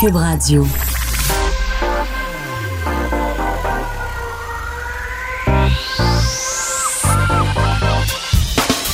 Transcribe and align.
Cube 0.00 0.14
Radio. 0.14 0.64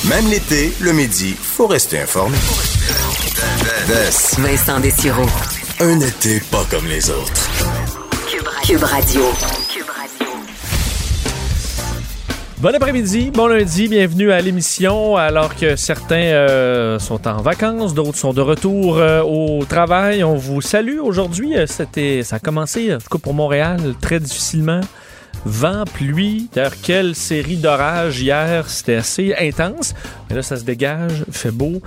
Même 0.04 0.29
l'été, 0.30 0.72
le 0.80 0.93
midi, 0.93 1.35
faut 1.35 1.67
rester 1.67 2.01
informé. 2.01 2.38
Vincent 4.38 4.80
Dessureau. 4.80 5.27
Un 5.80 6.00
été 6.00 6.40
pas 6.40 6.64
comme 6.71 6.86
les 6.86 7.11
autres. 7.11 7.50
Cube 8.62 8.84
Radio. 8.84 9.25
Bon 12.65 12.75
après-midi, 12.75 13.31
bon 13.31 13.46
lundi, 13.46 13.89
bienvenue 13.89 14.33
à 14.33 14.41
l'émission. 14.41 15.17
Alors 15.17 15.55
que 15.55 15.77
certains 15.77 16.33
euh, 16.33 16.99
sont 16.99 17.29
en 17.29 17.43
vacances, 17.43 17.93
d'autres 17.93 18.17
sont 18.17 18.33
de 18.33 18.41
retour 18.41 18.96
euh, 18.96 19.21
au 19.21 19.67
travail, 19.67 20.25
on 20.25 20.37
vous 20.37 20.63
salue. 20.63 20.99
Aujourd'hui, 20.99 21.58
euh, 21.58 21.67
c'était, 21.67 22.22
ça 22.22 22.36
a 22.36 22.39
commencé, 22.39 22.95
en 22.95 22.96
tout 22.96 23.11
cas 23.11 23.19
pour 23.19 23.35
Montréal, 23.35 23.95
très 24.00 24.19
difficilement. 24.19 24.81
Vent, 25.44 25.84
pluie. 25.84 26.48
D'ailleurs, 26.54 26.72
quelle 26.82 27.14
série 27.14 27.57
d'orages 27.57 28.21
hier. 28.21 28.68
C'était 28.68 28.96
assez 28.96 29.35
intense. 29.39 29.94
Mais 30.29 30.36
là, 30.36 30.43
ça 30.43 30.57
se 30.57 30.64
dégage. 30.64 31.25
fait 31.30 31.50
beau. 31.50 31.80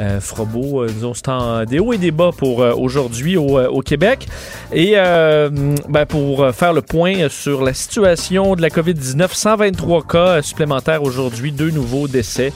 Euh, 0.00 0.20
fera. 0.20 0.44
Euh, 0.54 0.88
disons, 0.88 1.14
c'est 1.14 1.28
en 1.28 1.64
des 1.64 1.78
hauts 1.78 1.92
et 1.92 1.98
des 1.98 2.10
bas 2.10 2.30
pour 2.36 2.62
euh, 2.62 2.72
aujourd'hui 2.74 3.36
au, 3.36 3.58
euh, 3.58 3.68
au 3.68 3.80
Québec. 3.80 4.26
Et 4.72 4.94
euh, 4.96 5.48
ben, 5.88 6.06
pour 6.06 6.52
faire 6.54 6.72
le 6.72 6.82
point 6.82 7.28
sur 7.28 7.62
la 7.62 7.74
situation 7.74 8.56
de 8.56 8.62
la 8.62 8.68
COVID-19, 8.68 9.28
123 9.32 10.02
cas 10.04 10.42
supplémentaires 10.42 11.02
aujourd'hui, 11.02 11.52
deux 11.52 11.70
nouveaux 11.70 12.08
décès. 12.08 12.52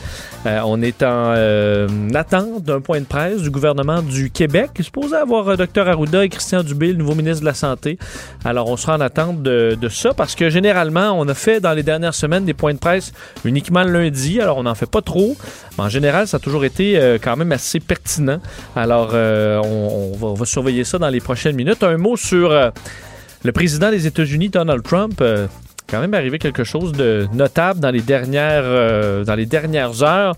Euh, 0.47 0.61
on 0.65 0.81
est 0.83 1.03
en 1.03 1.35
euh, 1.37 1.89
attente 2.15 2.63
d'un 2.63 2.81
point 2.81 3.01
de 3.01 3.05
presse 3.05 3.43
du 3.43 3.51
gouvernement 3.51 4.03
du 4.03 4.31
Québec. 4.31 4.71
Supposé 4.81 5.17
avoir 5.17 5.49
euh, 5.49 5.57
Dr 5.57 5.89
Arruda 5.89 6.25
et 6.25 6.29
Christian 6.29 6.63
Dubé, 6.63 6.89
le 6.89 6.99
nouveau 6.99 7.15
ministre 7.15 7.41
de 7.41 7.47
la 7.47 7.55
Santé. 7.55 7.99
Alors, 8.45 8.69
on 8.69 8.77
sera 8.77 8.97
en 8.97 9.01
attente 9.01 9.43
de, 9.43 9.77
ça 9.91 10.15
parce 10.15 10.35
que 10.35 10.49
généralement, 10.49 11.13
on 11.13 11.27
a 11.29 11.35
fait 11.35 11.61
dans 11.61 11.73
les 11.73 11.83
dernières 11.83 12.15
semaines 12.15 12.45
des 12.45 12.55
points 12.55 12.75
de 12.75 12.79
presse 12.79 13.13
uniquement 13.45 13.83
le 13.83 13.93
lundi. 13.93 14.41
Alors, 14.41 14.59
on 14.59 14.63
n'en 14.63 14.75
fait 14.75 14.91
pas 14.91 15.03
trop. 15.03 15.37
Mais 15.77 15.85
en 15.85 15.89
général, 15.89 16.29
ça 16.29 16.37
a 16.37 16.41
toujours 16.41 16.65
été 16.65 17.19
quand 17.23 17.37
même 17.37 17.53
assez 17.53 17.81
pertinent. 17.81 18.41
Alors, 18.77 19.15
on, 19.15 20.35
va, 20.35 20.45
surveiller 20.45 20.85
ça 20.85 20.99
dans 20.99 21.09
les 21.09 21.21
prochaines 21.21 21.57
minutes. 21.57 21.83
Un 21.83 21.97
mot 21.97 22.17
sur 22.17 22.51
le 22.51 23.53
président 23.53 23.91
des 23.91 24.07
États-Unis, 24.07 24.51
Donald 24.51 24.83
Trump. 24.83 25.23
Quand 25.89 26.01
même 26.01 26.15
arrivé 26.15 26.39
quelque 26.39 26.65
chose 26.65 26.93
de 26.93 27.27
notable 27.33 27.81
dans 27.81 27.91
les 27.91 28.03
dernières, 28.03 28.63
euh, 28.65 29.25
dans 29.25 29.35
les 29.35 29.47
dernières 29.47 30.03
heures. 30.03 30.35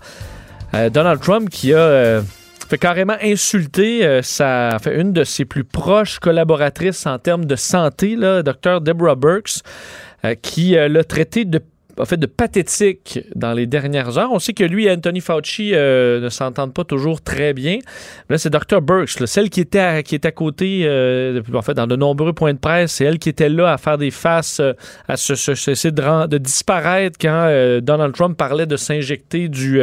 Euh, 0.73 0.89
Donald 0.89 1.19
Trump 1.21 1.49
qui 1.49 1.73
a 1.73 1.77
euh, 1.77 2.21
fait 2.69 2.77
carrément 2.77 3.17
insulter 3.21 4.21
sa, 4.23 4.77
fait 4.81 4.99
une 4.99 5.11
de 5.11 5.25
ses 5.25 5.43
plus 5.43 5.65
proches 5.65 6.19
collaboratrices 6.19 7.05
en 7.05 7.19
termes 7.19 7.45
de 7.45 7.57
santé, 7.57 8.15
là, 8.15 8.43
Dr. 8.43 8.79
Deborah 8.79 9.15
Burks, 9.15 9.61
qui 10.41 10.75
l'a 10.75 11.03
traité 11.03 11.43
de 11.43 11.59
en 12.01 12.05
fait 12.05 12.17
de 12.17 12.25
pathétique 12.25 13.19
dans 13.35 13.53
les 13.53 13.67
dernières 13.67 14.17
heures. 14.17 14.31
On 14.31 14.39
sait 14.39 14.53
que 14.53 14.63
lui 14.63 14.87
et 14.87 14.91
Anthony 14.91 15.21
Fauci 15.21 15.71
euh, 15.73 16.19
ne 16.19 16.29
s'entendent 16.29 16.73
pas 16.73 16.83
toujours 16.83 17.21
très 17.21 17.53
bien. 17.53 17.77
Là, 18.29 18.39
c'est 18.39 18.49
Dr. 18.49 18.81
Burks, 18.81 19.27
celle 19.27 19.49
qui 19.51 19.61
était 19.61 19.79
à, 19.79 20.01
qui 20.03 20.15
est 20.15 20.25
à 20.25 20.31
côté, 20.31 20.81
euh, 20.85 21.41
en 21.53 21.61
fait, 21.61 21.75
dans 21.75 21.85
de 21.85 21.95
nombreux 21.95 22.33
points 22.33 22.53
de 22.53 22.59
presse. 22.59 22.93
C'est 22.93 23.05
elle 23.05 23.19
qui 23.19 23.29
était 23.29 23.49
là 23.49 23.71
à 23.71 23.77
faire 23.77 23.99
des 23.99 24.09
faces, 24.09 24.59
euh, 24.59 24.73
à 25.07 25.15
se, 25.15 25.35
se- 25.35 25.87
de, 25.89 26.37
disparaître 26.37 27.17
quand 27.21 27.79
Donald 27.81 28.15
Trump 28.15 28.37
parlait 28.37 28.65
de 28.65 28.77
s'injecter 28.77 29.47
du, 29.47 29.81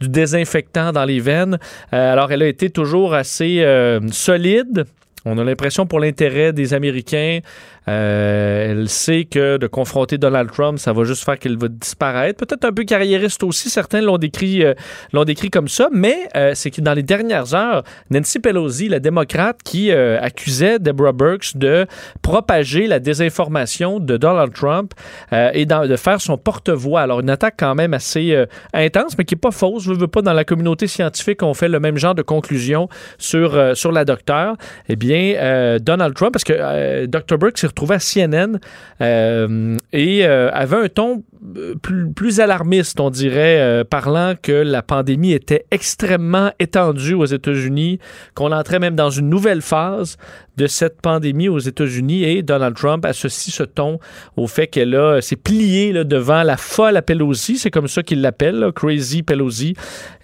du 0.00 0.08
désinfectant 0.08 0.92
dans 0.92 1.04
les 1.04 1.20
veines. 1.20 1.58
Alors, 1.92 2.32
elle 2.32 2.42
a 2.42 2.46
été 2.46 2.70
toujours 2.70 3.14
assez 3.14 3.64
solide. 4.10 4.84
On 5.24 5.36
a 5.38 5.44
l'impression 5.44 5.86
pour 5.86 6.00
l'intérêt 6.00 6.52
des 6.52 6.74
Américains, 6.74 7.40
euh, 7.88 8.70
elle 8.70 8.88
sait 8.88 9.24
que 9.24 9.56
de 9.56 9.66
confronter 9.66 10.18
Donald 10.18 10.50
Trump, 10.50 10.78
ça 10.78 10.92
va 10.92 11.04
juste 11.04 11.24
faire 11.24 11.38
qu'il 11.38 11.56
va 11.56 11.68
disparaître. 11.68 12.44
Peut-être 12.44 12.64
un 12.64 12.72
peu 12.72 12.84
carriériste 12.84 13.42
aussi, 13.42 13.70
certains 13.70 14.02
l'ont 14.02 14.18
décrit, 14.18 14.62
euh, 14.62 15.24
décrit 15.24 15.50
comme 15.50 15.68
ça, 15.68 15.88
mais 15.92 16.28
euh, 16.36 16.52
c'est 16.54 16.70
que 16.70 16.80
dans 16.80 16.94
les 16.94 17.02
dernières 17.02 17.54
heures, 17.54 17.82
Nancy 18.10 18.38
Pelosi, 18.38 18.88
la 18.88 19.00
démocrate, 19.00 19.62
qui 19.64 19.90
accusait 19.90 20.78
Deborah 20.78 21.12
Burks 21.12 21.56
de 21.56 21.86
propager 22.22 22.86
la 22.86 22.98
désinformation 22.98 24.00
de 24.00 24.16
Donald 24.16 24.52
Trump 24.52 24.92
et 25.32 25.66
de 25.66 25.96
faire 25.96 26.20
son 26.20 26.36
porte-voix. 26.36 27.00
Alors 27.00 27.20
une 27.20 27.30
attaque 27.30 27.54
quand 27.58 27.74
même 27.74 27.94
assez 27.94 28.44
intense, 28.72 29.16
mais 29.16 29.24
qui 29.24 29.34
est 29.34 29.38
pas 29.38 29.50
fausse. 29.50 29.84
Je 29.84 29.92
veux 29.92 30.08
pas 30.08 30.22
dans 30.22 30.32
la 30.32 30.44
communauté 30.44 30.86
scientifique, 30.86 31.42
on 31.42 31.54
fait 31.54 31.68
le 31.68 31.80
même 31.80 31.96
genre 31.96 32.14
de 32.14 32.22
conclusion 32.22 32.88
sur 33.18 33.76
sur 33.76 33.92
la 33.92 34.04
docteure. 34.04 34.56
Eh 34.88 34.96
bien, 34.96 35.78
Donald 35.80 36.14
Trump, 36.14 36.32
parce 36.32 36.44
que 36.44 37.06
Dr. 37.06 37.38
Burke 37.38 37.58
s'est 37.58 37.68
CNN 37.86 38.58
euh, 39.00 39.76
et 39.92 40.26
euh, 40.26 40.50
avait 40.52 40.76
un 40.76 40.88
ton 40.88 41.22
euh, 41.56 41.74
plus, 41.76 42.40
alarmiste, 42.40 43.00
on 43.00 43.10
dirait, 43.10 43.84
parlant 43.84 44.34
que 44.40 44.52
la 44.52 44.82
pandémie 44.82 45.32
était 45.32 45.66
extrêmement 45.70 46.50
étendue 46.58 47.14
aux 47.14 47.24
États-Unis, 47.24 47.98
qu'on 48.34 48.52
entrait 48.52 48.78
même 48.78 48.96
dans 48.96 49.10
une 49.10 49.28
nouvelle 49.28 49.62
phase 49.62 50.16
de 50.58 50.66
cette 50.66 51.00
pandémie 51.00 51.48
aux 51.48 51.60
États-Unis 51.60 52.24
et 52.24 52.42
Donald 52.42 52.76
Trump 52.76 53.04
associe 53.06 53.54
ce 53.54 53.62
ton 53.62 54.00
au 54.36 54.46
fait 54.46 54.66
qu'elle 54.66 54.94
a 54.94 55.20
s'est 55.22 55.36
pliée 55.36 55.92
là, 55.92 56.04
devant 56.04 56.42
la 56.42 56.56
folle 56.56 56.96
à 56.96 57.02
Pelosi, 57.02 57.58
c'est 57.58 57.70
comme 57.70 57.88
ça 57.88 58.02
qu'il 58.02 58.20
l'appelle, 58.20 58.70
Crazy 58.74 59.22
Pelosi. 59.22 59.74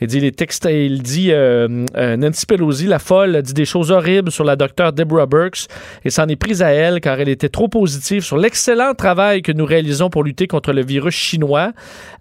Il 0.01 0.09
dit 0.09 0.21
les 0.21 0.33
textes, 0.33 0.69
il 0.71 1.03
dit 1.03 1.31
euh, 1.31 1.87
euh, 1.97 2.17
Nancy 2.17 2.47
Pelosi, 2.47 2.87
la 2.87 2.99
folle, 2.99 3.41
dit 3.43 3.55
des 3.55 3.65
choses 3.65 3.91
horribles 3.91 4.33
sur 4.33 4.45
la 4.45 4.57
docteure 4.57 4.93
Deborah 4.93 5.27
Burks 5.27 5.69
et 6.05 6.11
s'en 6.11 6.27
est 6.27 6.37
prise 6.37 6.63
à 6.63 6.71
elle 6.71 7.01
car 7.01 7.21
elle 7.21 7.29
était 7.29 7.49
trop 7.49 7.69
positive 7.69 8.23
sur 8.23 8.37
l'excellent 8.37 8.95
travail 8.95 9.43
que 9.43 9.53
nous 9.53 9.65
réalisons 9.65 10.11
pour 10.11 10.25
lutter 10.25 10.49
contre 10.49 10.73
le 10.73 10.85
virus 10.85 11.15
chinois. 11.15 11.73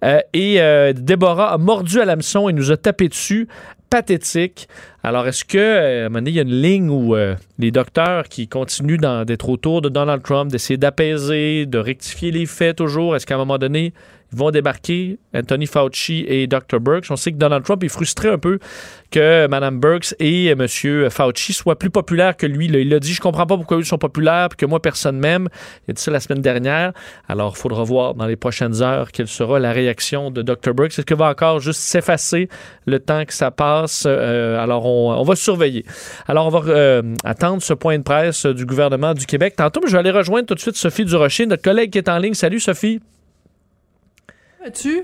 Euh, 0.04 0.20
et 0.34 0.62
euh, 0.62 0.94
Deborah 0.94 1.54
a 1.54 1.58
mordu 1.58 2.00
à 2.00 2.06
l'hameçon 2.06 2.48
et 2.50 2.54
nous 2.54 2.72
a 2.72 2.78
tapé 2.78 3.10
dessus. 3.10 3.48
Alors, 5.04 5.28
est-ce 5.28 5.46
que, 5.46 5.58
euh, 5.58 6.06
un 6.06 6.10
moment 6.10 6.20
donné, 6.20 6.32
il 6.32 6.36
y 6.36 6.40
a 6.40 6.44
une 6.44 6.62
ligne 6.62 6.90
où 6.90 7.16
euh, 7.16 7.36
les 7.60 7.70
docteurs 7.70 8.28
qui 8.28 8.48
continuent 8.48 8.98
d'être 8.98 9.50
autour 9.50 9.82
de 9.82 9.90
Donald 9.90 10.24
Trump, 10.24 10.52
d'essayer 10.52 10.78
d'apaiser, 10.78 11.68
de 11.68 11.78
rectifier 11.78 12.32
les 12.32 12.48
faits 12.48 12.78
toujours, 12.78 13.16
est-ce 13.16 13.28
qu'à 13.28 13.36
un 13.36 13.38
moment 13.38 13.60
donné, 13.60 13.94
vont 14.36 14.52
débarquer 14.52 15.18
Anthony 15.34 15.66
Fauci 15.66 16.26
et 16.28 16.48
Dr. 16.48 16.80
Burks? 16.80 17.06
On 17.10 17.16
sait 17.16 17.32
que 17.32 17.38
Donald 17.38 17.64
Trump 17.64 17.84
est 17.84 17.90
frustré 17.90 18.30
un 18.30 18.38
peu 18.38 18.60
que 19.14 19.48
Mme 19.48 19.80
Burks 19.80 20.16
et 20.20 20.48
M. 20.48 20.68
Fauci 20.68 21.54
soient 21.54 21.78
plus 21.78 21.92
populaires 21.92 22.36
que 22.36 22.48
lui. 22.48 22.66
Il 22.66 22.94
a 22.94 23.00
dit, 23.00 23.14
je 23.14 23.22
comprends 23.22 23.46
pas 23.46 23.56
pourquoi 23.56 23.78
ils 23.78 23.86
sont 23.86 24.00
populaires, 24.00 24.50
puis 24.50 24.58
que 24.58 24.66
moi, 24.66 24.82
personne 24.82 25.20
m'aime. 25.20 25.50
Il 25.88 25.92
a 25.92 25.94
dit 25.94 26.02
ça 26.02 26.10
la 26.10 26.20
semaine 26.20 26.42
dernière. 26.42 26.94
Alors, 27.28 27.54
il 27.56 27.60
faudra 27.60 27.84
voir 27.84 28.16
dans 28.16 28.26
les 28.26 28.36
prochaines 28.36 28.82
heures 28.82 29.12
quelle 29.12 29.28
sera 29.28 29.60
la 29.60 29.72
réaction 29.72 30.32
de 30.32 30.42
Dr. 30.42 30.74
Burks. 30.74 30.98
Est-ce 30.98 31.06
qu'il 31.06 31.16
va 31.16 31.30
encore 31.30 31.60
juste 31.60 31.82
s'effacer 31.82 32.50
le 32.88 33.00
temps 33.00 33.24
que 33.26 33.34
ça 33.34 33.52
passe? 33.52 34.06
Euh, 34.08 34.62
alors, 34.62 34.86
on, 34.86 35.24
va 35.24 35.36
surveiller. 35.36 35.86
Alors, 36.28 36.48
on 36.48 36.50
va 36.50 36.62
euh, 36.72 37.04
attendre 37.24 37.62
ce 37.62 37.74
point 37.74 38.00
de 38.00 38.04
presse 38.04 38.48
du 38.48 38.66
gouvernement 38.66 39.14
du 39.14 39.28
Québec. 39.28 39.56
Tantôt, 39.56 39.82
je 39.86 39.92
vais 39.92 40.00
aller 40.00 40.12
rejoindre 40.12 40.48
tout 40.48 40.56
de 40.56 40.60
suite 40.60 40.76
Sophie 40.76 41.06
Durocher, 41.06 41.46
notre 41.46 41.64
collègue 41.64 41.92
qui 41.92 42.00
est 42.00 42.10
en 42.10 42.18
ligne. 42.18 42.34
Salut, 42.34 42.60
Sophie. 42.60 43.00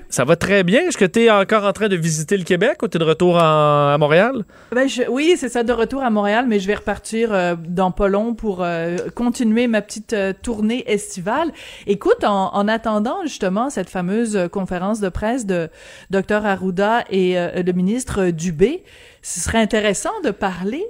Ça 0.08 0.24
va 0.24 0.36
très 0.36 0.64
bien. 0.64 0.80
Est-ce 0.88 0.96
que 0.96 1.04
tu 1.04 1.24
es 1.24 1.30
encore 1.30 1.64
en 1.64 1.72
train 1.72 1.88
de 1.88 1.96
visiter 1.96 2.36
le 2.36 2.44
Québec 2.44 2.82
ou 2.82 2.88
tu 2.88 2.96
es 2.96 3.00
de 3.00 3.04
retour 3.04 3.36
en- 3.36 3.92
à 3.92 3.96
Montréal? 3.98 4.44
Ben, 4.72 4.88
je- 4.88 5.08
oui, 5.08 5.34
c'est 5.36 5.48
ça, 5.48 5.62
de 5.62 5.72
retour 5.72 6.02
à 6.02 6.10
Montréal, 6.10 6.46
mais 6.48 6.60
je 6.60 6.66
vais 6.66 6.74
repartir 6.74 7.32
euh, 7.32 7.54
dans 7.58 7.90
pas 7.90 8.08
long 8.08 8.34
pour 8.34 8.62
euh, 8.62 8.96
continuer 9.14 9.66
ma 9.66 9.82
petite 9.82 10.12
euh, 10.12 10.32
tournée 10.40 10.84
estivale. 10.90 11.50
Écoute, 11.86 12.24
en, 12.24 12.54
en 12.54 12.68
attendant 12.68 13.18
justement 13.24 13.70
cette 13.70 13.90
fameuse 13.90 14.48
conférence 14.52 15.00
de 15.00 15.08
presse 15.08 15.44
de 15.46 15.68
Dr 16.10 16.44
Arruda 16.46 17.04
et 17.10 17.34
le 17.34 17.72
ministre 17.72 18.30
Dubé, 18.30 18.82
ce 19.22 19.40
serait 19.40 19.58
intéressant 19.58 20.10
de 20.24 20.30
parler 20.30 20.84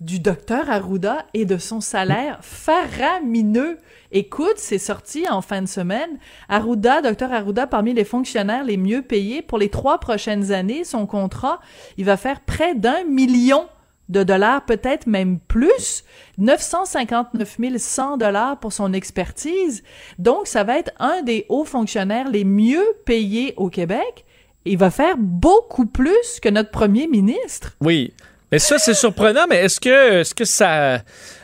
du 0.00 0.18
docteur 0.18 0.70
Arruda 0.70 1.26
et 1.34 1.44
de 1.44 1.58
son 1.58 1.80
salaire 1.80 2.38
faramineux. 2.40 3.78
Écoute, 4.12 4.56
c'est 4.56 4.78
sorti 4.78 5.28
en 5.28 5.42
fin 5.42 5.60
de 5.60 5.68
semaine. 5.68 6.18
Arruda, 6.48 7.02
docteur 7.02 7.32
Arruda, 7.32 7.66
parmi 7.66 7.92
les 7.92 8.04
fonctionnaires 8.04 8.64
les 8.64 8.78
mieux 8.78 9.02
payés 9.02 9.42
pour 9.42 9.58
les 9.58 9.68
trois 9.68 10.00
prochaines 10.00 10.52
années, 10.52 10.84
son 10.84 11.06
contrat, 11.06 11.60
il 11.98 12.06
va 12.06 12.16
faire 12.16 12.40
près 12.40 12.74
d'un 12.74 13.04
million 13.04 13.66
de 14.08 14.24
dollars, 14.24 14.64
peut-être 14.64 15.06
même 15.06 15.38
plus, 15.38 16.04
959 16.38 17.76
100 17.76 18.16
dollars 18.16 18.58
pour 18.58 18.72
son 18.72 18.92
expertise. 18.92 19.84
Donc, 20.18 20.48
ça 20.48 20.64
va 20.64 20.78
être 20.78 20.90
un 20.98 21.22
des 21.22 21.46
hauts 21.48 21.64
fonctionnaires 21.64 22.28
les 22.28 22.44
mieux 22.44 22.84
payés 23.04 23.54
au 23.56 23.68
Québec. 23.68 24.24
Il 24.64 24.78
va 24.78 24.90
faire 24.90 25.16
beaucoup 25.16 25.86
plus 25.86 26.40
que 26.42 26.48
notre 26.48 26.70
premier 26.70 27.06
ministre. 27.06 27.76
Oui. 27.80 28.12
Mais 28.52 28.58
ça, 28.58 28.78
c'est 28.78 28.94
surprenant, 28.94 29.46
mais 29.48 29.56
est-ce 29.58 29.78
que, 29.80 30.20
est-ce 30.20 30.34
que 30.34 30.44
ça, 30.44 30.96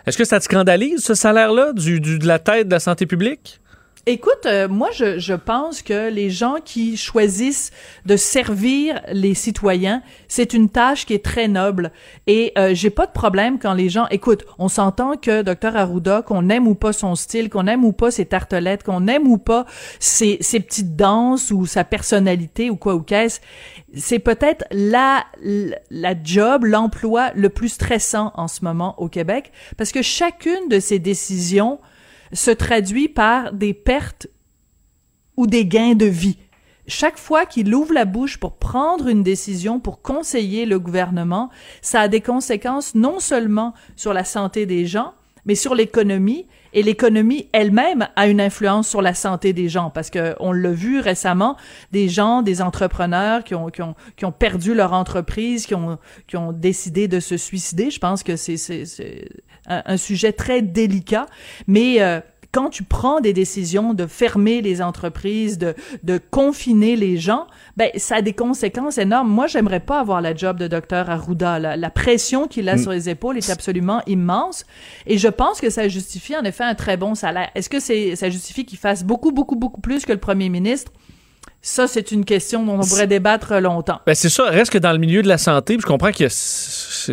est-ce 0.07 0.19
que 0.19 0.25
ça 0.25 0.39
te 0.41 0.45
scandalise, 0.45 1.05
ce 1.05 1.15
salaire-là, 1.15 1.73
du, 1.73 2.01
du- 2.01 2.19
de 2.19 2.27
la 2.27 2.39
tête 2.39 2.67
de 2.69 2.73
la 2.73 2.81
santé 2.81 3.07
publique? 3.07 3.61
Écoute, 4.09 4.47
euh, 4.47 4.69
moi, 4.69 4.91
je, 4.95 5.19
je 5.19 5.35
pense 5.35 5.83
que 5.83 6.09
les 6.11 6.31
gens 6.31 6.59
qui 6.65 6.97
choisissent 6.97 7.73
de 8.05 8.17
servir 8.17 9.01
les 9.13 9.35
citoyens, 9.35 10.01
c'est 10.29 10.55
une 10.55 10.69
tâche 10.69 11.07
qui 11.07 11.13
est 11.13 11.25
très 11.25 11.49
noble. 11.49 11.91
Et 12.29 12.53
euh, 12.57 12.73
j'ai 12.73 12.91
pas 12.91 13.07
de 13.07 13.11
problème 13.11 13.59
quand 13.59 13.75
les 13.75 13.89
gens... 13.89 14.07
Écoute, 14.13 14.45
on 14.61 14.69
s'entend 14.69 15.17
que 15.17 15.43
Dr 15.43 15.75
Arruda, 15.75 16.23
qu'on 16.23 16.49
aime 16.51 16.69
ou 16.69 16.77
pas 16.77 16.93
son 16.93 17.17
style, 17.17 17.51
qu'on 17.51 17.67
aime 17.67 17.85
ou 17.85 17.91
pas 17.91 18.13
ses 18.13 18.27
tartelettes, 18.27 18.85
qu'on 18.85 19.09
aime 19.09 19.27
ou 19.27 19.39
pas 19.39 19.67
ses, 19.99 20.39
ses 20.41 20.61
petites 20.61 20.95
danses 20.95 21.51
ou 21.51 21.67
sa 21.67 21.83
personnalité 21.83 22.71
ou 22.71 22.77
quoi 22.77 22.95
ou 22.95 23.01
qu'est-ce, 23.01 23.41
c'est 23.93 24.21
peut-être 24.21 24.65
la, 24.71 25.25
la 25.91 26.15
job, 26.23 26.65
l'emploi 26.65 27.33
le 27.35 27.49
plus 27.49 27.71
stressant 27.71 28.31
en 28.37 28.47
ce 28.47 28.65
moment 28.65 28.95
au 28.99 29.09
Québec, 29.09 29.51
parce 29.77 29.91
que 29.91 30.03
chacune 30.03 30.69
de 30.69 30.79
ces 30.79 31.01
décisions 31.01 31.81
se 32.33 32.51
traduit 32.51 33.09
par 33.09 33.53
des 33.53 33.75
pertes 33.75 34.29
ou 35.37 35.47
des 35.47 35.67
gains 35.67 35.95
de 35.95 36.07
vie. 36.07 36.39
Chaque 36.89 37.19
fois 37.19 37.47
qu'il 37.47 37.75
ouvre 37.75 37.93
la 37.93 38.05
bouche 38.05 38.39
pour 38.39 38.57
prendre 38.57 39.09
une 39.09 39.25
décision, 39.25 39.81
pour 39.81 40.03
conseiller 40.03 40.67
le 40.67 40.79
gouvernement, 40.79 41.51
ça 41.83 42.03
a 42.03 42.09
des 42.09 42.21
conséquences 42.21 42.95
non 42.95 43.19
seulement 43.19 43.75
sur 43.97 44.13
la 44.13 44.25
santé 44.25 44.67
des 44.67 44.87
gens, 44.87 45.13
mais 45.47 45.55
sur 45.55 45.75
l'économie. 45.75 46.47
Et 46.73 46.83
l'économie 46.83 47.49
elle-même 47.53 48.07
a 48.17 48.27
une 48.27 48.41
influence 48.41 48.87
sur 48.87 49.01
la 49.01 49.15
santé 49.15 49.55
des 49.55 49.71
gens, 49.71 49.89
parce 49.89 50.11
que 50.11 50.35
on 50.41 50.53
l'a 50.53 50.73
vu 50.73 51.01
récemment, 51.01 51.57
des 51.91 52.09
gens, 52.11 52.43
des 52.43 52.61
entrepreneurs 52.61 53.45
qui 53.45 53.55
ont, 53.55 53.71
qui 53.71 53.81
ont, 53.81 53.95
qui 54.17 54.27
ont 54.27 54.33
perdu 54.33 54.75
leur 54.75 54.93
entreprise, 54.93 55.65
qui 55.65 55.75
ont, 55.75 55.99
qui 56.27 56.37
ont 56.37 56.53
décidé 56.53 57.09
de 57.09 57.19
se 57.19 57.39
suicider. 57.39 57.91
Je 57.91 57.99
pense 57.99 58.23
que 58.23 58.37
c'est, 58.37 58.59
c'est 58.59 58.85
un, 59.67 59.97
sujet 59.97 60.33
très 60.33 60.61
délicat, 60.61 61.27
mais 61.67 62.03
euh, 62.03 62.21
quand 62.57 62.71
tu 62.71 62.85
prends 62.85 63.21
des 63.21 63.35
décisions 63.35 63.93
de 63.93 64.07
fermer 64.07 64.63
les 64.63 64.81
entreprises, 64.81 65.59
de, 65.59 65.75
de 66.05 66.19
confiner 66.31 66.97
les 66.97 67.19
gens, 67.19 67.47
ben 67.77 67.91
ça 67.97 68.17
a 68.17 68.23
des 68.23 68.33
conséquences 68.33 68.97
énormes. 68.97 69.29
Moi, 69.29 69.47
j'aimerais 69.47 69.81
pas 69.81 70.01
avoir 70.01 70.23
la 70.23 70.35
job 70.35 70.57
de 70.57 70.67
docteur 70.67 71.11
Arruda. 71.11 71.59
La, 71.59 71.77
la 71.77 71.91
pression 71.91 72.49
qu'il 72.49 72.71
a 72.71 72.77
mm. 72.77 72.79
sur 72.79 72.93
les 72.93 73.11
épaules 73.11 73.37
est 73.37 73.51
absolument 73.51 74.01
immense, 74.07 74.65
et 75.07 75.19
je 75.19 75.29
pense 75.29 75.61
que 75.61 75.69
ça 75.69 75.87
justifie 75.89 76.35
en 76.35 76.45
effet 76.45 76.65
un 76.65 76.75
très 76.75 76.97
bon 76.97 77.15
salaire. 77.15 77.51
Est-ce 77.55 77.69
que 77.69 77.79
c'est 77.79 78.17
ça 78.17 78.31
justifie 78.31 78.65
qu'il 78.65 78.79
fasse 78.79 79.05
beaucoup, 79.05 79.33
beaucoup, 79.33 79.57
beaucoup 79.57 79.83
plus 79.83 80.07
que 80.07 80.13
le 80.13 80.19
premier 80.19 80.49
ministre? 80.49 80.93
Ça, 81.61 81.89
c'est 81.89 82.13
une 82.13 82.25
question 82.25 82.65
dont 82.65 82.79
on 82.79 82.87
pourrait 82.87 83.09
débattre 83.09 83.55
longtemps. 83.55 83.99
Ben 84.07 84.15
c'est 84.15 84.29
ça. 84.29 84.45
Reste 84.45 84.71
que 84.71 84.79
dans 84.79 84.93
le 84.93 84.99
milieu 84.99 85.21
de 85.21 85.29
la 85.29 85.37
santé, 85.37 85.77
je 85.81 85.85
comprends 85.85 86.13
que 86.13 86.29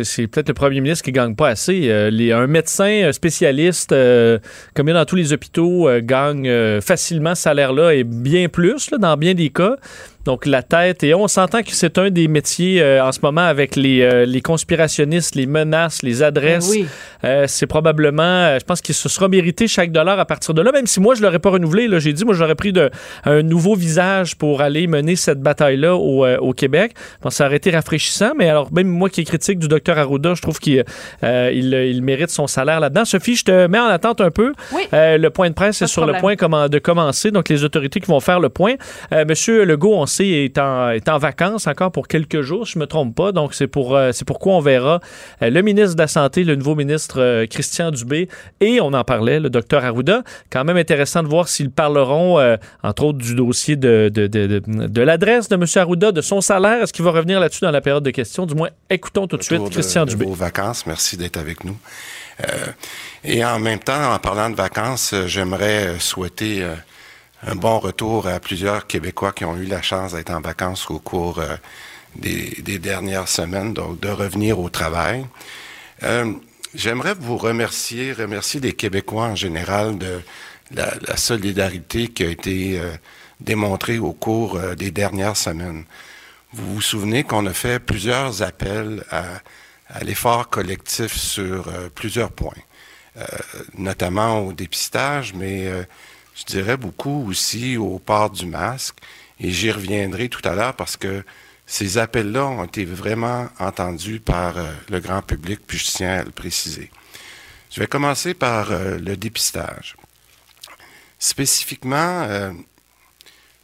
c'est 0.02 0.26
peut-être 0.26 0.48
le 0.48 0.54
premier 0.54 0.80
ministre 0.80 1.04
qui 1.04 1.12
gagne 1.12 1.34
pas 1.34 1.48
assez. 1.48 1.88
Euh, 1.88 2.10
les, 2.10 2.32
un 2.32 2.46
médecin 2.46 3.10
spécialiste, 3.12 3.92
euh, 3.92 4.38
comme 4.74 4.88
il 4.88 4.92
y 4.92 4.94
a 4.94 4.98
dans 4.98 5.04
tous 5.04 5.16
les 5.16 5.32
hôpitaux, 5.32 5.88
euh, 5.88 6.00
gagne 6.02 6.50
facilement 6.80 7.34
ce 7.34 7.42
salaire-là 7.42 7.94
et 7.94 8.04
bien 8.04 8.48
plus, 8.48 8.90
là, 8.90 8.98
dans 8.98 9.16
bien 9.16 9.34
des 9.34 9.50
cas. 9.50 9.76
Donc 10.24 10.46
la 10.46 10.62
tête, 10.62 11.04
et 11.04 11.14
on 11.14 11.28
s'entend 11.28 11.62
que 11.62 11.72
c'est 11.72 11.98
un 11.98 12.08
des 12.08 12.28
métiers 12.28 12.80
euh, 12.80 13.04
en 13.04 13.12
ce 13.12 13.18
moment 13.22 13.42
avec 13.42 13.76
les, 13.76 14.00
euh, 14.00 14.24
les 14.24 14.40
conspirationnistes, 14.40 15.34
les 15.34 15.44
menaces, 15.46 16.02
les 16.02 16.22
adresses. 16.22 16.70
Ben 16.70 16.80
oui. 16.80 16.86
Euh, 17.24 17.44
c'est 17.46 17.66
probablement, 17.66 18.58
je 18.58 18.64
pense 18.64 18.80
qu'il 18.80 18.94
se 18.94 19.08
sera 19.10 19.28
mérité 19.28 19.68
chaque 19.68 19.92
dollar 19.92 20.18
à 20.18 20.24
partir 20.24 20.54
de 20.54 20.62
là, 20.62 20.72
même 20.72 20.86
si 20.86 20.98
moi 20.98 21.14
je 21.14 21.20
l'aurais 21.20 21.40
pas 21.40 21.50
renouvelé. 21.50 21.88
J'ai 22.00 22.14
dit, 22.14 22.24
moi 22.24 22.34
j'aurais 22.34 22.54
pris 22.54 22.72
de, 22.72 22.90
un 23.24 23.42
nouveau 23.42 23.74
visage 23.74 24.36
pour 24.36 24.62
aller 24.62 24.86
mener 24.86 25.14
cette 25.14 25.40
bataille-là 25.40 25.94
au, 25.94 26.26
au 26.26 26.52
Québec. 26.54 26.94
Bon, 27.22 27.28
ça 27.28 27.44
aurait 27.46 27.56
été 27.56 27.70
rafraîchissant, 27.70 28.32
mais 28.36 28.48
alors 28.48 28.72
même 28.72 28.88
moi 28.88 29.10
qui 29.10 29.20
est 29.20 29.24
critique 29.24 29.58
du 29.58 29.63
docteur 29.68 29.98
Arruda, 29.98 30.34
je 30.34 30.42
trouve 30.42 30.58
qu'il 30.58 30.84
il, 31.22 31.74
il, 31.74 32.02
mérite 32.02 32.30
son 32.30 32.46
salaire 32.46 32.80
là-dedans. 32.80 33.04
Sophie, 33.04 33.36
je 33.36 33.44
te 33.44 33.66
mets 33.66 33.78
en 33.78 33.86
attente 33.86 34.20
un 34.20 34.30
peu. 34.30 34.52
Oui. 34.72 34.82
le 34.92 35.28
point 35.28 35.48
de 35.48 35.54
presse 35.54 35.82
est 35.82 35.86
sur 35.86 36.06
le 36.06 36.14
point 36.20 36.34
de 36.34 36.78
commencer, 36.78 37.30
donc 37.30 37.48
les 37.48 37.64
autorités 37.64 38.00
qui 38.00 38.06
vont 38.06 38.20
faire 38.20 38.40
le 38.40 38.48
point. 38.48 38.74
Monsieur 39.26 39.64
Legault, 39.64 39.94
on 39.94 40.06
est 40.20 40.58
en, 40.58 40.90
est 40.90 41.08
en 41.08 41.18
vacances 41.18 41.66
encore 41.66 41.92
pour 41.92 42.08
quelques 42.08 42.42
jours, 42.42 42.64
je 42.66 42.78
ne 42.78 42.80
me 42.82 42.86
trompe 42.86 43.14
pas. 43.14 43.32
Donc, 43.32 43.54
c'est 43.54 43.66
pour 43.66 43.96
euh, 43.96 44.12
c'est 44.12 44.24
pourquoi 44.24 44.54
on 44.54 44.60
verra 44.60 45.00
euh, 45.42 45.50
le 45.50 45.62
ministre 45.62 45.94
de 45.94 46.00
la 46.00 46.08
Santé, 46.08 46.44
le 46.44 46.56
nouveau 46.56 46.74
ministre 46.74 47.20
euh, 47.20 47.46
Christian 47.46 47.90
Dubé, 47.90 48.28
et 48.60 48.80
on 48.80 48.92
en 48.92 49.04
parlait, 49.04 49.40
le 49.40 49.50
docteur 49.50 49.84
Arruda. 49.84 50.22
Quand 50.50 50.64
même 50.64 50.76
intéressant 50.76 51.22
de 51.22 51.28
voir 51.28 51.48
s'ils 51.48 51.70
parleront, 51.70 52.38
entre 52.82 53.04
autres, 53.04 53.18
du 53.18 53.34
dossier 53.34 53.76
de, 53.76 54.10
de, 54.12 54.26
de, 54.26 54.62
de 54.66 55.02
l'adresse 55.02 55.48
de 55.48 55.54
M. 55.54 55.64
Arruda, 55.76 56.12
de 56.12 56.20
son 56.20 56.40
salaire. 56.40 56.82
Est-ce 56.82 56.92
qu'il 56.92 57.04
va 57.04 57.10
revenir 57.10 57.40
là-dessus 57.40 57.62
dans 57.62 57.70
la 57.70 57.80
période 57.80 58.02
de 58.04 58.10
questions? 58.10 58.46
Du 58.46 58.54
moins, 58.54 58.70
écoutons 58.90 59.26
tout 59.26 59.36
de 59.36 59.42
suite 59.42 59.53
Christian 59.70 60.04
Dubé. 60.06 60.24
vos 60.24 60.34
vacances, 60.34 60.86
merci 60.86 61.16
d'être 61.16 61.36
avec 61.36 61.64
nous. 61.64 61.76
et 63.22 63.44
en 63.44 63.58
même 63.58 63.78
temps, 63.78 64.12
en 64.12 64.18
parlant 64.18 64.50
de 64.50 64.56
vacances, 64.56 65.14
j'aimerais 65.26 65.98
souhaiter 66.00 66.66
un 67.46 67.54
bon 67.54 67.78
retour 67.78 68.26
à 68.26 68.40
plusieurs 68.40 68.86
Québécois 68.86 69.32
qui 69.32 69.44
ont 69.44 69.56
eu 69.56 69.66
la 69.66 69.82
chance 69.82 70.14
d'être 70.14 70.30
en 70.30 70.40
vacances 70.40 70.90
au 70.90 70.98
cours 70.98 71.40
euh, 71.40 71.56
des, 72.16 72.78
dernières 72.78 73.28
semaines, 73.28 73.74
donc 73.74 74.00
de 74.00 74.08
revenir 74.08 74.58
au 74.58 74.70
travail. 74.70 75.26
Euh, 76.02 76.32
j'aimerais 76.74 77.14
vous 77.18 77.36
remercier, 77.36 78.12
remercier 78.12 78.60
les 78.60 78.72
Québécois 78.72 79.24
en 79.24 79.36
général 79.36 79.98
de 79.98 80.20
la, 80.74 81.16
solidarité 81.16 82.08
qui 82.08 82.24
a 82.24 82.28
été 82.28 82.78
euh, 82.78 82.92
démontrée 83.40 83.98
au 83.98 84.12
cours 84.12 84.58
des 84.76 84.90
dernières 84.90 85.36
semaines. 85.36 85.84
Vous 86.54 86.74
vous 86.74 86.80
souvenez 86.80 87.24
qu'on 87.24 87.46
a 87.46 87.52
fait 87.52 87.78
plusieurs 87.80 88.42
appels 88.42 89.04
à, 89.10 89.40
l'effort 90.02 90.48
collectif 90.48 91.14
sur 91.14 91.68
plusieurs 91.94 92.32
points, 92.32 92.52
notamment 93.76 94.40
au 94.40 94.52
dépistage, 94.52 95.34
mais 95.34 95.68
je 96.34 96.44
dirais 96.44 96.76
beaucoup 96.76 97.28
aussi 97.28 97.76
au 97.76 97.98
port 97.98 98.30
du 98.30 98.46
masque. 98.46 98.96
Et 99.40 99.50
j'y 99.50 99.70
reviendrai 99.70 100.28
tout 100.28 100.46
à 100.48 100.54
l'heure 100.54 100.74
parce 100.74 100.96
que 100.96 101.24
ces 101.66 101.98
appels-là 101.98 102.44
ont 102.44 102.64
été 102.64 102.84
vraiment 102.84 103.48
entendus 103.58 104.20
par 104.20 104.58
euh, 104.58 104.72
le 104.90 105.00
grand 105.00 105.22
public, 105.22 105.60
puis 105.66 105.78
je 105.78 105.86
tiens 105.86 106.18
à 106.20 106.24
le 106.24 106.30
préciser. 106.30 106.90
Je 107.70 107.80
vais 107.80 107.86
commencer 107.86 108.34
par 108.34 108.70
euh, 108.70 108.98
le 108.98 109.16
dépistage. 109.16 109.96
Spécifiquement, 111.18 112.22
euh, 112.24 112.52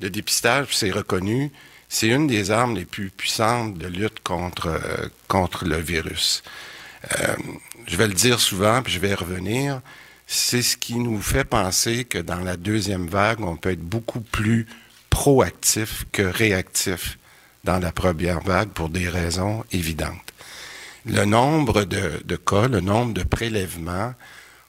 le 0.00 0.08
dépistage, 0.08 0.74
c'est 0.76 0.90
reconnu, 0.90 1.52
c'est 1.90 2.08
une 2.08 2.26
des 2.26 2.50
armes 2.50 2.74
les 2.74 2.86
plus 2.86 3.10
puissantes 3.10 3.76
de 3.76 3.86
lutte 3.86 4.20
contre, 4.22 4.80
contre 5.28 5.66
le 5.66 5.76
virus. 5.76 6.42
je 7.86 7.96
vais 7.96 8.08
le 8.08 8.14
dire 8.14 8.40
souvent, 8.40 8.80
puis 8.80 8.92
je 8.94 9.00
vais 9.00 9.10
y 9.10 9.14
revenir 9.14 9.82
c'est 10.32 10.62
ce 10.62 10.76
qui 10.76 10.94
nous 10.94 11.20
fait 11.20 11.42
penser 11.42 12.04
que 12.04 12.18
dans 12.18 12.38
la 12.38 12.56
deuxième 12.56 13.08
vague, 13.08 13.40
on 13.40 13.56
peut 13.56 13.72
être 13.72 13.82
beaucoup 13.82 14.20
plus 14.20 14.68
proactif 15.10 16.04
que 16.12 16.22
réactif 16.22 17.18
dans 17.64 17.80
la 17.80 17.90
première 17.90 18.40
vague 18.40 18.68
pour 18.68 18.90
des 18.90 19.08
raisons 19.08 19.64
évidentes. 19.72 20.32
Le 21.04 21.24
nombre 21.24 21.82
de, 21.82 22.36
cas, 22.36 22.68
le 22.68 22.80
nombre 22.80 23.12
de 23.12 23.24
prélèvements 23.24 24.14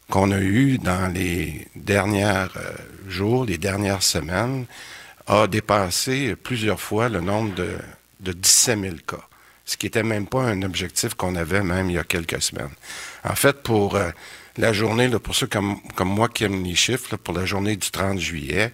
qu'on 0.09 0.31
a 0.31 0.39
eu 0.39 0.79
dans 0.79 1.13
les 1.13 1.67
derniers 1.75 2.25
euh, 2.25 2.47
jours, 3.07 3.45
les 3.45 3.59
dernières 3.59 4.01
semaines, 4.01 4.65
a 5.27 5.47
dépassé 5.47 6.35
plusieurs 6.35 6.79
fois 6.79 7.09
le 7.09 7.21
nombre 7.21 7.53
de, 7.55 7.77
de 8.19 8.33
17 8.33 8.79
000 8.79 8.95
cas, 9.07 9.27
ce 9.65 9.77
qui 9.77 9.85
n'était 9.85 10.03
même 10.03 10.27
pas 10.27 10.43
un 10.43 10.61
objectif 10.63 11.13
qu'on 11.15 11.35
avait 11.35 11.63
même 11.63 11.89
il 11.89 11.93
y 11.93 11.99
a 11.99 12.03
quelques 12.03 12.41
semaines. 12.41 12.73
En 13.23 13.35
fait, 13.35 13.63
pour 13.63 13.95
euh, 13.95 14.11
la 14.57 14.73
journée, 14.73 15.09
pour 15.19 15.35
ceux 15.35 15.47
comme, 15.47 15.79
moi 15.99 16.29
qui 16.29 16.43
aiment 16.43 16.63
les 16.63 16.75
chiffres, 16.75 17.15
pour 17.17 17.33
la 17.33 17.45
journée 17.45 17.75
du 17.75 17.89
30 17.89 18.19
juillet, 18.19 18.73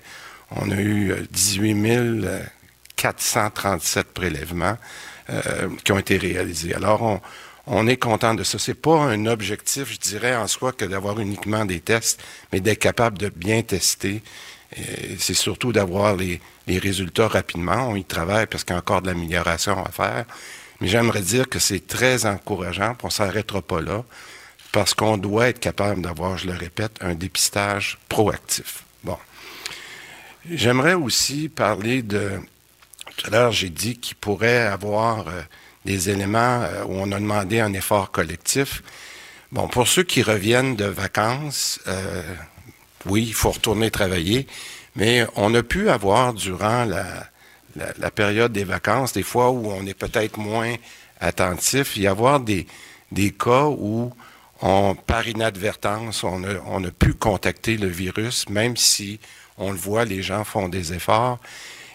on 0.52 0.72
a 0.72 0.76
eu 0.76 1.14
18 1.32 2.26
euh, 2.26 2.40
437 2.96 4.08
prélèvements 4.08 4.78
euh, 5.30 5.70
qui 5.84 5.92
ont 5.92 6.00
été 6.00 6.18
réalisés. 6.18 6.74
Alors, 6.74 7.02
on, 7.02 7.22
on 7.68 7.86
est 7.86 7.98
content 7.98 8.34
de 8.34 8.44
ça. 8.44 8.58
C'est 8.58 8.74
pas 8.74 8.98
un 8.98 9.26
objectif, 9.26 9.92
je 9.92 10.00
dirais, 10.00 10.36
en 10.36 10.48
soi, 10.48 10.72
que 10.72 10.86
d'avoir 10.86 11.20
uniquement 11.20 11.66
des 11.66 11.82
tests, 11.82 12.24
mais 12.52 12.62
d'être 12.62 12.80
capable 12.80 13.18
de 13.18 13.30
bien 13.30 13.62
tester. 13.62 14.24
C'est 15.20 15.34
surtout 15.34 15.72
d'avoir 15.72 16.16
les, 16.16 16.42
résultats 16.68 17.28
rapidement. 17.28 17.90
On 17.90 17.96
y 17.96 18.04
travaille 18.04 18.48
parce 18.48 18.64
qu'il 18.64 18.74
y 18.74 18.76
a 18.76 18.80
encore 18.80 19.02
de 19.02 19.08
l'amélioration 19.08 19.84
à 19.84 19.92
faire. 19.92 20.26
Mais 20.82 20.88
j'aimerais 20.88 21.22
dire 21.22 21.50
que 21.50 21.60
c'est 21.60 21.88
très 21.88 22.26
encourageant, 22.26 22.96
on 23.02 23.10
s'arrêtera 23.10 23.62
pas 23.62 23.82
là 23.82 24.04
parce 24.72 24.94
qu'on 24.94 25.18
doit 25.18 25.50
être 25.50 25.60
capable 25.60 26.02
d'avoir, 26.02 26.38
je 26.38 26.48
le 26.48 26.54
répète, 26.54 26.92
un 27.02 27.16
dépistage 27.16 27.98
proactif. 28.10 28.84
Bon. 29.04 29.18
J'aimerais 30.50 30.94
aussi 30.94 31.50
parler 31.50 32.02
de... 32.02 32.40
Tout 33.16 33.28
à 33.28 33.30
l'heure, 33.32 33.52
j'ai 33.52 33.70
dit 33.70 33.98
qu'il 33.98 34.16
pourrait 34.18 34.68
avoir 34.68 35.28
euh, 35.28 35.42
des 35.86 36.10
éléments 36.10 36.62
euh, 36.62 36.84
où 36.86 36.94
on 36.94 37.12
a 37.12 37.20
demandé 37.20 37.60
un 37.60 37.74
effort 37.74 38.12
collectif. 38.12 38.84
Bon, 39.52 39.68
pour 39.68 39.88
ceux 39.88 40.04
qui 40.04 40.22
reviennent 40.22 40.76
de 40.76 40.86
vacances, 40.86 41.80
euh, 41.88 42.22
oui, 43.10 43.26
il 43.28 43.34
faut 43.34 43.52
retourner 43.52 43.92
travailler, 43.92 44.48
mais 44.96 45.26
on 45.36 45.54
a 45.54 45.64
pu 45.64 45.90
avoir 45.90 46.34
durant 46.34 46.86
la, 46.86 48.12
période 48.12 48.52
des 48.52 48.64
vacances, 48.64 49.14
des 49.14 49.24
fois 49.24 49.52
où 49.52 49.72
on 49.72 49.86
est 49.86 49.94
peut-être 49.94 50.38
moins 50.38 50.76
attentif, 51.20 51.98
y 51.98 52.08
avoir 52.08 52.40
des, 52.40 52.66
des 53.12 53.32
cas 53.32 53.66
où 53.66 54.12
par 55.06 55.28
inadvertance, 55.28 56.24
on 56.24 56.44
a, 56.44 56.56
on 56.66 56.84
a 56.84 56.92
pu 56.92 57.14
contacter 57.14 57.78
le 57.78 57.88
virus, 57.88 58.50
même 58.50 58.76
si 58.76 59.20
On 59.60 59.72
le 59.72 59.78
voit, 59.78 60.06
les 60.06 60.22
gens 60.22 60.44
font 60.44 60.70
des 60.70 60.94
efforts. 60.94 61.40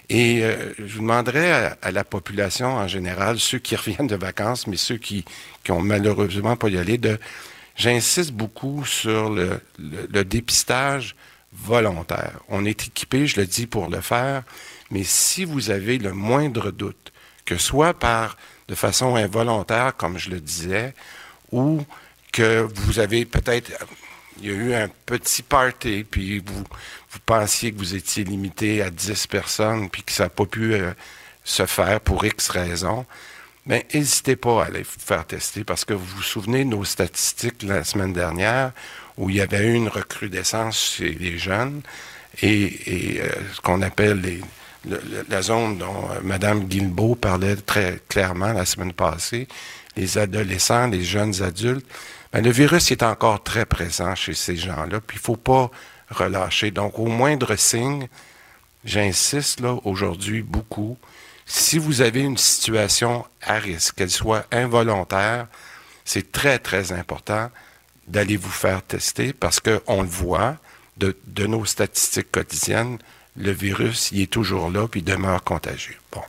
Et 0.09 0.43
euh, 0.43 0.75
je 0.79 0.95
vous 0.95 1.01
demanderais 1.01 1.77
à, 1.81 1.91
la 1.91 2.05
population 2.05 2.75
en 2.75 2.89
général, 2.89 3.39
ceux 3.39 3.59
qui 3.59 3.77
reviennent 3.81 4.07
de 4.09 4.17
vacances, 4.17 4.67
mais 4.67 4.77
ceux 4.77 4.99
qui, 4.99 5.25
qui 5.65 5.73
malheureusement 5.73 6.57
pas 6.57 6.69
y 6.69 6.79
aller, 6.79 6.99
de, 6.99 7.19
j'insiste 7.77 8.33
beaucoup 8.33 8.85
sur 8.85 9.31
le, 9.31 9.61
dépistage 10.25 11.15
volontaire. 11.53 12.41
On 12.49 12.65
est 12.65 12.87
équipé, 12.87 13.27
je 13.27 13.41
le 13.41 13.47
dis, 13.47 13.67
pour 13.67 13.89
le 13.89 14.01
faire, 14.01 14.43
mais 14.91 15.05
si 15.05 15.45
vous 15.45 15.71
avez 15.71 15.99
le 15.99 16.13
moindre 16.13 16.71
doute, 16.71 17.13
que 17.45 17.57
soit 17.57 17.95
par 17.95 18.37
de 18.69 18.75
façon 18.75 19.17
involontaire, 19.17 19.97
comme 19.97 20.19
je 20.19 20.31
le 20.31 20.41
disais, 20.41 20.95
ou 21.51 21.83
que 22.33 22.67
vous 22.87 22.99
avez 22.99 23.27
peut-être 23.27 23.73
il 24.41 24.47
y 24.47 24.51
a 24.51 24.55
eu 24.55 24.75
un 24.75 24.89
petit 25.07 25.43
party, 25.43 26.05
puis 26.05 26.39
vous, 26.39 26.65
vous 27.11 27.19
pensiez 27.27 27.73
que 27.73 27.79
vous 27.79 27.95
étiez 27.95 28.25
limité 28.25 28.83
à 28.83 28.91
10 28.91 29.27
personnes, 29.27 29.91
puis 29.91 30.03
que 30.03 30.13
ça 30.13 30.25
n'a 30.25 30.31
pas 30.31 30.47
pu 30.47 30.75
euh, 30.75 30.93
se 31.45 31.67
faire 31.67 32.01
pour 32.01 32.25
X 32.25 32.49
raisons, 32.49 33.05
bien, 33.67 33.81
n'hésitez 33.93 34.37
pas 34.37 34.63
à 34.63 34.67
aller 34.67 34.83
vous 34.83 34.99
faire 34.99 35.27
tester, 35.27 35.65
parce 35.65 35.85
que 35.85 35.95
vous 35.95 36.05
vous 36.05 36.23
souvenez 36.23 36.65
de 36.65 36.71
nos 36.71 36.85
statistiques 36.85 37.63
la 37.63 37.85
semaine 37.85 38.13
dernière, 38.13 38.73
où 39.17 39.31
il 39.31 39.37
y 39.37 39.41
avait 39.41 39.67
eu 39.67 39.75
une 39.75 39.89
recrudescence 39.89 40.95
chez 40.97 41.11
les 41.11 41.39
jeunes, 41.39 41.83
et, 42.43 43.21
euh, 43.21 43.29
ce 43.55 43.61
qu'on 43.61 43.83
appelle 43.83 44.41
la 45.29 45.43
zone 45.43 45.79
dont 45.79 46.11
euh, 46.11 46.21
Mme 46.23 46.65
Guilbeault 46.65 47.17
parlait 47.17 47.57
très 47.57 48.01
clairement 48.09 48.53
la 48.53 48.65
semaine 48.65 48.93
passée, 48.93 49.47
les 49.97 50.17
adolescents, 50.17 50.87
les 50.87 51.05
jeunes 51.05 51.43
adultes, 51.43 51.87
bien, 52.33 52.41
le 52.43 52.51
virus 52.51 52.91
est 52.91 53.03
encore 53.03 53.43
très 53.43 53.67
présent 53.67 54.15
chez 54.15 54.35
ces 54.35 54.57
gens-là, 54.57 55.01
puis 55.01 55.19
il 55.19 55.21
ne 55.21 55.25
faut 55.25 55.37
pas 55.37 55.71
relâcher. 56.11 56.71
Donc, 56.71 56.99
au 56.99 57.07
moindre 57.07 57.55
signe, 57.57 58.09
j'insiste 58.85 59.61
là 59.61 59.77
aujourd'hui 59.85 60.43
beaucoup, 60.43 60.97
si 61.47 61.79
vous 61.79 62.01
avez 62.01 62.21
une 62.21 62.39
situation 62.39 63.27
à 63.43 63.55
risque, 63.55 63.97
qu'elle 63.97 64.11
soit 64.11 64.47
involontaire, 64.53 65.47
c'est 66.05 66.33
très, 66.33 66.59
très 66.59 66.93
important 66.93 67.51
d'aller 68.07 68.37
vous 68.37 68.51
faire 68.51 68.83
tester 68.83 69.33
parce 69.33 69.61
qu'on 69.61 70.03
le 70.03 70.09
voit 70.09 70.57
de, 70.97 71.47
nos 71.47 71.65
statistiques 71.65 72.31
quotidiennes, 72.31 72.99
le 73.37 73.51
virus, 73.51 74.11
il 74.13 74.23
est 74.23 74.31
toujours 74.31 74.71
là 74.71 74.87
puis 74.87 75.01
il 75.01 75.05
demeure 75.05 75.43
contagieux. 75.43 75.99
Bon. 76.13 76.23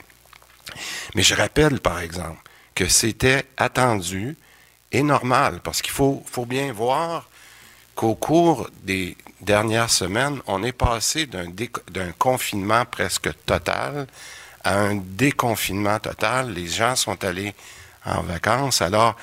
Mais 1.16 1.22
je 1.22 1.36
rappelle, 1.36 1.80
par 1.80 2.00
exemple, 2.00 2.40
que 2.74 2.88
c'était 2.88 3.46
attendu 3.58 4.36
et 4.92 5.04
normal, 5.04 5.60
parce 5.64 5.82
qu'il 5.82 5.92
faut, 5.92 6.24
faut 6.32 6.46
bien 6.46 6.72
voir 6.72 7.30
qu'au 7.96 8.16
cours 8.16 8.70
des 8.84 9.18
dernières 9.42 9.90
semaines, 9.90 10.42
on 10.48 10.64
est 10.64 10.72
passé 10.72 11.28
d'un 11.28 12.12
confinement 12.18 12.86
presque 12.86 13.30
total 13.46 14.08
à 14.64 14.80
un 14.80 14.96
déconfinement 14.96 16.00
total. 16.00 16.54
Les 16.54 16.68
gens 16.68 16.96
sont 16.96 17.24
allés 17.24 17.54
en 18.06 18.22
vacances. 18.22 18.82
Alors, 18.82 19.16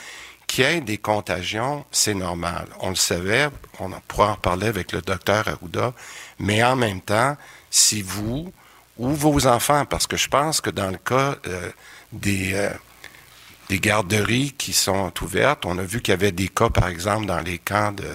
qu'il 0.46 0.64
y 0.64 0.66
ait 0.66 0.80
des 0.80 0.98
contagions, 0.98 1.84
c'est 1.92 2.14
normal. 2.14 2.66
On 2.80 2.90
le 2.90 2.96
savait, 2.96 3.48
on 3.78 3.90
pourra 4.08 4.32
en 4.32 4.36
parler 4.36 4.66
avec 4.66 4.90
le 4.92 5.00
docteur 5.00 5.46
Arruda, 5.46 5.92
mais 6.38 6.62
en 6.64 6.74
même 6.74 7.00
temps, 7.00 7.36
si 7.70 8.02
vous 8.02 8.52
ou 8.98 9.10
vos 9.10 9.46
enfants, 9.46 9.84
parce 9.84 10.06
que 10.06 10.16
je 10.16 10.28
pense 10.28 10.60
que 10.60 10.70
dans 10.70 10.90
le 10.90 10.98
cas 10.98 11.36
euh, 11.46 11.70
des, 12.12 12.54
euh, 12.54 12.70
des 13.68 13.78
garderies 13.78 14.52
qui 14.58 14.72
sont 14.72 15.12
ouvertes, 15.22 15.64
on 15.66 15.78
a 15.78 15.82
vu 15.82 16.02
qu'il 16.02 16.12
y 16.12 16.16
avait 16.16 16.32
des 16.32 16.48
cas, 16.48 16.68
par 16.68 16.88
exemple, 16.88 17.26
dans 17.26 17.40
les 17.40 17.58
camps 17.58 17.92
de, 17.92 18.08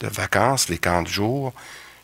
de 0.00 0.08
vacances, 0.08 0.68
les 0.68 0.78
camps 0.78 1.02
de 1.02 1.08
jour. 1.08 1.54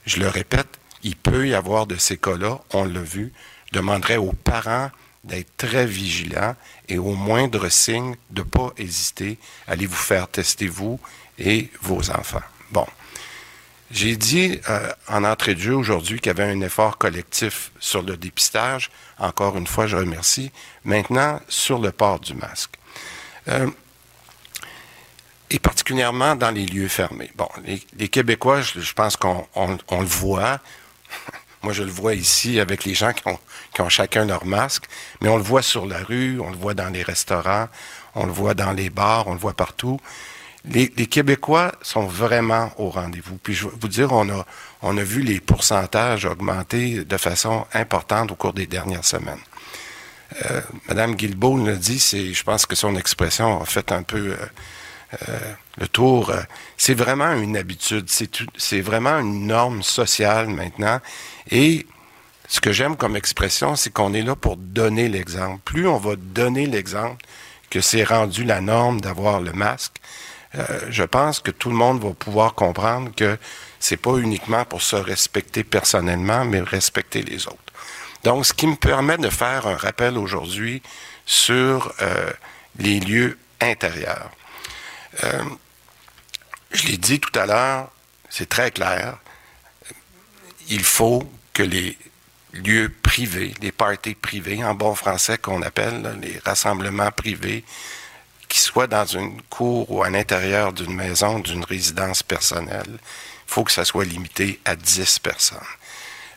Je 0.07 0.19
le 0.19 0.29
répète, 0.29 0.69
il 1.03 1.17
peut 1.17 1.47
y 1.47 1.55
avoir 1.55 1.87
de 1.87 1.97
ces 1.97 2.17
cas-là, 2.17 2.59
on 2.73 2.85
l'a 2.85 3.03
vu. 3.03 3.33
Demanderais 3.75 4.19
aux 4.19 4.33
parents 4.33 4.91
d'être 5.25 5.57
très 5.57 5.85
vigilants 5.85 6.55
et 6.89 6.97
au 6.97 7.15
moindre 7.15 7.69
signe, 7.69 8.15
de 8.31 8.43
ne 8.43 8.47
pas 8.47 8.73
hésiter 8.79 9.37
à 9.67 9.73
aller 9.73 9.87
vous 9.87 9.97
faire 9.97 10.29
tester 10.29 10.69
vous 10.69 11.01
et 11.41 11.71
vos 11.83 12.11
enfants? 12.11 12.43
Bon. 12.71 12.87
J'ai 13.91 14.17
dit 14.17 14.61
euh, 14.71 14.93
en 15.09 15.25
entrée 15.25 15.57
de 15.57 15.61
jeu 15.61 15.75
aujourd'hui 15.75 16.21
qu'il 16.21 16.29
y 16.29 16.31
avait 16.31 16.51
un 16.51 16.61
effort 16.61 16.99
collectif 16.99 17.73
sur 17.81 18.03
le 18.03 18.17
dépistage. 18.17 18.91
Encore 19.19 19.57
une 19.57 19.67
fois, 19.67 19.89
je 19.89 19.97
remercie. 19.97 20.53
Maintenant, 20.85 21.41
sur 21.49 21.79
le 21.81 21.91
port 21.91 22.21
du 22.21 22.35
masque. 22.35 22.77
Euh, 23.49 23.69
et 25.51 25.59
particulièrement 25.59 26.37
dans 26.37 26.51
les 26.51 26.67
lieux 26.67 26.89
fermés. 26.89 27.31
Bon, 27.35 27.49
les, 27.65 28.09
Québécois, 28.09 28.63
je, 28.63 28.93
pense 28.93 29.17
qu'on 29.17 29.47
on, 29.55 29.79
on 29.89 30.01
le 30.01 30.07
voit. 30.07 30.61
Moi, 31.65 31.73
je 31.73 31.83
le 31.83 31.91
vois 31.91 32.15
ici 32.15 32.61
avec 32.61 32.85
les 32.85 32.93
gens 32.95 33.13
qui 33.13 33.27
ont, 33.27 33.39
qui 33.75 33.81
ont 33.81 33.89
chacun 33.89 34.27
leur 34.27 34.45
masque, 34.45 34.85
mais 35.23 35.31
on 35.31 35.39
le 35.39 35.43
voit 35.43 35.63
sur 35.63 35.87
la 35.87 35.99
rue, 35.99 36.39
on 36.39 36.51
le 36.51 36.57
voit 36.57 36.75
dans 36.75 36.91
les 36.91 37.03
restaurants, 37.03 37.69
on 38.15 38.27
le 38.27 38.33
voit 38.33 38.53
dans 38.53 38.73
les 38.73 38.91
bars, 38.91 39.27
on 39.29 39.33
le 39.33 39.39
voit 39.39 39.55
partout. 39.55 39.99
Les, 40.67 40.89
Québécois 40.89 41.73
sont 41.81 42.07
vraiment 42.07 42.71
au 42.79 42.91
rendez-vous. 42.91 43.39
Puis 43.43 43.55
je 43.55 43.67
vais 43.67 43.75
vous 43.81 43.89
dire, 43.89 44.13
on 44.13 44.29
a, 44.29 44.47
on 44.83 44.97
a 44.97 45.03
vu 45.03 45.23
les 45.23 45.41
pourcentages 45.41 46.27
augmenter 46.27 47.05
de 47.05 47.17
façon 47.17 47.67
importante 47.73 48.33
au 48.33 48.35
cours 48.35 48.53
des 48.53 48.67
dernières 48.67 49.05
semaines. 49.05 49.41
Euh, 50.47 50.61
Madame 50.89 51.15
Guilbeault 51.15 51.65
l'a 51.65 51.77
dit, 51.77 51.99
je 51.99 52.43
pense 52.43 52.67
que 52.67 52.75
son 52.75 52.97
expression 52.97 53.63
a 53.63 53.65
fait 53.65 53.91
un 53.93 54.03
peu 54.03 54.33
euh, 54.33 54.47
le 55.79 55.89
tour. 55.89 56.33
c'est 56.77 56.95
vraiment 56.95 57.33
une 57.33 57.57
habitude, 57.57 58.09
c'est, 58.09 58.81
vraiment 58.81 59.19
une 59.19 59.47
norme 59.47 59.83
sociale 59.83 60.49
maintenant. 60.49 61.01
Et 61.51 61.87
ce 62.49 62.61
que 62.61 62.73
j'aime 62.73 62.97
comme 62.97 63.17
expression, 63.17 63.77
c'est 63.77 63.91
qu'on 63.91 64.15
est 64.15 64.23
là 64.23 64.37
pour 64.37 64.57
donner 64.57 65.09
l'exemple. 65.09 65.61
Plus 65.65 65.89
on 65.89 65.99
va 65.99 66.17
donner 66.17 66.67
l'exemple 66.67 67.25
que 67.71 67.81
c'est 67.81 68.05
rendu 68.05 68.45
la 68.45 68.61
norme 68.61 69.01
d'avoir 69.01 69.41
le 69.41 69.53
masque, 69.53 69.97
euh, 70.57 70.65
je 70.89 71.03
pense 71.03 71.41
que 71.41 71.51
tout 71.51 71.71
le 71.71 71.75
monde 71.75 72.03
va 72.03 72.11
pouvoir 72.11 72.55
comprendre 72.55 73.11
que 73.15 73.37
c'est 73.81 73.97
pas 73.97 74.17
uniquement 74.17 74.65
pour 74.65 74.83
se 74.83 74.97
respecter 74.97 75.65
personnellement, 75.65 76.45
mais 76.45 76.61
respecter 76.61 77.23
les 77.23 77.47
autres. 77.47 77.59
Donc, 78.23 78.47
ce 78.47 78.55
qui 78.55 78.67
me 78.67 78.77
permet 78.77 79.19
de 79.19 79.29
faire 79.29 79.67
un 79.67 79.77
rappel 79.77 80.17
aujourd'hui 80.17 80.83
sur 81.27 81.93
euh, 82.01 82.31
les 82.79 83.01
lieux 83.01 83.39
intérieurs. 83.61 84.31
Euh, 85.23 85.45
je 86.73 86.89
l'ai 86.89 86.97
dit 86.97 87.21
tout 87.21 87.39
à 87.39 87.47
l'heure, 87.47 87.91
c'est 88.29 88.49
très 88.49 88.71
clair. 88.71 89.19
Il 90.69 90.83
faut 90.83 91.23
que 91.53 91.63
les 91.63 91.97
lieux 92.53 92.93
privés, 93.03 93.55
les 93.61 93.73
parties 93.73 94.15
privées, 94.15 94.65
en 94.65 94.75
bon 94.75 94.95
français 94.95 95.39
qu'on 95.39 95.63
appelle 95.63 96.19
les 96.21 96.41
rassemblements 96.45 97.11
privés, 97.11 97.65
qui 98.49 98.59
soient 98.59 98.87
dans 98.87 99.07
une 99.07 99.41
cour 99.43 99.91
ou 99.91 100.03
à 100.03 100.11
l'intérieur 100.11 100.73
d'une 100.73 100.95
maison, 100.95 101.39
d'une 101.39 101.65
résidence 101.65 102.23
personnelle, 102.23 102.87
il 102.89 103.53
faut 103.53 103.65
que 103.65 103.73
ça 103.73 103.85
soit 103.85 104.05
limité 104.05 104.61
à 104.65 104.77
10 104.77 105.19
personnes. 105.19 105.59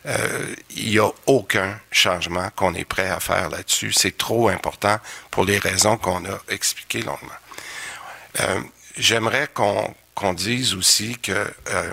Euh, 0.06 0.54
il 0.70 0.90
n'y 0.90 0.98
a 0.98 1.10
aucun 1.26 1.78
changement 1.90 2.48
qu'on 2.56 2.74
est 2.74 2.84
prêt 2.84 3.08
à 3.08 3.20
faire 3.20 3.50
là-dessus. 3.50 3.92
C'est 3.92 4.16
trop 4.16 4.48
important 4.48 4.98
pour 5.30 5.44
les 5.44 5.58
raisons 5.58 5.96
qu'on 5.96 6.24
a 6.24 6.38
expliquées 6.48 7.02
longuement. 7.02 7.32
Euh, 8.40 8.60
J'aimerais 8.96 9.48
qu'on 9.54 9.94
qu 10.16 10.34
dise 10.34 10.74
aussi 10.74 11.16
que 11.18 11.30
euh, 11.32 11.92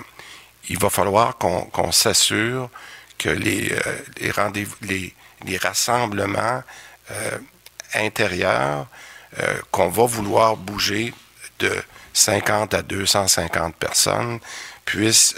il 0.69 0.79
va 0.79 0.89
falloir 0.89 1.37
qu'on 1.37 1.65
qu 1.65 1.91
s'assure 1.91 2.71
que 3.19 3.29
les, 3.29 3.71
euh, 3.71 4.31
rendez-vous, 4.35 4.75
les, 4.81 5.13
rassemblements 5.61 6.63
intérieurs 7.93 8.87
qu'on 9.69 9.89
va 9.89 10.05
vouloir 10.05 10.57
bouger 10.57 11.13
de 11.59 11.71
50 12.13 12.73
à 12.73 12.81
250 12.81 13.75
personnes 13.75 14.39
puissent 14.85 15.35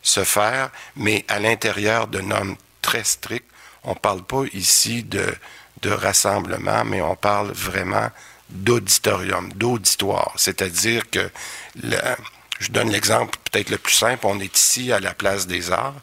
se 0.00 0.22
faire, 0.22 0.70
mais 0.94 1.24
à 1.26 1.40
l'intérieur 1.40 2.06
de 2.06 2.20
normes 2.20 2.54
très 2.82 3.02
strictes. 3.02 3.50
On 3.82 3.90
ne 3.90 3.98
parle 3.98 4.22
pas 4.22 4.44
ici 4.52 5.02
de, 5.02 5.34
de 5.80 5.90
rassemblement, 5.90 6.84
mais 6.84 7.02
on 7.02 7.16
parle 7.16 7.50
vraiment 7.50 8.10
d'auditorium, 8.52 9.52
d'auditoire. 9.54 10.32
C'est-à-dire 10.36 11.10
que, 11.10 11.30
je 11.74 12.70
donne 12.70 12.90
l'exemple 12.90 13.36
peut-être 13.50 13.70
le 13.70 13.78
plus 13.78 13.94
simple, 13.94 14.26
on 14.26 14.38
est 14.40 14.56
ici 14.56 14.92
à 14.92 15.00
la 15.00 15.14
place 15.14 15.46
des 15.46 15.72
arts 15.72 16.00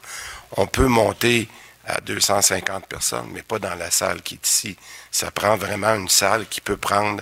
on 0.57 0.67
peut 0.67 0.87
monter 0.87 1.47
à 1.85 2.01
250 2.01 2.85
personnes, 2.87 3.29
mais 3.31 3.41
pas 3.41 3.59
dans 3.59 3.75
la 3.75 3.91
salle 3.91 4.21
qui 4.21 4.35
est 4.35 4.47
ici. 4.47 4.77
Ça 5.11 5.31
prend 5.31 5.55
vraiment 5.55 5.95
une 5.95 6.09
salle 6.09 6.47
qui 6.47 6.61
peut 6.61 6.77
prendre 6.77 7.21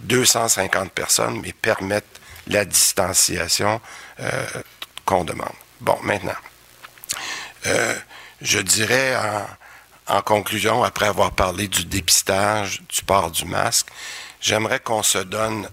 250 0.00 0.90
personnes, 0.92 1.40
mais 1.40 1.52
permettre 1.52 2.06
la 2.48 2.64
distanciation 2.64 3.80
euh, 4.20 4.46
qu'on 5.04 5.24
demande. 5.24 5.52
Bon, 5.80 5.98
maintenant, 6.02 6.36
euh, 7.66 7.94
je 8.40 8.58
dirais 8.58 9.16
en, 10.08 10.22
conclusion, 10.22 10.82
après 10.82 11.06
avoir 11.06 11.32
parlé 11.32 11.68
du 11.68 11.84
dépistage, 11.84 12.82
du 12.88 13.04
port 13.04 13.30
du 13.30 13.44
masque, 13.44 13.86
j'aimerais 14.44 14.78
qu'on 14.78 15.02
se 15.02 15.18
donne 15.18 15.68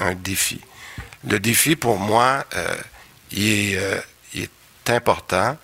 un, 0.00 0.14
défi. 0.14 0.60
Le 1.22 1.38
défi, 1.38 1.76
pour 1.76 1.98
moi, 1.98 2.44
euh, 2.56 2.76
il, 3.30 3.74
est, 3.74 4.04
il 4.34 4.42
est 4.42 4.90
important 4.90 5.56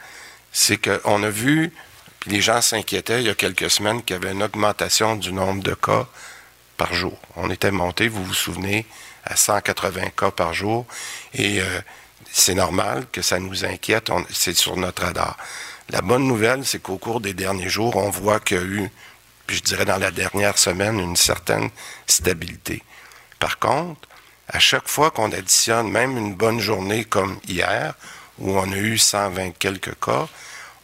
c'est 0.53 0.79
qu'on 0.79 1.23
a 1.23 1.31
vu, 1.31 1.73
puis 2.21 2.31
les 2.31 2.41
gens 2.41 2.61
s'inquiétaient 2.61 3.21
il 3.21 3.27
y 3.27 3.31
a 3.31 3.35
quelques 3.35 3.71
semaines 3.71 4.03
qu'il 4.03 4.17
y 4.17 4.19
avait 4.19 4.33
une 4.33 4.43
augmentation 4.43 5.17
du 5.17 5.33
nombre 5.33 5.63
de 5.63 5.75
cas 5.75 6.07
par 6.77 6.93
jour. 6.95 7.19
On 7.37 7.51
était 7.51 7.71
monté, 7.71 8.09
vous 8.09 8.25
vous 8.25 8.35
souvenez, 8.35 8.87
à 9.25 9.37
180 9.37 10.11
cas 10.17 10.31
par 10.31 10.55
jour. 10.55 10.87
Et 11.35 11.61
euh, 11.61 11.81
c'est 12.31 12.55
normal 12.55 13.07
que 13.13 13.23
ça 13.23 13.39
nous 13.39 13.65
inquiète. 13.65 14.11
C'est 14.31 14.57
sur 14.57 14.77
notre 14.77 15.03
radar. 15.03 15.37
La 15.91 16.03
bonne 16.03 16.27
nouvelle, 16.27 16.65
c'est 16.65 16.81
qu'au 16.81 16.99
cours 16.99 17.21
des 17.21 17.35
derniers 17.35 17.69
jours, 17.69 17.97
on 17.97 18.11
voit 18.11 18.41
qu'il 18.41 18.57
y 18.57 18.61
a 18.61 18.63
eu, 18.63 18.91
je 19.55 19.61
dirais 19.61 19.85
dans 19.85 19.99
la 19.99 20.11
dernière 20.11 20.59
semaine, 20.59 20.99
une 20.99 21.17
certaine 21.17 21.71
stabilité. 22.07 22.83
Par 23.39 23.59
contre, 23.59 24.09
à 24.49 24.59
chaque 24.59 24.89
fois 24.89 25.11
qu'on 25.11 25.33
additionne 25.33 25.91
même 25.91 26.17
une 26.17 26.35
bonne 26.35 26.61
journée 26.61 27.05
comme 27.05 27.39
hier, 27.47 27.95
où 28.39 28.59
on 28.59 28.73
a 28.73 28.77
eu 28.77 28.99
120 28.99 29.53
quelques 29.59 29.99
cas, 30.01 30.29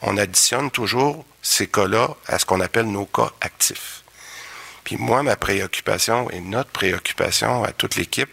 on 0.03 0.17
additionne 0.17 0.71
toujours 0.71 1.25
ces 1.43 1.67
cas-là 1.67 2.09
à 2.27 2.39
ce 2.39 2.47
qu'on 2.47 2.61
appelle 2.61 2.87
nos 2.87 3.07
cas 3.07 3.31
actifs. 3.41 4.03
Puis 4.85 4.97
moi, 4.97 5.23
ma 5.23 5.37
préoccupation 5.37 6.31
et 6.31 6.41
notre 6.41 6.71
préoccupation 6.71 7.65
à 7.65 7.73
toute 7.73 7.97
l'équipe, 7.97 8.31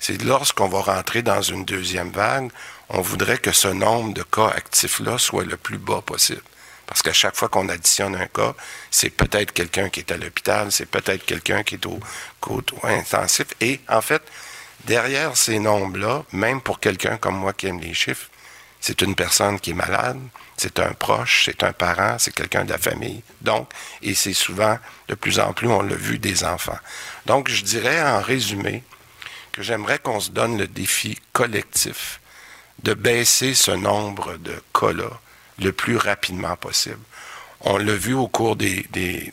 c'est 0.00 0.22
lorsqu'on 0.22 0.68
va 0.68 0.80
rentrer 0.80 1.22
dans 1.22 1.42
une 1.42 1.64
deuxième 1.64 2.10
vague, 2.10 2.50
on 2.88 3.02
voudrait 3.02 3.38
que 3.38 3.52
ce 3.52 3.68
nombre 3.68 4.12
de 4.14 4.22
cas 4.22 4.48
actifs-là 4.48 5.18
soit 5.18 5.44
le 5.44 5.56
plus 5.56 5.78
bas 5.78 6.00
possible. 6.00 6.42
Parce 6.92 7.00
qu'à 7.00 7.14
chaque 7.14 7.36
fois 7.36 7.48
qu'on 7.48 7.70
additionne 7.70 8.14
un 8.16 8.26
cas, 8.26 8.54
c'est 8.90 9.08
peut-être 9.08 9.52
quelqu'un 9.52 9.88
qui 9.88 10.00
est 10.00 10.12
à 10.12 10.18
l'hôpital, 10.18 10.70
c'est 10.70 10.84
peut-être 10.84 11.24
quelqu'un 11.24 11.62
qui 11.62 11.76
est 11.76 11.86
au 11.86 11.98
côté 12.38 12.76
intensif. 12.82 13.46
Et 13.62 13.80
en 13.88 14.02
fait, 14.02 14.20
derrière 14.84 15.34
ces 15.34 15.58
nombres-là, 15.58 16.22
même 16.32 16.60
pour 16.60 16.80
quelqu'un 16.80 17.16
comme 17.16 17.36
moi 17.36 17.54
qui 17.54 17.66
aime 17.68 17.80
les 17.80 17.94
chiffres, 17.94 18.28
c'est 18.78 19.00
une 19.00 19.14
personne 19.14 19.58
qui 19.58 19.70
est 19.70 19.74
malade, 19.74 20.20
c'est 20.58 20.80
un 20.80 20.92
proche, 20.92 21.46
c'est 21.46 21.62
un 21.62 21.72
parent, 21.72 22.16
c'est 22.18 22.34
quelqu'un 22.34 22.66
de 22.66 22.72
la 22.72 22.78
famille. 22.78 23.22
Donc, 23.40 23.70
et 24.02 24.12
c'est 24.12 24.34
souvent, 24.34 24.78
de 25.08 25.14
plus 25.14 25.40
en 25.40 25.54
plus, 25.54 25.68
on 25.68 25.80
l'a 25.80 25.96
vu, 25.96 26.18
des 26.18 26.44
enfants. 26.44 26.78
Donc, 27.24 27.48
je 27.48 27.62
dirais 27.64 28.02
en 28.02 28.20
résumé 28.20 28.84
que 29.52 29.62
j'aimerais 29.62 29.98
qu'on 29.98 30.20
se 30.20 30.28
donne 30.28 30.58
le 30.58 30.66
défi 30.66 31.18
collectif 31.32 32.20
de 32.82 32.92
baisser 32.92 33.54
ce 33.54 33.70
nombre 33.70 34.36
de 34.36 34.62
cas-là 34.78 35.21
le 35.60 35.72
plus 35.72 35.96
rapidement 35.96 36.56
possible. 36.56 37.00
On 37.60 37.76
l'a 37.76 37.94
vu 37.94 38.14
au 38.14 38.26
cours 38.26 38.56
des, 38.56 38.86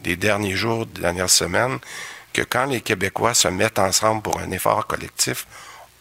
derniers 0.03 0.55
jours, 0.55 0.85
des 0.85 1.01
dernières 1.01 1.29
semaines, 1.29 1.79
que 2.31 2.43
quand 2.43 2.65
les 2.65 2.81
Québécois 2.81 3.33
se 3.33 3.47
mettent 3.47 3.79
ensemble 3.79 4.21
pour 4.21 4.39
un 4.39 4.51
effort 4.51 4.85
collectif, 4.85 5.47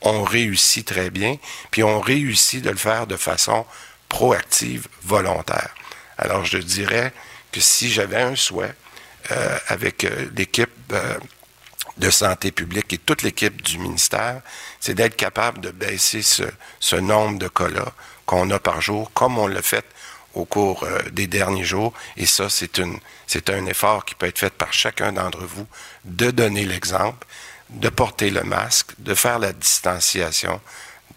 on 0.02 0.22
réussit 0.22 0.86
très 0.86 1.10
bien, 1.10 1.36
puis 1.70 1.82
on 1.82 2.00
réussit 2.00 2.62
de 2.62 2.70
le 2.70 2.76
faire 2.76 3.06
de 3.06 3.16
façon 3.16 3.64
proactive, 4.08 4.86
volontaire. 5.02 5.74
Alors 6.18 6.44
je 6.44 6.58
dirais 6.58 7.12
que 7.50 7.60
si 7.60 7.90
j'avais 7.90 8.20
un 8.20 8.36
souhait 8.36 8.74
euh, 9.30 9.58
avec 9.68 10.04
euh, 10.04 10.28
l'équipe 10.36 10.70
euh, 10.92 11.18
de 11.96 12.10
santé 12.10 12.52
publique 12.52 12.92
et 12.92 12.98
toute 12.98 13.22
l'équipe 13.22 13.62
du 13.62 13.78
ministère, 13.78 14.42
c'est 14.80 14.94
d'être 14.94 15.16
capable 15.16 15.60
de 15.60 15.70
baisser 15.70 16.22
ce, 16.22 16.44
ce 16.78 16.96
nombre 16.96 17.38
de 17.38 17.48
cas-là 17.48 17.92
qu'on 18.26 18.50
a 18.50 18.58
par 18.58 18.80
jour, 18.80 19.10
comme 19.14 19.38
on 19.38 19.46
l'a 19.46 19.62
fait 19.62 19.84
au 20.34 20.44
cours 20.44 20.86
des 21.12 21.26
derniers 21.26 21.64
jours. 21.64 21.92
Et 22.16 22.26
ça, 22.26 22.48
c'est 22.48 22.78
une, 22.78 22.98
c'est 23.26 23.50
un 23.50 23.66
effort 23.66 24.04
qui 24.04 24.14
peut 24.14 24.26
être 24.26 24.38
fait 24.38 24.52
par 24.52 24.72
chacun 24.72 25.12
d'entre 25.12 25.44
vous 25.44 25.66
de 26.04 26.30
donner 26.30 26.64
l'exemple 26.64 27.26
de 27.70 27.88
porter 27.88 28.30
le 28.30 28.42
masque, 28.42 28.92
de 28.98 29.14
faire 29.14 29.38
la 29.38 29.52
distanciation, 29.52 30.60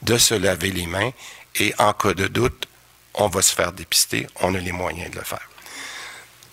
de 0.01 0.17
se 0.17 0.33
laver 0.33 0.71
les 0.71 0.85
mains 0.85 1.11
et 1.55 1.73
en 1.77 1.93
cas 1.93 2.13
de 2.13 2.27
doute, 2.27 2.67
on 3.13 3.27
va 3.27 3.41
se 3.41 3.53
faire 3.53 3.71
dépister, 3.71 4.27
on 4.41 4.55
a 4.55 4.59
les 4.59 4.71
moyens 4.71 5.11
de 5.11 5.17
le 5.17 5.23
faire. 5.23 5.47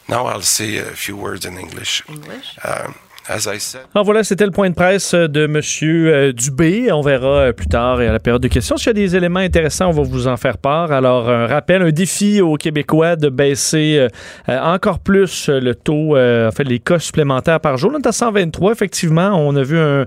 Now 0.09 0.27
I'll 0.27 0.43
say 0.43 0.79
a 0.79 0.95
few 0.95 1.17
words 1.17 1.45
in 1.45 1.57
English. 1.57 2.03
English? 2.09 2.57
Uh, 2.65 2.89
alors 3.31 4.05
voilà, 4.05 4.25
c'était 4.25 4.47
le 4.47 4.51
point 4.51 4.71
de 4.71 4.75
presse 4.75 5.13
de 5.13 5.45
M. 5.45 5.61
Euh, 5.83 6.33
Dubé. 6.33 6.91
On 6.91 7.03
verra 7.03 7.29
euh, 7.29 7.53
plus 7.53 7.67
tard 7.67 8.01
et 8.01 8.07
à 8.07 8.13
la 8.13 8.21
période 8.21 8.43
de 8.43 8.49
questions. 8.49 8.79
S'il 8.79 8.87
y 8.87 8.91
a 8.91 8.93
des 8.95 9.17
éléments 9.17 9.41
intéressants, 9.41 9.89
on 9.89 9.93
va 9.93 10.03
vous 10.03 10.29
en 10.29 10.39
faire 10.39 10.57
part. 10.57 10.93
Alors, 10.93 11.29
un 11.29 11.47
rappel, 11.47 11.83
un 11.83 11.91
défi 11.91 12.41
aux 12.41 12.57
Québécois 12.57 13.17
de 13.17 13.29
baisser 13.29 14.09
euh, 14.49 14.59
encore 14.61 15.01
plus 15.01 15.51
le 15.51 15.75
taux, 15.75 16.17
en 16.17 16.51
fait, 16.53 16.65
les 16.65 16.79
cas 16.79 16.99
supplémentaires 16.99 17.61
par 17.61 17.77
jour. 17.77 17.93
On 17.95 17.99
est 17.99 18.07
à 18.07 18.13
123, 18.13 18.73
effectivement. 18.73 19.33
On 19.35 19.55
a 19.57 19.63
vu 19.63 19.79
un, 19.79 20.07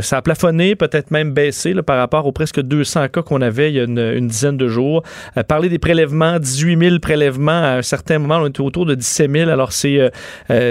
ça 0.00 0.18
a 0.18 0.22
plafonné, 0.22 0.76
peut-être 0.76 1.10
même 1.10 1.32
baissé 1.32 1.74
par 1.82 1.98
rapport 1.98 2.26
aux 2.26 2.32
presque 2.32 2.60
200 2.60 3.08
cas 3.08 3.22
qu'on 3.22 3.42
avait 3.42 3.70
il 3.70 3.76
y 3.76 3.80
a 3.80 3.84
une, 3.84 4.26
dizaine 4.26 4.56
de 4.56 4.68
jours. 4.68 5.02
parler 5.46 5.68
des 5.68 5.78
prélèvements, 5.78 6.38
18 6.38 6.78
000 6.78 6.98
prélèvements. 7.00 7.50
À 7.50 7.76
un 7.78 7.82
certain 7.82 8.18
moment, 8.18 8.36
on 8.36 8.46
était 8.46 8.60
autour 8.60 8.86
de 8.86 8.94
17 8.94 9.30
000. 9.30 9.50
Alors, 9.50 9.72
c'est 9.72 10.10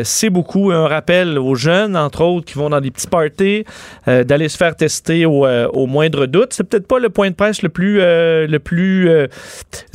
c'est 0.03 0.29
beaucoup. 0.29 0.71
Un 0.71 0.87
rappel 0.87 1.37
aux 1.37 1.55
jeunes, 1.59 1.95
entre 1.95 2.21
autres, 2.21 2.45
qui 2.45 2.55
vont 2.55 2.69
dans 2.69 2.81
des 2.81 2.91
petits 2.91 3.07
parties, 3.07 3.65
euh, 4.07 4.23
d'aller 4.23 4.49
se 4.49 4.57
faire 4.57 4.75
tester 4.75 5.25
au, 5.25 5.45
euh, 5.45 5.67
au 5.67 5.85
moindre 5.85 6.25
doute. 6.25 6.53
C'est 6.53 6.63
peut-être 6.63 6.87
pas 6.87 6.99
le 6.99 7.09
point 7.09 7.29
de 7.29 7.35
presse 7.35 7.61
le 7.61 7.69
plus, 7.69 7.99
euh, 8.01 8.47
le 8.47 8.59
plus 8.59 9.09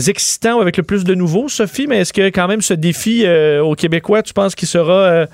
excitant 0.06 0.58
ou 0.58 0.60
avec 0.60 0.76
le 0.76 0.82
plus 0.82 1.04
de 1.04 1.14
nouveaux, 1.14 1.48
Sophie, 1.48 1.86
mais 1.86 2.00
est-ce 2.00 2.12
que 2.12 2.28
quand 2.28 2.48
même 2.48 2.62
ce 2.62 2.74
défi 2.74 3.26
aux 3.60 3.74
Québécois, 3.74 4.22
tu 4.22 4.32
penses 4.32 4.54
qu'il 4.54 4.68
sera, 4.68 5.26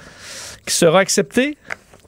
qu'il 0.65 0.73
sera 0.73 1.01
accepté? 1.01 1.57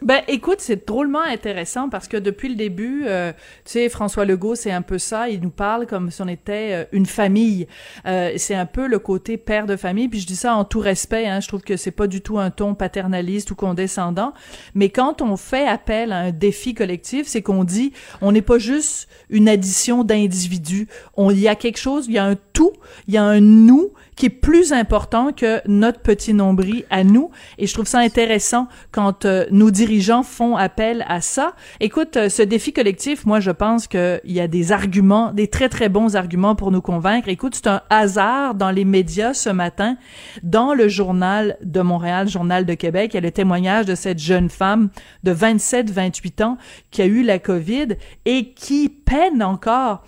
Ben, 0.03 0.23
écoute, 0.27 0.57
c'est 0.59 0.87
drôlement 0.89 1.23
intéressant 1.23 1.89
parce 1.89 2.09
que 2.09 2.17
depuis 2.17 2.49
le 2.49 2.57
début, 2.57 3.05
euh, 3.07 3.33
tu 3.65 3.73
sais, 3.73 3.89
François 3.89 4.25
Legault, 4.25 4.57
c'est 4.57 4.73
un 4.73 4.83
peu 4.83 4.99
ça. 4.99 5.29
Il 5.29 5.41
nous 5.41 5.51
parle 5.51 5.87
comme 5.87 6.11
si 6.11 6.21
on 6.21 6.27
était 6.27 6.71
euh, 6.73 6.85
une 6.91 7.07
famille. 7.07 7.69
Euh, 8.07 8.33
c'est 8.37 8.57
un 8.57 8.67
peu 8.67 8.89
le 8.89 8.99
côté 8.99 9.37
père 9.37 9.67
de 9.67 9.77
famille. 9.77 10.09
Puis 10.09 10.19
je 10.19 10.27
dis 10.27 10.35
ça 10.35 10.57
en 10.57 10.65
tout 10.65 10.81
respect. 10.81 11.29
Hein, 11.29 11.39
je 11.39 11.47
trouve 11.47 11.63
que 11.63 11.77
c'est 11.77 11.93
pas 11.93 12.09
du 12.09 12.21
tout 12.21 12.41
un 12.41 12.51
ton 12.51 12.75
paternaliste 12.75 13.53
ou 13.53 13.55
condescendant. 13.55 14.33
Mais 14.75 14.89
quand 14.89 15.23
on 15.23 15.37
fait 15.37 15.69
appel 15.69 16.11
à 16.11 16.19
un 16.19 16.31
défi 16.33 16.75
collectif, 16.75 17.29
c'est 17.29 17.43
qu'on 17.43 17.63
dit, 17.63 17.93
on 18.21 18.33
n'est 18.33 18.43
pas 18.43 18.59
juste 18.59 19.09
une 19.31 19.49
addition 19.49 20.03
d'individus. 20.03 20.89
On, 21.17 21.31
il 21.31 21.39
y 21.39 21.49
a 21.49 21.55
quelque 21.55 21.79
chose, 21.79 22.07
il 22.09 22.15
y 22.15 22.19
a 22.19 22.25
un 22.25 22.37
tout, 22.53 22.73
il 23.07 23.15
y 23.15 23.19
a 23.19 23.23
un 23.23 23.41
nous 23.41 23.93
qui 24.17 24.27
est 24.27 24.31
plus 24.31 24.73
important 24.73 25.33
que 25.33 25.61
notre 25.67 26.01
petit 26.01 26.35
nombril 26.35 26.85
à 26.91 27.05
nous. 27.05 27.31
Et 27.59 27.67
je 27.67 27.75
trouve 27.75 27.87
ça 27.87 27.99
intéressant 28.01 28.69
quand 28.91 29.25
euh, 29.25 29.47
nos 29.51 29.71
dirigeants 29.71 30.23
font 30.23 30.57
appel 30.57 31.05
à 31.09 31.21
ça. 31.21 31.55
Écoute, 31.81 32.17
euh, 32.17 32.29
ce 32.29 32.43
défi 32.43 32.73
collectif, 32.73 33.25
moi, 33.27 33.41
je 33.41 33.51
pense 33.51 33.87
qu'il 33.87 34.21
y 34.25 34.41
a 34.41 34.49
des 34.49 34.73
arguments, 34.73 35.33
des 35.33 35.49
très, 35.49 35.69
très 35.69 35.89
bons 35.89 36.17
arguments 36.17 36.55
pour 36.55 36.71
nous 36.71 36.83
convaincre. 36.83 37.29
Écoute, 37.29 37.55
c'est 37.55 37.69
un 37.69 37.83
hasard 37.91 38.55
dans 38.55 38.71
les 38.71 38.85
médias 38.85 39.35
ce 39.35 39.51
matin, 39.51 39.97
dans 40.43 40.75
le 40.75 40.89
journal 40.89 41.57
de 41.63 41.81
Montréal, 41.81 42.29
journal 42.29 42.67
de 42.67 42.75
Québec, 42.75 43.13
il 43.13 43.17
y 43.17 43.19
a 43.19 43.21
le 43.23 43.31
témoignage 43.31 43.87
de 43.87 43.95
cette 43.95 44.19
jeune 44.19 44.49
femme 44.49 44.91
de 45.23 45.35
27-28 45.35 46.43
ans 46.43 46.59
qui 46.91 47.03
a 47.03 47.07
eu 47.07 47.23
la 47.23 47.39
COVID 47.39 47.89
et 48.25 48.53
qui 48.53 48.89
peine 48.89 49.43
encore 49.43 50.03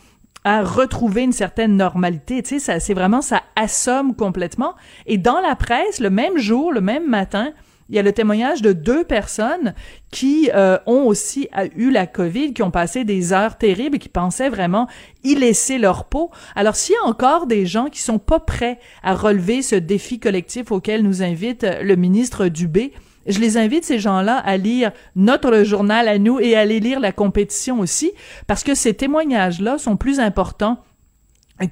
à 0.45 0.63
retrouver 0.63 1.23
une 1.23 1.33
certaine 1.33 1.77
normalité. 1.77 2.43
Tu 2.43 2.51
sais, 2.51 2.59
ça, 2.59 2.81
c'est 2.81 2.95
vraiment, 2.95 3.23
ça 3.23 3.43
assomme 3.57 4.15
complètement. 4.15 4.75
Et 5.07 5.19
dans 5.19 5.41
la 5.41 5.57
presse, 5.57 6.01
le 6.01 6.11
même 6.11 6.39
jour, 6.39 6.73
le 6.73 6.83
même 6.83 7.09
matin, 7.09 7.53
il 7.89 7.97
y 7.97 7.99
a 7.99 8.03
le 8.03 8.13
témoignage 8.13 8.63
de 8.63 8.73
deux 8.73 9.05
personnes 9.05 9.75
qui 10.11 10.51
euh, 10.55 10.79
ont 10.87 11.03
aussi 11.03 11.49
eu 11.77 11.91
la 11.91 12.07
COVID, 12.07 12.55
qui 12.55 12.63
ont 12.63 12.71
passé 12.71 13.05
des 13.05 13.33
heures 13.33 13.59
terribles 13.59 13.97
et 13.97 13.99
qui 13.99 14.09
pensaient 14.09 14.49
vraiment 14.49 14.89
y 15.23 15.35
laisser 15.35 15.79
leur 15.79 16.07
peau. 16.07 16.31
Alors 16.55 16.77
s'il 16.77 16.95
y 16.95 16.99
a 17.05 17.09
encore 17.09 17.47
des 17.47 17.67
gens 17.67 17.87
qui 17.87 18.01
sont 18.01 18.19
pas 18.19 18.41
prêts 18.41 18.79
à 19.03 19.15
relever 19.15 19.61
ce 19.61 19.77
défi 19.77 20.19
collectif 20.19 20.73
auquel 20.73 21.03
nous 21.03 21.23
invite 21.23 21.67
le 21.83 21.97
ministre 21.97 22.49
Dubé, 22.49 22.93
je 23.27 23.41
les 23.41 23.57
invite, 23.57 23.85
ces 23.85 23.99
gens-là, 23.99 24.39
à 24.39 24.57
lire 24.57 24.93
notre 25.17 25.63
journal 25.63 26.09
à 26.09 26.19
nous 26.19 26.41
et 26.41 26.57
à 26.57 26.61
aller 26.61 26.81
lire 26.81 27.01
la 27.01 27.13
compétition 27.13 27.81
aussi, 27.81 28.13
parce 28.47 28.65
que 28.65 28.75
ces 28.75 28.95
témoignages-là 28.95 29.79
sont 29.79 29.97
plus 29.97 30.21
importants 30.21 30.79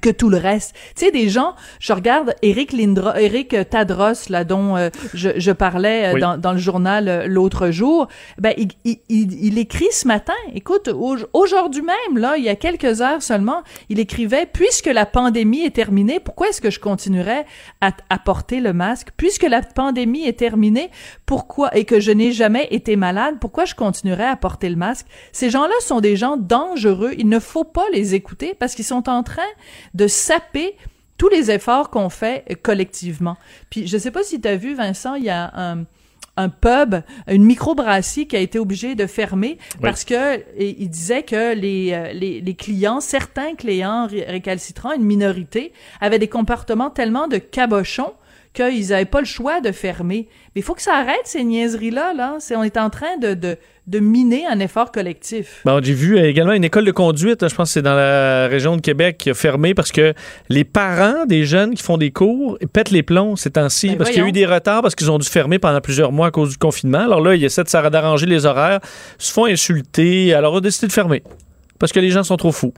que 0.01 0.09
tout 0.09 0.29
le 0.29 0.37
reste. 0.37 0.73
Tu 0.95 1.05
sais, 1.05 1.11
des 1.11 1.27
gens, 1.27 1.55
je 1.79 1.91
regarde 1.91 2.35
Eric 2.41 2.71
Lindra, 2.71 3.19
Eric 3.21 3.55
Tadros, 3.69 4.29
là, 4.29 4.45
dont 4.45 4.77
euh, 4.77 4.89
je, 5.13 5.31
je, 5.35 5.51
parlais 5.51 6.15
euh, 6.15 6.19
dans, 6.19 6.37
dans, 6.37 6.53
le 6.53 6.57
journal 6.57 7.09
euh, 7.09 7.27
l'autre 7.27 7.69
jour, 7.69 8.07
ben, 8.37 8.53
il, 8.57 8.69
il, 8.85 8.99
il, 9.09 9.57
écrit 9.57 9.91
ce 9.91 10.07
matin, 10.07 10.33
écoute, 10.53 10.89
aujourd'hui 11.33 11.81
même, 11.81 12.17
là, 12.17 12.37
il 12.37 12.45
y 12.45 12.49
a 12.49 12.55
quelques 12.55 13.01
heures 13.01 13.21
seulement, 13.21 13.61
il 13.89 13.99
écrivait, 13.99 14.45
puisque 14.51 14.87
la 14.87 15.05
pandémie 15.05 15.65
est 15.65 15.75
terminée, 15.75 16.21
pourquoi 16.21 16.49
est-ce 16.49 16.61
que 16.61 16.71
je 16.71 16.79
continuerais 16.79 17.45
à, 17.81 17.91
à, 18.09 18.19
porter 18.19 18.61
le 18.61 18.71
masque? 18.71 19.09
Puisque 19.17 19.43
la 19.43 19.61
pandémie 19.61 20.25
est 20.25 20.39
terminée, 20.39 20.91
pourquoi, 21.33 21.75
et 21.75 21.83
que 21.83 21.99
je 21.99 22.11
n'ai 22.11 22.31
jamais 22.31 22.67
été 22.69 22.95
malade, 22.95 23.37
pourquoi 23.41 23.65
je 23.65 23.73
continuerais 23.73 24.27
à 24.27 24.35
porter 24.35 24.69
le 24.69 24.75
masque? 24.75 25.07
Ces 25.31 25.49
gens-là 25.49 25.73
sont 25.81 25.99
des 25.99 26.15
gens 26.15 26.37
dangereux, 26.37 27.13
il 27.17 27.27
ne 27.27 27.39
faut 27.39 27.63
pas 27.63 27.85
les 27.91 28.13
écouter 28.13 28.53
parce 28.53 28.75
qu'ils 28.75 28.85
sont 28.85 29.09
en 29.09 29.23
train 29.23 29.41
de 29.95 30.05
saper 30.05 30.75
tous 31.17 31.29
les 31.29 31.49
efforts 31.49 31.89
qu'on 31.89 32.09
fait 32.09 32.45
collectivement. 32.61 33.35
Puis 33.71 33.87
je 33.87 33.97
sais 33.97 34.11
pas 34.11 34.21
si 34.21 34.39
tu 34.39 34.47
as 34.47 34.57
vu, 34.57 34.75
Vincent, 34.75 35.15
il 35.15 35.23
y 35.23 35.31
a 35.31 35.51
un, 35.55 35.85
un 36.37 36.49
pub, 36.49 37.01
une 37.27 37.45
microbrasserie 37.45 38.27
qui 38.27 38.35
a 38.35 38.39
été 38.39 38.59
obligée 38.59 38.93
de 38.93 39.07
fermer 39.07 39.57
parce 39.81 40.03
que 40.03 40.39
il 40.59 40.87
disait 40.87 41.23
que 41.23 41.55
les, 41.55 41.93
euh, 41.93 42.13
les, 42.13 42.41
les 42.41 42.53
clients, 42.53 43.01
certains 43.01 43.55
clients 43.55 44.07
récalcitrants, 44.07 44.93
une 44.93 45.03
minorité, 45.03 45.73
avaient 45.99 46.19
des 46.19 46.29
comportements 46.29 46.91
tellement 46.91 47.27
de 47.27 47.37
cabochons 47.39 48.13
qu'ils 48.53 48.89
n'avaient 48.89 49.05
pas 49.05 49.19
le 49.19 49.25
choix 49.25 49.61
de 49.61 49.71
fermer. 49.71 50.27
Mais 50.55 50.61
il 50.61 50.63
faut 50.63 50.75
que 50.75 50.81
ça 50.81 50.95
arrête 50.95 51.21
ces 51.25 51.43
niaiseries-là. 51.43 52.13
Là. 52.13 52.37
C'est, 52.39 52.55
on 52.55 52.63
est 52.63 52.77
en 52.77 52.89
train 52.89 53.17
de, 53.17 53.33
de, 53.33 53.57
de 53.87 53.99
miner 53.99 54.45
un 54.47 54.59
effort 54.59 54.91
collectif. 54.91 55.61
Bon, 55.65 55.83
j'ai 55.83 55.93
vu 55.93 56.19
également 56.19 56.53
une 56.53 56.63
école 56.63 56.85
de 56.85 56.91
conduite, 56.91 57.47
je 57.47 57.55
pense 57.55 57.69
que 57.69 57.73
c'est 57.73 57.81
dans 57.81 57.95
la 57.95 58.47
région 58.47 58.75
de 58.75 58.81
Québec, 58.81 59.17
qui 59.17 59.29
a 59.29 59.33
fermé 59.33 59.73
parce 59.73 59.91
que 59.91 60.13
les 60.49 60.63
parents 60.63 61.25
des 61.25 61.45
jeunes 61.45 61.73
qui 61.73 61.83
font 61.83 61.97
des 61.97 62.11
cours 62.11 62.57
pètent 62.71 62.91
les 62.91 63.03
plombs 63.03 63.35
ces 63.35 63.51
temps-ci 63.51 63.89
Ben 63.89 63.97
parce 63.97 64.11
qu'il 64.11 64.21
y 64.21 64.25
a 64.25 64.27
eu 64.27 64.31
des 64.31 64.45
retards 64.45 64.81
parce 64.81 64.95
qu'ils 64.95 65.11
ont 65.11 65.17
dû 65.17 65.27
fermer 65.27 65.59
pendant 65.59 65.81
plusieurs 65.81 66.11
mois 66.11 66.27
à 66.27 66.31
cause 66.31 66.51
du 66.51 66.57
confinement. 66.57 66.99
Alors 66.99 67.21
là, 67.21 67.35
ils 67.35 67.43
essaient 67.43 67.63
de 67.63 67.89
d'arranger 67.89 68.27
les 68.27 68.45
horaires, 68.45 68.79
se 69.17 69.33
font 69.33 69.45
insulter, 69.45 70.33
alors 70.33 70.53
on 70.53 70.57
a 70.57 70.61
décidé 70.61 70.87
de 70.87 70.93
fermer 70.93 71.23
parce 71.79 71.91
que 71.91 71.99
les 71.99 72.11
gens 72.11 72.23
sont 72.23 72.37
trop 72.37 72.51
fous. 72.51 72.73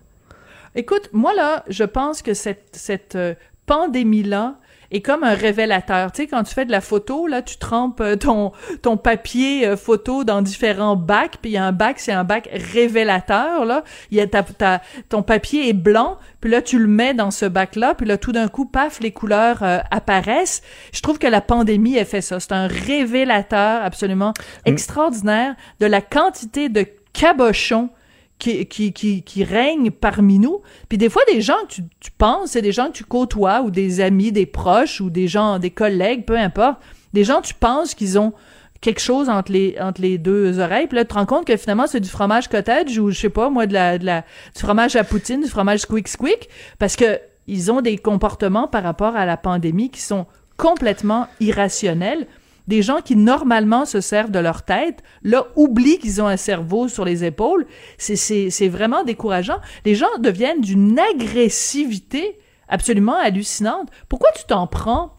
Écoute, 0.73 1.09
moi 1.13 1.33
là, 1.35 1.63
je 1.69 1.83
pense 1.83 2.21
que 2.21 2.33
cette, 2.33 2.69
cette 2.73 3.15
euh, 3.15 3.33
pandémie-là 3.65 4.55
est 4.91 5.01
comme 5.01 5.23
un 5.23 5.33
révélateur. 5.33 6.11
Tu 6.11 6.23
sais, 6.23 6.27
quand 6.27 6.43
tu 6.43 6.53
fais 6.53 6.65
de 6.65 6.71
la 6.71 6.81
photo, 6.81 7.27
là, 7.27 7.41
tu 7.41 7.57
trempes 7.57 8.01
euh, 8.01 8.15
ton, 8.15 8.51
ton 8.81 8.97
papier 8.97 9.67
euh, 9.67 9.77
photo 9.77 10.23
dans 10.23 10.41
différents 10.41 10.95
bacs, 10.95 11.37
puis 11.41 11.51
il 11.51 11.53
y 11.53 11.57
a 11.57 11.65
un 11.65 11.71
bac, 11.71 11.99
c'est 11.99 12.11
un 12.11 12.23
bac 12.23 12.49
révélateur, 12.73 13.65
là. 13.65 13.83
Il 14.11 14.17
y 14.17 14.21
a 14.21 14.27
ta, 14.27 14.43
ta- 14.43 14.81
ton 15.09 15.23
papier 15.23 15.69
est 15.69 15.73
blanc, 15.73 16.17
puis 16.41 16.51
là, 16.51 16.61
tu 16.61 16.79
le 16.79 16.87
mets 16.87 17.13
dans 17.13 17.31
ce 17.31 17.45
bac-là, 17.45 17.95
puis 17.95 18.05
là, 18.05 18.17
tout 18.17 18.31
d'un 18.31 18.47
coup, 18.47 18.65
paf, 18.65 18.99
les 18.99 19.11
couleurs 19.11 19.63
euh, 19.63 19.79
apparaissent. 19.91 20.61
Je 20.93 21.01
trouve 21.01 21.17
que 21.19 21.27
la 21.27 21.41
pandémie 21.41 21.97
a 21.99 22.05
fait 22.05 22.21
ça. 22.21 22.39
C'est 22.39 22.51
un 22.51 22.67
révélateur 22.67 23.83
absolument 23.83 24.33
extraordinaire 24.65 25.55
de 25.79 25.85
la 25.85 26.01
quantité 26.01 26.69
de 26.69 26.85
cabochons 27.13 27.89
qui, 28.37 28.65
qui, 28.65 29.21
qui, 29.23 29.43
règnent 29.43 29.91
parmi 29.91 30.39
nous. 30.39 30.61
Puis 30.89 30.97
des 30.97 31.09
fois, 31.09 31.23
des 31.31 31.41
gens 31.41 31.55
que 31.67 31.75
tu, 31.75 31.83
tu 31.99 32.11
penses, 32.11 32.51
c'est 32.51 32.61
des 32.61 32.71
gens 32.71 32.87
que 32.87 32.93
tu 32.93 33.03
côtoies, 33.03 33.61
ou 33.61 33.71
des 33.71 34.01
amis, 34.01 34.31
des 34.31 34.45
proches, 34.45 35.01
ou 35.01 35.09
des 35.09 35.27
gens, 35.27 35.57
des 35.59 35.71
collègues, 35.71 36.25
peu 36.25 36.37
importe. 36.37 36.79
Des 37.13 37.23
gens, 37.23 37.41
tu 37.41 37.53
penses 37.53 37.95
qu'ils 37.95 38.19
ont 38.19 38.33
quelque 38.81 38.99
chose 38.99 39.29
entre 39.29 39.51
les, 39.51 39.75
entre 39.79 40.01
les 40.01 40.17
deux 40.17 40.59
oreilles. 40.59 40.87
Puis 40.87 40.97
là, 40.97 41.05
tu 41.05 41.09
te 41.09 41.13
rends 41.15 41.25
compte 41.25 41.45
que 41.45 41.57
finalement, 41.57 41.87
c'est 41.87 41.99
du 41.99 42.09
fromage 42.09 42.47
cottage 42.47 42.97
ou, 42.99 43.09
je 43.09 43.19
sais 43.19 43.29
pas, 43.29 43.49
moi, 43.49 43.65
de 43.65 43.73
la, 43.73 43.97
de 43.97 44.05
la, 44.05 44.21
du 44.53 44.61
fromage 44.61 44.95
à 44.95 45.03
poutine, 45.03 45.41
du 45.41 45.49
fromage 45.49 45.81
squeak 45.81 46.07
squeak, 46.07 46.49
parce 46.77 46.95
que 46.95 47.19
ils 47.47 47.71
ont 47.71 47.81
des 47.81 47.97
comportements 47.97 48.67
par 48.67 48.83
rapport 48.83 49.15
à 49.15 49.25
la 49.25 49.37
pandémie 49.37 49.89
qui 49.89 50.01
sont 50.01 50.25
complètement 50.57 51.27
irrationnels. 51.39 52.27
Des 52.67 52.81
gens 52.81 53.01
qui 53.01 53.15
normalement 53.15 53.85
se 53.85 54.01
servent 54.01 54.31
de 54.31 54.39
leur 54.39 54.63
tête, 54.63 55.03
là, 55.23 55.45
oublient 55.55 55.99
qu'ils 55.99 56.21
ont 56.21 56.27
un 56.27 56.37
cerveau 56.37 56.87
sur 56.87 57.05
les 57.05 57.23
épaules. 57.23 57.65
C'est, 57.97 58.15
c'est, 58.15 58.49
c'est 58.49 58.69
vraiment 58.69 59.03
décourageant. 59.03 59.59
Les 59.85 59.95
gens 59.95 60.07
deviennent 60.19 60.61
d'une 60.61 60.99
agressivité 60.99 62.39
absolument 62.67 63.15
hallucinante. 63.15 63.89
Pourquoi 64.09 64.29
tu 64.35 64.43
t'en 64.45 64.65
prends 64.65 65.11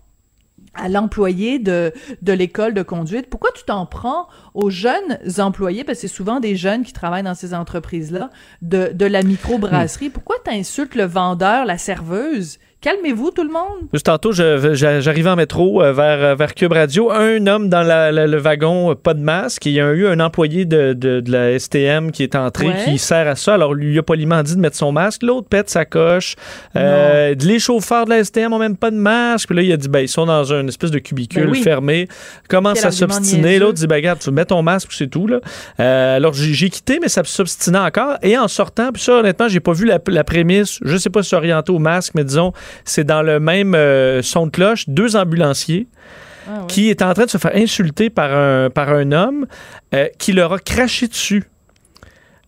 à 0.75 0.89
l'employé 0.89 1.59
de, 1.59 1.93
de 2.21 2.33
l'école 2.33 2.75
de 2.75 2.83
conduite? 2.83 3.31
Pourquoi 3.31 3.51
tu 3.55 3.65
t'en 3.65 3.87
prends 3.87 4.27
aux 4.53 4.69
jeunes 4.69 5.19
employés, 5.39 5.85
parce 5.85 6.01
que 6.01 6.09
c'est 6.09 6.15
souvent 6.15 6.41
des 6.41 6.57
jeunes 6.57 6.83
qui 6.83 6.93
travaillent 6.93 7.23
dans 7.23 7.35
ces 7.35 7.55
entreprises-là, 7.55 8.31
de, 8.61 8.91
de 8.93 9.07
la 9.07 9.23
microbrasserie? 9.23 10.11
Pourquoi 10.11 10.37
tu 10.45 10.51
insultes 10.51 10.95
le 10.95 11.05
vendeur, 11.05 11.65
la 11.65 11.79
serveuse? 11.79 12.59
Calmez-vous, 12.91 13.33
tout 13.33 13.43
le 13.43 13.49
monde. 13.53 13.89
Juste 13.93 14.07
tantôt, 14.07 14.31
j'arrivais 14.31 15.29
en 15.31 15.35
métro 15.35 15.83
euh, 15.83 15.93
vers, 15.93 16.23
euh, 16.23 16.35
vers 16.37 16.55
Cube 16.55 16.71
Radio. 16.71 17.11
Un 17.11 17.45
homme 17.49 17.69
dans 17.69 17.83
la- 17.83 18.13
la- 18.13 18.29
le 18.29 18.37
wagon, 18.37 18.93
euh, 18.93 18.95
pas 18.95 19.13
de 19.13 19.19
masque. 19.19 19.67
Il 19.67 19.73
y 19.73 19.81
a 19.81 19.91
eu 19.91 20.07
un 20.07 20.21
employé 20.21 20.67
de, 20.67 20.93
de- 20.93 21.19
de 21.19 21.33
la 21.33 21.59
STM 21.59 22.13
qui 22.13 22.23
est 22.23 22.37
entré, 22.37 22.69
Ouais. 22.69 22.85
qui 22.85 22.99
sert 22.99 23.27
à 23.27 23.35
ça. 23.35 23.55
Alors, 23.55 23.75
lui 23.75 23.99
a 23.99 24.05
poliment 24.05 24.41
dit 24.45 24.55
de 24.55 24.61
mettre 24.61 24.77
son 24.77 24.93
masque. 24.93 25.25
L'autre 25.25 25.49
pète 25.49 25.69
sa 25.69 25.85
coche. 25.85 26.37
Euh, 26.77 27.35
les 27.41 27.59
chauffeurs 27.59 28.05
de 28.05 28.11
la 28.11 28.23
STM 28.23 28.53
ont 28.53 28.59
même 28.61 28.77
pas 28.77 28.93
de 28.93 28.97
masque. 28.97 29.49
Puis 29.49 29.57
là, 29.57 29.63
il 29.63 29.73
a 29.73 29.77
dit, 29.77 29.89
ben, 29.89 29.99
ils 29.99 30.09
sont 30.09 30.27
dans 30.27 30.45
une 30.53 30.69
espèce 30.69 30.93
de 30.93 31.01
cubicule 31.01 31.47
Ben 31.47 31.51
oui. 31.51 31.63
fermé. 31.63 32.07
Commence 32.49 32.79
Quel 32.79 32.87
à 32.87 32.93
s'obstiner? 32.93 33.59
L'autre 33.59 33.75
dit, 33.79 33.89
ben, 33.89 33.97
regarde, 33.97 34.21
tu 34.21 34.31
mets 34.31 34.45
ton 34.45 34.63
masque, 34.63 34.91
c'est 34.93 35.09
tout. 35.11 35.27
Là. 35.27 35.41
Euh, 35.81 36.17
alors, 36.19 36.35
j'ai 36.35 36.71
quitté, 36.71 37.01
mais 37.03 37.09
ça 37.09 37.25
s'obstinait 37.25 37.81
encore. 37.81 38.17
Et 38.23 38.39
en 38.39 38.47
sortant, 38.47 38.93
puis 38.93 39.03
ça, 39.03 39.15
honnêtement, 39.15 39.49
j'ai 39.49 39.59
pas 39.59 39.73
vu 39.73 39.87
la, 39.87 39.99
la 40.07 40.23
prémisse. 40.23 40.79
Je 40.85 40.97
sais 40.97 41.11
pas 41.11 41.25
si 41.25 41.35
orienté 41.35 41.73
au 41.73 41.81
masque, 41.81 42.13
mais 42.15 42.23
disons, 42.23 42.53
c'est 42.85 43.05
dans 43.05 43.23
le 43.23 43.41
même 43.41 43.75
euh, 43.75 44.23
son 44.23 44.47
de 44.47 44.51
cloche, 44.51 44.89
deux 44.89 45.17
ambulanciers 45.17 45.87
Ah 46.49 46.65
qui 46.69 46.89
étaient 46.89 47.05
en 47.05 47.15
train 47.15 47.25
de 47.25 47.31
se 47.31 47.39
faire 47.39 47.55
insulter 47.55 48.11
par 48.11 48.33
un, 48.33 48.71
par 48.71 48.91
un 48.91 49.13
homme 49.13 49.47
euh, 49.95 50.09
qui 50.19 50.33
leur 50.33 50.53
a 50.53 50.59
craché 50.59 51.09
dessus. 51.09 51.45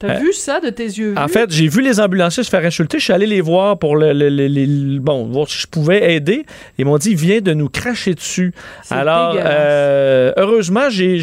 T'as 0.00 0.14
Euh, 0.14 0.18
vu 0.20 0.32
ça 0.32 0.60
de 0.60 0.70
tes 0.70 0.84
yeux 0.84 1.14
En 1.16 1.26
vus? 1.26 1.32
fait, 1.32 1.50
j'ai 1.50 1.66
vu 1.66 1.82
les 1.82 1.98
ambulanciers 1.98 2.44
se 2.44 2.50
faire 2.50 2.64
insulter. 2.64 2.98
Je 3.00 3.04
suis 3.04 3.12
allé 3.12 3.26
les 3.26 3.40
voir 3.40 3.78
pour 3.78 3.96
le, 3.96 4.12
le- 4.12 4.28
le- 4.28 4.46
le- 4.46 5.00
bon, 5.00 5.24
voir 5.26 5.48
si 5.48 5.58
je 5.58 5.66
pouvais 5.66 6.14
aider. 6.14 6.44
Ils 6.78 6.84
m'ont 6.84 6.98
dit, 6.98 7.10
il 7.10 7.16
vient 7.16 7.40
de 7.40 7.52
nous 7.52 7.68
cracher 7.68 8.14
dessus. 8.14 8.52
Alors, 8.90 9.34
euh, 9.36 10.32
heureusement, 10.36 10.88
j'ai, 10.88 11.16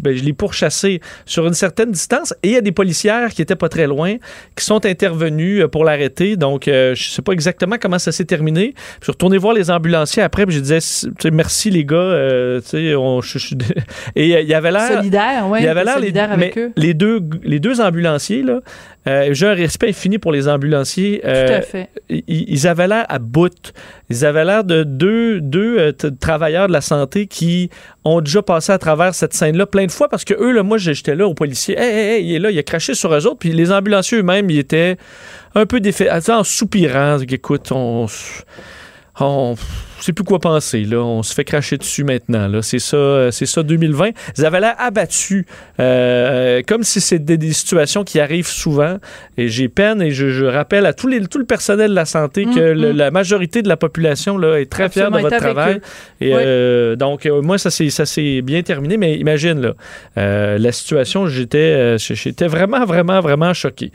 ben, 0.00 0.16
je 0.16 0.24
l'ai 0.24 0.32
pourchassé 0.32 1.00
sur 1.26 1.46
une 1.46 1.52
certaine 1.52 1.90
distance. 1.92 2.32
Et 2.42 2.48
il 2.48 2.54
y 2.54 2.56
a 2.56 2.62
des 2.62 2.72
policières 2.72 3.30
qui 3.34 3.42
étaient 3.42 3.54
pas 3.54 3.68
très 3.68 3.86
loin, 3.86 4.16
qui 4.56 4.64
sont 4.64 4.86
intervenues 4.86 5.62
euh, 5.62 5.68
pour 5.68 5.84
l'arrêter. 5.84 6.36
Donc, 6.36 6.68
euh, 6.68 6.94
je 6.94 7.10
sais 7.10 7.22
pas 7.22 7.32
exactement 7.32 7.76
comment 7.78 7.98
ça 7.98 8.12
s'est 8.12 8.24
terminé. 8.24 8.72
Je 9.00 9.04
suis 9.04 9.12
retourné 9.12 9.36
voir 9.36 9.52
les 9.52 9.70
ambulanciers 9.70 10.22
après, 10.22 10.46
puis 10.46 10.54
je 10.56 10.60
disais, 10.60 10.78
merci 11.30 11.70
les 11.70 11.84
gars. 11.84 11.96
on- 12.96 13.20
je- 13.20 13.38
je- 13.38 13.54
et 14.16 14.40
il 14.40 14.48
y 14.48 14.54
avait 14.54 14.70
l'air... 14.72 14.88
solidaire, 14.96 15.48
ouais. 15.48 15.60
Il 15.60 15.64
y 15.64 15.68
avait 15.68 15.84
l'air 15.84 15.98
les, 16.00 16.16
avec 16.18 16.56
mais 16.56 16.62
eux. 16.62 16.72
les 16.76 16.94
deux 16.94 17.20
les 17.42 17.60
deux 17.60 17.72
ambulanciers 17.80 17.89
là, 17.98 18.60
euh, 19.08 19.28
j'ai 19.32 19.46
un 19.46 19.54
respect 19.54 19.88
infini 19.88 20.18
pour 20.18 20.32
les 20.32 20.48
ambulanciers. 20.48 21.20
Tout 21.20 21.28
euh, 21.28 21.58
à 21.58 21.62
fait. 21.62 21.88
ils, 22.08 22.22
ils 22.28 22.66
avaient 22.66 22.86
l'air 22.86 23.06
à 23.08 23.18
bout. 23.18 23.72
Ils 24.10 24.24
avaient 24.24 24.44
l'air 24.44 24.64
de 24.64 24.82
deux, 24.82 25.40
deux 25.40 25.78
euh, 25.78 25.92
travailleurs 26.20 26.68
de 26.68 26.72
la 26.72 26.80
santé 26.80 27.26
qui 27.26 27.70
ont 28.04 28.20
déjà 28.20 28.42
passé 28.42 28.72
à 28.72 28.78
travers 28.78 29.14
cette 29.14 29.32
scène-là 29.32 29.66
plein 29.66 29.86
de 29.86 29.92
fois 29.92 30.08
parce 30.08 30.24
que 30.24 30.34
eux, 30.34 30.52
là, 30.52 30.62
moi, 30.62 30.78
j'étais 30.78 31.14
là 31.14 31.26
au 31.26 31.34
policier. 31.34 31.78
Hey, 31.78 31.90
hey, 31.90 32.08
hey, 32.08 32.26
il 32.26 32.34
est 32.34 32.38
là, 32.38 32.50
il 32.50 32.58
a 32.58 32.62
craché 32.62 32.94
sur 32.94 33.14
eux 33.14 33.26
autres. 33.26 33.38
Puis 33.38 33.52
les 33.52 33.72
ambulanciers 33.72 34.18
eux-mêmes, 34.18 34.50
ils 34.50 34.58
étaient 34.58 34.96
un 35.54 35.66
peu 35.66 35.80
défaits, 35.80 36.28
en 36.28 36.44
soupirant. 36.44 37.18
Écoute, 37.18 37.72
on. 37.72 38.06
On 39.22 39.54
sait 40.02 40.12
plus 40.12 40.24
quoi 40.24 40.38
penser, 40.38 40.84
là. 40.84 40.98
On 40.98 41.22
se 41.22 41.34
fait 41.34 41.44
cracher 41.44 41.76
dessus 41.76 42.04
maintenant, 42.04 42.48
là. 42.48 42.62
C'est 42.62 42.78
ça, 42.78 42.96
euh, 42.96 43.30
c'est 43.30 43.46
ça 43.46 43.62
2020. 43.62 44.10
Ils 44.38 44.46
avaient 44.46 44.60
l'air 44.60 44.74
abattus, 44.78 45.44
euh, 45.78 46.62
comme 46.66 46.82
si 46.82 47.00
c'était 47.00 47.36
des, 47.36 47.52
situations 47.52 48.04
qui 48.04 48.20
arrivent 48.20 48.46
souvent. 48.46 48.98
Et 49.36 49.48
j'ai 49.48 49.68
peine, 49.68 50.00
et 50.02 50.10
je, 50.12 50.30
je 50.30 50.44
rappelle 50.44 50.86
à 50.86 50.92
tous 50.92 51.06
les, 51.08 51.26
tout 51.26 51.38
le 51.38 51.44
personnel 51.44 51.90
de 51.90 51.94
la 51.94 52.04
santé 52.04 52.44
que 52.44 52.72
Mm, 52.74 52.80
le- 52.80 52.92
mm. 52.92 52.96
la 52.96 53.10
majorité 53.10 53.62
de 53.62 53.68
la 53.68 53.76
population, 53.76 54.38
là, 54.38 54.60
est 54.60 54.70
très 54.70 54.88
fière 54.88 55.10
de 55.10 55.18
votre 55.18 55.36
travail. 55.36 55.74
eux. 55.76 55.80
Et 56.20 56.34
Oui. 56.34 56.40
euh, 56.44 56.96
donc, 56.96 57.26
euh, 57.26 57.40
moi, 57.42 57.58
ça 57.58 57.70
s'est 57.70 57.90
ça 57.90 58.06
s'est 58.06 58.42
bien 58.42 58.62
terminé, 58.62 58.96
mais 58.96 59.16
imagine, 59.16 59.60
là, 59.60 59.74
euh, 60.18 60.58
la 60.58 60.72
situation, 60.72 61.26
j'étais 61.26 61.58
euh, 61.58 61.98
j'étais 61.98 62.46
vraiment, 62.46 62.84
vraiment, 62.84 63.20
vraiment 63.20 63.52
choqué. 63.54 63.90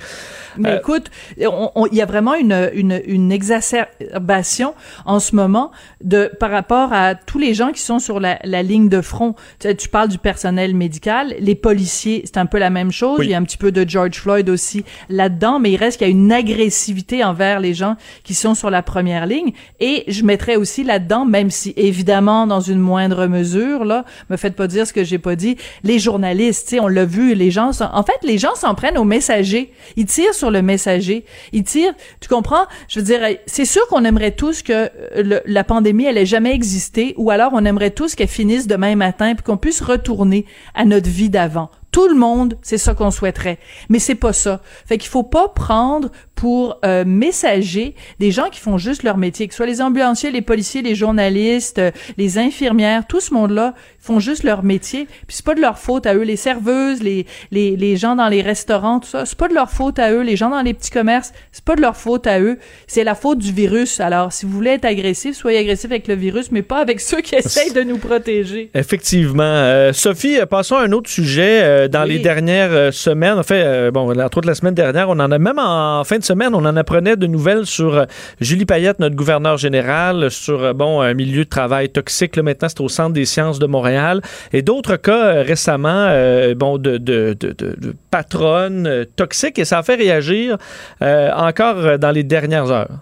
Mais 0.57 0.69
Euh, 0.69 0.77
écoute, 0.79 1.09
il 1.37 1.47
y 1.91 2.01
a 2.01 2.05
vraiment 2.05 2.35
une, 2.35 2.69
une, 2.73 3.01
une 3.05 3.31
exacerbation 3.31 4.73
en 5.05 5.19
ce 5.19 5.35
moment 5.35 5.71
de 6.03 6.29
par 6.39 6.51
rapport 6.51 6.93
à 6.93 7.15
tous 7.15 7.39
les 7.39 7.53
gens 7.53 7.71
qui 7.71 7.81
sont 7.81 7.99
sur 7.99 8.19
la, 8.19 8.39
la 8.43 8.63
ligne 8.63 8.89
de 8.89 9.01
front. 9.01 9.33
Tu, 9.59 9.67
sais, 9.67 9.75
tu 9.75 9.89
parles 9.89 10.09
du 10.09 10.17
personnel 10.17 10.75
médical, 10.75 11.35
les 11.39 11.55
policiers, 11.55 12.21
c'est 12.25 12.37
un 12.37 12.45
peu 12.45 12.57
la 12.59 12.69
même 12.69 12.91
chose. 12.91 13.19
Oui. 13.19 13.25
Il 13.27 13.31
y 13.31 13.33
a 13.33 13.37
un 13.37 13.43
petit 13.43 13.57
peu 13.57 13.71
de 13.71 13.87
George 13.87 14.15
Floyd 14.15 14.49
aussi 14.49 14.83
là-dedans, 15.09 15.59
mais 15.59 15.71
il 15.71 15.77
reste 15.77 15.97
qu'il 15.97 16.07
y 16.07 16.09
a 16.09 16.11
une 16.11 16.31
agressivité 16.31 17.23
envers 17.23 17.59
les 17.59 17.73
gens 17.73 17.95
qui 18.23 18.33
sont 18.33 18.55
sur 18.55 18.69
la 18.69 18.81
première 18.83 19.25
ligne. 19.25 19.51
Et 19.79 20.03
je 20.07 20.23
mettrais 20.23 20.55
aussi 20.55 20.83
là-dedans, 20.83 21.25
même 21.25 21.49
si 21.51 21.73
évidemment 21.77 22.47
dans 22.47 22.59
une 22.61 22.79
moindre 22.79 23.27
mesure, 23.27 23.85
là, 23.85 24.05
me 24.29 24.37
faites 24.37 24.55
pas 24.55 24.67
dire 24.67 24.85
ce 24.87 24.93
que 24.93 25.03
j'ai 25.03 25.19
pas 25.19 25.35
dit, 25.35 25.57
les 25.83 25.99
journalistes, 25.99 26.67
tu 26.69 26.75
sais, 26.75 26.79
on 26.79 26.87
l'a 26.87 27.05
vu, 27.05 27.33
les 27.35 27.51
gens, 27.51 27.71
s'en- 27.71 27.93
en 27.93 28.03
fait, 28.03 28.17
les 28.23 28.37
gens 28.37 28.55
s'en 28.55 28.75
prennent 28.75 28.97
aux 28.97 29.03
messagers. 29.03 29.71
Ils 29.95 30.05
tirent 30.05 30.33
sur 30.33 30.51
le 30.51 30.61
messager. 30.61 31.25
Ils 31.53 31.63
tirent, 31.63 31.93
tu 32.19 32.27
comprends? 32.29 32.65
Je 32.87 32.99
veux 32.99 33.05
dire, 33.05 33.21
c'est 33.45 33.65
sûr 33.65 33.85
qu'on 33.87 34.03
aimerait 34.05 34.31
tous 34.31 34.61
que 34.61 34.73
euh, 34.73 34.89
le- 35.23 35.41
la 35.45 35.63
pandémie, 35.63 35.84
elle 35.89 36.17
ait 36.17 36.25
jamais 36.25 36.53
existé, 36.53 37.13
ou 37.17 37.29
alors 37.29 37.51
on 37.53 37.65
aimerait 37.65 37.91
tous 37.91 38.15
qu'elle 38.15 38.27
finisse 38.27 38.67
demain 38.67 38.95
matin, 38.95 39.35
puis 39.35 39.43
qu'on 39.43 39.57
puisse 39.57 39.81
retourner 39.81 40.45
à 40.73 40.85
notre 40.85 41.09
vie 41.09 41.29
d'avant. 41.29 41.69
Tout 41.91 42.07
le 42.07 42.15
monde, 42.15 42.57
c'est 42.61 42.77
ça 42.77 42.93
qu'on 42.93 43.11
souhaiterait. 43.11 43.57
Mais 43.87 43.99
c'est 43.99 44.15
pas 44.15 44.33
ça. 44.33 44.61
Fait 44.85 44.97
qu'il 44.97 45.09
faut 45.09 45.23
pas 45.23 45.47
prendre 45.47 46.11
pour 46.35 46.79
euh, 46.85 47.03
messager 47.05 47.95
des 48.19 48.31
gens 48.31 48.49
qui 48.51 48.59
font 48.59 48.77
juste 48.77 49.03
leur 49.03 49.17
métier, 49.17 49.47
que 49.47 49.53
ce 49.53 49.57
soit 49.57 49.65
les 49.65 49.81
ambulanciers, 49.81 50.31
les 50.31 50.41
policiers, 50.41 50.81
les 50.81 50.93
journalistes, 50.95 51.79
euh, 51.79 51.91
les 52.17 52.37
infirmières, 52.37 53.07
tout 53.07 53.19
ce 53.21 53.33
monde-là. 53.33 53.73
font 53.99 54.19
juste 54.19 54.43
leur 54.43 54.61
métier. 54.63 55.05
Puis 55.27 55.37
c'est 55.37 55.45
pas 55.45 55.55
de 55.55 55.61
leur 55.61 55.79
faute 55.79 56.05
à 56.05 56.13
eux, 56.13 56.21
les 56.23 56.35
serveuses, 56.35 57.01
les, 57.01 57.25
les, 57.51 57.75
les 57.75 57.95
gens 57.97 58.15
dans 58.15 58.27
les 58.27 58.41
restaurants, 58.41 58.99
tout 58.99 59.07
ça. 59.07 59.25
C'est 59.25 59.37
pas 59.37 59.47
de 59.47 59.53
leur 59.55 59.71
faute 59.71 59.97
à 59.97 60.11
eux, 60.11 60.21
les 60.21 60.35
gens 60.35 60.49
dans 60.49 60.61
les 60.61 60.73
petits 60.75 60.91
commerces. 60.91 61.31
C'est 61.51 61.63
pas 61.65 61.75
de 61.75 61.81
leur 61.81 61.95
faute 61.97 62.27
à 62.27 62.39
eux. 62.39 62.59
C'est 62.85 63.03
la 63.03 63.15
faute 63.15 63.39
du 63.39 63.51
virus. 63.51 63.99
Alors, 63.99 64.31
si 64.31 64.45
vous 64.45 64.51
voulez 64.51 64.71
être 64.71 64.85
agressif, 64.85 65.35
soyez 65.35 65.57
agressif 65.59 65.89
avec 65.89 66.07
le 66.07 66.13
virus, 66.15 66.51
mais 66.51 66.61
pas 66.61 66.77
avec 66.79 66.99
ceux 67.09 67.21
qui 67.21 67.35
essayent 67.35 67.73
de 67.73 67.81
nous 67.81 67.97
protéger. 67.97 68.69
Effectivement. 68.75 69.43
Euh, 69.43 69.93
Sophie, 69.93 70.37
euh, 70.39 70.45
passons 70.45 70.75
à 70.75 70.83
un 70.83 70.91
autre 70.91 71.09
sujet. 71.09 71.87
Dans 71.89 72.03
Oui. 72.03 72.09
les 72.09 72.19
dernières 72.19 72.93
semaines, 72.93 73.39
en 73.39 73.43
fait, 73.43 73.89
bon, 73.91 74.11
entre 74.19 74.37
autres 74.37 74.47
la 74.47 74.55
semaine 74.55 74.73
dernière, 74.75 75.09
on 75.09 75.13
en 75.19 75.31
a 75.31 75.39
même 75.39 75.57
en 75.59 76.03
fin 76.03 76.17
de 76.19 76.23
semaine, 76.25 76.53
on 76.53 76.65
en 76.65 76.75
apprenait 76.75 77.15
de 77.15 77.27
nouvelles 77.27 77.65
sur 77.65 77.95
euh, 77.95 78.05
Julie 78.41 78.65
Payette, 78.65 78.99
notre 78.99 79.15
gouverneur 79.15 79.57
général, 79.57 80.31
sur 80.31 80.63
euh, 80.63 80.73
bon 80.73 81.01
un 81.01 81.13
milieu 81.13 81.45
de 81.45 81.49
travail 81.49 81.89
toxique. 81.89 82.35
Là, 82.35 82.43
maintenant, 82.43 82.67
c'est 82.69 82.81
au 82.81 82.89
Centre 82.89 83.13
des 83.13 83.25
sciences 83.25 83.59
de 83.59 83.65
Montréal. 83.67 84.21
Et 84.51 84.61
d'autres 84.61 84.97
cas 84.97 85.25
euh, 85.25 85.41
récemment, 85.43 86.09
bon, 86.55 86.77
de, 86.77 86.97
de, 86.97 87.35
de, 87.39 87.95
patronnes 88.09 89.05
toxiques. 89.15 89.59
Et 89.59 89.65
ça 89.65 89.79
a 89.79 89.83
fait 89.83 89.95
réagir 89.95 90.57
encore 91.01 91.99
dans 91.99 92.11
les 92.11 92.23
dernières 92.23 92.71
heures. 92.71 92.99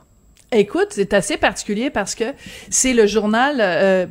Écoute, 0.51 0.87
c'est 0.91 1.13
assez 1.13 1.37
particulier 1.37 1.89
parce 1.89 2.15
que 2.15 2.25
c'est 2.69 2.93
le 2.93 3.07
journal 3.07 4.07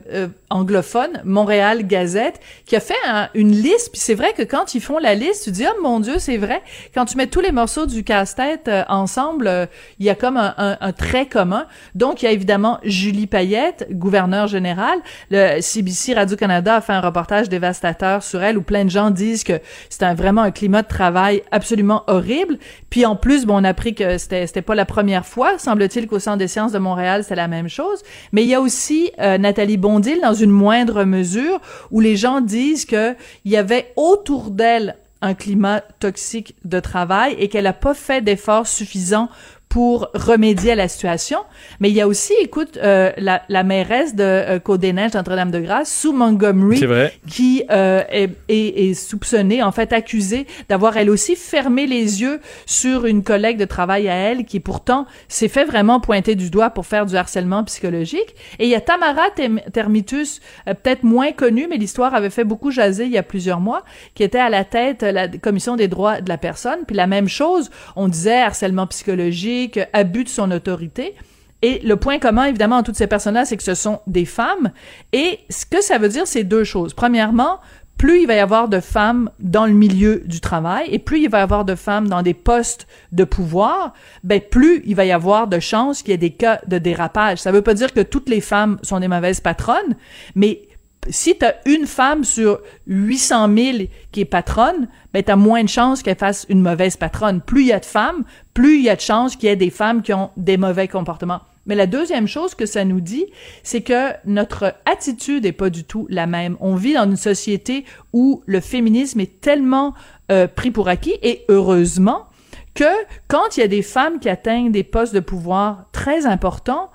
anglophone 0.52 1.20
Montréal 1.24 1.86
Gazette 1.86 2.40
qui 2.66 2.76
a 2.76 2.80
fait 2.80 2.94
un- 3.06 3.28
une 3.34 3.52
liste. 3.52 3.90
Puis 3.92 4.00
c'est 4.00 4.14
vrai 4.14 4.32
que 4.36 4.42
quand 4.42 4.74
ils 4.74 4.80
font 4.80 4.98
la 4.98 5.14
liste, 5.14 5.44
tu 5.44 5.50
dis 5.50 5.64
oh 5.68 5.82
mon 5.82 6.00
Dieu, 6.00 6.14
c'est 6.18 6.36
vrai. 6.36 6.62
Quand 6.94 7.04
tu 7.04 7.16
mets 7.16 7.26
tous 7.26 7.40
les 7.40 7.52
morceaux 7.52 7.86
du 7.86 8.04
casse-tête 8.04 8.68
euh, 8.68 8.84
ensemble, 8.88 9.46
euh, 9.46 9.66
il 9.98 10.06
y 10.06 10.10
a 10.10 10.14
comme 10.14 10.36
un, 10.36 10.92
trait 10.92 11.26
commun. 11.26 11.66
Donc 11.94 12.22
il 12.22 12.26
y 12.26 12.28
a 12.28 12.32
évidemment 12.32 12.78
Julie 12.84 13.26
Payette, 13.26 13.88
gouverneur 13.90 14.46
général. 14.46 14.98
Le 15.30 15.60
CBC 15.60 16.14
Radio 16.14 16.36
Canada 16.36 16.76
a 16.76 16.80
fait 16.80 16.92
un 16.92 17.00
reportage 17.00 17.48
dévastateur 17.48 18.22
sur 18.22 18.42
elle 18.42 18.58
où 18.58 18.62
plein 18.62 18.84
de 18.84 18.90
gens 18.90 19.10
disent 19.10 19.44
que 19.44 19.60
c'est 19.88 20.02
un, 20.02 20.14
vraiment 20.14 20.42
un 20.42 20.50
climat 20.50 20.82
de 20.82 20.88
travail 20.88 21.42
absolument 21.50 22.04
horrible. 22.06 22.58
Puis 22.90 23.06
en 23.06 23.16
plus, 23.16 23.46
bon, 23.46 23.60
on 23.60 23.64
a 23.64 23.70
appris 23.70 23.94
que 23.94 24.18
c'était 24.18 24.46
c'était 24.46 24.62
pas 24.62 24.74
la 24.74 24.84
première 24.84 25.24
fois, 25.24 25.58
semble-t-il 25.58 26.06
qu'au 26.06 26.18
Centre 26.18 26.38
des 26.38 26.48
sciences 26.48 26.72
de 26.72 26.78
Montréal, 26.78 27.24
c'est 27.26 27.34
la 27.36 27.48
même 27.48 27.68
chose. 27.68 28.02
Mais 28.32 28.42
il 28.42 28.48
y 28.48 28.54
a 28.54 28.60
aussi 28.60 29.10
euh, 29.20 29.38
Nathalie 29.38 29.76
Bondil 29.76 30.20
dans 30.20 30.34
une 30.34 30.41
moindre 30.50 31.04
mesure 31.04 31.60
où 31.90 32.00
les 32.00 32.16
gens 32.16 32.40
disent 32.40 32.84
que 32.84 33.14
il 33.44 33.52
y 33.52 33.56
avait 33.56 33.92
autour 33.96 34.50
d'elle 34.50 34.96
un 35.22 35.34
climat 35.34 35.82
toxique 36.00 36.56
de 36.64 36.80
travail 36.80 37.36
et 37.38 37.48
qu'elle 37.48 37.68
a 37.68 37.72
pas 37.72 37.94
fait 37.94 38.22
d'efforts 38.22 38.66
suffisants 38.66 39.28
pour 39.72 40.10
remédier 40.12 40.72
à 40.72 40.74
la 40.74 40.86
situation. 40.86 41.38
Mais 41.80 41.88
il 41.88 41.94
y 41.94 42.02
a 42.02 42.06
aussi, 42.06 42.34
écoute, 42.42 42.76
euh, 42.76 43.10
la, 43.16 43.40
la 43.48 43.62
mairesse 43.62 44.14
de 44.14 44.22
euh, 44.22 44.58
Côte-des-Neiges, 44.58 45.14
Notre-Dame-de-Grâce, 45.14 45.90
Sue 45.90 46.12
Montgomery, 46.12 46.78
qui 47.26 47.64
euh, 47.70 48.02
est, 48.10 48.32
est, 48.50 48.90
est 48.90 48.92
soupçonnée, 48.92 49.62
en 49.62 49.72
fait 49.72 49.94
accusée 49.94 50.46
d'avoir 50.68 50.98
elle 50.98 51.08
aussi 51.08 51.36
fermé 51.36 51.86
les 51.86 52.20
yeux 52.20 52.38
sur 52.66 53.06
une 53.06 53.22
collègue 53.24 53.56
de 53.56 53.64
travail 53.64 54.10
à 54.10 54.14
elle 54.14 54.44
qui 54.44 54.60
pourtant 54.60 55.06
s'est 55.26 55.48
fait 55.48 55.64
vraiment 55.64 56.00
pointer 56.00 56.34
du 56.34 56.50
doigt 56.50 56.68
pour 56.68 56.84
faire 56.84 57.06
du 57.06 57.16
harcèlement 57.16 57.64
psychologique. 57.64 58.34
Et 58.58 58.64
il 58.64 58.68
y 58.68 58.74
a 58.74 58.80
Tamara 58.82 59.30
Termitus, 59.72 60.42
euh, 60.68 60.74
peut-être 60.74 61.02
moins 61.02 61.32
connue, 61.32 61.66
mais 61.66 61.78
l'histoire 61.78 62.14
avait 62.14 62.28
fait 62.28 62.44
beaucoup 62.44 62.70
jaser 62.70 63.06
il 63.06 63.12
y 63.12 63.16
a 63.16 63.22
plusieurs 63.22 63.60
mois, 63.60 63.84
qui 64.14 64.22
était 64.22 64.38
à 64.38 64.50
la 64.50 64.64
tête 64.64 65.00
de 65.00 65.06
la 65.06 65.28
commission 65.28 65.76
des 65.76 65.88
droits 65.88 66.20
de 66.20 66.28
la 66.28 66.36
personne. 66.36 66.80
Puis 66.86 66.94
la 66.94 67.06
même 67.06 67.28
chose, 67.28 67.70
on 67.96 68.08
disait 68.08 68.42
harcèlement 68.42 68.86
psychologique, 68.86 69.61
abus 69.92 70.24
de 70.24 70.28
son 70.28 70.50
autorité. 70.50 71.14
Et 71.62 71.78
le 71.84 71.96
point 71.96 72.18
commun, 72.18 72.46
évidemment, 72.46 72.78
en 72.78 72.82
toutes 72.82 72.96
ces 72.96 73.06
personnes-là, 73.06 73.44
c'est 73.44 73.56
que 73.56 73.62
ce 73.62 73.74
sont 73.74 74.00
des 74.08 74.24
femmes. 74.24 74.72
Et 75.12 75.38
ce 75.48 75.64
que 75.64 75.80
ça 75.80 75.98
veut 75.98 76.08
dire, 76.08 76.26
c'est 76.26 76.42
deux 76.42 76.64
choses. 76.64 76.92
Premièrement, 76.92 77.60
plus 78.02 78.22
il 78.22 78.26
va 78.26 78.34
y 78.34 78.40
avoir 78.40 78.68
de 78.68 78.80
femmes 78.80 79.30
dans 79.38 79.64
le 79.64 79.72
milieu 79.72 80.22
du 80.26 80.40
travail 80.40 80.88
et 80.90 80.98
plus 80.98 81.20
il 81.20 81.30
va 81.30 81.38
y 81.38 81.42
avoir 81.42 81.64
de 81.64 81.76
femmes 81.76 82.08
dans 82.08 82.22
des 82.22 82.34
postes 82.34 82.88
de 83.12 83.22
pouvoir, 83.22 83.94
ben 84.24 84.40
plus 84.40 84.82
il 84.86 84.96
va 84.96 85.04
y 85.04 85.12
avoir 85.12 85.46
de 85.46 85.60
chances 85.60 86.02
qu'il 86.02 86.10
y 86.10 86.14
ait 86.14 86.18
des 86.18 86.32
cas 86.32 86.60
de 86.66 86.78
dérapage. 86.78 87.38
Ça 87.38 87.52
veut 87.52 87.62
pas 87.62 87.74
dire 87.74 87.92
que 87.92 88.00
toutes 88.00 88.28
les 88.28 88.40
femmes 88.40 88.78
sont 88.82 88.98
des 88.98 89.06
mauvaises 89.06 89.40
patronnes, 89.40 89.94
mais 90.34 90.62
si 91.08 91.36
tu 91.36 91.44
as 91.44 91.56
une 91.66 91.86
femme 91.86 92.24
sur 92.24 92.60
800 92.86 93.54
000 93.56 93.78
qui 94.12 94.20
est 94.20 94.24
patronne, 94.24 94.88
ben 95.12 95.22
tu 95.22 95.34
moins 95.34 95.64
de 95.64 95.68
chances 95.68 96.02
qu'elle 96.02 96.16
fasse 96.16 96.46
une 96.48 96.62
mauvaise 96.62 96.96
patronne. 96.96 97.40
Plus 97.40 97.62
il 97.62 97.68
y 97.68 97.72
a 97.72 97.80
de 97.80 97.84
femmes, 97.84 98.24
plus 98.54 98.78
il 98.78 98.84
y 98.84 98.90
a 98.90 98.96
de 98.96 99.00
chances 99.00 99.36
qu'il 99.36 99.48
y 99.48 99.52
ait 99.52 99.56
des 99.56 99.70
femmes 99.70 100.02
qui 100.02 100.12
ont 100.12 100.30
des 100.36 100.56
mauvais 100.56 100.88
comportements. 100.88 101.40
Mais 101.66 101.74
la 101.74 101.86
deuxième 101.86 102.26
chose 102.26 102.54
que 102.54 102.66
ça 102.66 102.84
nous 102.84 103.00
dit, 103.00 103.26
c'est 103.62 103.82
que 103.82 104.10
notre 104.24 104.74
attitude 104.84 105.46
est 105.46 105.52
pas 105.52 105.70
du 105.70 105.84
tout 105.84 106.06
la 106.10 106.26
même. 106.26 106.56
On 106.60 106.74
vit 106.74 106.94
dans 106.94 107.04
une 107.04 107.16
société 107.16 107.84
où 108.12 108.42
le 108.46 108.60
féminisme 108.60 109.20
est 109.20 109.40
tellement 109.40 109.94
euh, 110.30 110.48
pris 110.48 110.70
pour 110.70 110.88
acquis 110.88 111.18
et 111.22 111.44
heureusement 111.48 112.26
que 112.74 112.84
quand 113.28 113.56
il 113.56 113.60
y 113.60 113.62
a 113.62 113.68
des 113.68 113.82
femmes 113.82 114.18
qui 114.18 114.28
atteignent 114.28 114.72
des 114.72 114.82
postes 114.82 115.14
de 115.14 115.20
pouvoir 115.20 115.86
très 115.92 116.26
importants, 116.26 116.90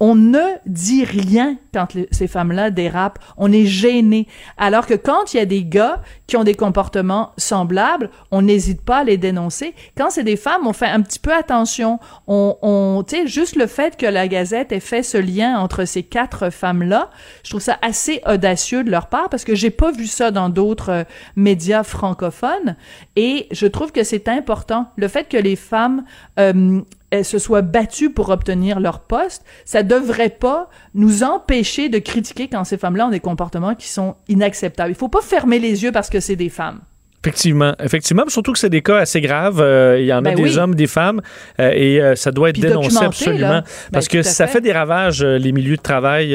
on 0.00 0.14
ne 0.14 0.56
dit 0.64 1.04
rien 1.04 1.56
quand 1.74 1.86
ces 2.10 2.26
femmes-là 2.26 2.70
dérapent. 2.70 3.20
On 3.36 3.52
est 3.52 3.66
gêné. 3.66 4.26
Alors 4.56 4.86
que 4.86 4.94
quand 4.94 5.32
il 5.32 5.36
y 5.36 5.40
a 5.40 5.46
des 5.46 5.62
gars 5.64 6.02
qui 6.26 6.38
ont 6.38 6.44
des 6.44 6.54
comportements 6.54 7.32
semblables, 7.36 8.10
on 8.30 8.42
n'hésite 8.42 8.80
pas 8.80 8.98
à 8.98 9.04
les 9.04 9.18
dénoncer. 9.18 9.74
Quand 9.96 10.08
c'est 10.10 10.24
des 10.24 10.36
femmes, 10.36 10.66
on 10.66 10.72
fait 10.72 10.86
un 10.86 11.02
petit 11.02 11.18
peu 11.18 11.34
attention. 11.34 12.00
On, 12.26 12.56
on 12.62 13.04
tu 13.06 13.16
sais, 13.16 13.26
juste 13.26 13.56
le 13.56 13.66
fait 13.66 13.98
que 13.98 14.06
la 14.06 14.26
Gazette 14.26 14.72
ait 14.72 14.80
fait 14.80 15.02
ce 15.02 15.18
lien 15.18 15.58
entre 15.58 15.84
ces 15.84 16.02
quatre 16.02 16.50
femmes-là, 16.50 17.10
je 17.44 17.50
trouve 17.50 17.60
ça 17.60 17.78
assez 17.82 18.22
audacieux 18.26 18.82
de 18.82 18.90
leur 18.90 19.08
part 19.08 19.28
parce 19.28 19.44
que 19.44 19.54
j'ai 19.54 19.70
pas 19.70 19.92
vu 19.92 20.06
ça 20.06 20.30
dans 20.30 20.48
d'autres 20.48 20.90
euh, 20.90 21.04
médias 21.36 21.82
francophones 21.82 22.76
et 23.16 23.46
je 23.50 23.66
trouve 23.66 23.92
que 23.92 24.02
c'est 24.02 24.28
important. 24.28 24.86
Le 24.96 25.08
fait 25.08 25.28
que 25.28 25.36
les 25.36 25.56
femmes 25.56 26.04
euh, 26.38 26.80
elles 27.10 27.24
se 27.24 27.38
soient 27.38 27.62
battues 27.62 28.10
pour 28.10 28.30
obtenir 28.30 28.80
leur 28.80 29.00
poste, 29.00 29.44
ça 29.64 29.82
devrait 29.82 30.30
pas 30.30 30.68
nous 30.94 31.22
empêcher 31.22 31.88
de 31.88 31.98
critiquer 31.98 32.48
quand 32.48 32.64
ces 32.64 32.78
femmes-là 32.78 33.08
ont 33.08 33.10
des 33.10 33.20
comportements 33.20 33.74
qui 33.74 33.88
sont 33.88 34.16
inacceptables. 34.28 34.90
Il 34.90 34.96
faut 34.96 35.08
pas 35.08 35.20
fermer 35.20 35.58
les 35.58 35.82
yeux 35.82 35.92
parce 35.92 36.10
que 36.10 36.20
c'est 36.20 36.36
des 36.36 36.48
femmes. 36.48 36.80
Effectivement, 37.22 37.74
effectivement, 37.84 38.22
mais 38.24 38.30
surtout 38.32 38.52
que 38.52 38.58
c'est 38.58 38.70
des 38.70 38.80
cas 38.80 38.96
assez 38.96 39.20
graves. 39.20 39.60
Euh, 39.60 39.98
il 40.00 40.06
y 40.06 40.12
en 40.12 40.18
a 40.20 40.22
Ben 40.22 40.36
des 40.36 40.42
oui. 40.42 40.58
hommes, 40.58 40.74
des 40.74 40.86
femmes, 40.86 41.20
euh, 41.58 41.70
et 41.74 42.00
euh, 42.00 42.14
ça 42.16 42.30
doit 42.30 42.48
être 42.48 42.54
Puis 42.54 42.62
dénoncé 42.62 43.04
absolument, 43.04 43.46
là. 43.48 43.64
parce 43.92 44.08
Ben, 44.08 44.12
que 44.12 44.22
ça 44.22 44.46
fait. 44.46 44.54
fait 44.54 44.60
des 44.62 44.72
ravages 44.72 45.22
les 45.22 45.52
milieux 45.52 45.76
de 45.76 45.82
travail 45.82 46.34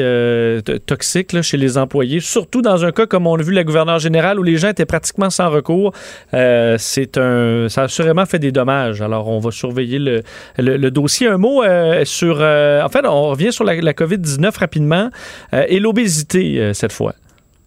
toxiques 0.86 1.32
là, 1.32 1.42
chez 1.42 1.56
les 1.56 1.76
employés, 1.76 2.20
surtout 2.20 2.62
dans 2.62 2.84
un 2.84 2.92
cas 2.92 3.06
comme 3.06 3.26
on 3.26 3.34
l'a 3.34 3.42
vu 3.42 3.52
la 3.52 3.64
gouverneure 3.64 3.98
générale 3.98 4.38
où 4.38 4.44
les 4.44 4.58
gens 4.58 4.68
étaient 4.68 4.86
pratiquement 4.86 5.28
sans 5.28 5.50
recours. 5.50 5.92
C'est 6.32 7.18
un, 7.18 7.66
ça 7.68 7.80
a 7.80 7.84
assurément 7.84 8.24
fait 8.24 8.38
des 8.38 8.52
dommages. 8.52 9.02
Alors 9.02 9.26
on 9.28 9.40
va 9.40 9.50
surveiller 9.50 9.98
le, 9.98 10.22
le, 10.56 10.76
le 10.76 10.90
dossier. 10.92 11.26
Un 11.26 11.38
mot 11.38 11.64
sur, 12.04 12.36
en 12.36 12.88
fait, 12.90 13.04
on 13.04 13.30
revient 13.30 13.52
sur 13.52 13.64
la, 13.64 13.74
la 13.74 13.92
COVID 13.92 14.18
19 14.18 14.56
rapidement 14.56 15.10
et 15.52 15.80
l'obésité 15.80 16.70
cette 16.74 16.92
fois. 16.92 17.14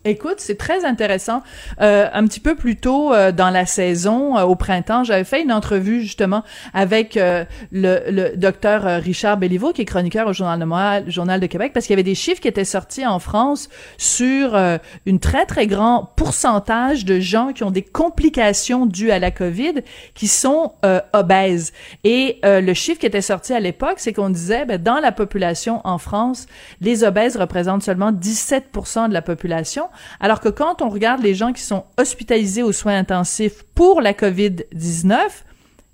Écoute, 0.06 0.36
c'est 0.38 0.58
très 0.58 0.86
intéressant. 0.86 1.44
Euh, 1.82 2.08
un 2.14 2.26
petit 2.26 2.40
peu 2.40 2.56
plus 2.56 2.78
tôt 2.78 3.14
euh, 3.14 3.34
dans 3.34 3.50
la 3.50 3.66
saison, 3.66 4.38
euh, 4.38 4.44
au 4.44 4.56
printemps, 4.56 5.04
j'avais 5.04 5.26
fait 5.26 5.42
une 5.42 5.52
entrevue 5.52 6.00
justement 6.00 6.46
avec 6.74 7.18
euh, 7.18 7.44
le, 7.74 8.00
le 8.10 8.38
docteur 8.38 8.88
euh, 8.88 9.00
Richard 9.00 9.36
Béliveau, 9.36 9.74
qui 9.74 9.82
est 9.82 9.86
chroniqueur 9.86 10.28
au 10.28 10.32
Journal 10.32 11.04
de 11.06 11.12
Journal 11.12 11.42
de 11.42 11.46
Québec, 11.48 11.74
parce 11.74 11.86
qu'il 11.86 11.96
y 11.96 11.98
avait 11.98 12.04
des 12.04 12.16
chiffres 12.16 12.40
qui 12.40 12.48
étaient 12.48 12.64
sortis 12.64 13.06
en 13.06 13.20
France 13.20 13.68
sur 13.98 14.58
une 15.06 15.20
très 15.20 15.46
très 15.46 15.68
grand 15.68 16.14
pourcentage 16.16 17.04
de 17.04 17.20
gens 17.20 17.52
qui 17.52 17.64
ont 17.64 17.72
des 17.72 17.82
complications 17.82 18.86
dues 18.86 19.12
à 19.12 19.20
la 19.20 19.32
COVID, 19.32 19.82
qui 20.14 20.28
sont 20.28 20.74
obèses. 21.14 21.74
Et 22.04 22.40
le 22.44 22.74
chiffre 22.74 23.00
qui 23.00 23.06
était 23.06 23.22
sorti 23.22 23.54
à 23.54 23.60
l'époque, 23.60 23.96
c'est 23.98 24.14
qu'on 24.14 24.30
disait, 24.30 24.66
ben, 24.66 24.82
dans 24.82 25.00
la 25.00 25.12
population 25.12 25.82
en 25.84 25.98
France, 25.98 26.46
les 26.82 27.04
obèses 27.04 27.38
représentent 27.38 27.84
seulement 27.84 28.12
17% 28.12 29.10
de 29.10 29.14
la 29.14 29.22
population, 29.22 29.89
alors 30.20 30.40
que 30.40 30.50
quand 30.50 30.82
on 30.82 30.90
regarde 30.90 31.22
les 31.22 31.36
gens 31.36 31.54
qui 31.54 31.62
sont 31.62 31.86
hospitalisés 31.98 32.64
aux 32.64 32.72
soins 32.72 32.98
intensifs 32.98 33.64
pour 33.76 34.02
la 34.02 34.14
COVID-19, 34.14 35.18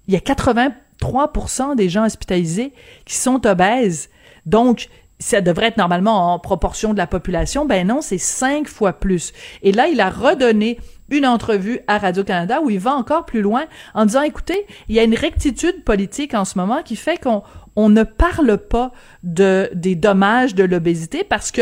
il 0.08 0.14
y 0.14 0.18
a 0.18 0.20
83% 0.20 1.76
des 1.76 1.90
gens 1.90 2.06
hospitalisés 2.06 2.74
qui 3.06 3.16
sont 3.16 3.46
obèses. 3.46 4.10
Donc, 4.46 4.90
ça 5.20 5.42
devrait 5.42 5.68
être 5.68 5.78
normalement 5.78 6.34
en 6.34 6.40
proportion 6.40 6.94
de 6.94 6.98
la 6.98 7.08
population. 7.08 7.66
Ben 7.66 7.88
non, 7.88 8.02
c'est 8.02 8.18
cinq 8.18 8.68
fois 8.68 8.94
plus. 8.94 9.34
Et 9.64 9.72
là, 9.72 9.88
il 9.88 10.02
a 10.02 10.10
redonné 10.10 10.80
une 11.10 11.26
entrevue 11.26 11.80
à 11.88 11.98
Radio-Canada 11.98 12.62
où 12.62 12.70
il 12.70 12.80
va 12.80 12.94
encore 12.94 13.26
plus 13.26 13.42
loin 13.42 13.66
en 13.94 14.06
disant, 14.06 14.24
écoutez, 14.24 14.66
il 14.90 14.96
y 14.96 15.00
a 15.00 15.04
une 15.04 15.16
rectitude 15.16 15.84
politique 15.84 16.34
en 16.34 16.46
ce 16.46 16.58
moment 16.58 16.82
qui 16.84 16.96
fait 16.96 17.22
qu'on 17.22 17.44
on 17.76 17.90
ne 17.90 18.04
parle 18.04 18.58
pas 18.58 18.92
de, 19.24 19.70
des 19.74 19.96
dommages 19.96 20.56
de 20.56 20.64
l'obésité 20.64 21.24
parce 21.24 21.52
que 21.52 21.62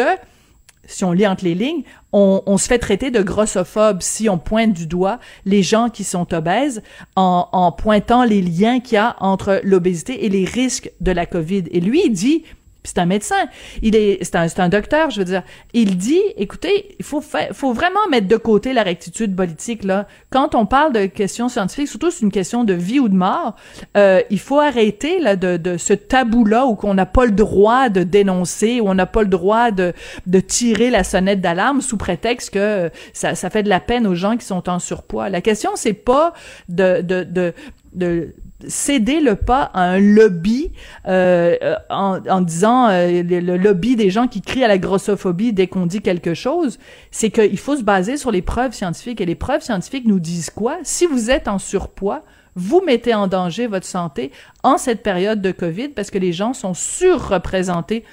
si 0.85 1.03
on 1.03 1.11
lit 1.11 1.27
entre 1.27 1.45
les 1.45 1.55
lignes, 1.55 1.83
on, 2.11 2.41
on, 2.45 2.57
se 2.57 2.67
fait 2.67 2.79
traiter 2.79 3.11
de 3.11 3.21
grossophobe 3.21 4.01
si 4.01 4.29
on 4.29 4.37
pointe 4.37 4.73
du 4.73 4.87
doigt 4.87 5.19
les 5.45 5.63
gens 5.63 5.89
qui 5.89 6.03
sont 6.03 6.33
obèses 6.33 6.83
en, 7.15 7.47
en 7.51 7.71
pointant 7.71 8.23
les 8.23 8.41
liens 8.41 8.79
qu'il 8.79 8.95
y 8.95 8.97
a 8.97 9.15
entre 9.19 9.61
l'obésité 9.63 10.25
et 10.25 10.29
les 10.29 10.45
risques 10.45 10.91
de 11.01 11.11
la 11.11 11.25
COVID. 11.25 11.63
Et 11.71 11.79
lui, 11.79 12.03
il 12.05 12.11
dit, 12.11 12.43
puis 12.83 12.91
c'est 12.93 13.01
un 13.01 13.05
médecin, 13.05 13.47
il 13.81 13.95
est, 13.95 14.23
c'est 14.23 14.35
un, 14.35 14.47
c'est 14.49 14.59
un 14.59 14.67
docteur, 14.67 15.09
je 15.09 15.19
veux 15.19 15.25
dire. 15.25 15.43
Il 15.73 15.97
dit, 15.97 16.21
écoutez, 16.35 16.95
il 16.99 17.05
faut 17.05 17.21
faire, 17.21 17.49
faut 17.53 17.71
vraiment 17.71 18.07
mettre 18.11 18.27
de 18.27 18.35
côté 18.35 18.73
la 18.73 18.83
rectitude 18.83 19.35
politique 19.35 19.85
là. 19.85 20.05
Quand 20.29 20.53
on 20.53 20.65
parle 20.65 20.91
de 20.91 21.05
questions 21.05 21.47
scientifiques, 21.47 21.87
surtout 21.87 22.11
c'est 22.11 22.23
une 22.25 22.31
question 22.31 22.65
de 22.65 22.73
vie 22.73 22.99
ou 22.99 23.07
de 23.07 23.15
mort, 23.15 23.55
euh, 23.95 24.21
il 24.29 24.39
faut 24.39 24.59
arrêter 24.59 25.19
là 25.21 25.37
de, 25.37 25.55
de 25.55 25.77
ce 25.77 25.93
tabou 25.93 26.43
là 26.43 26.65
où 26.65 26.75
qu'on 26.75 26.93
n'a 26.93 27.05
pas 27.05 27.25
le 27.25 27.31
droit 27.31 27.87
de 27.87 28.03
dénoncer, 28.03 28.81
où 28.81 28.89
on 28.89 28.95
n'a 28.95 29.05
pas 29.05 29.21
le 29.21 29.29
droit 29.29 29.71
de 29.71 29.93
de 30.27 30.39
tirer 30.41 30.89
la 30.89 31.05
sonnette 31.05 31.39
d'alarme 31.39 31.81
sous 31.81 31.97
prétexte 31.97 32.49
que 32.49 32.91
ça, 33.13 33.35
ça 33.35 33.49
fait 33.49 33.63
de 33.63 33.69
la 33.69 33.79
peine 33.79 34.05
aux 34.05 34.15
gens 34.15 34.35
qui 34.35 34.45
sont 34.45 34.67
en 34.69 34.79
surpoids. 34.79 35.29
La 35.29 35.39
question 35.39 35.71
c'est 35.75 35.93
pas 35.93 36.33
de 36.67 37.01
de, 37.01 37.23
de 37.23 37.53
de 37.93 38.33
céder 38.67 39.19
le 39.19 39.35
pas 39.35 39.63
à 39.73 39.83
un 39.83 39.99
lobby 39.99 40.71
euh, 41.07 41.75
en, 41.89 42.19
en, 42.27 42.41
disant 42.41 42.87
euh, 42.89 43.23
le, 43.23 43.57
lobby 43.57 43.95
des 43.95 44.09
gens 44.09 44.27
qui 44.27 44.41
crient 44.41 44.63
à 44.63 44.67
la 44.67 44.77
grossophobie 44.77 45.53
dès 45.53 45.67
qu'on 45.67 45.85
dit 45.85 46.01
quelque 46.01 46.33
chose, 46.33 46.79
c'est 47.11 47.29
qu'il 47.29 47.57
faut 47.57 47.75
se 47.75 47.83
baser 47.83 48.17
sur 48.17 48.31
les 48.31 48.41
preuves 48.41 48.73
scientifiques. 48.73 49.21
Et 49.21 49.25
les 49.25 49.35
preuves 49.35 49.61
scientifiques 49.61 50.05
nous 50.05 50.19
disent 50.19 50.49
quoi? 50.49 50.77
Si 50.83 51.05
vous 51.05 51.31
êtes 51.31 51.47
en 51.47 51.59
surpoids, 51.59 52.23
vous 52.55 52.81
mettez 52.85 53.13
en 53.13 53.27
danger 53.27 53.67
votre 53.67 53.85
santé 53.85 54.31
en 54.63 54.77
cette 54.77 55.03
période 55.03 55.41
de 55.41 55.51
COVID 55.51 55.89
parce 55.89 56.11
que 56.11 56.17
les 56.17 56.33
gens 56.33 56.53
sont 56.53 56.73
surreprésentés 56.73 58.03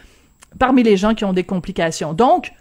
parmi 0.59 0.83
les 0.83 0.97
gens 0.97 1.15
qui 1.15 1.25
ont 1.25 1.33
des 1.33 1.45
complications. 1.45 2.13
Donc, 2.13 2.53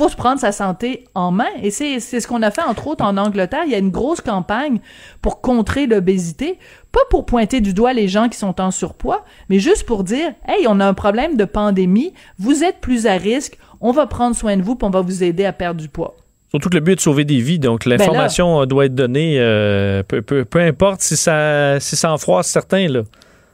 faut 0.00 0.08
se 0.08 0.16
prendre 0.16 0.40
sa 0.40 0.50
santé 0.50 1.04
en 1.14 1.30
main. 1.30 1.50
Et 1.62 1.70
c'est, 1.70 2.00
ce 2.00 2.26
qu'on 2.26 2.40
a 2.40 2.50
fait, 2.50 2.62
entre 2.62 2.86
autres, 2.86 3.04
en 3.04 3.18
Angleterre. 3.18 3.64
Il 3.66 3.72
y 3.72 3.74
a 3.74 3.78
une 3.78 3.90
grosse 3.90 4.22
campagne 4.22 4.80
pour 5.20 5.42
contrer 5.42 5.86
l'obésité. 5.86 6.58
Pas 6.90 7.00
pour 7.10 7.26
pointer 7.26 7.60
du 7.60 7.74
doigt 7.74 7.92
les 7.92 8.08
gens 8.08 8.30
qui 8.30 8.38
sont 8.38 8.62
en 8.62 8.70
surpoids, 8.70 9.24
mais 9.50 9.58
juste 9.58 9.84
pour 9.84 10.02
dire, 10.02 10.32
hey, 10.48 10.66
on 10.66 10.80
a 10.80 10.86
un 10.86 10.94
problème 10.94 11.36
de 11.36 11.44
pandémie. 11.44 12.14
Vous 12.38 12.64
êtes 12.64 12.78
plus 12.80 13.06
à 13.06 13.18
risque. 13.18 13.58
On 13.82 13.92
va 13.92 14.06
prendre 14.06 14.34
soin 14.34 14.56
de 14.56 14.62
vous 14.62 14.74
puis 14.74 14.86
on 14.86 14.90
va 14.90 15.02
vous 15.02 15.22
aider 15.22 15.44
à 15.44 15.52
perdre 15.52 15.80
du 15.80 15.88
poids. 15.88 16.16
Surtout 16.48 16.70
que 16.70 16.76
le 16.76 16.80
but 16.80 16.92
est 16.92 16.96
de 16.96 17.00
sauver 17.00 17.24
des 17.24 17.40
vies, 17.40 17.58
donc 17.58 17.84
Ben 17.84 17.98
l'information 17.98 18.64
doit 18.64 18.86
être 18.86 18.94
donnée, 18.94 19.36
euh, 19.38 20.02
peu, 20.02 20.22
peu, 20.22 20.46
peu 20.46 20.60
importe 20.60 21.02
si 21.02 21.16
ça, 21.16 21.78
si 21.78 21.94
ça 21.94 22.10
en 22.10 22.18
froisse 22.18 22.48
certains, 22.48 22.88
là. 22.88 23.02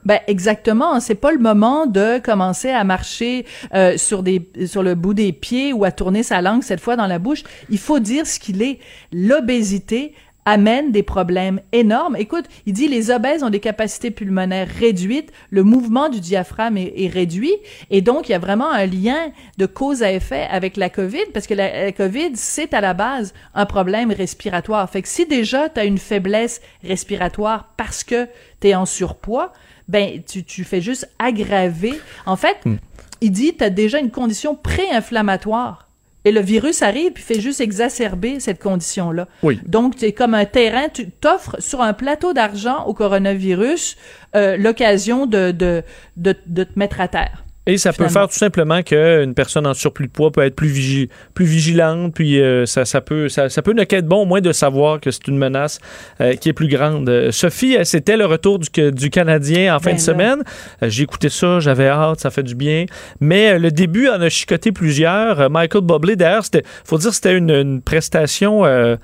Ben 0.07 0.21
exactement, 0.29 1.01
c'est 1.01 1.17
pas 1.17 1.33
le 1.33 1.41
moment 1.41 1.87
de 1.87 2.21
commencer 2.21 2.71
à 2.71 2.85
marcher 2.85 3.45
euh, 3.75 3.99
sur 3.99 4.23
des 4.23 4.49
sur 4.67 4.85
le 4.85 4.95
bout 4.95 5.15
des 5.15 5.33
pieds 5.33 5.73
ou 5.73 5.85
à 5.85 5.91
tourner 5.91 6.23
sa 6.23 6.41
langue 6.41 6.63
cette 6.63 6.79
fois 6.79 6.95
dans 6.95 7.09
la 7.09 7.19
bouche. 7.19 7.43
Il 7.71 7.79
faut 7.79 7.99
dire 7.99 8.25
ce 8.25 8.39
qu'il 8.39 8.63
est. 8.63 8.79
L'obésité 9.13 10.15
amène 10.45 10.93
des 10.93 11.03
problèmes 11.03 11.61
énormes. 11.73 12.15
Écoute, 12.15 12.45
il 12.67 12.73
dit 12.73 12.87
les 12.87 13.11
obèses 13.11 13.43
ont 13.43 13.51
des 13.51 13.59
capacités 13.59 14.13
pulmonaires 14.13 14.69
réduites, 14.79 15.33
le 15.51 15.65
mouvement 15.65 16.09
du 16.09 16.21
diaphragme 16.21 16.77
est, 16.77 17.11
réduit, 17.13 17.57
et 17.91 18.01
donc 18.01 18.29
il 18.29 18.33
y 18.33 18.37
a 18.37 18.39
vraiment 18.39 18.71
un 18.71 18.87
lien 18.87 19.33
de 19.59 19.67
cause 19.67 20.05
à 20.05 20.13
effet 20.13 20.47
avec 20.49 20.77
la 20.77 20.89
COVID, 20.89 21.33
parce 21.35 21.49
que 21.49 21.55
la, 21.55 21.87
la 21.87 21.91
COVID, 21.91 22.31
c'est 22.35 22.75
à 22.75 22.81
la 22.81 22.95
base 22.95 23.35
un 23.55 23.67
problème 23.67 24.13
respiratoire. 24.13 24.89
Fait 24.89 25.03
que 25.03 25.09
si 25.09 25.27
déjà 25.27 25.69
tu 25.69 25.81
as 25.81 25.85
une 25.85 25.99
faiblesse 25.99 26.61
respiratoire 26.85 27.73
parce 27.77 28.05
que 28.05 28.29
tu 28.61 28.69
es 28.69 28.77
en 28.77 28.87
surpoids, 28.87 29.53
ben 29.89 30.23
tu, 30.27 30.45
tu 30.45 30.65
fais 30.65 30.81
juste 30.81 31.09
aggraver. 31.19 31.99
En 32.27 32.37
fait, 32.37 32.57
Hmm. 32.65 32.77
il 33.21 33.31
dit 33.31 33.55
tu 33.57 33.65
as 33.65 33.71
déjà 33.71 33.99
une 33.99 34.11
condition 34.11 34.55
pré-inflammatoire. 34.55 35.83
Et 36.25 36.33
le 36.33 36.41
virus 36.41 36.83
arrive 36.83 37.13
puis 37.13 37.23
fait 37.23 37.41
juste 37.41 37.61
exacerber 37.61 38.41
cette 38.41 38.61
condition-là. 38.61 39.29
Oui. 39.45 39.61
Donc, 39.65 39.95
c'est 39.97 40.11
comme 40.13 40.35
un 40.35 40.45
terrain, 40.45 40.89
tu 40.93 41.09
t'offres 41.09 41.55
sur 41.61 41.81
un 41.83 41.93
plateau 41.93 42.33
d'argent 42.33 42.85
au 42.87 42.95
coronavirus 42.95 43.97
euh, 44.35 44.57
l'occasion 44.57 45.27
de, 45.27 45.53
de, 45.53 45.85
de, 46.17 46.35
de 46.47 46.65
te 46.65 46.77
mettre 46.77 47.01
à 47.01 47.07
terre. 47.07 47.45
Et 47.67 47.79
ça 47.79 47.93
peut 47.93 48.09
faire 48.09 48.29
tout 48.29 48.39
simplement 48.39 48.83
qu'une 48.83 49.35
personne 49.35 49.67
en 49.67 49.75
surplus 49.75 50.07
de 50.07 50.13
poids 50.13 50.31
peut 50.31 50.43
être 50.43 50.55
plus, 50.55 50.69
vigi- 50.69 51.09
plus 51.35 51.47
vigilante, 51.47 52.15
puis 52.15 52.41
euh, 52.41 52.65
ça, 52.65 52.85
ça, 52.85 53.01
peut, 53.01 53.29
ça, 53.29 53.49
ça 53.49 53.61
peut 53.61 53.73
ne 53.73 53.83
qu'être 53.83 54.07
bon 54.07 54.23
au 54.23 54.25
moins 54.25 54.41
de 54.41 54.53
savoir 54.53 55.01
que 55.01 55.11
c'est 55.11 55.27
une 55.27 55.37
menace 55.37 55.81
euh, 56.21 56.35
qui 56.35 56.49
est 56.49 56.53
plus 56.53 56.69
grande. 56.69 57.09
Euh, 57.09 57.33
Sophie, 57.33 57.77
c'était 57.83 58.17
le 58.17 58.25
retour 58.27 58.61
du, 58.61 58.69
du 58.93 59.11
Canadien 59.11 59.75
en 59.75 59.81
fin 59.81 59.91
Ben 59.91 59.97
de 59.97 60.01
là. 60.01 60.05
semaine. 60.05 60.43
J'ai 60.83 61.03
écouté 61.03 61.29
ça, 61.29 61.59
j'avais 61.59 61.89
hâte, 61.89 62.21
ça 62.21 62.31
fait 62.31 62.45
du 62.45 62.55
bien. 62.55 62.87
Mais 63.21 63.59
le 63.59 63.73
début 63.73 64.09
en 64.09 64.21
a 64.21 64.29
chicoté 64.29 64.71
plusieurs. 64.71 65.51
Michael 65.51 65.83
Bublé, 65.83 66.15
d'ailleurs, 66.15 66.45
c'était, 66.45 66.63
faut 66.85 66.99
dire, 66.99 67.13
c'était 67.13 67.37
une, 67.37 67.51
une 67.51 67.83
prestation... 67.83 68.65
euh, 68.65 68.97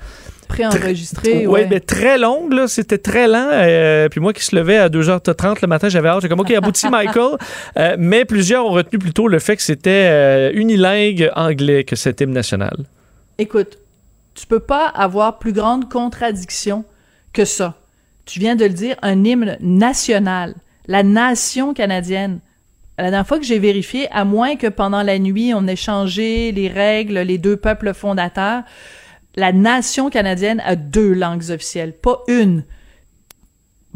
Préenregistré, 0.52 1.46
Ouais, 1.46 1.62
ouais. 1.62 1.66
mais 1.70 1.80
très 1.80 2.18
longue, 2.18 2.52
là. 2.52 2.68
C'était 2.68 2.98
très 2.98 3.26
lent. 3.28 3.48
euh, 3.52 4.08
puis 4.08 4.20
moi 4.20 4.32
qui 4.32 4.44
se 4.44 4.54
levais 4.54 4.76
à 4.76 4.88
2h30 4.88 5.58
le 5.62 5.68
matin, 5.68 5.88
j'avais 5.88 6.08
hâte. 6.08 6.22
J'ai 6.22 6.28
comme, 6.28 6.40
OK, 6.40 6.50
abouti 6.50 6.88
Michael. 6.90 7.36
Euh, 7.78 7.96
mais 7.98 8.24
plusieurs 8.24 8.66
ont 8.66 8.70
retenu 8.72 8.98
plutôt 8.98 9.28
le 9.28 9.38
fait 9.38 9.56
que 9.56 9.62
c'était 9.62 10.08
euh, 10.10 10.50
unilingue 10.54 11.30
anglais 11.36 11.84
que 11.84 11.96
cet 11.96 12.20
hymne 12.20 12.32
national. 12.32 12.76
Écoute, 13.38 13.78
tu 14.34 14.46
peux 14.46 14.60
pas 14.60 14.86
avoir 14.88 15.38
plus 15.38 15.52
grande 15.52 15.88
contradiction 15.90 16.84
que 17.32 17.44
ça. 17.44 17.74
Tu 18.24 18.38
viens 18.38 18.56
de 18.56 18.64
le 18.64 18.70
dire, 18.74 18.96
un 19.02 19.24
hymne 19.24 19.56
national, 19.60 20.54
la 20.86 21.02
nation 21.02 21.74
canadienne. 21.74 22.40
La 22.98 23.04
dernière 23.04 23.26
fois 23.26 23.38
que 23.38 23.44
j'ai 23.44 23.58
vérifié, 23.58 24.06
à 24.12 24.24
moins 24.24 24.56
que 24.56 24.66
pendant 24.68 25.02
la 25.02 25.18
nuit 25.18 25.52
on 25.54 25.66
ait 25.66 25.76
changé 25.76 26.52
les 26.52 26.68
règles, 26.68 27.18
les 27.20 27.38
deux 27.38 27.56
peuples 27.56 27.94
fondateurs, 27.94 28.62
la 29.34 29.52
nation 29.52 30.10
canadienne 30.10 30.62
a 30.64 30.76
deux 30.76 31.12
langues 31.12 31.50
officielles, 31.50 31.92
pas 31.92 32.22
une. 32.28 32.64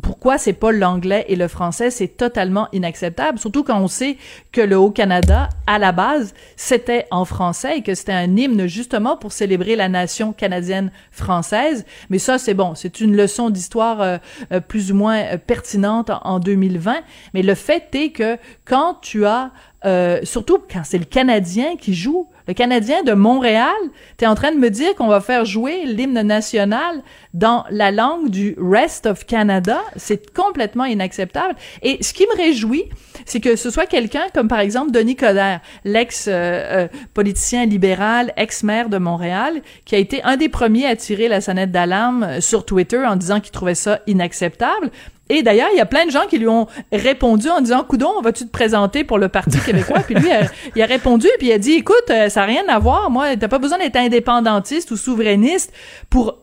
Pourquoi 0.02 0.36
c'est 0.36 0.52
pas 0.52 0.72
l'anglais 0.72 1.24
et 1.28 1.36
le 1.36 1.48
français, 1.48 1.90
c'est 1.90 2.08
totalement 2.08 2.68
inacceptable, 2.72 3.38
surtout 3.38 3.64
quand 3.64 3.80
on 3.80 3.88
sait 3.88 4.18
que 4.52 4.60
le 4.60 4.76
Haut-Canada, 4.76 5.48
à 5.66 5.78
la 5.78 5.92
base, 5.92 6.34
c'était 6.54 7.06
en 7.10 7.24
français 7.24 7.78
et 7.78 7.82
que 7.82 7.94
c'était 7.94 8.12
un 8.12 8.36
hymne 8.36 8.66
justement 8.66 9.16
pour 9.16 9.32
célébrer 9.32 9.74
la 9.74 9.88
nation 9.88 10.34
canadienne 10.34 10.92
française. 11.10 11.86
Mais 12.10 12.18
ça, 12.18 12.36
c'est 12.36 12.52
bon, 12.52 12.74
c'est 12.74 13.00
une 13.00 13.16
leçon 13.16 13.48
d'histoire 13.48 14.02
euh, 14.02 14.18
euh, 14.52 14.60
plus 14.60 14.92
ou 14.92 14.96
moins 14.96 15.16
euh, 15.16 15.38
pertinente 15.38 16.10
en, 16.10 16.20
en 16.24 16.38
2020. 16.40 16.96
Mais 17.32 17.40
le 17.40 17.54
fait 17.54 17.88
est 17.94 18.10
que 18.10 18.36
quand 18.66 18.98
tu 19.00 19.24
as, 19.24 19.50
euh, 19.86 20.20
surtout 20.24 20.58
quand 20.70 20.82
c'est 20.84 20.98
le 20.98 21.06
Canadien 21.06 21.76
qui 21.76 21.94
joue, 21.94 22.28
le 22.46 22.54
Canadien 22.54 23.02
de 23.02 23.12
Montréal, 23.12 23.74
tu 24.18 24.24
es 24.24 24.28
en 24.28 24.34
train 24.34 24.52
de 24.52 24.58
me 24.58 24.70
dire 24.70 24.94
qu'on 24.94 25.08
va 25.08 25.20
faire 25.20 25.44
jouer 25.44 25.84
l'hymne 25.84 26.20
national 26.22 27.02
dans 27.34 27.64
la 27.70 27.90
langue 27.90 28.30
du 28.30 28.56
rest 28.58 29.06
of 29.06 29.26
Canada. 29.26 29.80
C'est 29.96 30.32
complètement 30.32 30.84
inacceptable. 30.84 31.56
Et 31.82 32.02
ce 32.02 32.12
qui 32.12 32.24
me 32.24 32.36
réjouit, 32.36 32.84
c'est 33.24 33.40
que 33.40 33.56
ce 33.56 33.70
soit 33.70 33.86
quelqu'un 33.86 34.26
comme 34.32 34.48
par 34.48 34.60
exemple 34.60 34.92
Denis 34.92 35.16
Coderre, 35.16 35.60
l'ex-politicien 35.84 37.66
libéral, 37.66 38.32
ex-maire 38.36 38.88
de 38.88 38.98
Montréal, 38.98 39.60
qui 39.84 39.94
a 39.94 39.98
été 39.98 40.22
un 40.22 40.36
des 40.36 40.48
premiers 40.48 40.86
à 40.86 40.96
tirer 40.96 41.28
la 41.28 41.40
sonnette 41.40 41.72
d'alarme 41.72 42.22
euh, 42.22 42.40
sur 42.40 42.64
Twitter 42.64 43.04
en 43.04 43.16
disant 43.16 43.40
qu'il 43.40 43.52
trouvait 43.52 43.74
ça 43.74 44.00
inacceptable. 44.06 44.90
Et 45.28 45.42
d'ailleurs, 45.42 45.68
il 45.72 45.78
y 45.78 45.80
a 45.80 45.86
plein 45.86 46.06
de 46.06 46.10
gens 46.10 46.26
qui 46.28 46.38
lui 46.38 46.48
ont 46.48 46.66
répondu 46.92 47.48
en 47.48 47.60
disant 47.60 47.82
Coudon, 47.84 48.20
vas-tu 48.22 48.44
te 48.46 48.50
présenter 48.50 49.04
pour 49.04 49.18
le 49.18 49.28
Parti 49.28 49.58
québécois? 49.58 50.00
Puis 50.06 50.14
lui, 50.14 50.30
euh, 50.30 50.44
il 50.76 50.82
a 50.82 50.86
répondu, 50.86 51.26
puis 51.38 51.48
il 51.48 51.52
a 51.52 51.58
dit 51.58 51.72
Écoute, 51.72 52.10
euh, 52.10 52.28
ça 52.28 52.40
n'a 52.40 52.46
rien 52.46 52.64
à 52.68 52.78
voir. 52.78 53.10
Moi, 53.10 53.36
t'as 53.36 53.48
pas 53.48 53.58
besoin 53.58 53.78
d'être 53.78 53.96
indépendantiste 53.96 54.90
ou 54.90 54.96
souverainiste 54.96 55.72
pour 56.10 56.38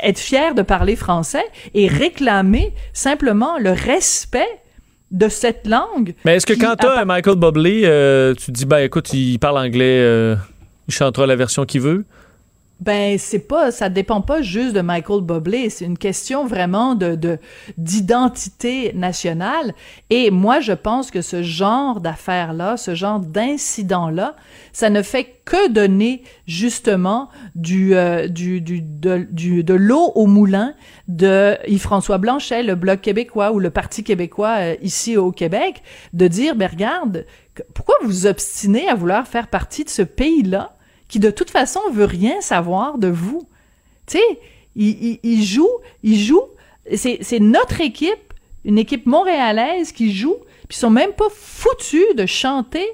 être 0.00 0.18
fier 0.18 0.54
de 0.54 0.62
parler 0.62 0.96
français 0.96 1.44
et 1.74 1.88
réclamer 1.88 2.72
simplement 2.92 3.58
le 3.58 3.70
respect 3.70 4.48
de 5.10 5.28
cette 5.28 5.66
langue. 5.66 6.14
Mais 6.24 6.36
est-ce 6.36 6.46
que 6.46 6.54
quand 6.54 6.76
t'as 6.76 7.04
Michael 7.04 7.36
Bublé, 7.36 7.82
euh, 7.84 8.34
tu 8.34 8.46
te 8.46 8.50
dis, 8.50 8.66
ben 8.66 8.78
écoute, 8.78 9.12
il 9.12 9.38
parle 9.38 9.58
anglais, 9.58 10.00
euh, 10.00 10.36
il 10.88 10.94
chantera 10.94 11.26
la 11.26 11.36
version 11.36 11.64
qu'il 11.64 11.80
veut? 11.80 12.04
Ben 12.78 13.16
c'est 13.16 13.38
pas, 13.38 13.70
ça 13.70 13.88
dépend 13.88 14.20
pas 14.20 14.42
juste 14.42 14.74
de 14.74 14.82
Michael 14.82 15.22
Bublé, 15.22 15.70
c'est 15.70 15.86
une 15.86 15.96
question 15.96 16.44
vraiment 16.44 16.94
de 16.94 17.14
de- 17.14 17.38
d'identité 17.78 18.92
nationale. 18.92 19.72
Et 20.10 20.30
moi, 20.30 20.60
je 20.60 20.72
pense 20.74 21.10
que 21.10 21.22
ce 21.22 21.42
genre 21.42 22.02
d'affaires 22.02 22.52
là, 22.52 22.76
ce 22.76 22.94
genre 22.94 23.18
d'incident 23.18 24.10
là, 24.10 24.36
ça 24.74 24.90
ne 24.90 25.00
fait 25.00 25.40
que 25.46 25.70
donner 25.70 26.22
justement 26.46 27.30
du 27.54 27.94
euh, 27.94 28.28
du 28.28 28.60
du 28.60 28.82
de, 28.82 29.26
du- 29.30 29.64
de 29.64 29.72
l'eau 29.74 30.12
au 30.14 30.26
moulin 30.26 30.74
de 31.08 31.56
Yves-François 31.66 32.18
Blanchet, 32.18 32.62
le 32.62 32.74
Bloc 32.74 33.00
québécois 33.00 33.52
ou 33.52 33.58
le 33.58 33.70
Parti 33.70 34.04
québécois 34.04 34.56
euh, 34.58 34.74
ici 34.82 35.16
au 35.16 35.32
Québec, 35.32 35.82
de 36.12 36.28
dire, 36.28 36.54
ben 36.54 36.68
regarde, 36.70 37.24
pourquoi 37.72 37.94
vous 38.04 38.26
obstinez 38.26 38.86
à 38.86 38.94
vouloir 38.94 39.26
faire 39.26 39.48
partie 39.48 39.84
de 39.84 39.88
ce 39.88 40.02
pays-là? 40.02 40.75
Qui 41.08 41.18
de 41.20 41.30
toute 41.30 41.50
façon 41.50 41.80
veut 41.92 42.04
rien 42.04 42.40
savoir 42.40 42.98
de 42.98 43.08
vous. 43.08 43.48
Tu 44.06 44.18
sais, 44.18 44.40
il, 44.74 44.88
il, 44.88 45.20
il 45.22 45.44
joue, 45.44 45.70
il 46.02 46.18
joue, 46.18 46.42
c'est, 46.94 47.18
c'est 47.22 47.40
notre 47.40 47.80
équipe, 47.80 48.32
une 48.64 48.78
équipe 48.78 49.06
montréalaise 49.06 49.92
qui 49.92 50.12
joue, 50.12 50.36
puis 50.68 50.76
ils 50.76 50.80
sont 50.80 50.90
même 50.90 51.12
pas 51.12 51.28
foutus 51.30 52.14
de 52.16 52.26
chanter 52.26 52.86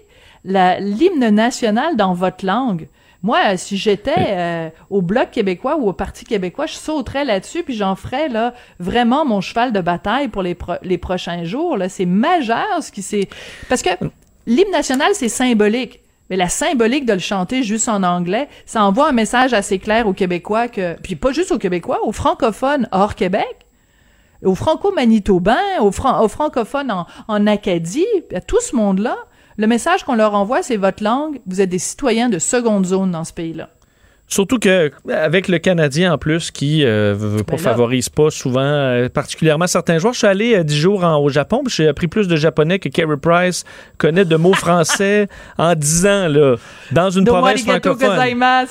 la, 0.44 0.78
l'hymne 0.80 1.28
national 1.30 1.96
dans 1.96 2.14
votre 2.14 2.44
langue. 2.44 2.88
Moi, 3.22 3.56
si 3.56 3.76
j'étais 3.76 4.12
euh, 4.16 4.68
au 4.90 5.00
Bloc 5.00 5.30
québécois 5.30 5.76
ou 5.76 5.88
au 5.88 5.92
Parti 5.92 6.24
québécois, 6.24 6.66
je 6.66 6.74
sauterais 6.74 7.24
là-dessus, 7.24 7.62
puis 7.62 7.74
j'en 7.74 7.94
ferais 7.94 8.28
là 8.28 8.52
vraiment 8.80 9.24
mon 9.24 9.40
cheval 9.40 9.72
de 9.72 9.80
bataille 9.80 10.26
pour 10.26 10.42
les, 10.42 10.56
pro- 10.56 10.82
les 10.82 10.98
prochains 10.98 11.44
jours. 11.44 11.76
Là, 11.76 11.88
c'est 11.88 12.04
majeur 12.04 12.82
ce 12.82 12.90
qui 12.90 13.00
s'est... 13.00 13.28
Parce 13.68 13.80
que 13.80 13.90
l'hymne 14.46 14.72
national, 14.72 15.12
c'est 15.14 15.28
symbolique. 15.28 16.00
Mais 16.32 16.38
la 16.38 16.48
symbolique 16.48 17.04
de 17.04 17.12
le 17.12 17.18
chanter 17.18 17.62
juste 17.62 17.90
en 17.90 18.02
anglais, 18.02 18.48
ça 18.64 18.82
envoie 18.82 19.06
un 19.06 19.12
message 19.12 19.52
assez 19.52 19.78
clair 19.78 20.06
aux 20.06 20.14
Québécois 20.14 20.66
que, 20.66 20.98
puis 21.02 21.14
pas 21.14 21.30
juste 21.30 21.52
aux 21.52 21.58
Québécois, 21.58 21.98
aux 22.06 22.12
francophones 22.12 22.88
hors 22.90 23.16
Québec, 23.16 23.66
aux 24.42 24.54
franco-manitobains, 24.54 25.58
aux, 25.82 25.88
aux, 25.88 26.28
francophones 26.28 26.90
en, 26.90 27.06
en 27.28 27.46
Acadie, 27.46 28.06
à 28.34 28.40
tout 28.40 28.62
ce 28.62 28.74
monde-là, 28.74 29.18
le 29.58 29.66
message 29.66 30.04
qu'on 30.04 30.14
leur 30.14 30.32
envoie, 30.32 30.62
c'est 30.62 30.78
votre 30.78 31.04
langue, 31.04 31.38
vous 31.46 31.60
êtes 31.60 31.68
des 31.68 31.78
citoyens 31.78 32.30
de 32.30 32.38
seconde 32.38 32.86
zone 32.86 33.10
dans 33.10 33.24
ce 33.24 33.34
pays-là. 33.34 33.68
Surtout 34.32 34.58
que 34.58 34.90
avec 35.12 35.46
le 35.48 35.58
Canadien 35.58 36.14
en 36.14 36.16
plus 36.16 36.50
qui 36.50 36.86
euh, 36.86 37.14
veut 37.14 37.42
pas, 37.42 37.56
ben 37.56 37.62
favorise 37.62 38.08
pas 38.08 38.30
souvent, 38.30 38.62
euh, 38.62 39.10
particulièrement 39.10 39.66
certains 39.66 39.98
joueurs. 39.98 40.14
Je 40.14 40.20
suis 40.20 40.26
allé 40.26 40.54
euh, 40.54 40.64
dix 40.64 40.78
jours 40.78 41.04
au 41.04 41.28
Japon, 41.28 41.60
j'ai 41.68 41.86
appris 41.86 42.08
plus 42.08 42.28
de 42.28 42.36
japonais 42.36 42.78
que 42.78 42.88
Carey 42.88 43.18
Price 43.20 43.64
connaît 43.98 44.24
de 44.24 44.36
mots 44.36 44.54
français 44.54 45.28
en 45.58 45.74
dix 45.74 46.06
ans 46.06 46.28
là, 46.28 46.56
dans 46.92 47.10
une 47.10 47.26
province 47.26 47.62
francophone. 47.62 48.08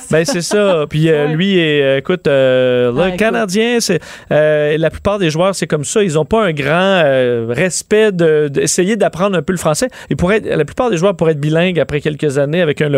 Ben 0.10 0.26
c'est 0.26 0.42
ça. 0.42 0.86
Puis 0.90 1.10
lui, 1.30 1.60
écoute, 1.60 2.24
le 2.26 3.16
Canadien, 3.16 3.78
c'est 3.82 4.00
la 4.32 4.90
plupart 4.90 5.20
des 5.20 5.30
joueurs, 5.30 5.54
c'est 5.54 5.68
comme 5.68 5.86
ça. 5.86 6.02
Ils 6.02 6.18
ont 6.18 6.26
pas 6.26 6.44
un 6.44 6.54
grand 6.54 7.04
respect 7.50 8.12
d'essayer 8.12 8.96
d'apprendre 8.96 9.38
un 9.38 9.44
peu 9.44 9.54
le 9.54 9.60
français. 9.60 9.90
Et 10.10 10.16
pour 10.16 10.34
être, 10.34 10.48
la 10.48 10.66
plupart 10.66 10.90
des 10.90 10.98
joueurs 10.98 11.16
pourraient 11.16 11.34
être 11.34 11.40
bilingues 11.40 11.80
après 11.80 12.02
quelques 12.02 12.40
années 12.40 12.62
avec 12.64 12.82
un, 12.82 12.92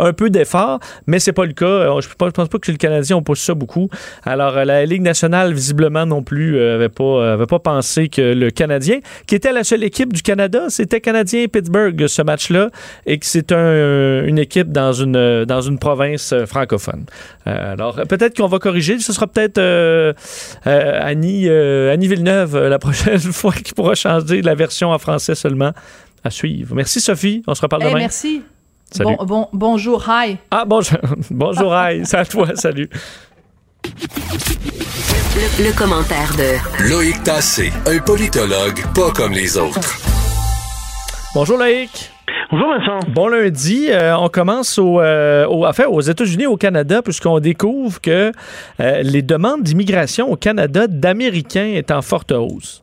un 0.00 0.12
peu 0.12 0.28
d'effort, 0.28 0.80
mais 1.06 1.20
c'est 1.20 1.32
pas 1.32 1.44
le 1.44 1.52
cas 1.52 1.99
je 2.00 2.08
ne 2.08 2.30
pense 2.30 2.48
pas 2.48 2.58
que 2.58 2.70
le 2.70 2.76
Canadien, 2.76 3.16
on 3.16 3.22
pousse 3.22 3.40
ça 3.40 3.54
beaucoup. 3.54 3.88
Alors, 4.24 4.56
euh, 4.56 4.64
la 4.64 4.84
Ligue 4.84 5.02
nationale, 5.02 5.52
visiblement 5.52 6.06
non 6.06 6.22
plus, 6.22 6.52
n'avait 6.52 6.84
euh, 6.84 6.88
pas, 6.88 7.04
euh, 7.04 7.34
avait 7.34 7.46
pas 7.46 7.58
pensé 7.58 8.08
que 8.08 8.20
le 8.20 8.50
Canadien, 8.50 9.00
qui 9.26 9.34
était 9.34 9.52
la 9.52 9.64
seule 9.64 9.84
équipe 9.84 10.12
du 10.12 10.22
Canada, 10.22 10.64
c'était 10.68 11.00
Canadien-Pittsburgh, 11.00 12.06
ce 12.06 12.22
match-là, 12.22 12.70
et 13.06 13.18
que 13.18 13.26
c'est 13.26 13.52
une 13.52 14.38
équipe 14.38 14.70
dans 14.72 14.92
une, 14.92 15.44
dans 15.44 15.60
une 15.60 15.78
province 15.78 16.34
francophone. 16.46 17.04
alors, 17.44 17.96
peut-être 18.08 18.36
qu'on 18.36 18.46
va 18.46 18.58
corriger. 18.58 18.98
Ce 18.98 19.12
sera 19.12 19.26
peut-être 19.26 19.58
Annie, 20.64 21.48
Annie 21.48 22.08
Villeneuve 22.08 22.56
la 22.68 22.78
prochaine 22.78 23.18
fois 23.18 23.52
qui 23.52 23.72
pourra 23.72 23.94
changer 23.94 24.42
la 24.42 24.54
version 24.54 24.90
en 24.90 24.98
français 24.98 25.34
seulement 25.34 25.72
à 26.24 26.30
suivre. 26.30 26.74
Merci, 26.74 27.00
Sophie. 27.00 27.42
On 27.46 27.54
se 27.54 27.62
reparle 27.62 27.82
demain. 27.82 27.98
Merci. 27.98 28.42
Bon, 28.98 29.16
bon, 29.24 29.48
bonjour, 29.52 30.04
hi. 30.08 30.36
Ah, 30.50 30.64
bonjour, 30.66 30.98
bonjour, 31.30 31.74
hi. 31.74 32.00
C'est 32.04 32.16
à 32.16 32.24
toi, 32.24 32.48
salut. 32.56 32.88
Le, 35.58 35.76
commentaire 35.76 36.32
de 36.36 36.88
Loïc 36.90 37.22
Tassé, 37.22 37.72
un 37.86 37.98
politologue 38.00 38.82
pas 38.94 39.10
comme 39.12 39.32
les 39.32 39.56
autres. 39.56 39.96
Bonjour, 41.34 41.56
Loïc. 41.56 42.10
Bonjour 42.50 42.68
Vincent. 42.68 42.98
Bon 43.12 43.28
lundi, 43.28 43.86
euh, 43.90 44.16
on 44.18 44.28
commence 44.28 44.76
au, 44.76 45.00
euh, 45.00 45.46
au, 45.46 45.64
enfin, 45.66 45.84
aux 45.86 46.00
États-Unis, 46.00 46.46
au 46.46 46.56
Canada, 46.56 47.00
puisqu'on 47.00 47.38
découvre 47.38 48.00
que 48.00 48.32
euh, 48.80 49.02
les 49.02 49.22
demandes 49.22 49.62
d'immigration 49.62 50.30
au 50.30 50.36
Canada 50.36 50.88
d'Américains 50.88 51.66
est 51.74 51.92
en 51.92 52.02
forte 52.02 52.32
hausse. 52.32 52.82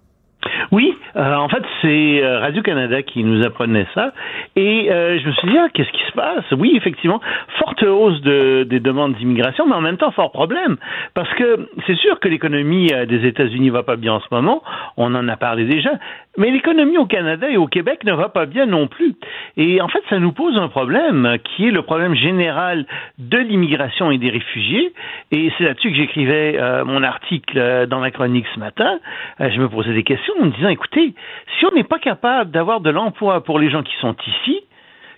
Euh, 1.17 1.35
en 1.35 1.49
fait, 1.49 1.63
c'est 1.81 2.23
euh, 2.23 2.39
Radio-Canada 2.39 3.01
qui 3.01 3.23
nous 3.23 3.43
apprenait 3.43 3.87
ça. 3.95 4.13
Et 4.55 4.91
euh, 4.91 5.19
je 5.19 5.27
me 5.27 5.31
suis 5.33 5.47
dit, 5.49 5.57
ah, 5.57 5.67
qu'est-ce 5.73 5.91
qui 5.91 6.03
se 6.05 6.11
passe? 6.11 6.45
Oui, 6.51 6.73
effectivement, 6.75 7.19
forte 7.57 7.81
hausse 7.83 8.21
de, 8.21 8.63
des 8.63 8.79
demandes 8.79 9.15
d'immigration, 9.15 9.65
mais 9.65 9.73
en 9.73 9.81
même 9.81 9.97
temps, 9.97 10.11
fort 10.11 10.31
problème. 10.31 10.77
Parce 11.15 11.33
que 11.33 11.69
c'est 11.87 11.97
sûr 11.97 12.19
que 12.19 12.27
l'économie 12.27 12.91
des 13.07 13.25
États-Unis 13.25 13.69
va 13.69 13.83
pas 13.83 13.95
bien 13.95 14.13
en 14.13 14.19
ce 14.19 14.27
moment. 14.31 14.61
On 14.95 15.13
en 15.15 15.27
a 15.27 15.37
parlé 15.37 15.65
déjà. 15.65 15.91
Mais 16.37 16.51
l'économie 16.51 16.99
au 16.99 17.07
Canada 17.07 17.49
et 17.49 17.57
au 17.57 17.65
Québec 17.65 18.03
ne 18.03 18.13
va 18.13 18.29
pas 18.29 18.45
bien 18.45 18.67
non 18.67 18.87
plus. 18.87 19.15
Et 19.57 19.81
en 19.81 19.87
fait, 19.87 20.03
ça 20.09 20.19
nous 20.19 20.31
pose 20.31 20.55
un 20.55 20.67
problème 20.67 21.37
qui 21.43 21.67
est 21.67 21.71
le 21.71 21.81
problème 21.81 22.13
général 22.13 22.85
de 23.17 23.39
l'immigration 23.39 24.11
et 24.11 24.19
des 24.19 24.29
réfugiés. 24.29 24.93
Et 25.31 25.51
c'est 25.57 25.63
là-dessus 25.63 25.89
que 25.89 25.97
j'écrivais 25.97 26.59
mon 26.85 27.01
article 27.01 27.87
dans 27.87 27.99
la 27.99 28.11
chronique 28.11 28.45
ce 28.53 28.59
matin. 28.59 28.99
je 29.39 29.59
me 29.59 29.67
posais 29.67 29.93
des 29.93 30.03
questions 30.03 30.33
en 30.39 30.45
me 30.45 30.51
disant, 30.51 30.69
écoutez, 30.69 31.06
si 31.57 31.65
on 31.65 31.71
n'est 31.71 31.83
pas 31.83 31.99
capable 31.99 32.51
d'avoir 32.51 32.81
de 32.81 32.89
l'emploi 32.89 33.43
pour 33.43 33.59
les 33.59 33.69
gens 33.69 33.83
qui 33.83 33.95
sont 33.99 34.15
ici, 34.25 34.61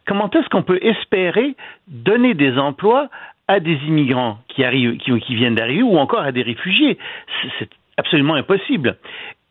comment 0.05 0.29
est-ce 0.31 0.49
qu'on 0.49 0.63
peut 0.63 0.79
espérer 0.81 1.55
donner 1.87 2.33
des 2.33 2.57
emplois 2.57 3.09
à 3.47 3.59
des 3.59 3.77
immigrants 3.87 4.39
qui 4.47 5.35
viennent 5.35 5.55
d'arriver, 5.55 5.83
ou 5.83 5.97
encore 5.97 6.21
à 6.21 6.31
des 6.31 6.43
réfugiés? 6.43 6.97
C'est 7.57 7.69
absolument 7.97 8.35
impossible. 8.35 8.97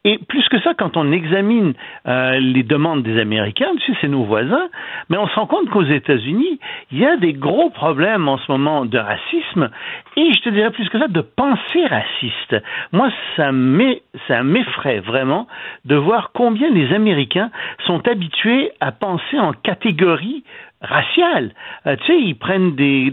Et 0.08 0.16
plus 0.16 0.48
que 0.48 0.58
ça, 0.60 0.72
quand 0.72 0.96
on 0.96 1.12
examine 1.12 1.74
euh, 2.06 2.38
les 2.38 2.62
demandes 2.62 3.02
des 3.02 3.20
Américains, 3.20 3.68
tu 3.78 3.92
sais, 3.92 3.98
c'est 4.00 4.08
nos 4.08 4.24
voisins, 4.24 4.68
mais 5.10 5.18
on 5.18 5.28
se 5.28 5.34
rend 5.34 5.44
compte 5.44 5.68
qu'aux 5.68 5.84
États-Unis, 5.84 6.58
il 6.90 6.98
y 6.98 7.04
a 7.04 7.18
des 7.18 7.34
gros 7.34 7.68
problèmes 7.68 8.26
en 8.26 8.38
ce 8.38 8.50
moment 8.50 8.86
de 8.86 8.96
racisme, 8.96 9.68
et 10.16 10.32
je 10.32 10.40
te 10.40 10.48
dirais 10.48 10.70
plus 10.70 10.88
que 10.88 10.98
ça, 10.98 11.08
de 11.08 11.20
pensée 11.20 11.84
raciste. 11.84 12.56
Moi, 12.92 13.10
ça 13.36 13.52
m'effraie 13.52 15.00
vraiment 15.00 15.46
de 15.84 15.96
voir 15.96 16.30
combien 16.32 16.70
les 16.70 16.90
Américains 16.94 17.50
sont 17.86 18.08
habitués 18.08 18.72
à 18.80 18.92
penser 18.92 19.38
en 19.38 19.52
catégories 19.52 20.42
raciales. 20.80 21.52
Euh, 21.86 21.96
tu 21.96 22.06
sais, 22.06 22.18
ils 22.18 22.34
prennent 22.34 22.74
des. 22.76 23.12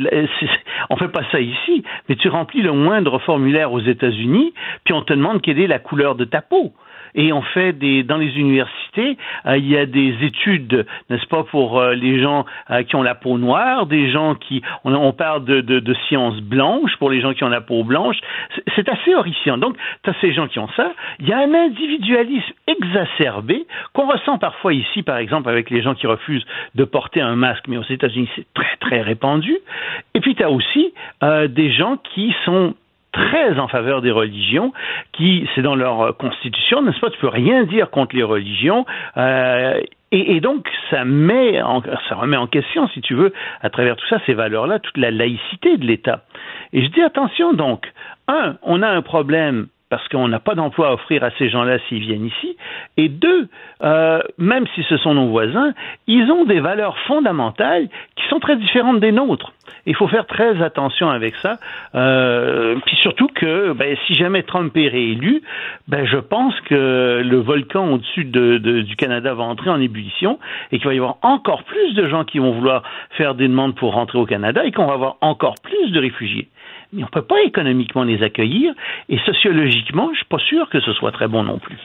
On 0.89 0.95
fait 0.95 1.09
pas 1.09 1.23
ça 1.33 1.41
ici, 1.41 1.83
mais 2.07 2.15
tu 2.15 2.29
remplis 2.29 2.61
le 2.61 2.71
moindre 2.71 3.19
formulaire 3.19 3.73
aux 3.73 3.81
États-Unis, 3.81 4.53
puis 4.85 4.93
on 4.93 5.01
te 5.01 5.11
demande 5.11 5.41
quelle 5.41 5.59
est 5.59 5.67
la 5.67 5.79
couleur 5.79 6.15
de 6.15 6.23
ta 6.23 6.41
peau 6.41 6.73
et 7.15 7.33
on 7.33 7.41
fait 7.41 7.73
des 7.73 8.03
dans 8.03 8.17
les 8.17 8.37
universités, 8.37 9.17
euh, 9.45 9.57
il 9.57 9.67
y 9.67 9.77
a 9.77 9.85
des 9.85 10.15
études, 10.21 10.85
n'est-ce 11.09 11.25
pas, 11.27 11.43
pour 11.43 11.79
euh, 11.79 11.93
les 11.93 12.21
gens 12.21 12.45
euh, 12.69 12.83
qui 12.83 12.95
ont 12.95 13.03
la 13.03 13.15
peau 13.15 13.37
noire, 13.37 13.85
des 13.85 14.11
gens 14.11 14.35
qui 14.35 14.61
on, 14.83 15.13
parle 15.13 15.45
de, 15.45 15.61
de, 15.61 15.79
de, 15.79 15.93
sciences 16.07 16.39
blanches 16.41 16.95
pour 16.97 17.09
les 17.09 17.21
gens 17.21 17.33
qui 17.33 17.43
ont 17.43 17.49
la 17.49 17.61
peau 17.61 17.83
blanche. 17.83 18.17
C'est 18.75 18.87
assez 18.89 19.15
horrifiant. 19.15 19.57
Donc, 19.57 19.77
tu 20.03 20.09
as 20.09 20.13
ces 20.21 20.33
gens 20.33 20.47
qui 20.47 20.59
ont 20.59 20.69
ça. 20.75 20.91
Il 21.19 21.27
y 21.27 21.33
a 21.33 21.39
un 21.39 21.53
individualisme 21.53 22.53
exacerbé 22.67 23.65
qu'on 23.93 24.07
ressent 24.07 24.37
parfois 24.37 24.73
ici, 24.73 25.03
par 25.03 25.17
exemple, 25.17 25.49
avec 25.49 25.69
les 25.69 25.81
gens 25.81 25.95
qui 25.95 26.07
refusent 26.07 26.45
de 26.75 26.83
porter 26.83 27.21
un 27.21 27.35
masque, 27.35 27.65
mais 27.67 27.77
aux 27.77 27.83
États-Unis, 27.83 28.29
c'est 28.35 28.45
très, 28.53 28.75
très 28.79 29.01
répandu. 29.01 29.55
Et 30.13 30.19
puis, 30.19 30.35
tu 30.35 30.43
as 30.43 30.49
aussi 30.49 30.93
des 31.49 31.71
gens 31.71 31.97
qui 31.97 32.35
sont 32.45 32.75
très 33.15 33.57
en 33.59 33.67
faveur 33.67 34.01
des 34.01 34.11
religions, 34.11 34.73
qui, 35.13 35.47
c'est 35.55 35.61
dans 35.61 35.75
leur 35.75 36.17
constitution, 36.17 36.81
n'est-ce 36.81 36.99
pas, 36.99 37.09
tu 37.09 37.19
peux 37.19 37.29
rien 37.29 37.63
dire 37.63 37.89
contre 37.89 38.15
les 38.15 38.23
religions, 38.23 38.85
euh, 39.17 39.81
et, 40.11 40.39
donc, 40.39 40.69
ça 40.89 41.03
met, 41.03 41.59
ça 42.07 42.15
remet 42.15 42.37
en 42.37 42.47
question, 42.47 42.87
si 42.89 43.01
tu 43.01 43.15
veux, 43.15 43.33
à 43.61 43.69
travers 43.69 43.97
tout 43.97 44.05
ça, 44.07 44.17
ces 44.25 44.33
valeurs-là, 44.33 44.79
toute 44.79 44.97
la 44.97 45.11
laïcité 45.11 45.75
de 45.75 45.85
l'État. 45.85 46.21
Et 46.71 46.83
je 46.85 46.89
dis 46.89 47.01
attention 47.01 47.51
donc, 47.51 47.91
un, 48.29 48.55
on 48.61 48.81
a 48.81 48.87
un 48.87 49.01
problème 49.01 49.67
parce 49.89 50.07
qu'on 50.07 50.27
n'a 50.27 50.39
pas 50.39 50.55
d'emploi 50.55 50.89
à 50.89 50.93
offrir 50.93 51.23
à 51.23 51.29
ces 51.37 51.49
gens-là 51.49 51.77
s'ils 51.87 51.99
viennent 51.99 52.25
ici. 52.25 52.57
Et 52.97 53.07
deux, 53.07 53.47
euh, 53.83 54.19
même 54.37 54.65
si 54.73 54.83
ce 54.83 54.97
sont 54.97 55.13
nos 55.13 55.27
voisins, 55.27 55.73
ils 56.07 56.29
ont 56.31 56.43
des 56.43 56.59
valeurs 56.59 56.97
fondamentales 57.07 57.87
qui 58.15 58.27
sont 58.27 58.39
très 58.39 58.55
différentes 58.55 58.99
des 58.99 59.11
nôtres. 59.11 59.53
Il 59.85 59.95
faut 59.95 60.07
faire 60.07 60.25
très 60.25 60.61
attention 60.61 61.09
avec 61.09 61.35
ça. 61.35 61.59
Euh, 61.93 62.79
ben, 63.73 63.97
si 64.07 64.15
jamais 64.15 64.43
Trump 64.43 64.75
est 64.77 64.87
réélu, 64.87 65.41
ben, 65.87 66.05
je 66.05 66.17
pense 66.17 66.59
que 66.61 67.21
le 67.23 67.37
volcan 67.37 67.93
au-dessus 67.93 68.25
de, 68.25 68.57
du 68.57 68.95
Canada 68.95 69.33
va 69.33 69.43
entrer 69.43 69.69
en 69.69 69.79
ébullition 69.79 70.39
et 70.71 70.77
qu'il 70.77 70.87
va 70.87 70.93
y 70.93 70.97
avoir 70.97 71.17
encore 71.21 71.63
plus 71.63 71.93
de 71.93 72.07
gens 72.07 72.23
qui 72.23 72.39
vont 72.39 72.51
vouloir 72.51 72.83
faire 73.11 73.35
des 73.35 73.47
demandes 73.47 73.75
pour 73.75 73.93
rentrer 73.93 74.17
au 74.17 74.25
Canada 74.25 74.65
et 74.65 74.71
qu'on 74.71 74.85
va 74.85 74.93
avoir 74.93 75.17
encore 75.21 75.55
plus 75.63 75.91
de 75.91 75.99
réfugiés 75.99 76.47
mais 76.93 77.03
on 77.03 77.07
ne 77.07 77.11
peut 77.11 77.23
pas 77.23 77.41
économiquement 77.43 78.03
les 78.03 78.23
accueillir, 78.23 78.73
et 79.09 79.17
sociologiquement, 79.19 80.05
je 80.07 80.11
ne 80.11 80.15
suis 80.15 80.25
pas 80.25 80.39
sûr 80.39 80.69
que 80.69 80.79
ce 80.79 80.93
soit 80.93 81.11
très 81.11 81.27
bon 81.27 81.43
non 81.43 81.59
plus. 81.59 81.77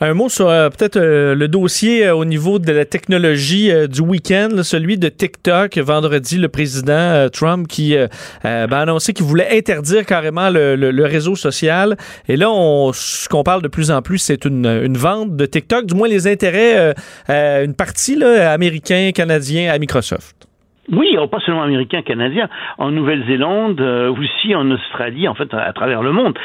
Un 0.00 0.14
mot 0.14 0.28
sur 0.28 0.48
euh, 0.48 0.68
peut-être 0.68 0.96
euh, 0.96 1.34
le 1.34 1.48
dossier 1.48 2.06
euh, 2.06 2.14
au 2.14 2.24
niveau 2.24 2.60
de 2.60 2.70
la 2.70 2.84
technologie 2.84 3.72
du 3.88 4.00
week-end, 4.00 4.50
celui 4.62 4.96
de 4.96 5.08
TikTok. 5.08 5.76
Vendredi, 5.78 6.38
le 6.38 6.48
président 6.48 7.28
Trump 7.32 7.66
qui 7.66 7.96
ben, 8.44 8.72
a 8.72 8.80
annoncé 8.80 9.12
qu'il 9.12 9.24
voulait 9.24 9.48
interdire 9.56 10.06
carrément 10.06 10.50
le, 10.50 11.04
réseau 11.04 11.34
social. 11.34 11.96
Et 12.28 12.36
là, 12.36 12.46
ce 12.92 13.28
qu'on 13.28 13.42
parle 13.42 13.62
de 13.62 13.68
plus 13.68 13.90
en 13.90 14.00
plus, 14.00 14.18
c'est 14.18 14.44
une, 14.44 14.96
vente 14.96 15.36
de 15.36 15.46
TikTok, 15.46 15.86
du 15.86 15.94
moins 15.94 16.08
les 16.08 16.28
intérêts, 16.28 16.94
une 17.28 17.74
partie 17.74 18.16
là, 18.16 18.52
américain, 18.52 19.10
canadien 19.14 19.72
à 19.72 19.78
Microsoft. 19.78 20.46
Oui, 20.90 21.16
pas 21.30 21.40
seulement 21.44 21.62
américain, 21.62 22.02
canadien, 22.02 22.48
en 22.78 22.90
Nouvelle-Zélande, 22.90 23.80
aussi 23.80 24.54
en 24.54 24.70
Australie, 24.70 25.28
en 25.28 25.34
fait, 25.34 25.52
à, 25.52 25.72
travers 25.72 26.02
le 26.02 26.12
monde. 26.12 26.38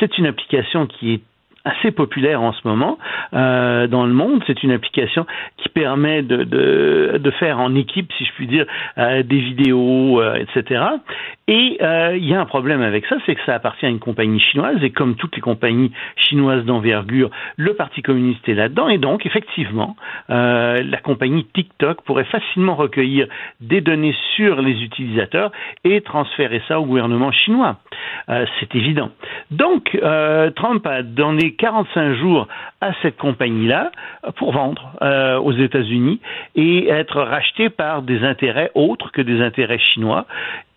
c'est 0.00 0.18
une 0.18 0.26
application 0.26 0.86
qui 0.86 1.14
est 1.14 1.20
assez 1.64 1.90
populaire 1.90 2.42
en 2.42 2.52
ce 2.52 2.66
moment 2.66 2.98
euh, 3.34 3.86
dans 3.86 4.06
le 4.06 4.12
monde. 4.12 4.42
C'est 4.46 4.62
une 4.62 4.72
application 4.72 5.26
qui 5.58 5.68
permet 5.68 6.22
de, 6.22 6.44
de, 6.44 7.18
de, 7.18 7.30
faire 7.32 7.60
en 7.60 7.74
équipe, 7.74 8.12
si 8.18 8.24
je 8.24 8.32
puis 8.32 8.46
dire, 8.46 8.66
euh, 8.98 9.22
des 9.22 9.38
vidéos, 9.38 10.20
euh, 10.20 10.34
etc. 10.36 10.82
Et 11.48 11.78
euh, 11.82 12.16
il 12.16 12.24
y 12.24 12.34
a 12.34 12.40
un 12.40 12.46
problème 12.46 12.82
avec 12.82 13.04
ça, 13.06 13.16
c'est 13.26 13.34
que 13.34 13.40
ça 13.44 13.54
appartient 13.54 13.86
à 13.86 13.88
une 13.88 13.98
compagnie 13.98 14.40
chinoise, 14.40 14.82
et 14.82 14.90
comme 14.90 15.16
toutes 15.16 15.34
les 15.34 15.42
compagnies 15.42 15.92
chinoises 16.16 16.64
d'envergure, 16.64 17.30
le 17.56 17.74
Parti 17.74 18.02
communiste 18.02 18.48
est 18.48 18.54
là-dedans, 18.54 18.88
et 18.88 18.98
donc 18.98 19.26
effectivement, 19.26 19.96
euh, 20.30 20.82
la 20.82 20.98
compagnie 20.98 21.44
TikTok 21.52 22.02
pourrait 22.02 22.24
facilement 22.24 22.74
recueillir 22.74 23.26
des 23.60 23.80
données 23.80 24.14
sur 24.36 24.62
les 24.62 24.82
utilisateurs 24.82 25.50
et 25.84 26.00
transférer 26.00 26.62
ça 26.68 26.80
au 26.80 26.86
gouvernement 26.86 27.32
chinois. 27.32 27.76
Euh, 28.28 28.46
c'est 28.60 28.74
évident. 28.74 29.10
Donc, 29.50 29.98
Trump 30.56 30.86
a 30.86 31.02
donné 31.02 31.51
45 31.52 32.14
jours 32.14 32.48
à 32.80 32.92
cette 33.02 33.16
compagnie-là 33.16 33.92
pour 34.36 34.52
vendre 34.52 34.92
euh, 35.02 35.38
aux 35.38 35.52
États-Unis 35.52 36.20
et 36.54 36.88
être 36.88 37.20
racheté 37.20 37.70
par 37.70 38.02
des 38.02 38.24
intérêts 38.24 38.70
autres 38.74 39.10
que 39.12 39.22
des 39.22 39.40
intérêts 39.40 39.78
chinois. 39.78 40.26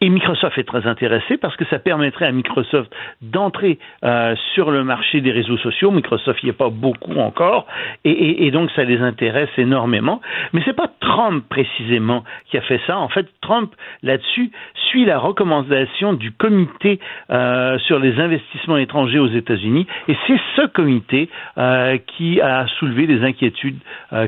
Et 0.02 0.10
Microsoft 0.10 0.58
est 0.58 0.66
très 0.66 0.86
intéressé 0.88 1.38
parce 1.38 1.56
que 1.56 1.64
ça 1.66 1.80
permettrait 1.80 2.26
à 2.26 2.32
Microsoft 2.32 2.91
d'entrer 3.22 3.80
euh, 4.04 4.36
sur 4.54 4.70
le 4.70 4.84
marché 4.84 5.22
des 5.22 5.32
réseaux 5.32 5.58
sociaux. 5.58 5.89
Microsoft 5.89 6.43
n'y 6.43 6.50
est 6.50 6.54
pas 6.54 6.70
beaucoup 6.70 7.16
encore, 7.18 7.66
et, 8.04 8.12
et, 8.12 8.46
et, 8.46 8.52
donc 8.52 8.70
ça 8.76 8.84
les 8.84 9.00
intéresse 9.00 9.50
énormément. 9.58 10.20
Mais 10.52 10.62
c'est 10.66 10.76
pas 10.76 10.91
Trump 11.00 11.46
précisément 11.48 12.26
qui 12.50 12.58
a 12.58 12.62
fait 12.62 12.82
ça. 12.86 12.98
En 12.98 13.08
fait, 13.08 13.28
Trump 13.41 13.74
là-dessus 14.04 14.52
suit 14.89 15.06
la 15.06 15.18
recommandation 15.18 16.14
du 16.14 16.32
comité 16.32 17.00
euh, 17.30 17.80
sur 17.80 18.00
les 18.00 18.20
investissements 18.20 18.78
étrangers 18.78 19.20
aux 19.20 19.32
États-Unis, 19.32 19.88
et 20.10 20.18
c'est 20.28 20.39
ce 20.58 20.68
comité 20.68 21.30
euh, 21.58 21.98
qui 22.18 22.41
a 22.41 22.68
soulevé 22.80 23.08
des 23.08 23.24
inquiétudes 23.24 23.80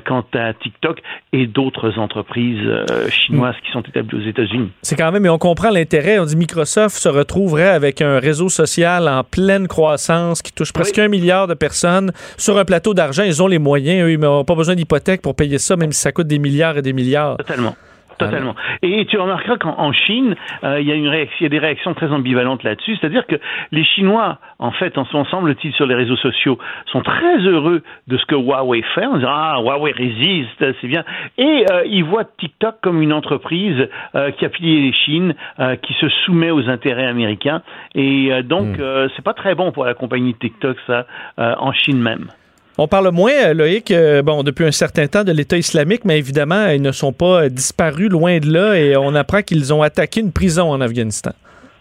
quant 0.05 0.25
à 0.33 0.53
TikTok 0.53 1.01
et 1.33 1.45
d'autres 1.45 1.99
entreprises 1.99 2.67
chinoises 3.09 3.55
qui 3.63 3.71
sont 3.71 3.81
établies 3.81 4.17
aux 4.17 4.27
États-Unis. 4.27 4.71
C'est 4.81 4.95
quand 4.95 5.11
même, 5.11 5.23
mais 5.23 5.29
on 5.29 5.37
comprend 5.37 5.56
l'intérêt. 5.65 6.19
On 6.19 6.25
dit 6.25 6.35
Microsoft 6.35 6.97
se 6.97 7.09
retrouverait 7.09 7.69
avec 7.69 8.01
un 8.01 8.19
réseau 8.19 8.49
social 8.49 9.07
en 9.07 9.23
pleine 9.23 9.67
croissance 9.67 10.41
qui 10.41 10.51
touche 10.51 10.71
presque 10.71 10.99
un 10.99 11.07
milliard 11.07 11.47
de 11.47 11.53
personnes 11.53 12.11
sur 12.37 12.57
un 12.57 12.65
plateau 12.65 12.93
d'argent. 12.93 13.23
Ils 13.23 13.41
ont 13.41 13.47
les 13.47 13.59
moyens, 13.59 14.05
eux, 14.05 14.11
ils 14.11 14.19
n'ont 14.19 14.45
pas 14.45 14.55
besoin 14.55 14.75
d'hypothèque 14.75 15.21
pour 15.21 15.35
payer 15.35 15.57
ça, 15.57 15.75
même 15.75 15.91
si 15.91 15.99
ça 15.99 16.11
coûte 16.11 16.27
des 16.27 16.39
milliards 16.39 16.77
et 16.77 16.81
des 16.81 16.93
milliards. 16.93 17.37
Totalement. 17.37 17.75
Totalement. 18.17 18.55
Et 18.81 19.05
tu 19.05 19.17
remarqueras 19.17 19.57
qu'en 19.57 19.91
Chine, 19.91 20.35
euh, 20.63 20.79
il, 20.79 20.87
y 20.87 20.91
a 20.91 20.95
une 20.95 21.07
réaction, 21.07 21.37
il 21.39 21.43
y 21.43 21.45
a 21.45 21.49
des 21.49 21.59
réactions 21.59 21.93
très 21.93 22.11
ambivalentes 22.11 22.63
là-dessus. 22.63 22.95
C'est-à-dire 22.97 23.25
que 23.27 23.35
les 23.71 23.83
Chinois, 23.83 24.39
en 24.59 24.71
fait, 24.71 24.97
en 24.97 25.05
semble-t-il 25.05 25.73
sur 25.73 25.85
les 25.85 25.95
réseaux 25.95 26.15
sociaux, 26.17 26.57
sont 26.91 27.01
très 27.01 27.37
heureux 27.39 27.83
de 28.07 28.17
ce 28.17 28.25
que 28.25 28.35
Huawei 28.35 28.81
fait. 28.95 29.05
On 29.05 29.17
dit 29.17 29.25
ah 29.27 29.57
Huawei 29.61 29.91
résiste, 29.91 30.65
c'est 30.81 30.87
bien. 30.87 31.03
Et 31.37 31.65
euh, 31.71 31.83
ils 31.85 32.03
voient 32.03 32.25
TikTok 32.25 32.77
comme 32.81 33.01
une 33.01 33.13
entreprise 33.13 33.87
euh, 34.15 34.31
qui 34.31 34.45
a 34.45 34.49
plié 34.49 34.81
les 34.81 34.93
Chines, 34.93 35.35
qui 35.81 35.93
se 35.93 36.09
soumet 36.25 36.51
aux 36.51 36.69
intérêts 36.69 37.05
américains. 37.05 37.61
Et 37.95 38.31
donc, 38.43 38.77
mm. 38.77 39.09
c'est 39.15 39.23
pas 39.23 39.33
très 39.33 39.55
bon 39.55 39.71
pour 39.71 39.85
la 39.85 39.93
compagnie 39.93 40.33
TikTok 40.33 40.77
ça 40.87 41.05
en 41.37 41.71
Chine 41.71 41.99
même. 41.99 42.27
On 42.79 42.87
parle 42.87 43.09
moins, 43.09 43.33
euh, 43.33 43.53
Loïc, 43.55 43.89
euh, 43.89 44.21
bon, 44.21 44.43
depuis 44.43 44.63
un 44.63 44.71
certain 44.71 45.07
temps 45.07 45.23
de 45.23 45.31
l'État 45.31 45.57
islamique, 45.57 46.05
mais 46.05 46.19
évidemment, 46.19 46.67
ils 46.67 46.81
ne 46.81 46.91
sont 46.91 47.11
pas 47.11 47.49
disparus 47.49 48.09
loin 48.09 48.37
de 48.37 48.51
là 48.51 48.75
et 48.75 48.95
on 48.95 49.15
apprend 49.15 49.41
qu'ils 49.41 49.73
ont 49.73 49.81
attaqué 49.81 50.19
une 50.19 50.31
prison 50.31 50.69
en 50.69 50.79
Afghanistan. 50.79 51.31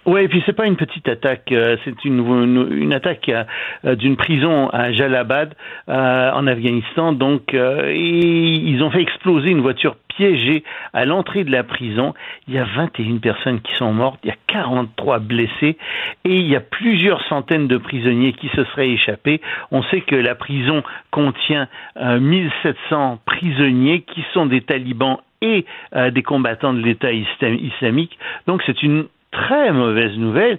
Oui, 0.07 0.21
et 0.21 0.29
puis 0.29 0.41
c'est 0.47 0.53
pas 0.53 0.67
une 0.67 0.77
petite 0.77 1.09
attaque, 1.09 1.51
euh, 1.51 1.77
c'est 1.85 2.05
une, 2.05 2.21
une, 2.21 2.69
une, 2.71 2.93
attaque 2.93 3.29
euh, 3.29 3.97
d'une 3.97 4.15
prison 4.15 4.69
à 4.69 4.93
Jalabad 4.93 5.53
euh, 5.89 6.31
en 6.31 6.47
Afghanistan. 6.47 7.13
Donc, 7.13 7.53
et 7.53 7.99
ils 7.99 8.85
ont 8.85 8.91
fait 8.93 9.03
exploser 9.03 9.51
une 9.51 9.63
voiture 9.63 9.97
piégée 10.07 10.63
à 10.93 11.07
l'entrée 11.07 11.43
de 11.43 11.51
la 11.51 11.65
prison. 11.65 12.15
Il 12.47 12.55
y 12.55 12.59
a 12.59 12.65
21 12.77 13.17
personnes 13.17 13.61
qui 13.61 13.75
sont 13.75 13.93
mortes, 13.93 14.21
il 14.23 14.29
y 14.29 14.31
a 14.31 14.37
43 14.47 15.19
blessés 15.19 15.77
et 16.25 16.37
il 16.37 16.47
y 16.47 16.55
a 16.55 16.61
plusieurs 16.61 17.27
centaines 17.27 17.67
de 17.67 17.77
prisonniers 17.77 18.33
qui 18.33 18.47
se 18.55 18.63
seraient 18.63 18.91
échappés. 18.91 19.41
On 19.73 19.83
sait 19.83 20.03
que 20.03 20.15
la 20.15 20.37
prison 20.37 20.85
contient 21.11 21.67
1700 22.01 23.19
prisonniers 23.27 24.03
qui 24.03 24.25
sont 24.33 24.47
des 24.47 24.61
talibans 24.61 25.19
et 25.43 25.67
des 26.13 26.23
combattants 26.23 26.73
de 26.73 26.81
l'État 26.81 27.13
islamique. 27.13 28.19
Donc 28.47 28.63
c'est 28.65 28.83
une 28.83 29.07
très 29.37 29.73
mauvaise 29.73 30.17
nouvelle. 30.17 30.59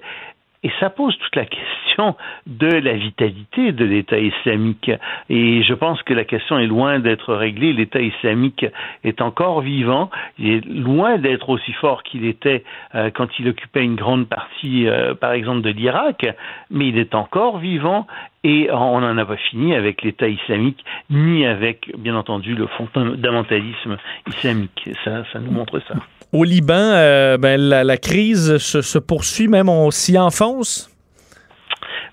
Et 0.63 0.71
ça 0.79 0.89
pose 0.89 1.15
toute 1.17 1.35
la 1.35 1.45
question 1.45 2.15
de 2.47 2.67
la 2.67 2.93
vitalité 2.93 3.71
de 3.71 3.85
l'État 3.85 4.17
islamique. 4.17 4.91
Et 5.29 5.61
je 5.63 5.73
pense 5.73 6.01
que 6.01 6.13
la 6.13 6.25
question 6.25 6.57
est 6.57 6.65
loin 6.65 6.99
d'être 6.99 7.33
réglée. 7.35 7.73
L'État 7.73 8.01
islamique 8.01 8.65
est 9.03 9.21
encore 9.21 9.61
vivant. 9.61 10.09
Il 10.39 10.49
est 10.49 10.65
loin 10.65 11.19
d'être 11.19 11.49
aussi 11.49 11.73
fort 11.73 12.01
qu'il 12.03 12.25
était 12.25 12.63
euh, 12.95 13.11
quand 13.11 13.27
il 13.39 13.47
occupait 13.47 13.83
une 13.83 13.95
grande 13.95 14.27
partie, 14.27 14.87
euh, 14.87 15.13
par 15.13 15.31
exemple, 15.31 15.61
de 15.61 15.69
l'Irak. 15.69 16.25
Mais 16.71 16.87
il 16.89 16.97
est 16.97 17.13
encore 17.13 17.59
vivant. 17.59 18.07
Et 18.49 18.69
on 18.71 19.01
n'en 19.01 19.17
a 19.17 19.25
pas 19.25 19.35
fini 19.35 19.75
avec 19.75 20.03
l'État 20.03 20.29
islamique, 20.29 20.79
ni 21.09 21.45
avec, 21.45 21.91
bien 21.97 22.15
entendu, 22.15 22.55
le 22.55 22.65
fondamentalisme 22.77 23.97
islamique. 24.25 24.89
Ça, 25.03 25.25
ça 25.33 25.39
nous 25.39 25.51
montre 25.51 25.81
ça. 25.85 25.95
Au 26.31 26.45
Liban, 26.45 26.73
euh, 26.75 27.37
ben, 27.37 27.59
la, 27.59 27.97
crise 27.97 28.57
se, 28.57 28.81
se 28.81 28.99
poursuit, 28.99 29.49
même 29.49 29.67
on 29.67 29.91
s'y 29.91 30.17
enfonce? 30.17 30.89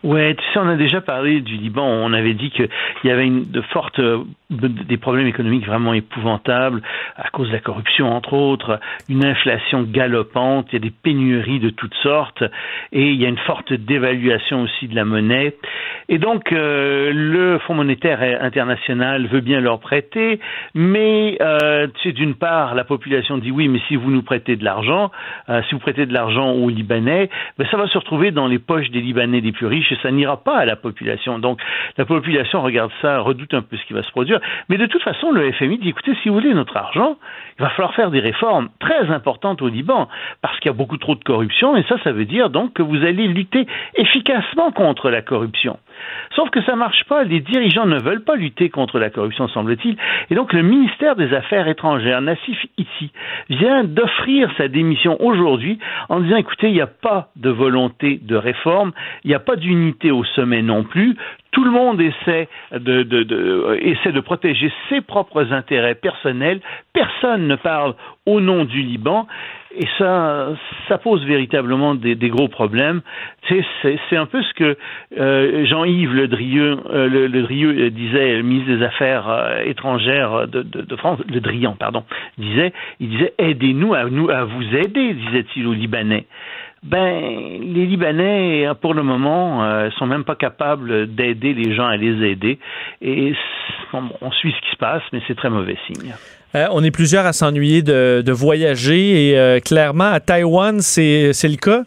Ouais, 0.05 0.35
tu 0.35 0.45
sais, 0.53 0.59
on 0.59 0.69
a 0.69 0.77
déjà 0.77 1.01
parlé 1.01 1.41
du 1.41 1.57
Liban. 1.57 1.87
On 1.87 2.13
avait 2.13 2.35
dit 2.35 2.51
qu'il 2.51 2.69
y 3.05 3.11
avait 3.11 3.27
une, 3.27 3.51
de 3.51 3.63
fortes, 3.63 3.99
des 4.51 4.99
problèmes 4.99 5.27
économiques 5.27 5.65
vraiment 5.67 5.95
épouvantables 5.95 6.83
à 7.17 7.31
cause 7.31 7.49
de 7.49 7.55
la 7.55 7.61
corruption, 7.61 8.13
entre 8.13 8.35
autres, 8.35 8.79
une 9.09 9.25
inflation 9.25 9.83
galopante, 9.83 10.67
il 10.71 10.75
y 10.75 10.77
a 10.77 10.81
des 10.81 10.91
pénuries 10.91 11.59
de 11.59 11.71
toutes 11.71 11.95
sortes, 12.03 12.45
et 12.93 13.11
il 13.11 13.21
y 13.21 13.25
a 13.25 13.31
une 13.31 13.39
forte 13.39 13.73
dévaluation 13.73 14.63
aussi 14.63 14.89
de 14.89 14.95
la 14.95 15.07
monnaie. 15.07 15.55
Et 16.11 16.19
donc, 16.19 16.53
euh, 16.53 17.11
le 17.15 17.59
Fonds 17.61 17.75
monétaire 17.75 18.21
international 18.43 19.27
veut 19.27 19.41
bien 19.41 19.61
leur 19.61 19.81
prêter, 19.81 20.39
mais 20.75 21.39
euh, 21.41 21.87
tu 21.95 22.09
sais, 22.09 22.13
d'une 22.13 22.35
part, 22.35 22.75
la 22.75 22.85
population 22.85 23.39
dit 23.39 23.51
oui, 23.51 23.69
mais 23.69 23.81
si 23.89 23.97
vous 23.97 24.11
nous 24.11 24.23
prêtez 24.23 24.57
de 24.57 24.65
l'argent, 24.65 25.11
euh, 25.49 25.63
si 25.69 25.75
vous 25.75 25.81
prêtez 25.81 26.05
de 26.05 26.13
l'argent 26.13 26.51
aux 26.53 26.69
Libanais, 26.69 27.31
ben, 27.59 27.67
ça 27.71 27.79
va 27.79 27.87
se 27.87 27.97
retrouver 27.97 28.33
dans 28.33 28.47
les 28.47 28.59
poches 28.59 28.91
des 28.91 29.01
Libanais 29.01 29.41
les 29.41 29.53
plus 29.53 29.67
riches 29.67 29.94
ça 30.03 30.11
n'ira 30.11 30.37
pas 30.37 30.59
à 30.59 30.65
la 30.65 30.77
population. 30.77 31.39
Donc 31.39 31.61
la 31.97 32.05
population 32.05 32.63
regarde 32.63 32.91
ça, 33.01 33.21
redoute 33.21 33.55
un 33.55 33.63
peu 33.63 33.77
ce 33.77 33.85
qui 33.87 33.93
va 33.93 34.03
se 34.03 34.11
produire. 34.11 34.41
Mais 34.69 34.77
de 34.77 34.87
toute 34.87 35.03
façon, 35.03 35.31
le 35.33 35.53
FMI 35.53 35.79
dit 35.79 35.89
écoutez, 35.91 36.15
si 36.23 36.29
vous 36.29 36.35
voulez 36.35 36.55
notre 36.55 36.77
argent, 36.77 37.17
il 37.59 37.63
va 37.63 37.71
falloir 37.71 37.95
faire 37.95 38.11
des 38.11 38.21
réformes 38.21 38.69
très 38.81 39.11
importantes 39.11 39.63
au 39.63 39.69
Liban 39.69 40.09
parce 40.43 40.59
qu'il 40.61 40.71
y 40.71 40.75
a 40.75 40.77
beaucoup 40.77 40.99
trop 40.99 41.15
de 41.15 41.25
corruption 41.25 41.77
et 41.77 41.83
ça, 41.85 41.97
ça 42.05 42.13
veut 42.13 42.25
dire 42.25 42.51
donc 42.51 42.73
que 42.75 42.83
vous 42.83 43.05
allez 43.05 43.29
lutter 43.29 43.67
efficacement 43.97 44.71
contre 44.73 45.11
la 45.11 45.23
corruption. 45.23 45.79
Sauf 46.35 46.51
que 46.51 46.63
ça 46.63 46.77
marche 46.77 47.05
pas. 47.05 47.25
Les 47.25 47.41
dirigeants 47.41 47.87
ne 47.87 47.99
veulent 47.99 48.25
pas 48.25 48.37
lutter 48.37 48.71
contre 48.71 48.99
la 48.99 49.11
corruption, 49.11 49.49
semble-t-il. 49.49 49.97
Et 50.31 50.35
donc, 50.35 50.53
le 50.53 50.63
ministère 50.63 51.17
des 51.17 51.33
Affaires 51.33 51.69
étrangères, 51.69 52.21
Nassif 52.21 52.59
ici, 52.79 53.13
vient 53.51 53.85
d'offrir 53.85 54.51
sa 54.57 54.69
démission 54.69 55.17
aujourd'hui 55.21 55.79
en 56.09 56.21
disant, 56.21 56.37
écoutez, 56.37 56.69
il 56.69 56.75
n'y 56.75 56.81
a 56.81 56.87
pas 56.87 57.29
de 57.37 57.51
volonté 57.51 58.21
de 58.23 58.37
réforme, 58.37 58.93
il 59.25 59.29
n'y 59.29 59.35
a 59.35 59.41
pas 59.41 59.57
d'unité 59.57 60.11
au 60.11 60.25
sommet 60.25 60.63
non 60.63 60.85
plus. 60.85 61.17
Tout 61.53 61.65
le 61.65 61.71
monde 61.71 62.01
essaie 62.01 62.49
de, 62.73 63.05
de 63.05 64.21
protéger 64.21 64.73
ses 64.89 65.01
propres 65.01 65.53
intérêts 65.53 65.95
personnels. 65.95 66.61
Personne 66.93 67.47
ne 67.47 67.55
parle 67.55 67.95
au 68.27 68.41
nom 68.41 68.65
du 68.65 68.83
Liban. 68.83 69.27
Et 69.77 69.87
ça, 69.99 70.51
ça 70.89 70.99
pose 70.99 71.25
véritablement 71.25 71.95
des, 71.95 72.17
gros 72.29 72.49
problèmes. 72.49 73.01
C'est 73.49 74.17
un 74.17 74.27
peu 74.27 74.43
ce 74.43 74.55
que 74.55 74.77
euh, 75.19 75.67
Jean-Yves 75.67 76.15
Le 76.15 76.29
Drieux, 76.29 76.79
euh, 76.91 77.09
le, 77.09 77.43
Drieux 77.43 77.91
disait, 77.91 78.37
le 78.37 78.43
ministre 78.43 78.77
des 78.77 78.85
Affaires 78.85 79.29
euh, 79.29 79.63
étrangères 79.65 80.47
de, 80.47 80.97
France, 80.97 81.19
Le 81.29 81.41
Drian, 81.41 81.75
pardon, 81.79 82.05
disait, 82.39 82.73
il 83.01 83.11
disait 83.11 83.35
aidez-nous 83.39 83.95
à 83.95 84.05
nous 84.05 84.31
à 84.31 84.45
vous 84.45 84.63
aider, 84.77 85.15
disait-il 85.15 85.67
aux 85.67 85.75
Libanais. 85.75 86.27
Ben, 86.85 87.61
les 87.63 87.87
Libanais, 87.87 88.69
pour 88.81 88.95
le 88.95 89.03
moment, 89.03 89.65
euh, 89.65 89.91
sont 89.99 90.07
même 90.07 90.25
pas 90.25 90.37
capables 90.37 91.07
d'aider 91.15 91.55
les 91.55 91.75
gens 91.75 91.87
à 91.87 91.97
les 91.97 92.23
aider. 92.31 92.59
Et 93.01 93.35
on, 93.93 94.03
on 94.21 94.31
suit 94.31 94.53
ce 94.53 94.61
qui 94.61 94.71
se 94.71 94.77
passe, 94.77 95.03
mais 95.13 95.21
c'est 95.27 95.35
très 95.35 95.51
mauvais 95.51 95.79
signe. 95.87 96.13
Euh, 96.55 96.67
on 96.71 96.83
est 96.85 96.91
plusieurs 96.91 97.27
à 97.27 97.33
s'ennuyer 97.33 97.83
de, 97.83 98.23
de, 98.25 98.33
voyager 98.33 99.31
et 99.31 99.39
euh, 99.39 99.61
clairement, 99.61 100.13
à 100.13 100.21
Taïwan, 100.21 100.81
c'est 100.81 101.33
le 101.43 101.57
cas? 101.57 101.83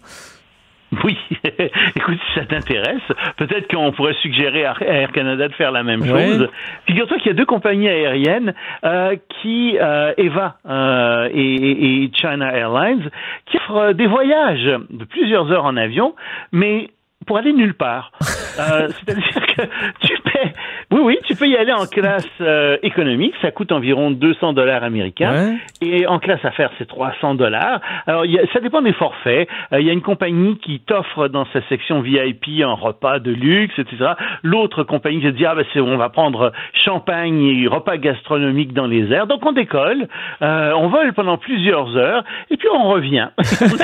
Oui, 1.04 1.18
écoute, 1.44 2.18
si 2.28 2.40
ça 2.40 2.46
t'intéresse, 2.46 3.02
peut-être 3.36 3.68
qu'on 3.68 3.92
pourrait 3.92 4.16
suggérer 4.22 4.64
à 4.64 4.76
Air 4.80 5.12
Canada 5.12 5.50
de 5.50 5.54
faire 5.54 5.72
la 5.72 5.84
même 5.84 6.06
chose. 6.06 6.42
Oui. 6.42 6.48
Figure-toi 6.88 7.18
qu'il 7.18 7.28
y 7.28 7.32
a 7.32 7.34
deux 7.34 7.46
compagnies 7.46 7.90
aériennes 7.90 8.54
euh, 8.86 9.18
qui, 9.42 9.78
euh, 9.80 10.14
Eva 10.18 10.56
euh, 10.66 11.30
et, 11.34 12.04
et, 12.04 12.12
China 12.14 12.56
Airlines, 12.56 13.10
qui 13.48 13.58
offrent 13.58 13.94
des 13.94 14.08
voyages 14.08 14.80
de 14.90 15.04
plusieurs 15.04 15.52
heures 15.52 15.66
en 15.66 15.76
avion, 15.76 16.16
mais 16.54 16.90
pour 17.28 17.38
aller 17.38 17.54
nulle 17.54 17.76
part. 17.76 18.12
Euh, 18.60 18.88
c'est-à-dire 18.90 19.46
que 19.56 19.62
tu 20.00 20.18
paies, 20.24 20.52
oui, 20.92 21.00
oui, 21.04 21.20
tu 21.26 21.36
peux 21.36 21.48
y 21.48 21.56
aller 21.56 21.74
en 21.74 21.86
classe 21.86 22.28
euh, 22.42 22.78
économique, 22.82 23.36
ça 23.40 23.52
coûte 23.52 23.72
environ 23.72 24.10
200 24.10 24.54
dollars 24.54 24.84
américains, 24.84 25.58
et 25.80 26.08
en 26.08 26.18
classe 26.18 26.44
affaires, 26.44 26.72
c'est 26.80 26.88
300 26.88 27.36
dollars. 27.36 27.82
Alors, 28.08 28.26
y 28.26 28.40
a, 28.40 28.42
ça 28.54 28.60
dépend 28.60 28.82
des 28.82 28.94
forfaits. 28.94 29.48
Euh, 29.74 29.80
il 29.80 29.86
y 29.86 29.92
a 29.92 29.94
une 29.94 30.02
compagnie 30.02 30.58
qui 30.58 30.80
t'offre 30.80 31.28
dans 31.28 31.46
sa 31.54 31.62
section 31.70 32.02
VIP 32.02 32.48
un 32.64 32.74
repas 32.74 33.20
de 33.20 33.30
luxe, 33.30 33.78
etc. 33.78 34.14
L'autre 34.42 34.84
compagnie 34.84 35.20
qui 35.20 35.28
te 35.28 35.38
dit, 35.38 35.46
ah 35.46 35.54
ben 35.54 35.66
on 35.84 35.98
va 35.98 36.10
prendre 36.10 36.52
champagne 36.74 37.44
et 37.44 37.68
repas 37.68 37.98
gastronomique 37.98 38.74
dans 38.74 38.88
les 38.88 39.14
airs. 39.14 39.28
Donc 39.28 39.46
on 39.46 39.52
décolle, 39.52 40.08
on 40.42 40.88
vole 40.88 41.14
pendant 41.14 41.38
plusieurs 41.38 41.96
heures, 41.96 42.24
et 42.50 42.58
puis 42.58 42.70
on 42.74 42.90
revient. 42.90 43.28
on, 43.38 43.76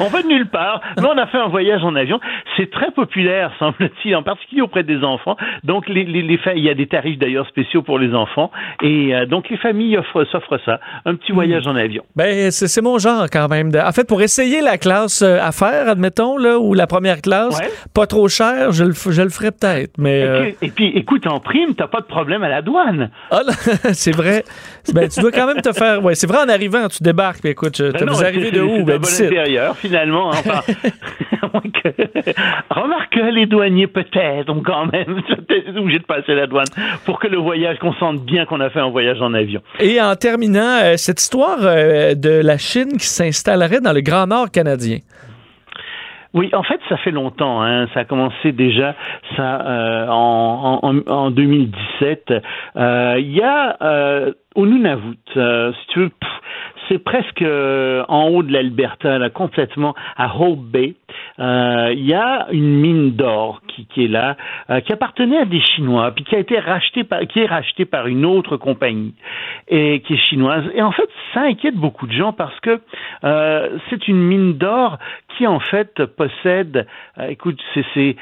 on 0.04 0.08
va 0.08 0.22
de 0.22 0.26
nulle 0.26 0.48
part. 0.48 0.80
mais 0.96 1.06
on 1.06 1.16
a 1.16 1.26
fait 1.26 1.38
un 1.38 1.48
voyage 1.48 1.84
en 1.84 1.94
avion. 1.94 2.05
C'est 2.56 2.70
très 2.70 2.90
populaire, 2.90 3.52
semble-t-il, 3.58 4.16
en 4.16 4.22
particulier 4.22 4.62
auprès 4.62 4.82
des 4.82 5.02
enfants. 5.02 5.36
Donc, 5.64 5.88
les, 5.88 6.04
les, 6.04 6.22
les 6.22 6.38
il 6.54 6.64
y 6.64 6.70
a 6.70 6.74
des 6.74 6.86
tarifs 6.86 7.18
d'ailleurs 7.18 7.46
spéciaux 7.48 7.82
pour 7.82 7.98
les 7.98 8.14
enfants. 8.14 8.50
Et 8.82 9.14
euh, 9.14 9.26
donc, 9.26 9.48
les 9.48 9.56
familles 9.56 9.98
s'offrent 10.12 10.60
ça, 10.64 10.80
un 11.04 11.14
petit 11.14 11.32
voyage 11.32 11.66
en 11.66 11.76
avion. 11.76 12.04
Ben, 12.14 12.50
c'est 12.50 12.82
mon 12.82 12.98
genre 12.98 13.26
quand 13.30 13.48
même. 13.48 13.70
En 13.74 13.92
fait, 13.92 14.06
pour 14.06 14.22
essayer 14.22 14.60
la 14.60 14.78
classe 14.78 15.22
euh, 15.22 15.38
affaires, 15.40 15.88
admettons, 15.88 16.36
là, 16.36 16.58
ou 16.58 16.74
la 16.74 16.86
première 16.86 17.20
classe, 17.20 17.60
pas 17.94 18.06
trop 18.06 18.28
cher, 18.28 18.72
je 18.72 18.84
le, 18.84 18.92
je 18.92 19.22
le 19.22 19.28
ferais 19.28 19.50
peut-être. 19.50 19.92
Mais, 19.98 20.22
euh, 20.22 20.50
et, 20.62 20.70
puis, 20.70 20.88
écoute, 20.88 21.26
en 21.26 21.40
prime, 21.40 21.74
t'as 21.74 21.86
pas 21.86 22.00
de 22.00 22.06
problème 22.06 22.42
à 22.42 22.48
la 22.48 22.62
douane. 22.62 23.10
Ah, 23.30 23.40
c'est 23.92 24.14
vrai. 24.14 24.44
Ben, 24.92 25.08
tu 25.08 25.20
dois 25.20 25.32
quand 25.32 25.46
même 25.46 25.62
te 25.62 25.72
faire. 25.72 26.04
Ouais, 26.04 26.14
c'est 26.14 26.26
vrai, 26.26 26.38
en 26.38 26.48
arrivant, 26.48 26.88
tu 26.88 27.02
débarques. 27.02 27.40
Puis 27.40 27.50
écoute, 27.50 27.80
ben 27.80 27.92
tu 27.92 28.24
arrivé 28.24 28.50
de 28.50 28.60
où? 28.60 28.84
Ben, 28.84 28.98
bon 28.98 29.08
intérieur, 29.08 29.76
finalement. 29.76 30.28
Enfin, 30.28 30.60
Remarque 32.70 33.16
les 33.16 33.46
douaniers 33.46 33.86
peut-être 33.86 34.50
ont 34.50 34.62
quand 34.62 34.86
même 34.86 35.20
été 35.38 35.64
obligés 35.76 35.98
de 35.98 36.04
passer 36.04 36.34
la 36.34 36.46
douane 36.46 36.66
pour 37.04 37.18
que 37.18 37.28
le 37.28 37.38
voyage, 37.38 37.78
qu'on 37.78 37.94
sente 37.94 38.24
bien 38.24 38.44
qu'on 38.44 38.60
a 38.60 38.70
fait 38.70 38.80
un 38.80 38.90
voyage 38.90 39.20
en 39.20 39.34
avion. 39.34 39.60
Et 39.80 40.00
en 40.00 40.14
terminant, 40.16 40.80
euh, 40.82 40.96
cette 40.96 41.20
histoire 41.20 41.58
euh, 41.62 42.14
de 42.14 42.40
la 42.42 42.58
Chine 42.58 42.96
qui 42.98 43.06
s'installerait 43.06 43.80
dans 43.80 43.92
le 43.92 44.00
Grand 44.00 44.26
Nord 44.26 44.50
canadien. 44.50 44.98
Oui, 46.34 46.50
en 46.52 46.62
fait, 46.62 46.80
ça 46.88 46.98
fait 46.98 47.12
longtemps. 47.12 47.62
Hein. 47.62 47.86
Ça 47.94 48.00
a 48.00 48.04
commencé 48.04 48.52
déjà 48.52 48.94
ça 49.36 49.60
euh, 49.62 50.06
en, 50.08 50.80
en, 50.82 51.10
en, 51.10 51.30
2017. 51.30 52.28
Il 52.28 53.32
y 53.32 53.42
a 53.42 53.76
au 54.56 54.66
Nunavut, 54.66 55.18
si 55.34 55.86
tu 55.88 56.00
veux, 56.00 56.10
c'est 56.88 56.98
presque 56.98 57.42
euh, 57.42 58.04
en 58.08 58.28
haut 58.28 58.42
de 58.42 58.52
l'Alberta, 58.52 59.18
là, 59.18 59.30
complètement 59.30 59.94
à 60.16 60.34
Hope 60.36 60.60
Bay. 60.60 60.94
Euh, 61.38 61.92
il 61.92 62.06
y 62.06 62.14
a 62.14 62.46
une 62.50 62.80
mine 62.80 63.10
d'or 63.12 63.60
qui, 63.68 63.86
qui, 63.86 64.04
est 64.04 64.08
là, 64.08 64.36
euh, 64.70 64.80
qui 64.80 64.92
appartenait 64.92 65.38
à 65.38 65.44
des 65.44 65.60
Chinois, 65.60 66.10
puis 66.12 66.24
qui 66.24 66.34
a 66.34 66.38
été 66.38 66.58
rachetée 66.58 67.04
par, 67.04 67.20
qui 67.20 67.40
est 67.40 67.46
rachetée 67.46 67.84
par 67.84 68.06
une 68.06 68.24
autre 68.24 68.56
compagnie 68.56 69.14
et 69.68 70.00
qui 70.00 70.14
est 70.14 70.26
chinoise. 70.28 70.64
Et 70.74 70.82
en 70.82 70.92
fait, 70.92 71.08
ça 71.34 71.42
inquiète 71.42 71.74
beaucoup 71.74 72.06
de 72.06 72.12
gens 72.12 72.32
parce 72.32 72.58
que 72.60 72.80
c'est 73.90 74.08
une 74.08 74.22
mine 74.22 74.54
d'or 74.54 74.98
qui 75.36 75.46
en 75.46 75.60
fait 75.60 76.04
possède, 76.06 76.86
écoute, 77.28 77.60
c'est 77.94 78.16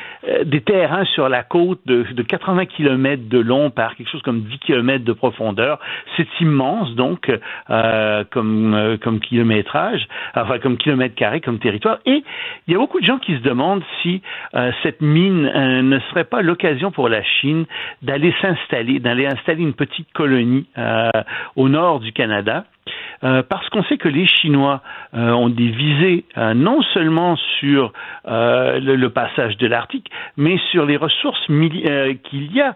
des 0.45 0.61
terrains 0.63 1.05
sur 1.05 1.29
la 1.29 1.43
côte 1.43 1.81
de, 1.87 2.03
de 2.03 2.23
80 2.23 2.67
km 2.67 3.29
de 3.29 3.39
long 3.39 3.71
par 3.71 3.95
quelque 3.95 4.11
chose 4.11 4.23
comme 4.23 4.43
10 4.43 4.59
km 4.61 5.05
de 5.05 5.13
profondeur. 5.13 5.79
C'est 6.17 6.27
immense 6.41 6.95
donc 6.95 7.31
comme 8.31 8.55
euh, 8.75 8.97
comme, 8.99 9.21
kilométrage, 9.21 10.07
enfin 10.35 10.59
comme 10.59 10.77
kilomètre 10.77 11.15
carré, 11.15 11.41
comme 11.41 11.59
territoire. 11.59 11.99
Et 12.07 12.25
beaucoup 12.85 13.01
de 13.01 13.07
gens 13.07 13.19
qui 13.19 13.35
se 13.35 13.41
demandent 13.41 13.83
si 14.03 14.21
euh, 14.55 14.71
cette 14.83 15.01
mine 15.01 15.47
euh, 15.47 15.81
ne 15.81 15.99
serait 16.11 16.25
pas 16.25 16.43
l'occasion 16.43 16.91
pour 16.91 17.09
la 17.09 17.23
Chine 17.23 17.65
d'aller 18.03 18.35
s'installer, 18.43 19.01
d'aller 19.01 19.25
installer 19.25 19.63
une 19.63 19.73
petite 19.73 20.13
colonie 20.13 20.67
au 21.57 21.71
nord 21.71 22.01
du 22.01 22.13
Canada 22.13 22.67
euh, 23.25 23.43
parce 23.49 23.69
qu'on 23.71 23.83
sait 23.85 23.97
que 23.97 24.09
les 24.09 24.27
Chinois 24.27 24.83
euh, 25.15 25.31
ont 25.31 25.49
des 25.49 25.69
visées 25.69 26.25
euh, 26.37 26.55
non 26.55 26.83
seulement 26.95 27.37
sur 27.59 27.93
le, 28.27 29.09
passage 29.09 29.57
de 29.59 29.67
l'Arctique, 29.67 30.11
mais 30.37 30.59
sur 30.71 30.87
les 30.87 30.97
ressources 30.97 31.47
qu'il 31.47 32.53
y 32.53 32.61
a 32.61 32.75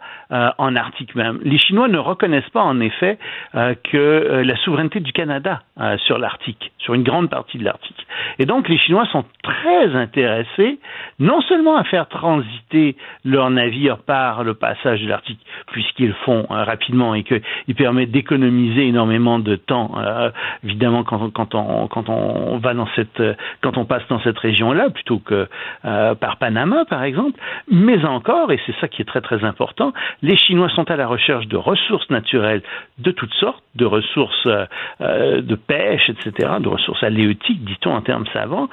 en 0.59 0.77
Arctique 0.77 1.15
même. 1.15 1.41
Les 1.43 1.59
Chinois 1.59 1.89
ne 1.89 1.99
reconnaissent 1.99 2.51
pas 2.51 2.63
en 2.63 2.81
effet 2.81 3.19
que 3.55 4.43
la 4.45 4.57
souveraineté 4.59 5.01
du 5.01 5.13
Canada 5.13 5.63
sur 6.05 6.19
l'Arctique, 6.19 6.71
sur 6.79 6.95
une 6.95 7.03
grande 7.03 7.31
partie 7.31 7.59
de 7.59 7.65
l'Arctique. 7.65 8.07
Et 8.39 8.47
donc 8.47 8.69
les 8.69 8.79
Chinois 8.79 9.07
sont 9.11 9.25
très 9.43 9.97
intéressés 9.97 10.79
non 11.19 11.41
seulement 11.41 11.77
à 11.77 11.85
faire 11.85 12.09
transiter 12.09 12.97
leurs 13.25 13.51
navires 13.51 13.99
par 13.99 14.45
le 14.45 14.55
passage 14.55 15.01
de 15.01 15.09
l'Arctique, 15.09 15.41
puisqu'ils 15.73 16.09
le 16.09 16.15
font 16.25 16.47
rapidement 16.49 17.15
et 17.15 17.25
qu'ils 17.25 17.75
permettent 17.75 18.13
d'économiser 18.13 18.87
énormément 18.87 19.39
de 19.39 19.57
temps 19.57 19.93
euh, 19.99 20.31
évidemment 20.65 21.05
quand, 21.05 21.31
quand, 21.31 21.55
on, 21.55 21.89
quand 21.89 22.09
on 22.09 22.59
va 22.59 22.75
dans 22.75 22.89
cette 22.97 23.23
quand 23.63 23.77
on 23.77 23.85
passe 23.85 24.03
dans 24.09 24.21
cette 24.21 24.39
région-là 24.39 24.91
plutôt 24.91 25.19
que 25.19 25.49
euh, 25.85 26.15
par 26.15 26.37
Panama 26.39 26.85
par 26.85 27.03
exemple. 27.03 27.39
Mais 27.71 28.05
encore, 28.05 28.53
et 28.53 28.61
c'est 28.67 28.75
ça 28.81 28.89
qui 28.89 29.03
est 29.03 29.05
très 29.05 29.21
très 29.21 29.45
important, 29.45 29.93
les 30.23 30.37
Chinois 30.37 30.69
sont 30.71 30.91
à 30.91 30.97
la 30.97 31.07
recherche 31.07 31.47
de 31.47 31.57
ressources 31.57 32.09
naturelles 32.11 32.63
de 32.99 33.11
toutes 33.11 33.35
sortes, 33.35 33.63
de 33.75 33.85
ressources 33.85 34.47
euh, 34.47 35.43
de 35.43 35.55
pêche, 35.55 36.11
etc., 36.11 36.55
de 36.61 36.69
ressources 36.69 37.03
halieutiques, 37.03 37.65
dit-on 37.65 37.93
en 37.93 38.03
termes 38.03 38.27
savants, 38.33 38.69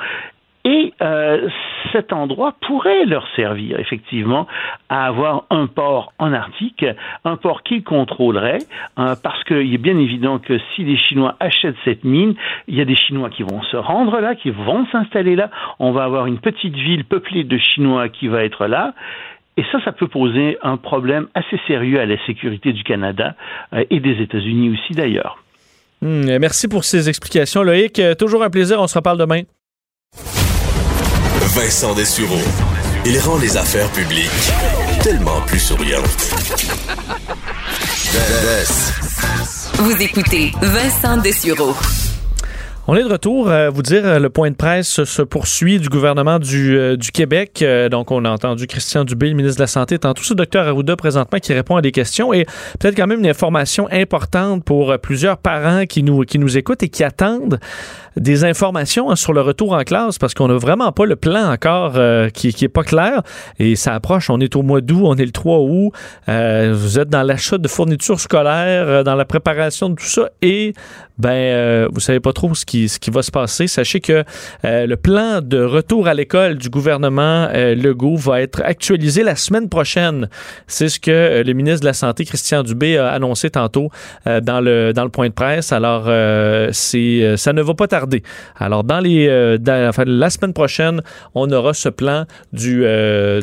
et 0.66 0.94
euh, 1.02 1.48
cet 1.94 2.12
endroit 2.12 2.56
pourrait 2.68 3.06
leur 3.06 3.26
servir 3.36 3.80
effectivement 3.80 4.48
à 4.90 5.06
avoir 5.06 5.46
un 5.52 5.68
port 5.68 6.12
en 6.18 6.34
Arctique, 6.34 6.84
un 7.24 7.38
port 7.38 7.62
qu'ils 7.62 7.84
contrôleraient, 7.84 8.64
euh, 8.98 9.16
parce 9.22 9.44
qu'il 9.44 9.72
est 9.74 9.78
bien 9.78 9.98
évident 9.98 10.40
que 10.40 10.60
si 10.76 10.84
les 10.84 10.98
Chinois 10.98 11.36
achètent 11.40 11.76
cette 11.86 12.04
mine, 12.04 12.34
il 12.68 12.76
y 12.76 12.82
a 12.82 12.86
des 12.86 12.96
Chinois 12.96 13.30
qui 13.30 13.44
vont 13.44 13.62
se 13.62 13.78
rendre 13.78 14.20
là, 14.20 14.34
qui 14.34 14.50
vont 14.50 14.88
s'installer 14.92 15.36
là. 15.36 15.52
On 15.78 15.92
va 15.92 16.04
avoir 16.04 16.26
une 16.26 16.40
petite 16.40 16.74
ville 16.74 17.06
peuplée 17.06 17.44
de 17.44 17.58
Chinois 17.60 18.10
qui 18.10 18.28
va 18.28 18.44
être 18.44 18.66
là. 18.66 18.96
Et 19.58 19.64
ça, 19.72 19.78
ça 19.86 19.92
peut 19.92 20.08
poser 20.08 20.58
un 20.64 20.78
problème 20.78 21.28
assez 21.36 21.60
sérieux 21.68 22.00
à 22.00 22.06
la 22.08 22.18
sécurité 22.26 22.74
du 22.74 22.84
Canada 22.84 23.36
euh, 23.74 23.86
et 23.92 24.00
des 24.00 24.20
États-Unis 24.22 24.72
aussi 24.72 24.94
d'ailleurs. 24.94 25.38
Hmm, 26.02 26.40
merci 26.40 26.68
pour 26.68 26.84
ces 26.84 27.08
explications, 27.08 27.62
Loïc. 27.62 28.02
Toujours 28.18 28.44
un 28.44 28.50
plaisir. 28.50 28.82
On 28.82 28.88
se 28.88 28.98
reparle 28.98 29.20
demain. 29.20 29.44
Vincent 31.56 31.94
Dessureau. 31.94 32.42
Il 33.06 33.18
rend 33.20 33.38
les 33.38 33.56
affaires 33.56 33.90
publiques 33.92 34.30
tellement 35.02 35.40
plus 35.48 35.60
souriantes. 35.60 36.04
Vous 39.76 40.02
écoutez 40.02 40.52
Vincent 40.62 41.16
Dessureau. 41.16 41.74
On 42.88 42.96
est 42.96 43.02
de 43.02 43.12
retour. 43.12 43.50
à 43.50 43.72
vous 43.72 43.82
dire, 43.82 44.06
euh, 44.06 44.20
le 44.20 44.30
point 44.30 44.52
de 44.52 44.56
presse 44.56 45.04
se 45.06 45.22
poursuit 45.24 45.80
du 45.80 45.90
gouvernement 45.90 46.38
du, 46.38 46.78
euh, 46.78 46.96
Québec. 47.12 47.64
Euh, 47.64 47.90
donc, 47.90 48.12
on 48.12 48.24
a 48.26 48.30
entendu 48.30 48.68
Christian 48.68 49.06
Dubé, 49.06 49.30
le 49.30 49.34
ministre 49.34 49.58
de 49.58 49.64
la 49.64 49.68
Santé, 49.68 49.98
tantôt 49.98 50.22
ce 50.22 50.36
docteur 50.36 50.68
Arruda 50.68 50.96
présentement 50.96 51.40
qui 51.40 51.52
répond 51.52 51.78
à 51.78 51.82
des 51.82 51.92
questions 51.92 52.32
et 52.32 52.46
peut-être 52.80 52.96
quand 52.96 53.08
même 53.08 53.22
une 53.22 53.28
information 53.28 53.88
importante 53.92 54.64
pour 54.64 54.96
plusieurs 55.00 55.38
parents 55.38 55.88
qui 55.88 56.04
nous, 56.04 56.22
qui 56.26 56.38
nous 56.38 56.60
écoutent 56.60 56.84
et 56.84 56.90
qui 56.90 57.04
attendent 57.04 57.60
des 58.18 58.44
informations 58.44 59.10
hein, 59.10 59.16
sur 59.16 59.34
le 59.34 59.42
retour 59.42 59.74
en 59.74 59.84
classe 59.84 60.20
parce 60.20 60.36
qu'on 60.36 60.48
n'a 60.48 60.58
vraiment 60.58 60.92
pas 60.92 61.06
le 61.08 61.16
plan 61.16 61.52
encore 61.52 61.94
qui, 62.34 62.54
qui 62.54 62.66
est 62.66 62.70
pas 62.70 62.84
clair 62.84 63.24
et 63.58 63.76
ça 63.76 63.94
approche. 63.96 64.30
On 64.30 64.40
est 64.40 64.56
au 64.56 64.62
mois 64.62 64.82
d'août, 64.82 65.02
on 65.04 65.16
est 65.16 65.26
le 65.26 65.32
3 65.32 65.60
août. 65.60 65.92
vous 66.28 67.00
êtes 67.00 67.10
dans 67.10 67.24
l'achat 67.24 67.58
de 67.58 67.68
fournitures 67.68 68.20
scolaires, 68.20 69.04
dans 69.04 69.16
la 69.16 69.26
préparation 69.26 69.90
de 69.90 69.96
tout 69.96 70.06
ça 70.06 70.30
et 70.42 70.74
ben 71.18 71.30
euh, 71.30 71.88
vous 71.92 72.00
savez 72.00 72.20
pas 72.20 72.34
trop 72.34 72.54
ce 72.56 72.66
qui, 72.66 72.90
ce 72.90 73.00
qui 73.00 73.10
va 73.10 73.22
se 73.22 73.32
passer. 73.32 73.68
Sachez 73.68 74.02
que 74.02 74.24
euh, 74.66 74.86
le 74.86 74.98
plan 74.98 75.42
de 75.42 75.62
retour 75.62 76.08
à 76.08 76.14
l'école 76.14 76.58
du 76.58 76.70
gouvernement 76.70 77.48
euh, 77.54 77.76
Legault 77.76 78.18
va 78.18 78.42
être 78.42 78.62
actualisé 78.64 79.24
la 79.24 79.36
semaine 79.36 79.70
prochaine. 79.70 80.30
C'est 80.68 80.90
ce 80.90 81.00
que 81.00 81.12
euh, 81.12 81.44
le 81.44 81.54
ministre 81.54 81.82
de 81.82 81.86
la 81.86 81.94
Santé, 81.94 82.26
Christian 82.26 82.64
Dubé, 82.64 82.98
a 82.98 83.10
annoncé 83.10 83.50
tantôt 83.50 83.90
dans, 84.26 84.60
le, 84.62 84.94
dans 84.94 85.04
le 85.04 85.10
point 85.10 85.28
de 85.28 85.34
presse. 85.34 85.72
Alors, 85.72 86.04
c'est 86.74 87.36
ça 87.38 87.54
ne 87.54 87.62
va 87.62 87.74
pas 87.74 87.88
tarder. 87.88 88.24
Alors, 88.58 88.84
dans 88.84 89.00
les 89.00 89.58
dans, 89.60 89.90
enfin, 89.90 90.04
la 90.06 90.30
semaine 90.30 90.54
prochaine, 90.54 91.02
on 91.34 91.50
aura 91.52 91.74
ce 91.74 91.90
plan 91.90 92.26
du, 92.54 92.84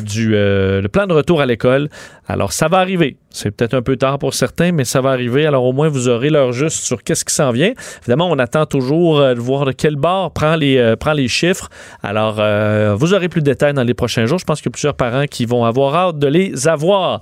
du 0.01 0.29
le 0.31 0.87
plan 0.87 1.07
de 1.07 1.13
retour 1.13 1.41
à 1.41 1.45
l'école 1.45 1.89
Alors, 2.27 2.53
ça 2.53 2.67
va 2.67 2.77
arriver. 2.77 3.17
C'est 3.33 3.49
peut-être 3.51 3.73
un 3.73 3.81
peu 3.81 3.97
tard 3.97 4.19
pour 4.19 4.33
certains, 4.33 4.71
mais 4.71 4.85
ça 4.85 5.01
va 5.01 5.09
arriver. 5.09 5.45
Alors, 5.45 5.65
au 5.65 5.73
moins, 5.73 5.89
vous 5.89 6.07
aurez 6.07 6.29
l'heure 6.29 6.53
juste 6.53 6.83
sur 6.83 7.03
qu'est-ce 7.03 7.25
qui 7.25 7.33
s'en 7.33 7.51
vient. 7.51 7.73
Évidemment, 8.03 8.29
on 8.29 8.37
attend 8.37 8.65
toujours 8.65 9.19
euh, 9.19 9.33
de 9.33 9.39
voir 9.39 9.65
de 9.65 9.71
quel 9.71 9.95
bord 9.95 10.31
prend 10.31 10.55
les, 10.55 10.77
euh, 10.77 11.27
chiffres. 11.27 11.69
Alors, 12.01 12.37
euh, 12.39 12.95
vous 12.97 13.13
aurez 13.13 13.29
plus 13.29 13.41
de 13.41 13.45
détails 13.45 13.73
dans 13.73 13.83
les 13.83 13.95
prochains 13.95 14.27
jours. 14.27 14.37
Je 14.37 14.45
pense 14.45 14.61
qu'il 14.61 14.67
y 14.67 14.71
a 14.71 14.71
plusieurs 14.71 14.93
parents 14.93 15.25
qui 15.25 15.45
vont 15.45 15.65
avoir 15.65 15.95
hâte 15.95 16.19
de 16.19 16.27
les 16.27 16.67
avoir. 16.67 17.19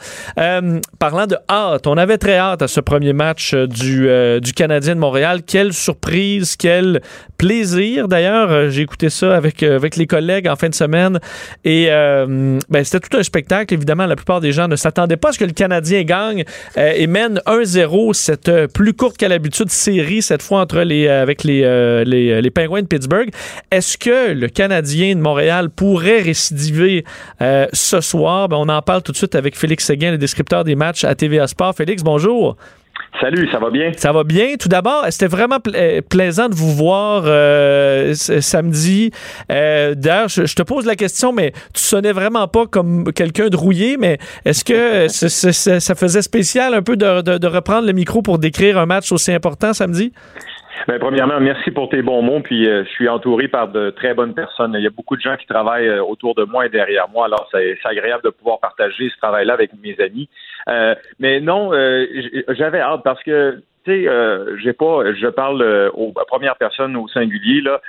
parlant 1.00 1.28
de 1.28 1.38
hâte, 1.50 1.88
on 1.88 1.98
avait 1.98 2.18
très 2.18 2.38
hâte 2.38 2.62
à 2.62 2.68
ce 2.68 2.82
premier 2.82 3.14
match 3.14 3.56
du, 3.56 4.08
Canadien 4.56 4.96
de 4.96 5.00
Montréal. 5.00 5.42
Quelle 5.48 5.74
surprise, 5.74 6.58
quel 6.58 7.02
plaisir. 7.38 8.08
D'ailleurs, 8.08 8.70
j'ai 8.70 8.82
écouté 8.82 9.10
ça 9.10 9.36
avec, 9.36 9.64
avec 9.64 9.96
les 9.96 10.06
collègues 10.06 10.48
en 10.48 10.56
fin 10.56 10.70
de 10.70 10.76
semaine 10.76 11.20
et 11.64 11.88
ben, 11.88 12.84
c'était 12.84 13.00
tout 13.00 13.18
un 13.18 13.24
spectacle. 13.24 13.74
Évidemment, 13.74 14.06
la 14.06 14.16
plupart 14.16 14.42
des 14.42 14.52
gens 14.52 14.68
ne 14.68 14.76
s'attendaient 14.76 14.91
pas 14.92 15.30
à 15.30 15.32
ce 15.32 15.40
que 15.40 15.46
le 15.46 15.52
Canadien 15.52 16.04
gagne 16.04 16.44
et 16.76 17.08
mène 17.08 17.42
1-0 17.46 18.14
cette 18.14 18.52
plus 18.74 18.94
courte 18.94 19.18
qu'à 19.18 19.28
l'habitude 19.28 19.70
série, 19.70 20.22
cette 20.22 20.42
fois 20.42 20.62
entre 20.62 20.82
les, 20.82 21.08
avec 21.08 21.44
les, 21.44 22.04
les, 22.06 22.52
Penguins 22.52 22.82
de 22.82 22.88
Pittsburgh. 22.88 23.30
Est-ce 23.72 23.98
que 23.98 24.34
le 24.34 24.48
Canadien 24.48 25.16
de 25.16 25.22
Montréal 25.22 25.70
pourrait 25.70 26.22
récidiver 26.22 27.06
euh, 27.42 27.68
ce 27.74 28.02
soir? 28.02 28.50
Ben, 28.50 28.58
on 28.58 28.70
en 28.70 28.82
parle 28.82 29.02
tout 29.02 29.12
de 29.12 29.18
suite 29.18 29.36
avec 29.36 29.58
Félix 29.58 29.86
Séguin, 29.86 30.12
le 30.12 30.18
descripteur 30.18 30.64
des 30.64 30.76
matchs 30.76 31.04
à 31.04 31.16
TVA 31.16 31.48
Sport. 31.48 31.76
Félix, 31.76 32.04
bonjour. 32.04 32.58
Salut, 33.20 33.48
ça 33.52 33.60
va 33.60 33.70
bien? 33.70 33.92
Ça 33.98 34.12
va 34.12 34.24
bien. 34.24 34.56
Tout 34.60 34.70
d'abord, 34.70 35.06
c'était 35.10 35.28
vraiment 35.28 35.58
euh, 35.76 36.02
plaisant 36.02 36.50
de 36.50 36.56
vous 36.56 36.72
voir 36.72 37.24
euh, 37.26 38.14
samedi. 38.16 39.12
D'ailleurs, 39.50 40.28
je, 40.30 40.56
te 40.56 40.64
pose 40.64 40.86
la 40.86 40.96
question, 40.96 41.32
mais 41.32 41.52
tu 41.74 41.82
sonnais 41.82 42.14
vraiment 42.14 42.48
pas 42.48 42.66
comme 42.66 43.12
quelqu'un 43.14 43.50
de 43.50 43.56
rouillé, 43.56 43.98
mais 43.98 44.18
est-ce 44.46 44.64
que 44.64 45.08
ça 45.08 45.96
faisait 45.96 46.22
spécial 46.22 46.74
un 46.74 46.82
peu 46.82 46.96
de, 46.96 47.46
reprendre 47.48 47.86
le 47.86 47.94
micro 47.94 48.22
pour 48.22 48.40
décrire 48.40 48.78
un 48.78 48.86
match 48.86 49.12
aussi 49.12 49.32
important 49.32 49.74
samedi? 49.74 50.14
Ben, 50.88 51.00
premièrement, 51.00 51.40
merci 51.40 51.72
pour 51.72 51.90
tes 51.90 52.02
bons 52.02 52.22
mots. 52.22 52.40
Puis 52.42 52.68
euh, 52.68 52.84
je 52.86 52.90
suis 52.90 53.10
entouré 53.10 53.48
par 53.48 53.68
de 53.68 53.92
très 53.92 54.14
bonnes 54.14 54.34
personnes. 54.34 54.74
Il 54.78 54.84
y 54.84 54.88
a 54.88 54.92
beaucoup 54.92 55.16
de 55.16 55.22
gens 55.22 55.38
qui 55.38 55.46
travaillent 55.46 55.88
euh, 55.88 56.04
autour 56.04 56.36
de 56.36 56.44
moi 56.44 56.66
et 56.66 56.70
derrière 56.70 57.08
moi. 57.10 57.26
Alors 57.26 57.48
c'est 57.52 57.78
agréable 57.84 58.24
de 58.24 58.30
pouvoir 58.30 58.60
partager 58.60 59.10
ce 59.10 59.18
travail-là 59.18 59.54
avec 59.54 59.72
mes 59.82 60.00
amis. 60.00 60.30
Euh, 60.70 60.96
mais 61.20 61.40
non, 61.40 61.72
j'avais 62.50 62.80
hâte 62.80 63.02
parce 63.04 63.22
que 63.24 63.62
tu 63.84 63.92
sais, 63.92 64.58
j'ai 64.62 64.74
pas, 64.74 65.12
je 65.12 65.28
parle 65.28 65.64
aux 65.96 66.14
à 66.20 66.26
première 66.26 66.56
personne 66.56 66.96
au 66.96 67.08
singulier 67.08 67.62
là, 67.62 67.82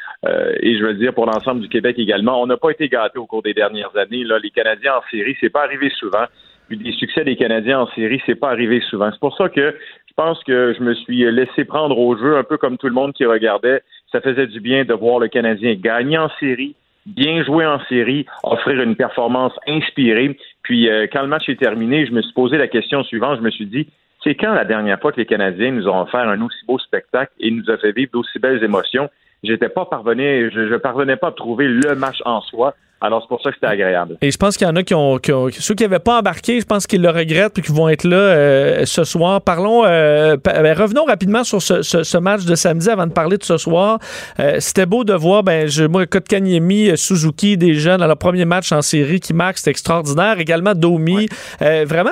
et 0.61 0.79
je 0.79 0.83
veux 0.83 0.95
dire 0.95 1.13
pour 1.13 1.27
l'ensemble 1.27 1.61
du 1.61 1.69
Québec 1.69 1.99
également. 1.99 2.41
On 2.41 2.47
n'a 2.47 2.57
pas 2.57 2.71
été 2.71 2.89
gâtés 2.89 3.19
au 3.19 3.27
cours 3.27 3.43
des 3.43 3.53
dernières 3.53 3.95
années. 3.97 4.25
Là, 4.25 4.39
les 4.39 4.51
Canadiens 4.51 4.95
en 4.97 5.03
série, 5.11 5.37
c'est 5.41 5.51
pas 5.51 5.65
arrivé 5.65 5.91
souvent. 5.91 6.25
Des 6.71 6.93
succès 6.93 7.25
des 7.25 7.37
Canadiens 7.37 7.81
en 7.81 7.87
série, 7.89 8.23
c'est 8.25 8.35
pas 8.35 8.49
arrivé 8.49 8.81
souvent. 8.89 9.11
C'est 9.13 9.21
pour 9.21 9.37
ça 9.37 9.51
que 9.51 9.77
je 10.13 10.23
pense 10.23 10.45
que 10.45 10.75
je 10.79 10.83
me 10.83 10.95
suis 10.95 11.25
laissé 11.33 11.65
prendre 11.65 11.99
au 11.99 12.17
jeu, 12.19 12.37
un 12.37 12.45
peu 12.45 12.59
comme 12.59 12.77
tout 12.77 12.87
le 12.87 12.93
monde 12.93 13.15
qui 13.15 13.25
regardait. 13.25 13.81
Ça 14.11 14.21
faisait 14.21 14.47
du 14.47 14.61
bien 14.61 14.85
de 14.85 14.93
voir 14.93 15.19
le 15.19 15.29
Canadien 15.29 15.75
gagner 15.75 16.19
en 16.19 16.29
série, 16.39 16.75
bien 17.07 17.43
jouer 17.43 17.65
en 17.65 17.81
série, 17.87 18.27
offrir 18.43 18.83
une 18.83 18.95
performance 18.95 19.55
inspirée. 19.67 20.37
Puis 20.63 20.91
euh, 20.91 21.07
quand 21.11 21.23
le 21.23 21.29
match 21.29 21.49
est 21.49 21.59
terminé, 21.59 22.05
je 22.05 22.13
me 22.13 22.21
suis 22.21 22.35
posé 22.35 22.59
la 22.59 22.69
question 22.69 23.03
suivante. 23.05 23.39
Je 23.39 23.43
me 23.43 23.51
suis 23.51 23.65
dit, 23.65 23.89
c'est 24.23 24.35
quand 24.35 24.53
la 24.53 24.67
dernière 24.67 25.01
fois 25.01 25.13
que 25.13 25.21
les 25.21 25.25
Canadiens 25.25 25.71
nous 25.71 25.89
ont 25.89 26.03
offert 26.03 26.29
un 26.29 26.43
aussi 26.43 26.63
beau 26.67 26.79
spectacle 26.79 27.33
et 27.41 27.51
nous 27.51 27.71
a 27.71 27.79
fait 27.79 27.93
vivre 27.93 28.11
d'aussi 28.13 28.39
belles 28.39 28.63
émotions? 28.63 29.09
J'étais 29.43 29.71
pas 29.71 29.87
parvenu, 29.87 30.51
je, 30.53 30.77
parvenais 30.77 31.17
pas 31.17 31.29
à 31.29 31.33
trouver 31.33 31.69
le 31.69 31.95
match 31.95 32.21
en 32.27 32.43
soi. 32.43 32.75
Alors, 33.03 33.21
c'est 33.21 33.29
pour 33.29 33.43
ça 33.43 33.51
que 33.51 33.57
c'était 33.57 33.67
agréable. 33.67 34.17
Et 34.23 34.31
je 34.31 34.39
pense 34.39 34.57
qu'il 34.57 34.65
y 34.65 34.71
en 34.71 34.77
a 34.77 34.85
qui 34.85 34.95
ont, 34.95 35.19
ceux 35.51 35.75
qui 35.75 35.83
n'avaient 35.83 35.99
pas 35.99 36.21
embarqué, 36.21 36.61
je 36.61 36.65
pense 36.65 36.87
qu'ils 36.87 37.03
le 37.03 37.11
regrettent 37.11 37.59
et 37.59 37.63
qui 37.63 37.73
vont 37.73 37.89
être 37.89 38.05
là 38.05 38.17
euh, 38.17 38.87
ce 38.87 39.03
soir. 39.03 39.41
Parlons, 39.41 39.85
euh, 39.85 40.37
ben, 40.43 40.73
revenons 40.73 41.05
rapidement 41.05 41.43
sur 41.43 41.61
ce, 41.61 42.19
match 42.19 42.45
de 42.45 42.55
samedi 42.55 42.89
avant 42.89 43.09
de 43.09 43.13
parler 43.13 43.39
de 43.39 43.43
ce 43.43 43.57
soir. 43.57 43.99
Euh, 44.39 44.61
c'était 44.61 44.87
beau 44.87 45.03
de 45.03 45.15
voir, 45.15 45.43
ben, 45.43 45.67
je, 45.67 45.83
moi, 45.83 46.07
Kotkaniemi, 46.07 46.97
Suzuki, 46.97 47.57
des 47.57 47.75
jeunes 47.75 47.99
dans 47.99 48.07
leur 48.07 48.19
premier 48.19 48.45
match 48.45 48.71
en 48.71 48.83
série 48.83 49.19
qui 49.19 49.35
marque, 49.35 49.59
c'est 49.59 49.71
extraordinaire. 49.71 50.39
Également 50.39 50.75
Domi. 50.75 51.29
vraiment, 51.61 52.11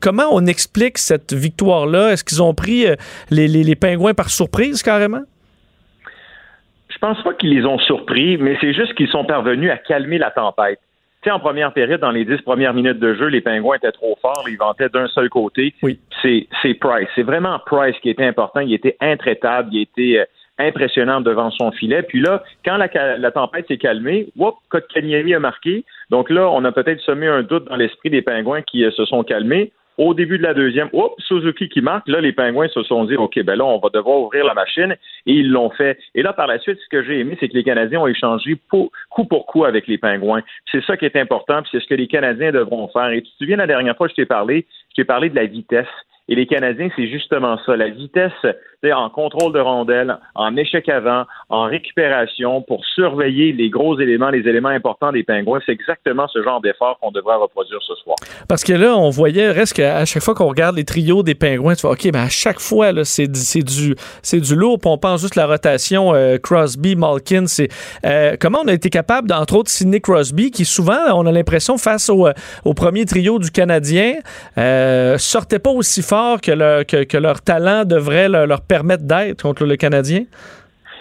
comment 0.00 0.26
on 0.32 0.44
explique 0.46 0.98
cette 0.98 1.34
victoire-là? 1.34 2.12
Est-ce 2.12 2.24
qu'ils 2.24 2.42
ont 2.42 2.52
pris 2.52 2.86
les, 3.30 3.46
les, 3.46 3.62
les 3.62 3.76
pingouins 3.76 4.14
par 4.14 4.30
surprise 4.30 4.82
carrément? 4.82 5.22
Je 6.96 7.00
pense 7.00 7.22
pas 7.22 7.34
qu'ils 7.34 7.50
les 7.50 7.66
ont 7.66 7.78
surpris, 7.78 8.38
mais 8.38 8.56
c'est 8.58 8.72
juste 8.72 8.94
qu'ils 8.94 9.08
sont 9.08 9.26
parvenus 9.26 9.70
à 9.70 9.76
calmer 9.76 10.16
la 10.16 10.30
tempête. 10.30 10.80
Tu 11.22 11.28
sais, 11.28 11.30
en 11.30 11.38
première 11.38 11.74
période, 11.74 12.00
dans 12.00 12.10
les 12.10 12.24
dix 12.24 12.40
premières 12.40 12.72
minutes 12.72 12.98
de 12.98 13.14
jeu, 13.14 13.26
les 13.26 13.42
Pingouins 13.42 13.76
étaient 13.76 13.92
trop 13.92 14.16
forts, 14.22 14.46
ils 14.48 14.56
vantaient 14.56 14.88
d'un 14.88 15.06
seul 15.08 15.28
côté. 15.28 15.74
Oui. 15.82 16.00
C'est, 16.22 16.74
Price. 16.80 17.08
C'est 17.14 17.22
vraiment 17.22 17.58
Price 17.66 17.96
qui 18.00 18.08
était 18.08 18.24
important. 18.24 18.60
Il 18.60 18.72
était 18.72 18.96
intraitable, 19.02 19.68
il 19.72 19.82
était 19.82 20.20
euh, 20.20 20.24
impressionnant 20.58 21.20
devant 21.20 21.50
son 21.50 21.70
filet. 21.70 22.02
Puis 22.02 22.22
là, 22.22 22.42
quand 22.64 22.78
la, 22.78 23.30
tempête 23.30 23.68
s'est 23.68 23.76
calmée, 23.76 24.28
whoop, 24.34 24.54
Kotkaniemi 24.70 25.34
a 25.34 25.38
marqué. 25.38 25.84
Donc 26.08 26.30
là, 26.30 26.48
on 26.48 26.64
a 26.64 26.72
peut-être 26.72 27.00
semé 27.02 27.26
un 27.26 27.42
doute 27.42 27.68
dans 27.68 27.76
l'esprit 27.76 28.08
des 28.08 28.22
Pingouins 28.22 28.62
qui 28.62 28.84
euh, 28.84 28.90
se 28.92 29.04
sont 29.04 29.22
calmés. 29.22 29.70
Au 29.98 30.12
début 30.12 30.38
de 30.38 30.42
la 30.42 30.52
deuxième, 30.52 30.88
oups, 30.92 31.14
Suzuki 31.26 31.68
qui 31.68 31.80
marque. 31.80 32.06
Là, 32.08 32.20
les 32.20 32.32
Pingouins 32.32 32.68
se 32.68 32.82
sont 32.82 33.04
dit, 33.04 33.16
OK, 33.16 33.40
ben 33.42 33.56
là, 33.56 33.64
on 33.64 33.78
va 33.78 33.88
devoir 33.88 34.20
ouvrir 34.20 34.44
la 34.44 34.54
machine. 34.54 34.94
Et 35.26 35.32
ils 35.32 35.50
l'ont 35.50 35.70
fait. 35.70 35.98
Et 36.14 36.22
là, 36.22 36.32
par 36.32 36.46
la 36.46 36.58
suite, 36.58 36.78
ce 36.78 36.88
que 36.88 37.02
j'ai 37.02 37.20
aimé, 37.20 37.36
c'est 37.40 37.48
que 37.48 37.54
les 37.54 37.64
Canadiens 37.64 38.00
ont 38.00 38.06
échangé 38.06 38.56
coup 38.70 38.90
pour 39.28 39.46
coup 39.46 39.64
avec 39.64 39.86
les 39.86 39.98
Pingouins. 39.98 40.42
C'est 40.70 40.84
ça 40.84 40.96
qui 40.96 41.06
est 41.06 41.16
important, 41.16 41.62
puis 41.62 41.70
c'est 41.72 41.80
ce 41.80 41.88
que 41.88 41.94
les 41.94 42.06
Canadiens 42.06 42.52
devront 42.52 42.88
faire. 42.88 43.08
Et 43.08 43.22
tu 43.22 43.30
te 43.30 43.36
souviens, 43.38 43.56
la 43.56 43.66
dernière 43.66 43.96
fois, 43.96 44.08
je 44.08 44.14
t'ai 44.14 44.26
parlé, 44.26 44.66
je 44.90 45.02
t'ai 45.02 45.04
parlé 45.04 45.30
de 45.30 45.36
la 45.36 45.46
vitesse. 45.46 45.86
Et 46.28 46.34
les 46.34 46.46
Canadiens, 46.46 46.88
c'est 46.96 47.06
justement 47.06 47.56
ça, 47.64 47.76
la 47.76 47.88
vitesse 47.88 48.32
en 48.92 49.10
contrôle 49.10 49.52
de 49.52 49.60
rondelle, 49.60 50.18
en 50.34 50.56
échec 50.56 50.88
avant, 50.88 51.24
en 51.48 51.64
récupération 51.64 52.62
pour 52.62 52.84
surveiller 52.84 53.52
les 53.52 53.70
gros 53.70 53.98
éléments, 53.98 54.30
les 54.30 54.48
éléments 54.48 54.68
importants 54.68 55.12
des 55.12 55.22
pingouins. 55.22 55.60
C'est 55.66 55.72
exactement 55.72 56.26
ce 56.28 56.42
genre 56.42 56.60
d'effort 56.60 56.98
qu'on 57.00 57.10
devrait 57.10 57.36
reproduire 57.36 57.80
ce 57.82 57.94
soir. 57.96 58.16
Parce 58.48 58.64
que 58.64 58.72
là, 58.72 58.96
on 58.96 59.10
voyait, 59.10 59.50
reste 59.50 59.74
qu'à 59.74 60.04
chaque 60.04 60.22
fois 60.22 60.34
qu'on 60.34 60.48
regarde 60.48 60.76
les 60.76 60.84
trios 60.84 61.22
des 61.22 61.34
pingouins, 61.34 61.74
tu 61.74 61.82
vois, 61.82 61.92
OK, 61.92 62.10
ben 62.12 62.24
à 62.24 62.28
chaque 62.28 62.60
fois, 62.60 62.92
c'est, 63.04 63.26
du, 63.28 63.94
du 64.32 64.54
lourd. 64.54 64.78
on 64.84 64.98
pense 64.98 65.22
juste 65.22 65.36
la 65.36 65.46
rotation 65.46 66.14
euh, 66.14 66.38
Crosby, 66.38 66.96
Malkin. 66.96 67.44
Euh, 68.04 68.36
comment 68.40 68.60
on 68.64 68.68
a 68.68 68.72
été 68.72 68.90
capable, 68.90 69.32
entre 69.32 69.56
autres, 69.56 69.70
Sidney 69.70 70.00
Crosby, 70.00 70.50
qui 70.50 70.64
souvent, 70.64 71.12
on 71.14 71.26
a 71.26 71.32
l'impression, 71.32 71.78
face 71.78 72.08
au, 72.08 72.28
au 72.64 72.74
premier 72.74 73.04
trio 73.04 73.38
du 73.38 73.50
Canadien, 73.50 74.14
euh, 74.58 75.18
sortait 75.18 75.58
pas 75.58 75.70
aussi 75.70 76.02
fort 76.02 76.40
que, 76.40 76.82
que, 76.82 77.16
leur 77.16 77.40
talent 77.42 77.84
devrait 77.84 78.28
leur 78.28 78.60
permettre 78.60 78.75
permettre 78.76 79.04
d'être 79.04 79.42
contre 79.42 79.64
le 79.64 79.76
Canadien? 79.76 80.24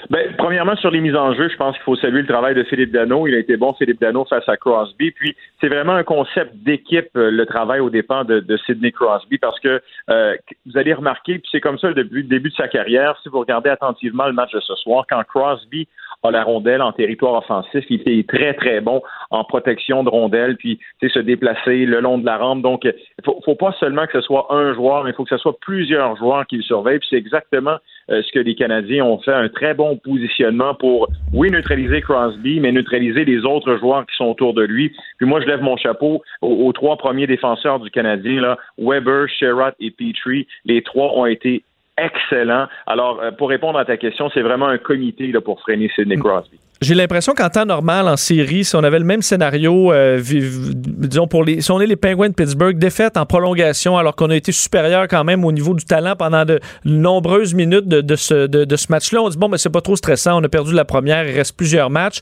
Ben, 0.09 0.33
premièrement, 0.37 0.75
sur 0.75 0.91
les 0.91 1.01
mises 1.01 1.15
en 1.15 1.33
jeu, 1.33 1.49
je 1.49 1.57
pense 1.57 1.75
qu'il 1.75 1.83
faut 1.83 1.95
saluer 1.95 2.21
le 2.21 2.27
travail 2.27 2.53
de 2.53 2.63
Philippe 2.63 2.91
Dano. 2.91 3.27
Il 3.27 3.33
a 3.33 3.39
été 3.39 3.57
bon, 3.57 3.73
Philippe 3.73 3.99
Dano, 3.99 4.23
face 4.25 4.47
à 4.47 4.55
Crosby. 4.55 5.11
Puis, 5.11 5.35
c'est 5.59 5.67
vraiment 5.67 5.93
un 5.93 6.03
concept 6.03 6.55
d'équipe, 6.57 7.09
euh, 7.17 7.31
le 7.31 7.45
travail 7.45 7.79
au 7.79 7.89
dépens 7.89 8.23
de, 8.23 8.57
Sidney 8.65 8.91
Crosby, 8.91 9.39
parce 9.39 9.59
que 9.59 9.81
euh, 10.09 10.35
vous 10.67 10.77
allez 10.77 10.93
remarquer, 10.93 11.39
puis 11.39 11.49
c'est 11.51 11.59
comme 11.59 11.79
ça 11.79 11.89
le 11.89 11.95
début 11.95 12.49
de 12.49 12.55
sa 12.55 12.67
carrière, 12.67 13.17
si 13.23 13.29
vous 13.29 13.39
regardez 13.39 13.69
attentivement 13.69 14.27
le 14.27 14.33
match 14.33 14.51
de 14.53 14.59
ce 14.59 14.75
soir, 14.75 15.05
quand 15.09 15.23
Crosby 15.23 15.87
a 16.23 16.31
la 16.31 16.43
rondelle 16.43 16.81
en 16.81 16.91
territoire 16.91 17.33
offensif, 17.33 17.85
il 17.89 18.01
est 18.05 18.27
très, 18.27 18.53
très 18.53 18.81
bon 18.81 19.01
en 19.29 19.43
protection 19.43 20.03
de 20.03 20.09
rondelle, 20.09 20.57
puis 20.57 20.79
se 21.07 21.19
déplacer 21.19 21.85
le 21.85 21.99
long 21.99 22.17
de 22.17 22.25
la 22.25 22.37
rampe. 22.37 22.61
Donc, 22.61 22.83
il 22.85 22.93
faut, 23.23 23.39
faut 23.43 23.55
pas 23.55 23.73
seulement 23.79 24.05
que 24.05 24.13
ce 24.13 24.21
soit 24.21 24.47
un 24.49 24.73
joueur, 24.73 25.03
mais 25.03 25.11
il 25.11 25.13
faut 25.13 25.23
que 25.23 25.29
ce 25.29 25.37
soit 25.37 25.57
plusieurs 25.59 26.15
joueurs 26.17 26.45
qui 26.47 26.57
le 26.57 26.63
surveillent. 26.63 26.99
Puis 26.99 27.09
c'est 27.11 27.17
exactement 27.17 27.77
euh, 28.09 28.21
ce 28.21 28.31
que 28.31 28.39
les 28.39 28.55
Canadiens 28.55 29.03
ont 29.05 29.19
fait, 29.19 29.33
un 29.33 29.49
très 29.49 29.73
bon 29.73 29.97
positionnement 29.97 30.75
pour, 30.75 31.07
oui, 31.33 31.49
neutraliser 31.49 32.01
Crosby, 32.01 32.59
mais 32.59 32.71
neutraliser 32.71 33.25
les 33.25 33.45
autres 33.45 33.77
joueurs 33.77 34.05
qui 34.05 34.15
sont 34.15 34.25
autour 34.25 34.53
de 34.53 34.63
lui. 34.63 34.91
Puis 35.17 35.27
moi, 35.27 35.41
je 35.41 35.47
lève 35.47 35.61
mon 35.61 35.77
chapeau 35.77 36.21
aux, 36.41 36.73
trois 36.73 36.97
premiers 36.97 37.27
défenseurs 37.27 37.79
du 37.79 37.89
Canadien, 37.89 38.41
là, 38.41 38.57
Weber, 38.77 39.27
Sherratt 39.29 39.75
et 39.79 39.91
Petrie. 39.91 40.47
Les 40.65 40.81
trois 40.81 41.17
ont 41.17 41.25
été 41.25 41.63
excellents. 41.97 42.67
Alors, 42.87 43.19
euh, 43.21 43.31
pour 43.31 43.49
répondre 43.49 43.79
à 43.79 43.85
ta 43.85 43.97
question, 43.97 44.29
c'est 44.33 44.41
vraiment 44.41 44.67
un 44.67 44.77
comité 44.77 45.31
là, 45.31 45.41
pour 45.41 45.59
freiner 45.61 45.89
Sidney 45.95 46.17
Crosby. 46.17 46.59
J'ai 46.81 46.93
l'impression 46.93 47.33
qu'en 47.33 47.49
temps 47.49 47.65
normal, 47.65 48.07
en 48.09 48.17
série, 48.17 48.65
si 48.65 48.75
on 48.75 48.83
avait 48.83 48.99
le 48.99 49.05
même 49.05 49.21
scénario, 49.21 49.93
euh, 49.93 50.21
disons, 50.21 51.25
pour 51.25 51.45
les, 51.45 51.61
si 51.61 51.71
on 51.71 51.79
est 51.79 51.87
les 51.87 51.95
Penguins 51.95 52.27
de 52.27 52.33
Pittsburgh, 52.33 52.77
défaite 52.77 53.15
en 53.15 53.25
prolongation, 53.25 53.97
alors 53.97 54.15
qu'on 54.15 54.29
a 54.29 54.35
été 54.35 54.51
supérieur 54.51 55.07
quand 55.07 55.23
même 55.23 55.45
au 55.45 55.53
niveau 55.53 55.73
du 55.73 55.85
talent 55.85 56.17
pendant 56.17 56.43
de 56.43 56.59
nombreuses 56.83 57.53
minutes 57.53 57.87
de, 57.87 58.15
ce, 58.17 58.47
de, 58.47 58.75
ce 58.75 58.87
match-là, 58.89 59.21
on 59.21 59.29
dit, 59.29 59.37
bon, 59.37 59.47
mais 59.47 59.57
c'est 59.57 59.71
pas 59.71 59.81
trop 59.81 59.95
stressant, 59.95 60.41
on 60.41 60.43
a 60.43 60.49
perdu 60.49 60.73
la 60.73 60.83
première, 60.83 61.25
il 61.25 61.35
reste 61.35 61.55
plusieurs 61.55 61.89
matchs. 61.89 62.19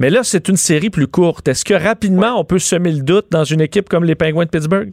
Mais 0.00 0.10
là, 0.10 0.24
c'est 0.24 0.48
une 0.48 0.56
série 0.56 0.90
plus 0.90 1.06
courte. 1.06 1.46
Est-ce 1.46 1.64
que 1.64 1.74
rapidement, 1.74 2.40
on 2.40 2.44
peut 2.44 2.58
semer 2.58 2.90
le 2.90 3.02
doute 3.02 3.26
dans 3.30 3.44
une 3.44 3.60
équipe 3.60 3.88
comme 3.88 4.04
les 4.04 4.16
Penguins 4.16 4.44
de 4.44 4.50
Pittsburgh? 4.50 4.92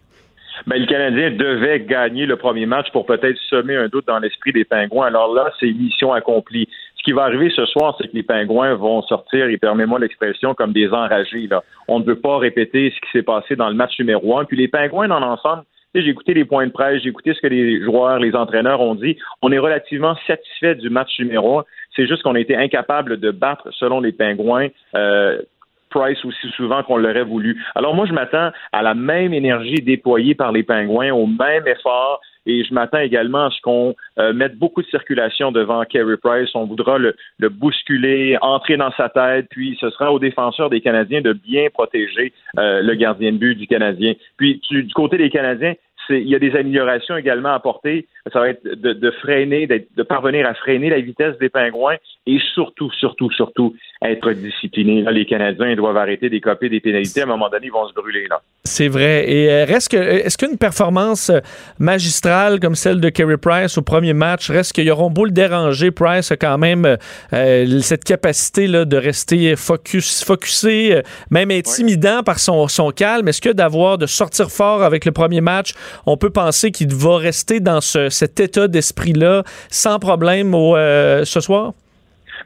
Ben, 0.67 0.79
le 0.79 0.85
Canadien 0.85 1.31
devait 1.31 1.79
gagner 1.81 2.25
le 2.25 2.35
premier 2.35 2.65
match 2.65 2.91
pour 2.91 3.05
peut-être 3.05 3.37
semer 3.49 3.75
un 3.75 3.87
doute 3.87 4.07
dans 4.07 4.19
l'esprit 4.19 4.51
des 4.51 4.65
Pingouins. 4.65 5.07
Alors 5.07 5.33
là, 5.33 5.51
c'est 5.59 5.71
mission 5.71 6.13
accomplie. 6.13 6.67
Ce 6.97 7.03
qui 7.03 7.13
va 7.13 7.23
arriver 7.23 7.49
ce 7.55 7.65
soir, 7.65 7.95
c'est 7.97 8.09
que 8.09 8.15
les 8.15 8.23
Pingouins 8.23 8.75
vont 8.75 9.01
sortir, 9.03 9.47
et 9.47 9.57
permets-moi 9.57 9.99
l'expression, 9.99 10.53
comme 10.53 10.73
des 10.73 10.89
enragés. 10.89 11.47
Là. 11.47 11.63
On 11.87 11.99
ne 11.99 12.05
veut 12.05 12.19
pas 12.19 12.37
répéter 12.37 12.93
ce 12.93 12.99
qui 13.01 13.11
s'est 13.11 13.23
passé 13.23 13.55
dans 13.55 13.69
le 13.69 13.75
match 13.75 13.97
numéro 13.99 14.37
un. 14.37 14.45
Puis 14.45 14.57
les 14.57 14.67
Pingouins, 14.67 15.07
dans 15.07 15.19
l'ensemble, 15.19 15.63
j'ai 15.95 16.09
écouté 16.09 16.33
les 16.33 16.45
points 16.45 16.67
de 16.67 16.71
presse, 16.71 17.01
j'ai 17.01 17.09
écouté 17.09 17.33
ce 17.33 17.41
que 17.41 17.47
les 17.47 17.83
joueurs, 17.83 18.19
les 18.19 18.35
entraîneurs 18.35 18.81
ont 18.81 18.95
dit. 18.95 19.17
On 19.41 19.51
est 19.51 19.57
relativement 19.57 20.15
satisfait 20.27 20.75
du 20.75 20.89
match 20.89 21.17
numéro 21.19 21.59
un. 21.59 21.65
C'est 21.95 22.07
juste 22.07 22.21
qu'on 22.21 22.35
a 22.35 22.39
été 22.39 22.55
incapable 22.55 23.19
de 23.19 23.31
battre, 23.31 23.67
selon 23.71 23.99
les 23.99 24.11
Pingouins, 24.11 24.67
euh, 24.95 25.41
Price 25.89 26.23
aussi 26.25 26.47
souvent 26.55 26.83
qu'on 26.83 26.97
l'aurait 26.97 27.23
voulu. 27.23 27.61
Alors 27.75 27.95
moi, 27.95 28.05
je 28.05 28.13
m'attends 28.13 28.51
à 28.71 28.81
la 28.81 28.93
même 28.93 29.33
énergie 29.33 29.81
déployée 29.81 30.35
par 30.35 30.51
les 30.51 30.63
Pingouins, 30.63 31.11
au 31.11 31.25
même 31.25 31.67
effort, 31.67 32.21
et 32.45 32.63
je 32.63 32.73
m'attends 32.73 32.99
également 32.99 33.45
à 33.45 33.51
ce 33.51 33.61
qu'on 33.61 33.95
euh, 34.17 34.33
mette 34.33 34.57
beaucoup 34.57 34.81
de 34.81 34.87
circulation 34.87 35.51
devant 35.51 35.83
Kerry 35.85 36.17
Price. 36.17 36.49
On 36.55 36.65
voudra 36.65 36.97
le, 36.97 37.15
bousculer, 37.49 38.37
entrer 38.41 38.77
dans 38.77 38.91
sa 38.93 39.09
tête, 39.09 39.47
puis 39.49 39.77
ce 39.79 39.89
sera 39.91 40.11
aux 40.11 40.19
défenseurs 40.19 40.69
des 40.69 40.81
Canadiens 40.81 41.21
de 41.21 41.33
bien 41.33 41.67
protéger 41.71 42.33
euh, 42.57 42.81
le 42.81 42.95
gardien 42.95 43.33
de 43.33 43.37
but 43.37 43.55
du 43.55 43.67
Canadien. 43.67 44.13
Puis 44.37 44.61
du 44.69 44.93
côté 44.93 45.17
des 45.17 45.29
Canadiens, 45.29 45.73
il 46.09 46.27
y 46.27 46.35
a 46.35 46.39
des 46.39 46.55
améliorations 46.55 47.17
également 47.17 47.49
à 47.49 47.55
apporter. 47.55 48.07
Ça 48.31 48.39
va 48.39 48.49
être 48.49 48.63
de, 48.63 49.11
freiner, 49.11 49.67
de 49.67 50.03
parvenir 50.03 50.47
à 50.47 50.53
freiner 50.53 50.89
la 50.89 50.99
vitesse 50.99 51.37
des 51.39 51.49
pingouins 51.49 51.95
et 52.27 52.39
surtout, 52.53 52.91
surtout, 52.91 53.31
surtout 53.31 53.75
être 54.01 54.31
disciplinés. 54.31 55.03
les 55.11 55.25
Canadiens 55.25 55.75
doivent 55.75 55.97
arrêter 55.97 56.29
d'écoper 56.29 56.69
des 56.69 56.79
pénalités. 56.79 57.21
À 57.21 57.23
un 57.23 57.27
moment 57.27 57.49
donné, 57.49 57.67
ils 57.67 57.71
vont 57.71 57.87
se 57.87 57.93
brûler. 57.93 58.27
là. 58.29 58.41
C'est 58.63 58.87
vrai. 58.87 59.29
Et 59.29 59.49
euh, 59.49 59.65
reste 59.65 59.91
que, 59.91 59.97
est-ce 59.97 60.37
qu'une 60.37 60.57
performance 60.57 61.29
euh, 61.29 61.39
magistrale 61.79 62.59
comme 62.59 62.75
celle 62.75 63.01
de 63.01 63.09
Kerry 63.09 63.37
Price 63.37 63.77
au 63.77 63.81
premier 63.81 64.13
match, 64.13 64.49
reste 64.51 64.73
qu'ils 64.73 64.91
auront 64.91 65.09
beau 65.09 65.25
le 65.25 65.31
déranger, 65.31 65.91
Price 65.91 66.31
a 66.31 66.37
quand 66.37 66.57
même 66.57 66.97
euh, 67.33 67.79
cette 67.81 68.03
capacité 68.03 68.67
là, 68.67 68.85
de 68.85 68.95
rester 68.95 69.55
focus, 69.55 70.23
focusé, 70.23 71.01
même 71.31 71.51
intimidant 71.51 72.21
par 72.23 72.39
son, 72.39 72.67
son 72.67 72.91
calme. 72.91 73.27
Est-ce 73.27 73.41
que 73.41 73.49
d'avoir, 73.49 73.97
de 73.97 74.05
sortir 74.05 74.51
fort 74.51 74.83
avec 74.83 75.05
le 75.05 75.11
premier 75.11 75.41
match, 75.41 75.73
on 76.05 76.17
peut 76.17 76.29
penser 76.29 76.71
qu'il 76.71 76.93
va 76.93 77.17
rester 77.17 77.59
dans 77.59 77.81
cet 77.81 78.39
état 78.39 78.67
d'esprit-là 78.67 79.43
sans 79.69 79.99
problème 79.99 80.53
euh, 80.55 81.25
ce 81.25 81.39
soir? 81.39 81.73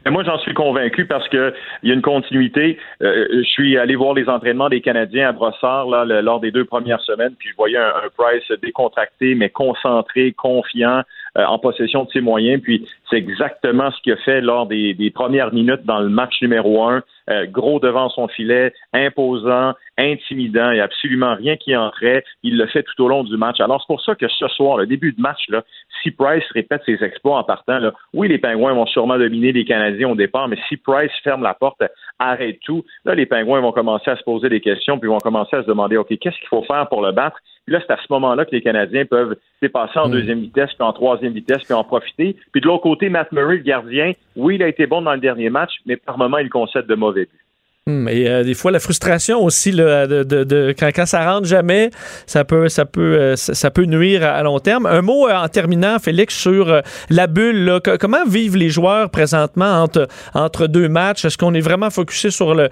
Mais 0.04 0.10
moi, 0.10 0.22
j'en 0.22 0.38
suis 0.38 0.52
convaincu 0.52 1.06
parce 1.06 1.26
que 1.28 1.54
il 1.82 1.88
y 1.88 1.92
a 1.92 1.94
une 1.94 2.02
continuité. 2.02 2.78
Euh, 3.02 3.26
je 3.30 3.48
suis 3.48 3.78
allé 3.78 3.96
voir 3.96 4.14
les 4.14 4.28
entraînements 4.28 4.68
des 4.68 4.80
Canadiens 4.80 5.28
à 5.28 5.32
Brossard 5.32 5.86
lors 5.86 6.40
des 6.40 6.50
deux 6.50 6.64
premières 6.64 7.00
semaines, 7.00 7.34
puis 7.38 7.48
je 7.48 7.56
voyais 7.56 7.78
un, 7.78 7.92
Price 8.16 8.60
décontracté, 8.60 9.34
mais 9.34 9.48
concentré, 9.48 10.32
confiant, 10.32 11.02
en 11.36 11.58
possession 11.58 12.04
de 12.04 12.10
ses 12.10 12.20
moyens. 12.20 12.62
Puis 12.62 12.86
c'est 13.10 13.16
exactement 13.16 13.90
ce 13.90 14.00
qu'il 14.02 14.12
a 14.12 14.16
fait 14.16 14.40
lors 14.40 14.66
des, 14.66 15.12
premières 15.14 15.52
minutes 15.52 15.84
dans 15.84 16.00
le 16.00 16.08
match 16.08 16.40
numéro 16.42 16.84
un. 16.84 17.02
Euh, 17.30 17.46
gros 17.46 17.80
devant 17.80 18.10
son 18.10 18.28
filet, 18.28 18.74
imposant, 18.92 19.72
intimidant, 19.96 20.70
il 20.70 20.74
n'y 20.74 20.80
a 20.80 20.84
absolument 20.84 21.34
rien 21.34 21.56
qui 21.56 21.74
entrait. 21.74 22.22
Il 22.42 22.58
le 22.58 22.66
fait 22.66 22.82
tout 22.82 23.02
au 23.02 23.08
long 23.08 23.24
du 23.24 23.36
match. 23.38 23.60
Alors 23.60 23.80
c'est 23.80 23.86
pour 23.86 24.02
ça 24.02 24.14
que 24.14 24.28
ce 24.28 24.46
soir, 24.48 24.76
le 24.76 24.86
début 24.86 25.12
de 25.12 25.20
match, 25.20 25.48
là, 25.48 25.62
si 26.02 26.10
Price 26.10 26.44
répète 26.52 26.82
ses 26.84 27.02
exploits 27.02 27.38
en 27.38 27.44
partant, 27.44 27.78
là, 27.78 27.92
oui, 28.12 28.28
les 28.28 28.36
Pingouins 28.36 28.74
vont 28.74 28.86
sûrement 28.86 29.16
dominer 29.16 29.52
les 29.52 29.64
Canadiens 29.64 30.10
au 30.10 30.14
départ, 30.14 30.48
mais 30.48 30.58
si 30.68 30.76
Price 30.76 31.12
ferme 31.22 31.42
la 31.42 31.54
porte, 31.54 31.82
arrête 32.28 32.58
tout, 32.64 32.84
là, 33.04 33.14
les 33.14 33.26
Pingouins 33.26 33.60
vont 33.60 33.72
commencer 33.72 34.10
à 34.10 34.16
se 34.16 34.22
poser 34.22 34.48
des 34.48 34.60
questions, 34.60 34.98
puis 34.98 35.08
vont 35.08 35.18
commencer 35.18 35.56
à 35.56 35.62
se 35.62 35.66
demander, 35.66 35.96
OK, 35.96 36.08
qu'est-ce 36.18 36.38
qu'il 36.38 36.48
faut 36.48 36.62
faire 36.62 36.88
pour 36.88 37.02
le 37.02 37.12
battre? 37.12 37.38
Puis 37.66 37.72
là, 37.72 37.80
c'est 37.86 37.92
à 37.92 37.96
ce 37.96 38.06
moment-là 38.10 38.44
que 38.44 38.50
les 38.50 38.62
Canadiens 38.62 39.04
peuvent 39.06 39.36
dépasser 39.62 39.98
en 39.98 40.08
mm. 40.08 40.12
deuxième 40.12 40.40
vitesse, 40.40 40.72
puis 40.74 40.86
en 40.86 40.92
troisième 40.92 41.32
vitesse, 41.32 41.64
puis 41.64 41.74
en 41.74 41.84
profiter. 41.84 42.36
Puis 42.52 42.60
de 42.60 42.66
l'autre 42.66 42.82
côté, 42.82 43.08
Matt 43.08 43.32
Murray, 43.32 43.56
le 43.56 43.62
gardien, 43.62 44.12
oui, 44.36 44.56
il 44.56 44.62
a 44.62 44.68
été 44.68 44.86
bon 44.86 45.02
dans 45.02 45.14
le 45.14 45.20
dernier 45.20 45.50
match, 45.50 45.72
mais 45.86 45.96
par 45.96 46.18
moment, 46.18 46.38
il 46.38 46.50
concède 46.50 46.86
de 46.86 46.94
mauvais 46.94 47.24
buts. 47.24 47.43
Hmm, 47.86 48.08
et 48.08 48.26
euh, 48.30 48.44
des 48.44 48.54
fois, 48.54 48.70
la 48.70 48.80
frustration 48.80 49.44
aussi, 49.44 49.70
là, 49.70 50.06
de, 50.06 50.22
de, 50.22 50.42
de, 50.42 50.74
quand, 50.78 50.88
quand 50.94 51.04
ça 51.04 51.30
rentre 51.30 51.46
jamais, 51.46 51.90
ça 52.24 52.42
peut, 52.42 52.70
ça 52.70 52.86
peut, 52.86 53.18
euh, 53.20 53.36
ça, 53.36 53.70
peut 53.70 53.84
nuire 53.84 54.24
à, 54.24 54.42
long 54.42 54.58
terme. 54.58 54.86
Un 54.86 55.02
mot 55.02 55.28
euh, 55.28 55.34
en 55.34 55.46
terminant, 55.48 55.98
Félix, 55.98 56.34
sur 56.34 56.80
la 57.10 57.26
bulle. 57.26 57.66
Là. 57.66 57.80
comment 58.00 58.24
vivent 58.26 58.56
les 58.56 58.70
joueurs 58.70 59.10
présentement 59.10 59.82
entre, 59.82 60.08
entre 60.32 60.66
deux 60.66 60.88
matchs? 60.88 61.26
Est-ce 61.26 61.36
qu'on 61.36 61.52
est 61.52 61.60
vraiment 61.60 61.90
focusé 61.90 62.30
sur 62.30 62.54
le, 62.54 62.70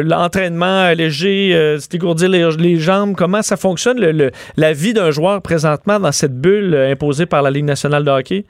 l'entraînement 0.00 0.90
léger, 0.92 1.50
se 1.78 1.86
dégourdir 1.90 2.30
les, 2.30 2.50
les, 2.52 2.76
jambes? 2.78 3.14
Comment 3.16 3.42
ça 3.42 3.58
fonctionne, 3.58 4.00
le, 4.00 4.30
la 4.56 4.72
vie 4.72 4.94
d'un 4.94 5.10
joueur 5.10 5.42
présentement 5.42 6.00
dans 6.00 6.12
cette 6.12 6.40
bulle 6.40 6.74
imposée 6.74 7.26
par 7.26 7.42
la 7.42 7.50
Ligue 7.50 7.66
nationale 7.66 8.04
de 8.04 8.10
hockey? 8.10 8.46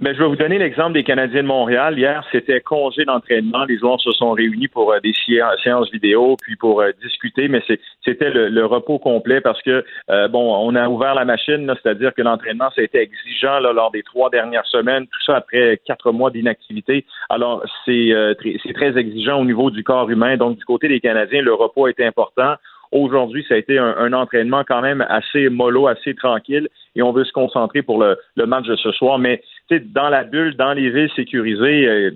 Mais 0.00 0.12
je 0.12 0.18
vais 0.18 0.26
vous 0.26 0.34
donner 0.34 0.58
l'exemple 0.58 0.92
des 0.92 1.04
Canadiens 1.04 1.42
de 1.42 1.46
Montréal. 1.46 1.96
Hier, 1.96 2.26
c'était 2.32 2.60
congé 2.60 3.04
d'entraînement. 3.04 3.64
Les 3.64 3.78
joueurs 3.78 4.00
se 4.00 4.10
sont 4.10 4.32
réunis 4.32 4.66
pour 4.66 4.92
euh, 4.92 4.98
des 5.00 5.12
séances 5.62 5.90
vidéo, 5.92 6.36
puis 6.42 6.56
pour 6.56 6.80
euh, 6.80 6.90
discuter, 7.00 7.46
mais 7.46 7.62
c'était 8.04 8.30
le, 8.30 8.66
repos 8.66 8.98
complet 8.98 9.40
parce 9.40 9.62
que, 9.62 9.84
euh, 10.10 10.26
bon, 10.26 10.56
on 10.56 10.74
a 10.74 10.88
ouvert 10.88 11.14
la 11.14 11.24
machine, 11.24 11.72
c'est-à-dire 11.80 12.12
que 12.12 12.22
l'entraînement, 12.22 12.70
été 12.76 12.98
exigeant 12.98 13.60
là, 13.60 13.72
lors 13.72 13.92
des 13.92 14.02
trois 14.02 14.30
dernières 14.30 14.66
semaines, 14.66 15.06
tout 15.06 15.22
ça 15.24 15.36
après 15.36 15.80
quatre 15.86 16.10
mois 16.10 16.30
d'inactivité. 16.30 17.04
Alors, 17.28 17.62
c'est 17.84 18.12
très 18.74 18.98
exigeant 18.98 19.40
au 19.40 19.44
niveau 19.44 19.70
du 19.70 19.84
corps 19.84 20.10
humain. 20.10 20.36
Donc, 20.36 20.58
du 20.58 20.64
côté 20.64 20.88
des 20.88 20.98
Canadiens, 20.98 21.40
le 21.40 21.54
repos 21.54 21.86
est 21.86 22.00
important. 22.00 22.56
Aujourd'hui, 22.94 23.44
ça 23.48 23.54
a 23.54 23.56
été 23.56 23.76
un, 23.76 24.12
entraînement 24.12 24.62
quand 24.62 24.80
même 24.80 25.04
assez 25.08 25.48
mollo, 25.48 25.88
assez 25.88 26.14
tranquille, 26.14 26.68
et 26.94 27.02
on 27.02 27.10
veut 27.10 27.24
se 27.24 27.32
concentrer 27.32 27.82
pour 27.82 27.98
le, 28.00 28.16
match 28.46 28.66
de 28.66 28.76
ce 28.76 28.92
soir. 28.92 29.18
Mais 29.18 29.42
dans 29.70 30.08
la 30.08 30.24
bulle, 30.24 30.56
dans 30.56 30.72
les 30.72 30.90
villes 30.90 31.10
sécurisées, 31.16 31.86
euh, 31.86 32.10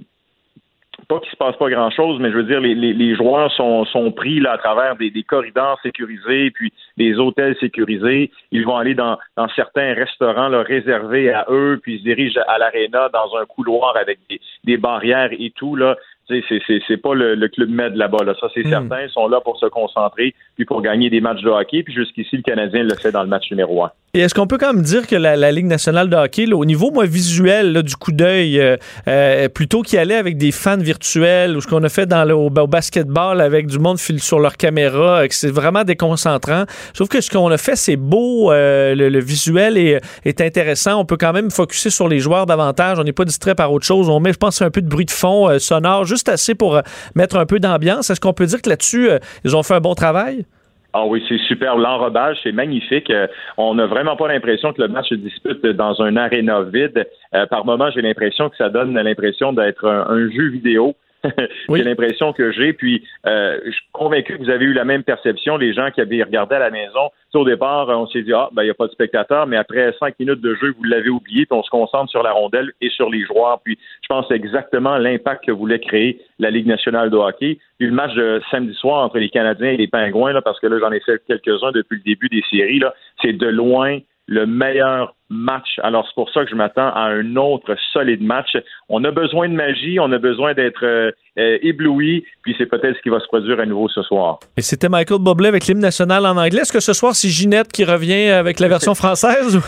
pas 1.08 1.20
qu'il 1.20 1.30
se 1.30 1.36
passe 1.36 1.56
pas 1.56 1.70
grand-chose, 1.70 2.20
mais 2.20 2.30
je 2.30 2.36
veux 2.36 2.44
dire, 2.44 2.60
les, 2.60 3.14
joueurs 3.14 3.50
sont, 3.52 4.12
pris 4.12 4.40
là, 4.40 4.52
à 4.52 4.58
travers 4.58 4.96
des, 4.96 5.10
corridors 5.22 5.78
sécurisés, 5.82 6.50
puis 6.50 6.72
des 6.96 7.18
hôtels 7.18 7.56
sécurisés. 7.60 8.30
Ils 8.50 8.66
vont 8.66 8.76
aller 8.76 8.94
dans, 8.94 9.16
certains 9.54 9.94
restaurants 9.94 10.48
là, 10.48 10.62
réservés 10.62 11.32
à 11.32 11.46
eux, 11.48 11.78
puis 11.82 11.94
ils 11.94 11.98
se 12.00 12.04
dirigent 12.04 12.40
à 12.48 12.58
l'aréna 12.58 13.08
dans 13.10 13.36
un 13.40 13.46
couloir 13.46 13.96
avec 13.96 14.18
des, 14.28 14.40
des 14.64 14.76
barrières 14.76 15.30
et 15.32 15.50
tout. 15.54 15.76
Là 15.76 15.96
c'est 16.28 16.96
pas 16.98 17.14
le, 17.14 17.48
club 17.48 17.70
Med 17.70 17.96
là-bas. 17.96 18.24
Là. 18.24 18.34
Ça, 18.40 18.48
c'est 18.54 18.64
hmm. 18.64 18.70
certain. 18.70 19.02
Ils 19.02 19.10
sont 19.10 19.28
là 19.28 19.40
pour 19.40 19.58
se 19.58 19.66
concentrer 19.66 20.34
puis 20.56 20.64
pour 20.64 20.82
gagner 20.82 21.10
des 21.10 21.20
matchs 21.20 21.42
de 21.42 21.48
hockey. 21.48 21.82
Puis 21.82 21.94
jusqu'ici, 21.94 22.36
le 22.36 22.42
Canadien 22.42 22.82
le 22.82 22.94
fait 22.94 23.12
dans 23.12 23.22
le 23.22 23.28
match 23.28 23.50
numéro 23.50 23.84
un. 23.84 23.90
Et 24.14 24.20
est-ce 24.20 24.34
qu'on 24.34 24.46
peut 24.46 24.56
quand 24.56 24.72
même 24.72 24.82
dire 24.82 25.06
que 25.06 25.16
la, 25.16 25.52
Ligue 25.52 25.66
nationale 25.66 26.08
de 26.08 26.16
hockey, 26.16 26.50
au 26.50 26.64
niveau 26.64 26.90
moi, 26.90 27.04
visuel 27.04 27.82
du 27.82 27.94
coup 27.94 28.10
d'œil, 28.10 28.58
euh, 28.58 28.76
euh, 29.06 29.50
plutôt 29.50 29.82
qu'y 29.82 29.98
aller 29.98 30.14
avec 30.14 30.38
des 30.38 30.50
fans 30.50 30.78
virtuels 30.78 31.54
ou 31.54 31.60
ce 31.60 31.66
qu'on 31.66 31.82
a 31.84 31.90
fait 31.90 32.06
dans 32.06 32.24
le, 32.24 32.34
au, 32.34 32.48
basketball 32.48 33.42
avec 33.42 33.66
du 33.66 33.78
monde 33.78 33.98
sur 33.98 34.38
leur 34.40 34.56
caméra, 34.56 35.24
c'est 35.28 35.50
vraiment 35.50 35.84
déconcentrant. 35.84 36.64
Trouve 36.94 37.08
que 37.08 37.20
ce 37.20 37.30
qu'on 37.30 37.50
a 37.50 37.58
fait, 37.58 37.76
c'est 37.76 37.96
beau. 37.96 38.50
Euh, 38.50 38.94
le, 38.94 39.20
visuel 39.20 39.76
est, 39.76 40.00
est, 40.24 40.40
intéressant. 40.40 40.98
On 40.98 41.04
peut 41.04 41.18
quand 41.18 41.34
même 41.34 41.50
focuser 41.50 41.90
sur 41.90 42.08
les 42.08 42.18
joueurs 42.18 42.46
davantage. 42.46 42.98
On 42.98 43.04
n'est 43.04 43.12
pas 43.12 43.26
distrait 43.26 43.54
par 43.54 43.70
autre 43.72 43.84
chose. 43.84 44.08
On 44.08 44.20
met, 44.20 44.32
je 44.32 44.38
pense, 44.38 44.62
un 44.62 44.70
peu 44.70 44.80
de 44.80 44.88
bruit 44.88 45.04
de 45.04 45.10
fond 45.10 45.58
sonore, 45.58 46.06
juste 46.06 46.30
assez 46.30 46.54
pour 46.54 46.80
mettre 47.14 47.36
un 47.36 47.44
peu 47.44 47.60
d'ambiance. 47.60 48.08
Est-ce 48.08 48.20
qu'on 48.20 48.32
peut 48.32 48.46
dire 48.46 48.62
que 48.62 48.70
là-dessus, 48.70 49.10
ils 49.44 49.54
ont 49.54 49.62
fait 49.62 49.74
un 49.74 49.80
bon 49.80 49.94
travail? 49.94 50.46
Ah 50.94 51.04
oui, 51.06 51.22
c'est 51.28 51.38
super. 51.38 51.76
L'enrobage, 51.76 52.38
c'est 52.42 52.52
magnifique. 52.52 53.10
Euh, 53.10 53.26
on 53.58 53.74
n'a 53.74 53.86
vraiment 53.86 54.16
pas 54.16 54.28
l'impression 54.28 54.72
que 54.72 54.80
le 54.80 54.88
match 54.88 55.10
se 55.10 55.16
dispute 55.16 55.64
dans 55.66 56.00
un 56.00 56.16
aréna 56.16 56.62
vide. 56.62 57.06
Euh, 57.34 57.46
par 57.46 57.66
moment, 57.66 57.90
j'ai 57.90 58.00
l'impression 58.00 58.48
que 58.48 58.56
ça 58.56 58.70
donne 58.70 58.94
l'impression 58.94 59.52
d'être 59.52 59.86
un, 59.86 60.30
jeu 60.30 60.48
vidéo. 60.48 60.94
C'est 61.24 61.82
l'impression 61.82 62.32
que 62.32 62.52
j'ai. 62.52 62.72
Puis, 62.72 63.04
euh, 63.26 63.58
je 63.64 63.70
suis 63.70 63.86
convaincu 63.92 64.36
que 64.36 64.42
vous 64.42 64.50
avez 64.50 64.64
eu 64.64 64.72
la 64.72 64.84
même 64.84 65.02
perception, 65.02 65.56
les 65.56 65.72
gens 65.72 65.90
qui 65.90 66.00
avaient 66.00 66.22
regardé 66.22 66.54
à 66.54 66.58
la 66.60 66.70
maison. 66.70 67.10
au 67.34 67.44
départ, 67.44 67.88
on 67.88 68.06
s'est 68.06 68.22
dit, 68.22 68.32
ah, 68.32 68.48
ben, 68.52 68.62
il 68.62 68.66
n'y 68.66 68.70
a 68.70 68.74
pas 68.74 68.86
de 68.86 68.92
spectateurs, 68.92 69.46
mais 69.46 69.56
après 69.56 69.92
cinq 69.98 70.18
minutes 70.18 70.40
de 70.40 70.54
jeu, 70.54 70.74
vous 70.76 70.84
l'avez 70.84 71.10
oublié, 71.10 71.46
puis 71.46 71.58
on 71.58 71.62
se 71.62 71.70
concentre 71.70 72.10
sur 72.10 72.22
la 72.22 72.32
rondelle 72.32 72.72
et 72.80 72.90
sur 72.90 73.10
les 73.10 73.24
joueurs. 73.24 73.60
Puis, 73.64 73.78
je 74.02 74.08
pense 74.08 74.30
exactement 74.30 74.96
l'impact 74.96 75.46
que 75.46 75.52
voulait 75.52 75.80
créer 75.80 76.20
la 76.38 76.50
Ligue 76.50 76.66
nationale 76.66 77.10
de 77.10 77.16
hockey. 77.16 77.58
Puis, 77.78 77.88
le 77.88 77.94
match 77.94 78.14
de 78.14 78.40
samedi 78.50 78.74
soir 78.74 79.04
entre 79.04 79.18
les 79.18 79.30
Canadiens 79.30 79.70
et 79.70 79.76
les 79.76 79.88
Pingouins, 79.88 80.32
là, 80.32 80.42
parce 80.42 80.60
que 80.60 80.66
là, 80.66 80.78
j'en 80.80 80.92
ai 80.92 81.00
fait 81.00 81.20
quelques-uns 81.26 81.72
depuis 81.72 81.96
le 81.96 82.02
début 82.02 82.28
des 82.28 82.42
séries, 82.50 82.78
là, 82.78 82.94
c'est 83.22 83.32
de 83.32 83.46
loin 83.46 83.98
le 84.28 84.46
meilleur 84.46 85.14
match. 85.30 85.78
Alors, 85.82 86.06
c'est 86.06 86.14
pour 86.14 86.30
ça 86.30 86.44
que 86.44 86.50
je 86.50 86.54
m'attends 86.54 86.88
à 86.88 87.08
un 87.08 87.36
autre 87.36 87.74
solide 87.92 88.22
match. 88.22 88.56
On 88.88 89.02
a 89.04 89.10
besoin 89.10 89.48
de 89.48 89.54
magie, 89.54 89.98
on 89.98 90.12
a 90.12 90.18
besoin 90.18 90.52
d'être 90.52 90.84
euh, 90.84 91.10
euh, 91.38 91.58
ébloui, 91.62 92.24
puis 92.42 92.54
c'est 92.58 92.66
peut-être 92.66 92.96
ce 92.96 93.02
qui 93.02 93.08
va 93.08 93.20
se 93.20 93.26
produire 93.26 93.58
à 93.58 93.66
nouveau 93.66 93.88
ce 93.88 94.02
soir. 94.02 94.38
Et 94.56 94.62
c'était 94.62 94.88
Michael 94.88 95.20
Bublé 95.20 95.48
avec 95.48 95.66
l'hymne 95.66 95.80
national 95.80 96.26
en 96.26 96.36
anglais. 96.36 96.60
Est-ce 96.60 96.72
que 96.72 96.80
ce 96.80 96.92
soir, 96.92 97.14
c'est 97.14 97.28
Ginette 97.28 97.72
qui 97.72 97.84
revient 97.84 98.28
avec 98.30 98.60
la 98.60 98.68
version 98.68 98.94
française? 99.02 99.60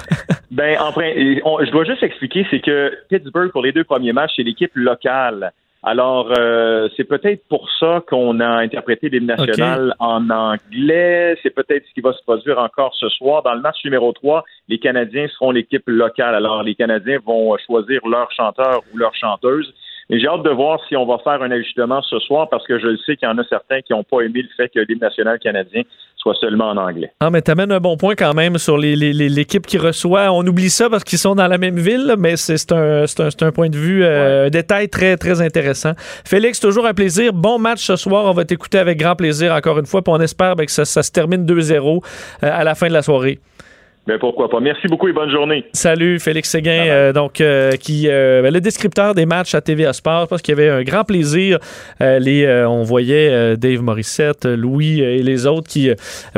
ben, 0.50 0.76
enfin, 0.80 1.10
je 1.14 1.70
dois 1.70 1.84
juste 1.84 2.02
expliquer, 2.02 2.46
c'est 2.50 2.60
que 2.60 2.92
Pittsburgh, 3.08 3.50
pour 3.50 3.62
les 3.62 3.72
deux 3.72 3.84
premiers 3.84 4.12
matchs, 4.12 4.32
c'est 4.36 4.42
l'équipe 4.42 4.72
locale. 4.74 5.52
Alors, 5.82 6.30
euh, 6.36 6.90
c'est 6.96 7.04
peut-être 7.04 7.48
pour 7.48 7.70
ça 7.78 8.02
qu'on 8.06 8.38
a 8.40 8.46
interprété 8.46 9.08
l'hymne 9.08 9.26
national 9.26 9.94
en 9.98 10.28
anglais. 10.28 11.38
C'est 11.42 11.54
peut-être 11.54 11.86
ce 11.88 11.94
qui 11.94 12.02
va 12.02 12.12
se 12.12 12.22
produire 12.22 12.58
encore 12.58 12.94
ce 12.94 13.08
soir. 13.08 13.42
Dans 13.42 13.54
le 13.54 13.62
match 13.62 13.82
numéro 13.84 14.12
3, 14.12 14.44
les 14.68 14.78
Canadiens 14.78 15.26
seront 15.28 15.52
l'équipe 15.52 15.84
locale. 15.86 16.34
Alors, 16.34 16.62
les 16.62 16.74
Canadiens 16.74 17.18
vont 17.24 17.56
choisir 17.66 18.06
leur 18.06 18.30
chanteur 18.32 18.82
ou 18.92 18.98
leur 18.98 19.14
chanteuse. 19.14 19.72
Mais 20.10 20.18
j'ai 20.18 20.26
hâte 20.26 20.42
de 20.42 20.50
voir 20.50 20.80
si 20.88 20.96
on 20.96 21.06
va 21.06 21.18
faire 21.18 21.40
un 21.40 21.52
ajustement 21.52 22.02
ce 22.02 22.18
soir 22.18 22.48
parce 22.50 22.66
que 22.66 22.80
je 22.80 22.86
le 22.88 22.96
sais 23.06 23.16
qu'il 23.16 23.28
y 23.28 23.30
en 23.30 23.38
a 23.38 23.44
certains 23.44 23.80
qui 23.80 23.92
n'ont 23.92 24.02
pas 24.02 24.22
aimé 24.22 24.42
le 24.42 24.48
fait 24.56 24.68
que 24.68 24.80
l'hymne 24.80 24.98
national 24.98 25.38
canadien 25.38 25.82
soit 26.16 26.34
seulement 26.34 26.70
en 26.70 26.76
anglais. 26.76 27.12
Ah, 27.20 27.30
mais 27.30 27.42
t'amènes 27.42 27.70
un 27.70 27.78
bon 27.78 27.96
point 27.96 28.16
quand 28.16 28.34
même 28.34 28.58
sur 28.58 28.76
l'équipe 28.76 29.64
qui 29.64 29.78
reçoit. 29.78 30.32
On 30.32 30.44
oublie 30.44 30.68
ça 30.68 30.90
parce 30.90 31.04
qu'ils 31.04 31.18
sont 31.18 31.36
dans 31.36 31.46
la 31.46 31.58
même 31.58 31.78
ville, 31.78 32.16
mais 32.18 32.36
c'est 32.36 32.72
un, 32.72 33.04
un, 33.04 33.52
point 33.52 33.68
de 33.68 33.76
vue, 33.76 34.04
euh, 34.04 34.46
un 34.46 34.50
détail 34.50 34.88
très, 34.88 35.16
très 35.16 35.40
intéressant. 35.40 35.92
Félix, 36.24 36.58
toujours 36.58 36.86
un 36.86 36.94
plaisir. 36.94 37.32
Bon 37.32 37.60
match 37.60 37.84
ce 37.84 37.94
soir. 37.94 38.24
On 38.24 38.32
va 38.32 38.44
t'écouter 38.44 38.78
avec 38.78 38.98
grand 38.98 39.14
plaisir 39.14 39.54
encore 39.54 39.78
une 39.78 39.86
fois. 39.86 40.02
Puis 40.02 40.12
on 40.12 40.20
espère 40.20 40.56
ben, 40.56 40.66
que 40.66 40.72
ça, 40.72 40.84
se 40.84 41.10
termine 41.12 41.46
2-0 41.46 41.72
euh, 41.72 42.00
à 42.42 42.64
la 42.64 42.74
fin 42.74 42.88
de 42.88 42.92
la 42.92 43.02
soirée. 43.02 43.38
Ben 44.06 44.18
pourquoi 44.18 44.48
pas. 44.48 44.60
Merci 44.60 44.88
beaucoup 44.88 45.08
et 45.08 45.12
bonne 45.12 45.30
journée. 45.30 45.66
Salut, 45.74 46.18
Félix 46.18 46.48
Séguin, 46.48 46.86
euh, 46.86 47.12
donc 47.12 47.40
euh, 47.40 47.72
qui 47.72 48.08
euh, 48.08 48.40
ben, 48.40 48.52
le 48.52 48.60
descripteur 48.60 49.14
des 49.14 49.26
matchs 49.26 49.54
à 49.54 49.60
TVA 49.60 49.92
Sport. 49.92 50.26
Pense 50.26 50.40
qu'il 50.40 50.56
y 50.56 50.58
avait 50.58 50.70
un 50.70 50.82
grand 50.82 51.04
plaisir. 51.04 51.58
les, 52.00 52.64
on 52.66 52.82
voyait 52.82 53.56
Dave 53.58 53.82
Morissette, 53.82 54.46
Louis 54.46 55.00
et 55.00 55.22
les 55.22 55.46
autres 55.46 55.68
qui, 55.68 55.90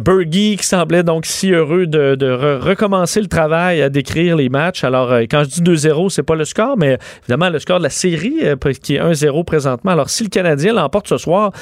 Bergie, 0.02 0.56
qui 0.56 0.66
semblait 0.66 1.04
donc 1.04 1.24
si 1.24 1.52
heureux 1.52 1.86
de, 1.86 2.16
de 2.16 2.30
recommencer 2.60 3.20
le 3.20 3.28
travail 3.28 3.80
à 3.80 3.88
décrire 3.88 4.36
les 4.36 4.48
matchs. 4.48 4.82
Alors, 4.82 5.12
quand 5.30 5.44
je 5.44 5.60
dis 5.60 5.62
2-0, 5.62 6.10
c'est 6.10 6.24
pas 6.24 6.34
le 6.34 6.44
score, 6.44 6.76
mais 6.76 6.98
évidemment 7.22 7.48
le 7.48 7.60
score 7.60 7.78
de 7.78 7.84
la 7.84 7.90
série 7.90 8.38
qui 8.82 8.96
est 8.96 9.00
1-0 9.00 9.44
présentement. 9.44 9.92
Alors, 9.92 10.10
si 10.10 10.24
le 10.24 10.30
Canadien 10.30 10.72
l'emporte 10.72 11.06
ce 11.06 11.16
soir, 11.16 11.52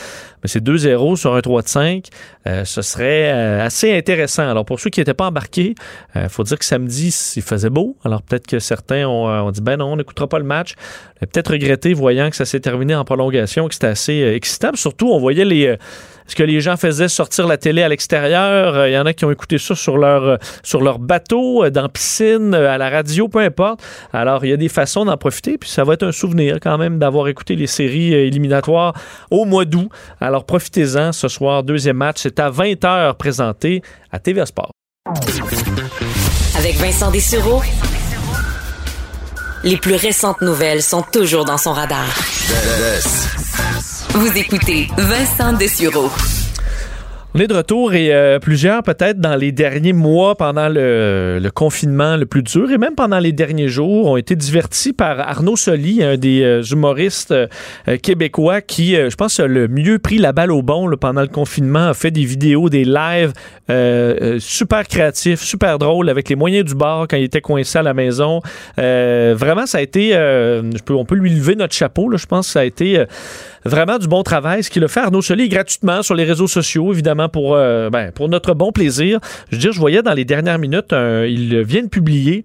mais 0.42 0.48
c'est 0.48 0.62
2-0 0.62 1.16
sur 1.16 1.34
un 1.34 1.40
3 1.40 1.62
de 1.62 1.68
5. 1.68 2.06
Euh, 2.46 2.64
ce 2.64 2.82
serait 2.82 3.32
euh, 3.32 3.64
assez 3.64 3.96
intéressant. 3.96 4.48
Alors, 4.48 4.64
pour 4.64 4.80
ceux 4.80 4.90
qui 4.90 5.00
n'étaient 5.00 5.14
pas 5.14 5.26
embarqués, 5.26 5.74
il 6.14 6.20
euh, 6.20 6.28
faut 6.28 6.42
dire 6.42 6.58
que 6.58 6.64
samedi, 6.64 7.14
il 7.36 7.42
faisait 7.42 7.70
beau. 7.70 7.96
Alors, 8.04 8.22
peut-être 8.22 8.46
que 8.46 8.58
certains 8.58 9.06
ont, 9.06 9.50
dit, 9.50 9.60
ben 9.60 9.76
non, 9.76 9.92
on 9.92 9.96
n'écoutera 9.96 10.28
pas 10.28 10.38
le 10.38 10.44
match. 10.44 10.74
Peut-être 11.20 11.52
regretté, 11.52 11.92
voyant 11.92 12.30
que 12.30 12.36
ça 12.36 12.44
s'est 12.44 12.60
terminé 12.60 12.94
en 12.94 13.04
prolongation, 13.04 13.68
que 13.68 13.74
c'était 13.74 13.88
assez 13.88 14.22
excitant. 14.34 14.70
Surtout, 14.74 15.10
on 15.10 15.18
voyait 15.18 15.44
les 15.44 15.76
ce 16.30 16.36
que 16.36 16.42
les 16.42 16.60
gens 16.60 16.76
faisaient 16.76 17.08
sortir 17.08 17.46
la 17.48 17.56
télé 17.56 17.82
à 17.82 17.88
l'extérieur. 17.88 18.86
Il 18.86 18.92
y 18.92 18.98
en 18.98 19.04
a 19.04 19.12
qui 19.12 19.24
ont 19.24 19.30
écouté 19.30 19.58
ça 19.58 19.74
sur 19.74 19.98
leur, 19.98 20.38
sur 20.62 20.80
leur 20.80 20.98
bateau, 20.98 21.68
dans 21.70 21.82
la 21.82 21.88
piscine, 21.88 22.54
à 22.54 22.78
la 22.78 22.88
radio, 22.88 23.28
peu 23.28 23.40
importe. 23.40 23.82
Alors, 24.12 24.44
il 24.44 24.50
y 24.50 24.52
a 24.52 24.56
des 24.56 24.68
façons 24.68 25.04
d'en 25.04 25.16
profiter. 25.16 25.58
Puis 25.58 25.68
ça 25.68 25.82
va 25.82 25.94
être 25.94 26.04
un 26.04 26.12
souvenir 26.12 26.58
quand 26.62 26.78
même 26.78 26.98
d'avoir 26.98 27.26
écouté 27.28 27.56
les 27.56 27.66
séries 27.66 28.14
éliminatoires 28.14 28.94
au 29.30 29.44
mois 29.44 29.64
d'août. 29.64 29.88
Alors, 30.20 30.44
profitez-en 30.44 31.12
ce 31.12 31.26
soir. 31.26 31.64
Deuxième 31.64 31.96
match, 31.96 32.18
c'est 32.20 32.38
à 32.38 32.50
20h 32.50 33.14
présenté 33.14 33.82
à 34.12 34.18
TVA 34.20 34.46
Sport. 34.46 34.70
Avec 36.56 36.76
Vincent 36.76 37.10
Dessureau, 37.10 37.62
les 39.64 39.76
plus 39.76 39.96
récentes 39.96 40.42
nouvelles 40.42 40.82
sont 40.82 41.02
toujours 41.02 41.44
dans 41.44 41.58
son 41.58 41.72
radar. 41.72 42.06
Vous 44.12 44.36
écoutez 44.36 44.88
Vincent 44.98 45.52
Dessureau. 45.52 46.10
On 47.32 47.38
est 47.38 47.46
de 47.46 47.54
retour 47.54 47.94
et 47.94 48.12
euh, 48.12 48.40
plusieurs, 48.40 48.82
peut-être 48.82 49.20
dans 49.20 49.36
les 49.36 49.52
derniers 49.52 49.92
mois, 49.92 50.34
pendant 50.34 50.68
le, 50.68 51.48
confinement 51.54 52.16
le 52.16 52.26
plus 52.26 52.42
dur 52.42 52.72
et 52.72 52.78
même 52.78 52.96
pendant 52.96 53.20
les 53.20 53.30
derniers 53.30 53.68
jours, 53.68 54.06
ont 54.06 54.16
été 54.16 54.34
divertis 54.34 54.92
par 54.92 55.20
Arnaud 55.20 55.54
Soli, 55.54 56.02
un 56.02 56.16
des 56.16 56.42
euh, 56.42 56.62
humoristes 56.62 57.30
euh, 57.30 57.46
québécois 58.02 58.62
qui, 58.62 58.96
je 58.96 59.14
pense, 59.14 59.38
a 59.38 59.46
le 59.46 59.68
mieux 59.68 60.00
pris 60.00 60.18
la 60.18 60.32
balle 60.32 60.50
au 60.50 60.62
bon 60.62 60.90
pendant 60.96 61.20
le 61.20 61.28
confinement, 61.28 61.90
a 61.90 61.94
fait 61.94 62.10
des 62.10 62.24
vidéos, 62.24 62.68
des 62.68 62.84
lives 62.84 63.32
super 64.40 64.88
créatifs, 64.88 65.42
super 65.42 65.78
drôles 65.78 66.08
avec 66.08 66.28
les 66.28 66.34
moyens 66.34 66.64
du 66.64 66.74
bord 66.74 67.06
quand 67.08 67.16
il 67.16 67.22
était 67.22 67.40
coincé 67.40 67.78
à 67.78 67.82
la 67.82 67.94
maison. 67.94 68.40
vraiment, 68.76 69.66
ça 69.66 69.78
a 69.78 69.80
été, 69.80 70.16
on 70.90 71.04
peut 71.04 71.14
lui 71.14 71.30
lever 71.30 71.54
notre 71.54 71.74
chapeau, 71.74 72.08
là, 72.08 72.16
je 72.16 72.26
pense 72.26 72.48
que 72.48 72.52
ça 72.54 72.60
a 72.60 72.64
été 72.64 73.04
vraiment 73.64 73.98
du 73.98 74.08
bon 74.08 74.22
travail. 74.22 74.62
Ce 74.62 74.70
qu'il 74.70 74.84
a 74.84 74.88
fait, 74.88 75.00
Arnaud 75.00 75.22
Soli, 75.22 75.48
gratuitement 75.48 76.02
sur 76.02 76.14
les 76.14 76.24
réseaux 76.24 76.48
sociaux, 76.48 76.92
évidemment, 76.92 77.28
pour, 77.28 77.54
euh, 77.54 77.90
ben, 77.90 78.12
pour 78.12 78.28
notre 78.28 78.54
bon 78.54 78.72
plaisir. 78.72 79.20
Je 79.50 79.56
veux 79.56 79.60
dire, 79.60 79.72
je 79.72 79.80
voyais 79.80 80.02
dans 80.02 80.14
les 80.14 80.24
dernières 80.24 80.58
minutes, 80.58 80.92
il 80.92 81.62
vient 81.62 81.86
publier 81.86 82.44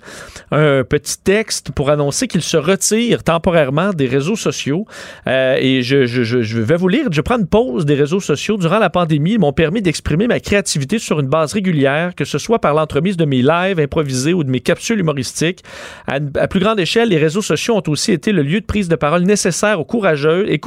un 0.51 0.83
petit 0.83 1.17
texte 1.17 1.71
pour 1.71 1.89
annoncer 1.89 2.27
qu'il 2.27 2.41
se 2.41 2.57
retire 2.57 3.23
temporairement 3.23 3.91
des 3.91 4.07
réseaux 4.07 4.35
sociaux. 4.35 4.85
Euh, 5.27 5.57
et 5.59 5.81
je, 5.81 6.05
je, 6.05 6.23
je, 6.23 6.59
vais 6.59 6.75
vous 6.75 6.87
lire. 6.87 7.07
Je 7.11 7.21
prends 7.21 7.37
une 7.37 7.47
pause 7.47 7.85
des 7.85 7.95
réseaux 7.95 8.19
sociaux 8.19 8.57
durant 8.57 8.79
la 8.79 8.89
pandémie. 8.89 9.33
Ils 9.33 9.39
m'ont 9.39 9.53
permis 9.53 9.81
d'exprimer 9.81 10.27
ma 10.27 10.39
créativité 10.39 10.99
sur 10.99 11.19
une 11.19 11.27
base 11.27 11.53
régulière, 11.53 12.15
que 12.15 12.25
ce 12.25 12.37
soit 12.37 12.59
par 12.59 12.73
l'entremise 12.73 13.17
de 13.17 13.25
mes 13.25 13.41
lives 13.41 13.79
improvisés 13.79 14.33
ou 14.33 14.43
de 14.43 14.49
mes 14.49 14.61
capsules 14.61 14.99
humoristiques. 14.99 15.63
À, 16.07 16.19
à 16.35 16.47
plus 16.47 16.59
grande 16.59 16.79
échelle, 16.79 17.09
les 17.09 17.17
réseaux 17.17 17.41
sociaux 17.41 17.75
ont 17.75 17.83
aussi 17.87 18.11
été 18.11 18.31
le 18.31 18.41
lieu 18.41 18.61
de 18.61 18.65
prise 18.65 18.87
de 18.87 18.95
parole 18.95 19.23
nécessaire 19.23 19.79
aux 19.79 19.85
courageux 19.85 20.45
et 20.51 20.59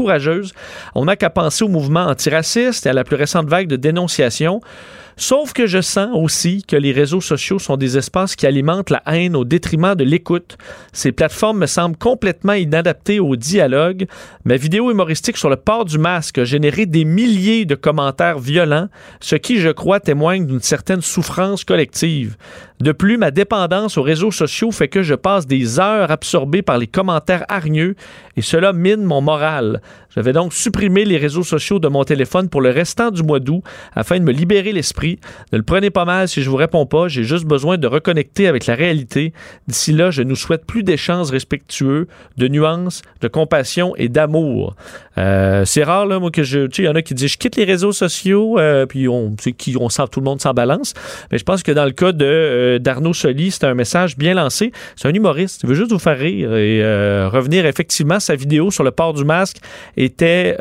on 0.95 1.05
n'a 1.05 1.17
qu'à 1.17 1.31
penser 1.31 1.65
au 1.65 1.69
mouvement 1.69 2.07
antiraciste 2.07 2.87
et 2.87 2.91
à 2.91 2.93
la 2.93 3.05
plus 3.05 3.17
récente 3.17 3.49
vague 3.49 3.69
de 3.69 3.77
dénonciation. 3.77 4.61
Sauf 5.21 5.53
que 5.53 5.67
je 5.67 5.81
sens 5.81 6.11
aussi 6.15 6.63
que 6.63 6.77
les 6.77 6.93
réseaux 6.93 7.21
sociaux 7.21 7.59
sont 7.59 7.77
des 7.77 7.99
espaces 7.99 8.37
qui 8.37 8.47
alimentent 8.47 8.91
la 8.91 9.03
haine 9.07 9.35
au 9.35 9.45
détriment 9.45 9.97
de 9.97 10.05
l'écoute. 10.05 10.57
Ces 10.93 11.11
plateformes 11.11 11.59
me 11.59 11.67
semblent 11.67 11.97
complètement 11.97 12.53
inadaptées 12.53 13.19
au 13.19 13.35
dialogue. 13.35 14.07
Ma 14.45 14.57
vidéo 14.57 14.93
humoristique 14.93 15.37
sur 15.37 15.51
le 15.51 15.57
port 15.57 15.87
du 15.87 15.99
masque 15.99 16.39
a 16.39 16.45
généré 16.45 16.87
des 16.87 17.05
milliers 17.05 17.65
de 17.65 17.75
commentaires 17.75 18.39
violents, 18.39 18.87
ce 19.19 19.35
qui, 19.35 19.59
je 19.59 19.71
crois, 19.71 19.99
témoigne 19.99 20.47
d'une 20.47 20.63
certaine 20.63 21.01
souffrance 21.01 21.65
collective. 21.65 22.37
De 22.81 22.93
plus, 22.93 23.17
ma 23.19 23.33
dépendance 23.33 23.99
aux 23.99 24.03
réseaux 24.03 24.31
sociaux 24.31 24.71
fait 24.71 24.87
que 24.87 25.03
je 25.03 25.17
passe 25.17 25.49
des 25.49 25.81
heures 25.81 26.13
absorbées 26.13 26.63
par 26.63 26.79
les 26.79 26.87
commentaires 26.87 27.45
hargneux 27.49 27.97
et 28.37 28.43
cela 28.43 28.73
mine 28.73 29.03
mon 29.03 29.21
moral. 29.21 29.83
Je 30.15 30.21
vais 30.21 30.33
donc 30.33 30.53
supprimer 30.53 31.05
les 31.05 31.17
réseaux 31.17 31.43
sociaux 31.43 31.81
de 31.81 31.89
mon 31.89 32.05
téléphone 32.05 32.49
pour 32.49 32.61
le 32.61 32.71
restant 32.71 33.11
du 33.11 33.25
mois 33.25 33.41
d'août 33.41 33.63
afin 33.97 34.21
de 34.21 34.25
me 34.25 34.33
libérer 34.33 34.73
l'esprit. 34.73 35.08
Ne 35.53 35.59
le 35.59 35.65
prenez 35.65 35.91
pas 35.91 36.05
mal 36.05 36.29
si 36.29 36.43
je 36.43 36.51
vous 36.51 36.57
réponds 36.57 36.87
pas, 36.87 37.09
j'ai 37.09 37.25
juste 37.25 37.47
besoin 37.47 37.79
de 37.79 37.87
reconnecter 37.87 38.47
avec 38.49 38.67
la 38.67 38.75
réalité. 38.75 39.33
D'ici 39.67 39.93
là, 39.93 40.11
je 40.11 40.23
nous 40.23 40.37
souhaite 40.37 40.67
plus 40.67 40.83
d'échanges 40.83 41.31
respectueux, 41.31 42.09
de 42.37 42.49
nuances, 42.49 43.03
de 43.21 43.29
compassion 43.29 43.95
et 43.97 44.09
d'amour. 44.09 44.75
Euh, 45.19 45.65
c'est 45.65 45.83
rare 45.83 46.07
là 46.07 46.21
moi 46.21 46.31
que 46.31 46.45
je 46.45 46.67
tu 46.67 46.77
sais 46.77 46.83
il 46.83 46.87
y 46.87 46.89
en 46.89 46.95
a 46.95 47.03
qui 47.03 47.13
disent 47.13 47.33
je 47.33 47.39
quitte 47.39 47.57
les 47.57 47.65
réseaux 47.65 47.91
sociaux 47.91 48.57
euh, 48.59 48.87
puis 48.87 49.09
on 49.09 49.35
qui 49.35 49.77
on 49.81 49.89
sent 49.89 50.05
tout 50.13 50.21
le 50.21 50.25
monde 50.25 50.41
s'en 50.41 50.55
balance, 50.55 50.95
mais 51.33 51.39
je 51.39 51.45
pense 51.45 51.65
que 51.65 51.73
dans 51.73 51.85
le 51.85 51.91
cas 51.91 52.13
euh, 52.21 52.79
d'Arnaud 52.79 53.15
Soli. 53.15 53.51
C'est 53.51 53.65
un 53.65 53.75
message 53.75 54.17
bien 54.17 54.35
lancé. 54.35 54.73
C'est 54.97 55.09
un 55.09 55.13
humoriste. 55.13 55.61
Il 55.65 55.69
veut 55.69 55.75
juste 55.75 55.91
vous 55.91 55.99
faire 55.99 56.19
rire 56.19 56.55
et 56.55 56.83
revenir. 57.27 57.67
Effectivement, 57.67 58.21
sa 58.21 58.35
vidéo 58.35 58.71
sur 58.71 58.85
le 58.85 58.91
port 58.91 59.15
du 59.15 59.25
masque 59.25 59.59
était 59.97 60.57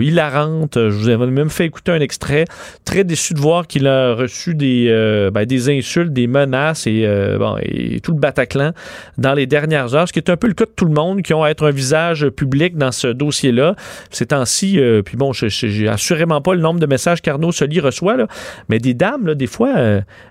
hilarante. 0.00 0.74
Je 0.74 0.88
vous 0.88 1.08
avais 1.08 1.26
même 1.26 1.50
fait 1.50 1.66
écouter 1.66 1.92
un 1.92 2.00
extrait. 2.00 2.44
Très 2.84 3.04
déçu 3.04 3.34
de 3.34 3.40
voir 3.40 3.66
qu'il 3.66 3.86
a 3.88 4.14
reçu 4.14 4.54
des, 4.54 4.88
ben, 5.32 5.44
des 5.44 5.70
insultes, 5.70 6.12
des 6.12 6.26
menaces 6.26 6.86
et, 6.86 7.06
bon, 7.38 7.56
et 7.62 8.00
tout 8.00 8.12
le 8.12 8.18
Bataclan 8.18 8.72
dans 9.16 9.34
les 9.34 9.46
dernières 9.46 9.94
heures, 9.94 10.08
ce 10.08 10.12
qui 10.12 10.18
est 10.18 10.30
un 10.30 10.36
peu 10.36 10.46
le 10.46 10.54
cas 10.54 10.66
de 10.66 10.70
tout 10.70 10.84
le 10.84 10.94
monde 10.94 11.22
qui 11.22 11.34
ont 11.34 11.42
à 11.42 11.50
être 11.50 11.66
un 11.66 11.70
visage 11.70 12.28
public 12.28 12.76
dans 12.76 12.92
ce 12.92 13.08
dossier-là. 13.08 13.74
Ces 14.10 14.26
temps-ci, 14.26 14.80
puis 15.04 15.16
bon, 15.16 15.32
j'ai 15.32 15.88
assurément 15.88 16.40
pas 16.40 16.54
le 16.54 16.60
nombre 16.60 16.80
de 16.80 16.86
messages 16.86 17.22
qu'Arnaud 17.22 17.52
Soli 17.52 17.80
reçoit, 17.80 18.16
là, 18.16 18.26
mais 18.68 18.78
des 18.78 18.94
dames, 18.94 19.26
là, 19.26 19.34
des 19.34 19.46
fois, 19.46 19.74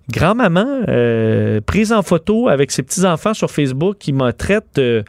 grand-maman, 0.09 0.83
euh, 0.87 1.59
prise 1.65 1.91
en 1.91 2.01
photo 2.01 2.47
avec 2.47 2.71
ses 2.71 2.83
petits-enfants 2.83 3.33
sur 3.33 3.51
Facebook 3.51 3.97
qui 3.99 4.13
me 4.13 4.31
traitent 4.31 4.75
de 4.75 5.03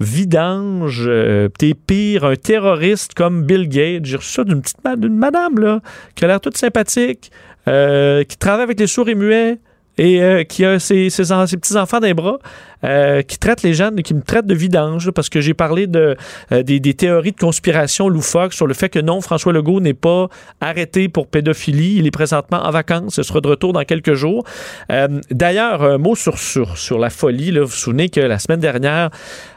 vidange, 0.00 1.04
euh, 1.06 1.48
t'es 1.58 1.74
pire, 1.74 2.24
un 2.24 2.34
terroriste 2.34 3.14
comme 3.14 3.44
Bill 3.44 3.68
Gates. 3.68 4.04
J'ai 4.04 4.16
reçu 4.16 4.32
ça 4.32 4.44
d'une 4.44 4.60
petite 4.60 4.78
madame 4.84 5.58
là, 5.58 5.80
qui 6.14 6.24
a 6.24 6.28
l'air 6.28 6.40
toute 6.40 6.56
sympathique, 6.56 7.30
euh, 7.30 7.51
qui 7.66 8.36
travaille 8.38 8.64
avec 8.64 8.80
les 8.80 8.86
sourds 8.86 9.08
et 9.08 9.14
muets 9.14 9.58
et 9.98 10.46
qui 10.48 10.64
a 10.64 10.78
ses, 10.78 11.10
ses 11.10 11.24
petits-enfants 11.24 12.00
dans 12.00 12.06
les 12.06 12.14
bras. 12.14 12.38
Euh, 12.84 13.22
qui 13.22 13.38
traite 13.38 13.62
les 13.62 13.74
gens, 13.74 13.90
qui 13.90 14.14
me 14.14 14.22
traite 14.22 14.46
de 14.46 14.54
vidange, 14.54 15.10
parce 15.12 15.28
que 15.28 15.40
j'ai 15.40 15.54
parlé 15.54 15.86
de, 15.86 16.16
euh, 16.50 16.62
des, 16.62 16.80
théories 16.94 17.32
de 17.32 17.38
conspiration 17.38 18.08
loufoques 18.08 18.54
sur 18.54 18.66
le 18.66 18.74
fait 18.74 18.88
que 18.88 18.98
non, 18.98 19.20
François 19.20 19.52
Legault 19.52 19.80
n'est 19.80 19.94
pas 19.94 20.28
arrêté 20.60 21.08
pour 21.08 21.28
pédophilie. 21.28 21.96
Il 21.98 22.06
est 22.06 22.10
présentement 22.10 22.58
en 22.58 22.70
vacances. 22.70 23.14
Ce 23.14 23.22
sera 23.22 23.40
de 23.40 23.48
retour 23.48 23.72
dans 23.72 23.84
quelques 23.84 24.14
jours. 24.14 24.44
Euh, 24.90 25.08
d'ailleurs, 25.30 25.82
un 25.82 25.98
mot 25.98 26.16
sur, 26.16 26.38
sur, 26.38 26.76
sur 26.76 26.98
la 26.98 27.10
folie. 27.10 27.52
Là. 27.52 27.60
Vous 27.60 27.68
vous 27.68 27.72
souvenez 27.72 28.08
que 28.08 28.20
la 28.20 28.38
semaine 28.38 28.60
dernière, 28.60 29.10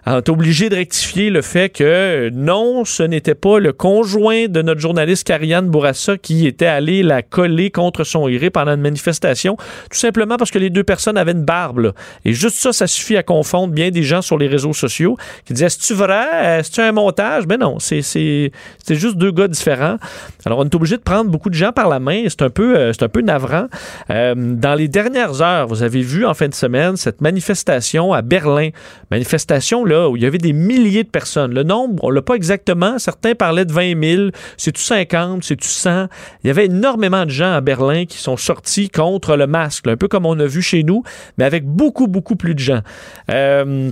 on 0.06 0.18
est 0.18 0.30
obligé 0.30 0.70
de 0.70 0.76
rectifier 0.76 1.30
le 1.30 1.42
fait 1.42 1.70
que 1.70 2.30
non, 2.32 2.86
ce 2.86 3.04
n'était 3.04 3.36
pas 3.36 3.60
le 3.60 3.74
conjoint 3.74 4.48
de 4.48 4.62
notre 4.62 4.80
journaliste 4.80 5.26
Karianne 5.26 5.70
Bourassa 5.70 6.18
qui 6.18 6.46
était 6.46 6.66
allé 6.66 7.02
la 7.02 7.24
coller 7.24 7.72
contre 7.72 8.04
son 8.04 8.30
gré 8.30 8.50
pendant 8.50 8.76
une 8.76 8.82
manifestation, 8.82 9.58
tout 9.90 9.98
simplement 9.98 10.38
parce 10.38 10.52
que 10.52 10.60
les 10.60 10.70
deux 10.70 10.84
personnes 10.84 11.18
avaient 11.18 11.32
une 11.32 11.44
barbe. 11.46 11.94
Et 12.24 12.34
juste 12.34 12.58
ça, 12.58 12.72
ça 12.72 12.88
suffit 12.88 13.15
à 13.18 13.24
confondre 13.24 13.74
bien 13.74 13.92
des 13.92 14.04
gens 14.04 14.22
sur 14.22 14.38
les 14.38 14.48
réseaux 14.48 14.74
sociaux 14.74 15.18
qui 15.46 15.54
disaient 15.54 15.68
Est-ce 15.68 15.94
vrai? 15.94 16.60
Est-ce 16.60 16.82
un 16.82 16.92
montage? 16.92 17.48
Ben 17.48 17.60
non, 17.60 17.78
c'est 17.80 18.52
juste 18.90 19.18
deux 19.18 19.32
gars 19.32 19.48
différents. 19.48 19.98
Alors, 20.46 20.60
on 20.60 20.66
est 20.66 20.76
obligé 20.76 20.98
de 20.98 21.02
prendre 21.02 21.30
beaucoup 21.30 21.50
de 21.50 21.56
gens 21.56 21.72
par 21.72 21.90
la 21.90 22.00
main. 22.00 22.24
C'est 22.28 22.42
un 22.42 22.50
peu, 22.50 22.78
euh, 22.78 22.94
c'est 22.94 23.04
un 23.04 23.10
peu 23.10 23.22
navrant. 23.22 23.66
Euh, 24.10 24.36
dans 24.36 24.76
les 24.76 24.88
dernières 24.88 25.42
heures, 25.42 25.68
vous 25.68 25.84
avez 25.84 26.02
vu 26.02 26.26
en 26.26 26.34
fin 26.34 26.48
de 26.48 26.54
semaine 26.54 26.98
cette 26.98 27.22
manifestation 27.22 28.14
à 28.14 28.22
Berlin. 28.22 28.70
Manifestation 29.12 29.86
là 29.86 30.10
où 30.10 30.16
il 30.16 30.24
y 30.24 30.26
avait 30.26 30.38
des 30.38 30.54
milliers 30.54 31.04
de 31.04 31.10
personnes. 31.10 31.54
Le 31.54 31.64
nombre, 31.64 32.04
on 32.04 32.10
l'a 32.10 32.22
pas 32.22 32.36
exactement. 32.36 33.00
Certains 33.00 33.36
parlaient 33.36 33.66
de 33.66 33.74
20 33.74 34.02
000. 34.04 34.30
C'est-tu 34.58 34.82
50? 34.82 35.44
C'est-tu 35.44 35.68
100? 35.68 36.08
Il 36.44 36.48
y 36.48 36.50
avait 36.50 36.66
énormément 36.66 37.26
de 37.26 37.32
gens 37.32 37.54
à 37.54 37.62
Berlin 37.62 38.06
qui 38.06 38.18
sont 38.18 38.38
sortis 38.38 38.90
contre 38.90 39.36
le 39.36 39.48
masque, 39.48 39.88
un 39.88 39.98
peu 39.98 40.08
comme 40.08 40.26
on 40.26 40.40
a 40.40 40.46
vu 40.46 40.62
chez 40.62 40.84
nous, 40.84 41.04
mais 41.38 41.46
avec 41.46 41.66
beaucoup, 41.66 42.08
beaucoup 42.08 42.36
plus 42.36 42.54
de 42.54 42.60
gens. 42.60 42.82
Euh, 43.30 43.92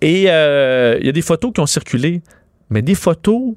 et 0.00 0.22
il 0.22 0.24
y 0.24 0.28
a 1.08 1.12
des 1.12 1.22
photos 1.22 1.52
qui 1.52 1.60
ont 1.60 1.66
circulé, 1.66 2.22
mais 2.70 2.82
des 2.82 2.94
photos 2.94 3.54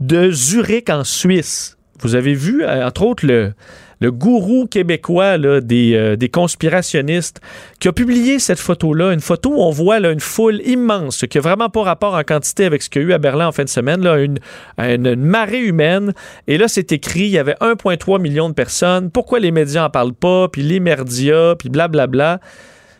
de 0.00 0.30
Zurich 0.30 0.90
en 0.90 1.04
Suisse. 1.04 1.76
Vous 2.00 2.14
avez 2.14 2.34
vu, 2.34 2.62
euh, 2.62 2.86
entre 2.86 3.02
autres, 3.02 3.26
le, 3.26 3.54
le 4.00 4.12
gourou 4.12 4.66
québécois 4.66 5.38
des, 5.38 5.94
euh, 5.94 6.16
des, 6.16 6.28
conspirationnistes 6.28 7.40
qui 7.80 7.88
a 7.88 7.92
publié 7.92 8.38
cette 8.38 8.58
photo-là, 8.58 9.14
une 9.14 9.20
photo 9.20 9.54
où 9.54 9.62
on 9.62 9.70
voit 9.70 9.98
là, 9.98 10.10
une 10.10 10.20
foule 10.20 10.60
immense, 10.66 11.24
qui 11.30 11.38
n'a 11.38 11.42
vraiment 11.42 11.70
pas 11.70 11.82
rapport 11.82 12.14
en 12.14 12.22
quantité 12.22 12.66
avec 12.66 12.82
ce 12.82 12.90
qu'il 12.90 13.00
y 13.00 13.04
a 13.06 13.08
eu 13.08 13.12
à 13.14 13.18
Berlin 13.18 13.48
en 13.48 13.52
fin 13.52 13.64
de 13.64 13.70
semaine, 13.70 14.02
là, 14.02 14.18
une, 14.18 14.38
une, 14.78 15.14
marée 15.16 15.60
humaine. 15.60 16.12
Et 16.46 16.58
là, 16.58 16.68
c'est 16.68 16.92
écrit, 16.92 17.20
il 17.20 17.30
y 17.30 17.38
avait 17.38 17.56
1,3 17.62 18.20
million 18.20 18.50
de 18.50 18.54
personnes. 18.54 19.10
Pourquoi 19.10 19.40
les 19.40 19.50
médias 19.50 19.82
n'en 19.82 19.90
parlent 19.90 20.12
pas? 20.12 20.48
Puis 20.48 20.62
les 20.62 20.80
merdias, 20.80 21.54
puis 21.54 21.70
blablabla. 21.70 22.40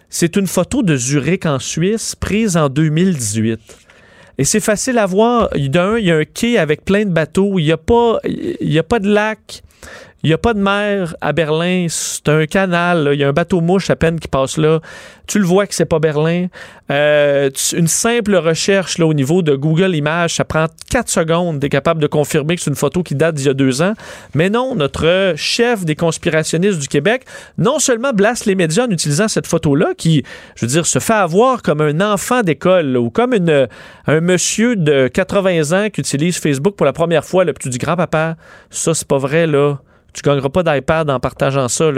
C'est 0.08 0.36
une 0.36 0.46
photo 0.46 0.82
de 0.82 0.96
Zurich 0.96 1.46
en 1.46 1.58
Suisse 1.58 2.14
prise 2.14 2.56
en 2.56 2.68
2018. 2.68 3.58
Et 4.38 4.44
c'est 4.44 4.60
facile 4.60 4.98
à 4.98 5.06
voir. 5.06 5.48
D'un, 5.54 5.98
il 5.98 6.06
y 6.06 6.10
a 6.10 6.16
un 6.16 6.24
quai 6.24 6.58
avec 6.58 6.84
plein 6.84 7.04
de 7.04 7.10
bateaux. 7.10 7.58
Il 7.58 7.64
n'y 7.64 7.72
a, 7.72 7.76
pas, 7.76 8.18
a 8.24 8.82
pas 8.82 8.98
de 8.98 9.08
lac. 9.08 9.62
Il 10.26 10.30
n'y 10.30 10.34
a 10.34 10.38
pas 10.38 10.54
de 10.54 10.60
mer 10.60 11.14
à 11.20 11.32
Berlin. 11.32 11.86
C'est 11.88 12.28
un 12.28 12.46
canal. 12.46 13.10
Il 13.12 13.20
y 13.20 13.22
a 13.22 13.28
un 13.28 13.32
bateau 13.32 13.60
mouche 13.60 13.90
à 13.90 13.94
peine 13.94 14.18
qui 14.18 14.26
passe 14.26 14.56
là. 14.56 14.80
Tu 15.28 15.38
le 15.38 15.44
vois 15.44 15.68
que 15.68 15.74
c'est 15.76 15.84
pas 15.84 16.00
Berlin. 16.00 16.48
Euh, 16.90 17.48
une 17.72 17.86
simple 17.86 18.34
recherche 18.34 18.98
là, 18.98 19.06
au 19.06 19.14
niveau 19.14 19.42
de 19.42 19.54
Google 19.54 19.94
Images, 19.94 20.34
ça 20.34 20.44
prend 20.44 20.66
4 20.90 21.08
secondes. 21.08 21.60
Tu 21.60 21.66
es 21.66 21.68
capable 21.68 22.02
de 22.02 22.08
confirmer 22.08 22.56
que 22.56 22.62
c'est 22.62 22.70
une 22.70 22.76
photo 22.76 23.04
qui 23.04 23.14
date 23.14 23.36
d'il 23.36 23.46
y 23.46 23.50
a 23.50 23.54
deux 23.54 23.82
ans. 23.82 23.92
Mais 24.34 24.50
non, 24.50 24.74
notre 24.74 25.34
chef 25.36 25.84
des 25.84 25.94
conspirationnistes 25.94 26.80
du 26.80 26.88
Québec, 26.88 27.24
non 27.56 27.78
seulement 27.78 28.10
blasse 28.12 28.46
les 28.46 28.56
médias 28.56 28.88
en 28.88 28.90
utilisant 28.90 29.28
cette 29.28 29.46
photo-là, 29.46 29.94
qui, 29.96 30.24
je 30.56 30.66
veux 30.66 30.72
dire, 30.72 30.86
se 30.86 30.98
fait 30.98 31.12
avoir 31.12 31.62
comme 31.62 31.80
un 31.80 32.00
enfant 32.00 32.42
d'école 32.42 32.96
ou 32.96 33.10
comme 33.10 33.32
une, 33.32 33.68
un 34.08 34.20
monsieur 34.20 34.74
de 34.74 35.06
80 35.06 35.84
ans 35.84 35.88
qui 35.88 36.00
utilise 36.00 36.36
Facebook 36.36 36.74
pour 36.74 36.84
la 36.84 36.92
première 36.92 37.24
fois, 37.24 37.44
le 37.44 37.52
petit 37.52 37.68
du 37.68 37.78
grand-papa. 37.78 38.34
Ça, 38.70 38.92
c'est 38.92 39.06
pas 39.06 39.18
vrai, 39.18 39.46
là. 39.46 39.78
Tu 40.16 40.22
gagneras 40.22 40.48
pas 40.48 40.62
d'iPad 40.62 41.10
en 41.10 41.20
partageant 41.20 41.68
ça. 41.68 41.90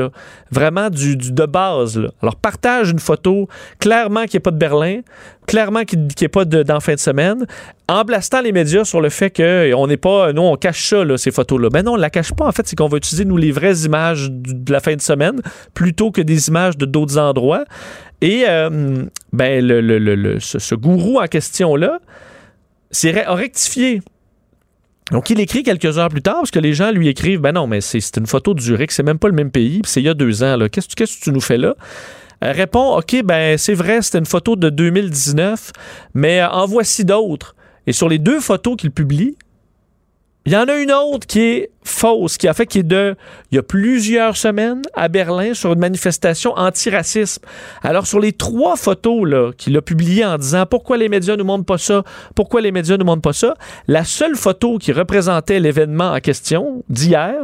Vraiment 0.50 0.90
du, 0.90 1.16
de 1.16 1.46
base. 1.46 2.00
Alors, 2.20 2.34
partage 2.34 2.90
une 2.90 2.98
photo, 2.98 3.48
clairement 3.78 4.24
qu'il 4.24 4.38
n'y 4.38 4.42
pas 4.42 4.50
de 4.50 4.58
Berlin, 4.58 5.02
clairement 5.46 5.84
qu'il 5.84 6.08
n'y 6.20 6.28
pas 6.28 6.44
d'en 6.44 6.80
fin 6.80 6.94
de 6.94 6.98
semaine, 6.98 7.46
en 7.88 8.02
blastant 8.02 8.40
les 8.40 8.50
médias 8.50 8.84
sur 8.84 9.00
le 9.00 9.08
fait 9.08 9.30
qu'on 9.30 9.86
n'est 9.86 9.96
pas. 9.96 10.32
Nous, 10.32 10.42
on 10.42 10.56
cache 10.56 10.88
ça, 10.88 11.04
là, 11.04 11.16
ces 11.16 11.30
photos-là. 11.30 11.68
Ben 11.70 11.84
non, 11.84 11.92
on 11.92 11.96
ne 11.96 12.00
la 12.00 12.10
cache 12.10 12.32
pas. 12.32 12.46
En 12.46 12.52
fait, 12.52 12.66
c'est 12.66 12.74
qu'on 12.74 12.88
va 12.88 12.96
utiliser, 12.96 13.24
nous, 13.24 13.36
les 13.36 13.52
vraies 13.52 13.84
images 13.84 14.28
de 14.32 14.72
la 14.72 14.80
fin 14.80 14.96
de 14.96 15.00
semaine 15.00 15.40
plutôt 15.72 16.10
que 16.10 16.20
des 16.20 16.48
images 16.48 16.76
de 16.76 16.86
d'autres 16.86 17.18
endroits. 17.18 17.64
Et, 18.20 18.46
euh, 18.48 19.04
ben, 19.32 19.64
le, 19.64 19.80
le, 19.80 19.98
le, 19.98 20.40
ce, 20.40 20.58
ce, 20.58 20.74
gourou 20.74 21.20
en 21.20 21.26
question-là 21.26 22.00
a 23.26 23.34
rectifié 23.34 24.00
donc, 25.10 25.30
il 25.30 25.40
écrit 25.40 25.62
quelques 25.62 25.96
heures 25.96 26.10
plus 26.10 26.20
tard, 26.20 26.36
parce 26.36 26.50
que 26.50 26.58
les 26.58 26.74
gens 26.74 26.90
lui 26.90 27.08
écrivent 27.08 27.40
Ben 27.40 27.52
non, 27.52 27.66
mais 27.66 27.80
c'est 27.80 28.16
une 28.16 28.26
photo 28.26 28.52
de 28.52 28.60
Zurich, 28.60 28.92
c'est 28.92 29.02
même 29.02 29.18
pas 29.18 29.28
le 29.28 29.34
même 29.34 29.50
pays, 29.50 29.80
c'est 29.84 30.00
il 30.00 30.04
y 30.04 30.08
a 30.08 30.14
deux 30.14 30.42
ans. 30.42 30.58
Qu'est-ce 30.70 30.94
que 30.94 31.24
tu 31.24 31.32
nous 31.32 31.40
fais 31.40 31.56
là? 31.56 31.74
Elle 32.40 32.56
répond 32.56 32.96
OK, 32.96 33.22
ben 33.24 33.56
c'est 33.56 33.74
vrai, 33.74 34.02
c'était 34.02 34.18
une 34.18 34.26
photo 34.26 34.54
de 34.54 34.68
2019, 34.68 35.72
mais 36.14 36.44
en 36.44 36.66
voici 36.66 37.04
d'autres. 37.04 37.56
Et 37.86 37.92
sur 37.92 38.08
les 38.08 38.18
deux 38.18 38.38
photos 38.38 38.76
qu'il 38.76 38.90
publie, 38.90 39.36
il 40.48 40.52
y 40.52 40.56
en 40.56 40.64
a 40.64 40.76
une 40.76 40.92
autre 40.92 41.26
qui 41.26 41.40
est 41.40 41.70
fausse, 41.82 42.38
qui 42.38 42.48
a 42.48 42.54
fait 42.54 42.64
qui 42.64 42.78
est 42.78 42.82
de 42.82 43.14
il 43.52 43.56
y 43.56 43.58
a 43.58 43.62
plusieurs 43.62 44.34
semaines 44.34 44.80
à 44.94 45.08
Berlin 45.08 45.52
sur 45.52 45.74
une 45.74 45.78
manifestation 45.78 46.54
anti-racisme. 46.56 47.42
Alors 47.82 48.06
sur 48.06 48.18
les 48.18 48.32
trois 48.32 48.76
photos 48.76 49.52
qu'il 49.58 49.76
a 49.76 49.82
publiées 49.82 50.24
en 50.24 50.38
disant 50.38 50.64
pourquoi 50.64 50.96
les 50.96 51.10
médias 51.10 51.36
ne 51.36 51.42
montrent 51.42 51.66
pas 51.66 51.76
ça, 51.76 52.02
pourquoi 52.34 52.62
les 52.62 52.72
médias 52.72 52.96
ne 52.96 53.04
montrent 53.04 53.20
pas 53.20 53.34
ça, 53.34 53.56
la 53.88 54.04
seule 54.04 54.36
photo 54.36 54.78
qui 54.78 54.90
représentait 54.90 55.60
l'événement 55.60 56.12
en 56.12 56.20
question 56.20 56.82
d'hier, 56.88 57.34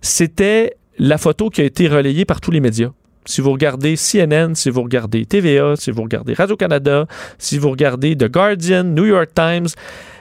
c'était 0.00 0.76
la 1.00 1.18
photo 1.18 1.50
qui 1.50 1.62
a 1.62 1.64
été 1.64 1.88
relayée 1.88 2.24
par 2.24 2.40
tous 2.40 2.52
les 2.52 2.60
médias. 2.60 2.90
Si 3.24 3.40
vous 3.40 3.52
regardez 3.52 3.96
CNN, 3.96 4.54
si 4.54 4.70
vous 4.70 4.82
regardez 4.82 5.24
TVA, 5.26 5.74
si 5.76 5.90
vous 5.90 6.02
regardez 6.02 6.34
Radio-Canada, 6.34 7.06
si 7.38 7.58
vous 7.58 7.70
regardez 7.70 8.16
The 8.16 8.28
Guardian, 8.28 8.84
New 8.84 9.04
York 9.04 9.30
Times, 9.34 9.68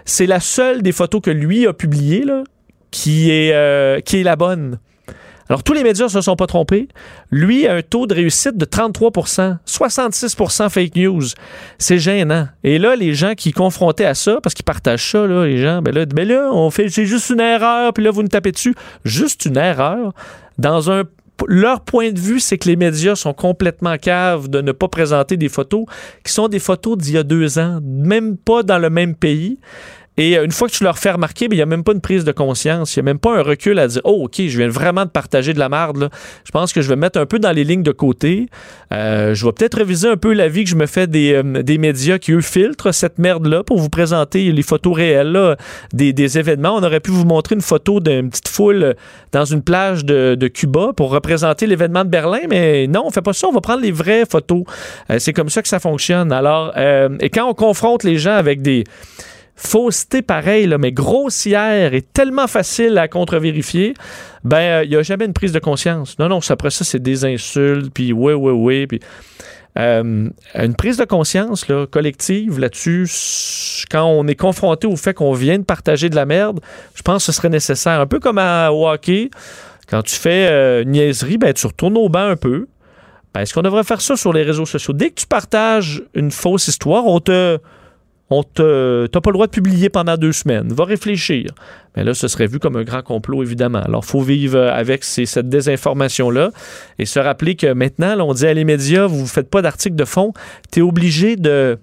c'est 0.05 0.27
la 0.27 0.39
seule 0.39 0.81
des 0.81 0.91
photos 0.91 1.21
que 1.21 1.31
lui 1.31 1.67
a 1.67 1.73
publiées 1.73 2.25
qui, 2.91 3.31
est, 3.31 3.53
euh, 3.53 3.99
qui 4.01 4.17
est 4.17 4.23
la 4.23 4.35
bonne. 4.35 4.77
Alors, 5.51 5.63
tous 5.63 5.73
les 5.73 5.83
médias 5.83 6.05
ne 6.05 6.09
se 6.09 6.21
sont 6.21 6.37
pas 6.37 6.47
trompés. 6.47 6.87
Lui 7.29 7.67
a 7.67 7.73
un 7.73 7.81
taux 7.81 8.07
de 8.07 8.13
réussite 8.13 8.55
de 8.55 8.63
33% 8.63 9.57
66% 9.67 10.69
fake 10.69 10.95
news. 10.95 11.23
C'est 11.77 11.97
gênant. 11.97 12.47
Et 12.63 12.77
là, 12.77 12.95
les 12.95 13.13
gens 13.13 13.33
qui 13.33 13.51
confrontaient 13.51 14.05
à 14.05 14.13
ça, 14.13 14.39
parce 14.41 14.55
qu'ils 14.55 14.63
partagent 14.63 15.11
ça, 15.11 15.27
là, 15.27 15.45
les 15.45 15.57
gens, 15.57 15.81
ben 15.81 15.93
là, 15.93 16.05
ben 16.05 16.25
là 16.25 16.49
on 16.53 16.69
fait, 16.69 16.87
c'est 16.87 17.05
juste 17.05 17.31
une 17.31 17.41
erreur, 17.41 17.91
puis 17.91 18.01
là, 18.01 18.11
vous 18.11 18.21
nous 18.21 18.29
tapez 18.29 18.53
dessus. 18.53 18.75
Juste 19.03 19.43
une 19.43 19.57
erreur 19.57 20.13
dans 20.57 20.89
un 20.89 21.03
leur 21.47 21.81
point 21.81 22.11
de 22.11 22.19
vue, 22.19 22.39
c'est 22.39 22.57
que 22.57 22.67
les 22.67 22.75
médias 22.75 23.15
sont 23.15 23.33
complètement 23.33 23.97
caves 23.97 24.49
de 24.49 24.61
ne 24.61 24.71
pas 24.71 24.87
présenter 24.87 25.37
des 25.37 25.49
photos 25.49 25.85
qui 26.23 26.31
sont 26.31 26.47
des 26.47 26.59
photos 26.59 26.97
d'il 26.97 27.15
y 27.15 27.17
a 27.17 27.23
deux 27.23 27.59
ans, 27.59 27.79
même 27.83 28.37
pas 28.37 28.63
dans 28.63 28.77
le 28.77 28.89
même 28.89 29.15
pays. 29.15 29.59
Et 30.21 30.37
euh, 30.37 30.45
une 30.45 30.51
fois 30.51 30.67
que 30.67 30.73
tu 30.73 30.83
leur 30.83 30.99
fais 30.99 31.09
remarquer, 31.09 31.47
ben, 31.47 31.55
il 31.55 31.57
n'y 31.57 31.63
a 31.63 31.65
même 31.65 31.83
pas 31.83 31.93
une 31.93 32.01
prise 32.01 32.23
de 32.23 32.31
conscience. 32.31 32.95
Il 32.95 32.99
n'y 32.99 33.09
a 33.09 33.11
même 33.11 33.17
pas 33.17 33.39
un 33.39 33.41
recul 33.41 33.79
à 33.79 33.87
dire 33.87 34.01
Oh, 34.03 34.25
OK, 34.25 34.35
je 34.37 34.55
viens 34.55 34.69
vraiment 34.69 35.03
de 35.05 35.09
partager 35.09 35.51
de 35.51 35.57
la 35.57 35.67
merde. 35.67 36.11
Je 36.45 36.51
pense 36.51 36.73
que 36.73 36.81
je 36.81 36.89
vais 36.89 36.95
mettre 36.95 37.19
un 37.19 37.25
peu 37.25 37.39
dans 37.39 37.51
les 37.51 37.63
lignes 37.63 37.81
de 37.81 37.91
côté. 37.91 38.47
Euh, 38.93 39.33
je 39.33 39.43
vais 39.43 39.51
peut-être 39.51 39.77
réviser 39.77 40.07
un 40.07 40.17
peu 40.17 40.33
la 40.33 40.47
vie 40.47 40.63
que 40.63 40.69
je 40.69 40.75
me 40.75 40.85
fais 40.85 41.07
des, 41.07 41.33
euh, 41.33 41.63
des 41.63 41.79
médias 41.79 42.19
qui, 42.19 42.33
eux, 42.33 42.41
filtrent 42.41 42.93
cette 42.93 43.17
merde-là 43.17 43.63
pour 43.63 43.79
vous 43.79 43.89
présenter 43.89 44.51
les 44.51 44.61
photos 44.61 44.95
réelles 44.95 45.57
des, 45.91 46.13
des, 46.13 46.37
événements. 46.37 46.75
On 46.75 46.83
aurait 46.83 46.99
pu 46.99 47.09
vous 47.09 47.25
montrer 47.25 47.55
une 47.55 47.61
photo 47.61 47.99
d'une 47.99 48.29
petite 48.29 48.47
foule 48.47 48.93
dans 49.31 49.45
une 49.45 49.63
plage 49.63 50.05
de, 50.05 50.35
de 50.35 50.47
Cuba 50.47 50.91
pour 50.95 51.09
représenter 51.09 51.65
l'événement 51.65 52.05
de 52.05 52.09
Berlin, 52.09 52.41
mais 52.47 52.85
non, 52.85 53.05
on 53.07 53.09
fait 53.09 53.23
pas 53.23 53.33
ça. 53.33 53.47
On 53.47 53.53
va 53.53 53.61
prendre 53.61 53.81
les 53.81 53.91
vraies 53.91 54.25
photos. 54.29 54.65
C'est 55.17 55.33
comme 55.33 55.49
ça 55.49 55.63
que 55.63 55.67
ça 55.67 55.79
fonctionne. 55.79 56.31
Alors, 56.31 56.77
et 56.77 57.29
quand 57.29 57.49
on 57.49 57.53
confronte 57.53 58.03
les 58.03 58.17
gens 58.17 58.35
avec 58.35 58.61
des 58.61 58.83
fausseté 59.63 60.21
pareille, 60.21 60.73
mais 60.79 60.91
grossière 60.91 61.93
et 61.93 62.01
tellement 62.01 62.47
facile 62.47 62.97
à 62.97 63.07
contre-vérifier, 63.07 63.93
ben, 64.43 64.81
il 64.83 64.89
n'y 64.89 64.95
a 64.95 65.03
jamais 65.03 65.25
une 65.25 65.33
prise 65.33 65.51
de 65.51 65.59
conscience. 65.59 66.17
Non, 66.17 66.29
non, 66.29 66.39
après 66.49 66.71
ça, 66.71 66.83
c'est 66.83 67.01
des 67.01 67.25
insultes, 67.25 67.93
puis 67.93 68.11
oui, 68.13 68.33
oui, 68.33 68.51
oui, 68.51 68.87
puis... 68.87 68.99
Euh, 69.79 70.27
une 70.53 70.75
prise 70.75 70.97
de 70.97 71.05
conscience 71.05 71.69
là, 71.69 71.87
collective 71.87 72.59
là-dessus, 72.59 73.07
quand 73.89 74.03
on 74.03 74.27
est 74.27 74.35
confronté 74.35 74.85
au 74.85 74.97
fait 74.97 75.13
qu'on 75.13 75.31
vient 75.31 75.57
de 75.57 75.63
partager 75.63 76.09
de 76.09 76.15
la 76.17 76.25
merde, 76.25 76.59
je 76.93 77.01
pense 77.03 77.25
que 77.25 77.31
ce 77.31 77.37
serait 77.37 77.47
nécessaire. 77.47 78.01
Un 78.01 78.05
peu 78.05 78.19
comme 78.19 78.37
à 78.37 78.73
hockey, 78.73 79.29
quand 79.87 80.01
tu 80.01 80.15
fais 80.15 80.49
euh, 80.51 80.83
une 80.83 80.91
niaiserie, 80.91 81.37
ben, 81.37 81.53
tu 81.53 81.67
retournes 81.67 81.95
au 81.95 82.09
banc 82.09 82.19
un 82.19 82.35
peu. 82.35 82.67
Ben, 83.33 83.41
est-ce 83.41 83.53
qu'on 83.53 83.61
devrait 83.61 83.85
faire 83.85 84.01
ça 84.01 84.17
sur 84.17 84.33
les 84.33 84.43
réseaux 84.43 84.65
sociaux? 84.65 84.93
Dès 84.93 85.09
que 85.09 85.21
tu 85.21 85.27
partages 85.27 86.03
une 86.15 86.31
fausse 86.31 86.67
histoire, 86.67 87.05
on 87.05 87.21
te 87.21 87.57
on 88.31 88.43
te, 88.43 89.07
t'as 89.07 89.19
pas 89.19 89.29
le 89.29 89.33
droit 89.33 89.47
de 89.47 89.51
publier 89.51 89.89
pendant 89.89 90.15
deux 90.15 90.31
semaines. 90.31 90.71
Va 90.73 90.85
réfléchir. 90.85 91.51
Mais 91.95 92.05
là, 92.05 92.13
ce 92.13 92.29
serait 92.29 92.47
vu 92.47 92.59
comme 92.59 92.77
un 92.77 92.83
grand 92.83 93.01
complot, 93.01 93.43
évidemment. 93.43 93.81
Alors, 93.81 94.05
faut 94.05 94.21
vivre 94.21 94.57
avec 94.57 95.03
cette 95.03 95.49
désinformation-là 95.49 96.51
et 96.97 97.05
se 97.05 97.19
rappeler 97.19 97.55
que 97.55 97.73
maintenant, 97.73 98.15
on 98.25 98.33
dit 98.33 98.47
à 98.47 98.53
les 98.53 98.63
médias, 98.63 99.05
vous 99.05 99.23
ne 99.23 99.27
faites 99.27 99.49
pas 99.49 99.61
d'articles 99.61 99.97
de 99.97 100.05
fond. 100.05 100.33
Tu 100.71 100.79
es 100.79 100.81
obligé 100.81 101.35
de 101.35 101.77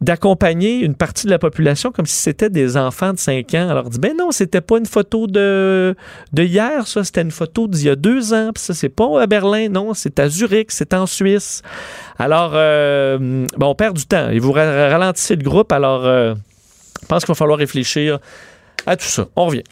d'accompagner 0.00 0.78
une 0.78 0.94
partie 0.94 1.26
de 1.26 1.30
la 1.30 1.38
population 1.38 1.92
comme 1.92 2.06
si 2.06 2.16
c'était 2.16 2.48
des 2.48 2.76
enfants 2.76 3.12
de 3.12 3.18
5 3.18 3.54
ans. 3.54 3.68
Alors, 3.68 3.90
dit, 3.90 3.98
ben 3.98 4.16
non, 4.16 4.30
c'était 4.30 4.62
pas 4.62 4.78
une 4.78 4.86
photo 4.86 5.26
de, 5.26 5.94
de 6.32 6.42
hier, 6.42 6.86
ça, 6.86 7.04
c'était 7.04 7.22
une 7.22 7.30
photo 7.30 7.68
d'il 7.68 7.84
y 7.84 7.90
a 7.90 7.96
deux 7.96 8.32
ans, 8.32 8.50
puis 8.54 8.62
ça, 8.62 8.72
c'est 8.72 8.88
pas 8.88 9.20
à 9.20 9.26
Berlin, 9.26 9.68
non, 9.68 9.92
c'est 9.92 10.18
à 10.18 10.28
Zurich, 10.28 10.70
c'est 10.70 10.94
en 10.94 11.06
Suisse. 11.06 11.62
Alors, 12.18 12.52
euh, 12.54 13.46
bon, 13.56 13.68
on 13.68 13.74
perd 13.74 13.96
du 13.96 14.06
temps 14.06 14.30
et 14.30 14.38
vous 14.38 14.52
ralentissez 14.52 15.36
le 15.36 15.42
groupe, 15.42 15.70
alors 15.70 16.06
euh, 16.06 16.34
je 17.02 17.06
pense 17.06 17.24
qu'il 17.24 17.32
va 17.32 17.36
falloir 17.36 17.58
réfléchir 17.58 18.18
à 18.86 18.96
tout 18.96 19.06
ça. 19.06 19.26
On 19.36 19.46
revient. 19.46 19.64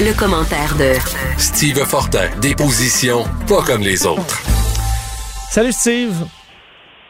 Le, 0.00 0.12
commentaire 0.18 0.74
de 0.76 0.94
Steve 1.38 1.78
Fortin, 1.84 2.28
des 2.40 2.54
positions 2.54 3.24
pas 3.46 3.62
comme 3.62 3.82
les 3.82 4.06
autres. 4.06 4.42
Salut 5.50 5.72
Steve. 5.72 6.14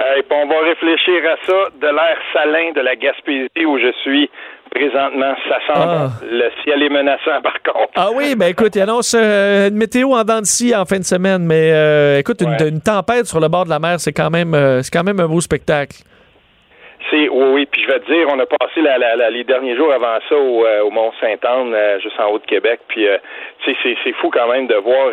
Hey, 0.01 0.22
puis 0.22 0.38
on 0.40 0.46
va 0.46 0.61
réfléchir 0.61 1.14
à 1.28 1.36
ça 1.44 1.70
de 1.80 1.86
l'air 1.86 2.18
salin 2.32 2.70
de 2.74 2.80
la 2.80 2.94
Gaspésie 2.94 3.49
où 3.66 3.78
je 3.78 3.90
suis 4.03 4.30
présentement. 4.72 5.34
Ça 5.49 5.57
sent 5.66 5.72
Ah. 5.74 6.09
le 6.22 6.51
ciel 6.62 6.82
est 6.84 6.88
menaçant 6.88 7.40
par 7.42 7.61
contre. 7.62 7.90
Ah 7.96 8.11
oui, 8.14 8.34
ben 8.36 8.46
écoute, 8.46 8.76
il 8.76 8.82
annonce 8.82 9.14
euh, 9.18 9.68
une 9.68 9.76
météo 9.76 10.12
en 10.12 10.22
dents 10.22 10.40
de 10.40 10.46
scie 10.46 10.74
en 10.76 10.84
fin 10.84 10.99
de 10.99 11.05
semaine, 11.05 11.44
mais 11.44 11.72
euh, 11.72 12.18
écoute, 12.18 12.40
une, 12.42 12.51
Ouais. 12.51 12.68
une 12.68 12.80
tempête 12.80 13.26
sur 13.26 13.41
le 13.41 13.49
bord 13.49 13.64
de 13.64 13.70
la 13.70 13.80
mer, 13.80 13.99
c'est 13.99 14.12
quand 14.12 14.30
même 14.30 14.54
euh, 14.54 14.83
c'est 14.83 14.92
quand 14.96 15.04
même 15.04 15.18
un 15.18 15.26
beau 15.26 15.41
spectacle. 15.41 15.96
C'est 17.11 17.29
oui, 17.29 17.45
oui, 17.54 17.66
puis 17.66 17.83
je 17.83 17.87
vais 17.88 18.00
te 18.00 18.07
dire, 18.12 18.26
on 18.29 18.38
a 18.38 18.45
passé 18.46 18.83
la, 18.83 18.99
la- 18.99 19.16
la- 19.16 19.30
les 19.30 19.42
derniers 19.45 19.76
jours 19.76 19.92
avant 19.92 20.18
ça 20.29 20.37
au, 20.37 20.64
euh, 20.66 20.83
au 20.83 20.91
Mont 20.91 21.11
Saint-Anne, 21.20 21.72
euh, 21.75 21.99
juste 22.00 22.20
en 22.20 22.26
haut 22.30 22.38
de 22.38 22.45
Québec, 22.46 22.80
puis 22.88 23.08
euh, 23.08 23.16
c'est 23.64 24.12
fou 24.20 24.30
quand 24.30 24.46
même 24.53 24.66
de 24.68 24.75
voir. 24.76 25.08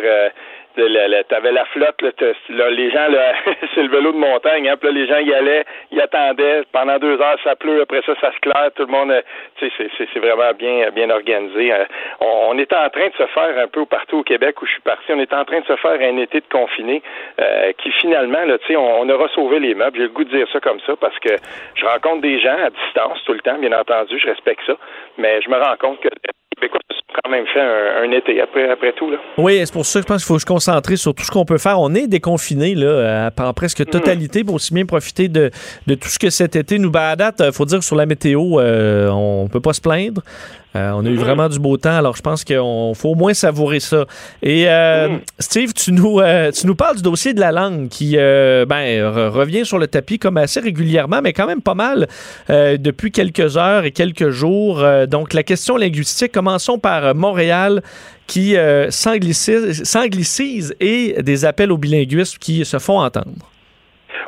T'avais 1.28 1.52
la 1.52 1.64
flotte, 1.66 2.02
là, 2.02 2.10
là, 2.50 2.70
les 2.70 2.90
gens, 2.90 3.08
là, 3.08 3.32
c'est 3.74 3.82
le 3.82 3.88
vélo 3.88 4.12
de 4.12 4.18
montagne, 4.18 4.68
hein, 4.68 4.76
puis 4.76 4.88
là, 4.88 4.94
les 4.94 5.06
gens 5.06 5.18
y 5.18 5.32
allaient, 5.32 5.64
y 5.90 6.00
attendaient, 6.00 6.64
pendant 6.70 6.98
deux 6.98 7.20
heures, 7.20 7.38
ça 7.42 7.56
pleut, 7.56 7.80
après 7.80 8.02
ça, 8.04 8.14
ça 8.20 8.30
se 8.32 8.38
claire, 8.40 8.70
tout 8.74 8.84
le 8.84 8.92
monde, 8.92 9.10
euh, 9.10 9.22
tu 9.56 9.70
sais, 9.70 9.88
c'est, 9.96 10.18
vraiment 10.18 10.52
bien, 10.58 10.90
bien 10.90 11.08
organisé. 11.10 11.72
Euh, 11.72 11.84
on, 12.20 12.50
on 12.50 12.58
était 12.58 12.76
en 12.76 12.90
train 12.90 13.08
de 13.08 13.14
se 13.14 13.26
faire 13.26 13.58
un 13.58 13.68
peu 13.68 13.86
partout 13.86 14.18
au 14.18 14.22
Québec 14.22 14.60
où 14.60 14.66
je 14.66 14.72
suis 14.72 14.82
parti, 14.82 15.04
on 15.10 15.20
était 15.20 15.34
en 15.34 15.44
train 15.44 15.60
de 15.60 15.66
se 15.66 15.76
faire 15.76 15.98
un 16.00 16.16
été 16.18 16.40
de 16.40 16.46
confiné, 16.50 17.02
euh, 17.40 17.72
qui 17.78 17.90
finalement, 17.92 18.44
là, 18.44 18.58
tu 18.58 18.66
sais, 18.66 18.76
on, 18.76 19.00
on 19.00 19.08
aura 19.08 19.28
sauvé 19.28 19.58
les 19.60 19.74
meubles. 19.74 19.96
J'ai 19.96 20.04
le 20.04 20.08
goût 20.10 20.24
de 20.24 20.36
dire 20.36 20.46
ça 20.52 20.60
comme 20.60 20.80
ça 20.86 20.94
parce 20.96 21.18
que 21.20 21.36
je 21.74 21.86
rencontre 21.86 22.20
des 22.20 22.38
gens 22.40 22.56
à 22.64 22.70
distance 22.70 23.22
tout 23.24 23.32
le 23.32 23.40
temps, 23.40 23.58
bien 23.58 23.72
entendu, 23.72 24.18
je 24.18 24.26
respecte 24.26 24.60
ça, 24.66 24.76
mais 25.16 25.40
je 25.40 25.48
me 25.48 25.56
rends 25.56 25.76
compte 25.76 26.00
que 26.00 26.08
les 26.08 26.32
Québécois 26.54 26.95
quand 27.22 27.30
même 27.30 27.44
fait 27.52 27.60
un, 27.60 28.02
un 28.04 28.10
été 28.12 28.40
après, 28.40 28.68
après 28.70 28.92
tout, 28.92 29.10
là. 29.10 29.18
Oui, 29.38 29.60
c'est 29.64 29.72
pour 29.72 29.86
ça 29.86 30.00
que 30.00 30.04
je 30.04 30.06
pense 30.08 30.22
qu'il 30.24 30.28
faut 30.34 30.38
se 30.38 30.46
concentrer 30.46 30.96
sur 30.96 31.14
tout 31.14 31.24
ce 31.24 31.30
qu'on 31.30 31.44
peut 31.44 31.58
faire. 31.58 31.80
On 31.80 31.94
est 31.94 32.06
déconfiné 32.06 32.74
là, 32.74 33.30
à- 33.36 33.48
en 33.48 33.52
presque 33.52 33.84
totalité 33.86 34.44
pour 34.44 34.54
aussi 34.56 34.72
bien 34.74 34.84
profiter 34.86 35.28
de, 35.28 35.50
de 35.86 35.94
tout 35.94 36.08
ce 36.08 36.18
que 36.18 36.30
cet 36.30 36.56
été 36.56 36.78
nous 36.78 36.90
bat 36.90 37.10
à 37.10 37.16
date. 37.16 37.42
Il 37.44 37.52
faut 37.52 37.64
dire 37.64 37.78
que 37.78 37.84
sur 37.84 37.96
la 37.96 38.06
météo, 38.06 38.60
euh, 38.60 39.08
on 39.10 39.48
peut 39.48 39.60
pas 39.60 39.72
se 39.72 39.80
plaindre. 39.80 40.22
Euh, 40.76 40.90
on 40.94 41.04
a 41.06 41.08
eu 41.08 41.16
vraiment 41.16 41.48
du 41.48 41.58
beau 41.58 41.76
temps, 41.76 41.96
alors 41.96 42.16
je 42.16 42.22
pense 42.22 42.44
qu'il 42.44 42.56
faut 42.56 43.10
au 43.10 43.14
moins 43.14 43.34
savourer 43.34 43.80
ça. 43.80 44.04
Et 44.42 44.68
euh, 44.68 45.16
Steve, 45.38 45.72
tu 45.72 45.92
nous, 45.92 46.20
euh, 46.20 46.52
tu 46.52 46.66
nous 46.66 46.74
parles 46.74 46.96
du 46.96 47.02
dossier 47.02 47.32
de 47.34 47.40
la 47.40 47.50
langue 47.52 47.88
qui 47.88 48.16
ben, 48.16 48.66
re- 48.66 49.28
revient 49.28 49.64
sur 49.64 49.78
le 49.78 49.86
tapis 49.86 50.18
comme 50.18 50.36
assez 50.36 50.60
régulièrement, 50.60 51.20
mais 51.22 51.32
quand 51.32 51.46
même 51.46 51.62
pas 51.62 51.74
mal 51.74 52.06
depuis 52.48 53.10
quelques 53.10 53.56
heures 53.56 53.84
et 53.84 53.90
quelques 53.90 54.30
jours. 54.30 54.84
Donc 55.08 55.32
la 55.32 55.42
question 55.42 55.76
linguistique, 55.76 56.32
commençons 56.32 56.78
par 56.78 57.14
Montréal 57.14 57.82
qui 58.26 58.56
s'anglicise 58.90 59.82
s'anglicise 59.84 60.74
et 60.80 61.22
des 61.22 61.44
appels 61.44 61.72
aux 61.72 61.78
bilinguistes 61.78 62.38
qui 62.38 62.64
se 62.64 62.78
font 62.78 63.00
entendre. 63.00 63.32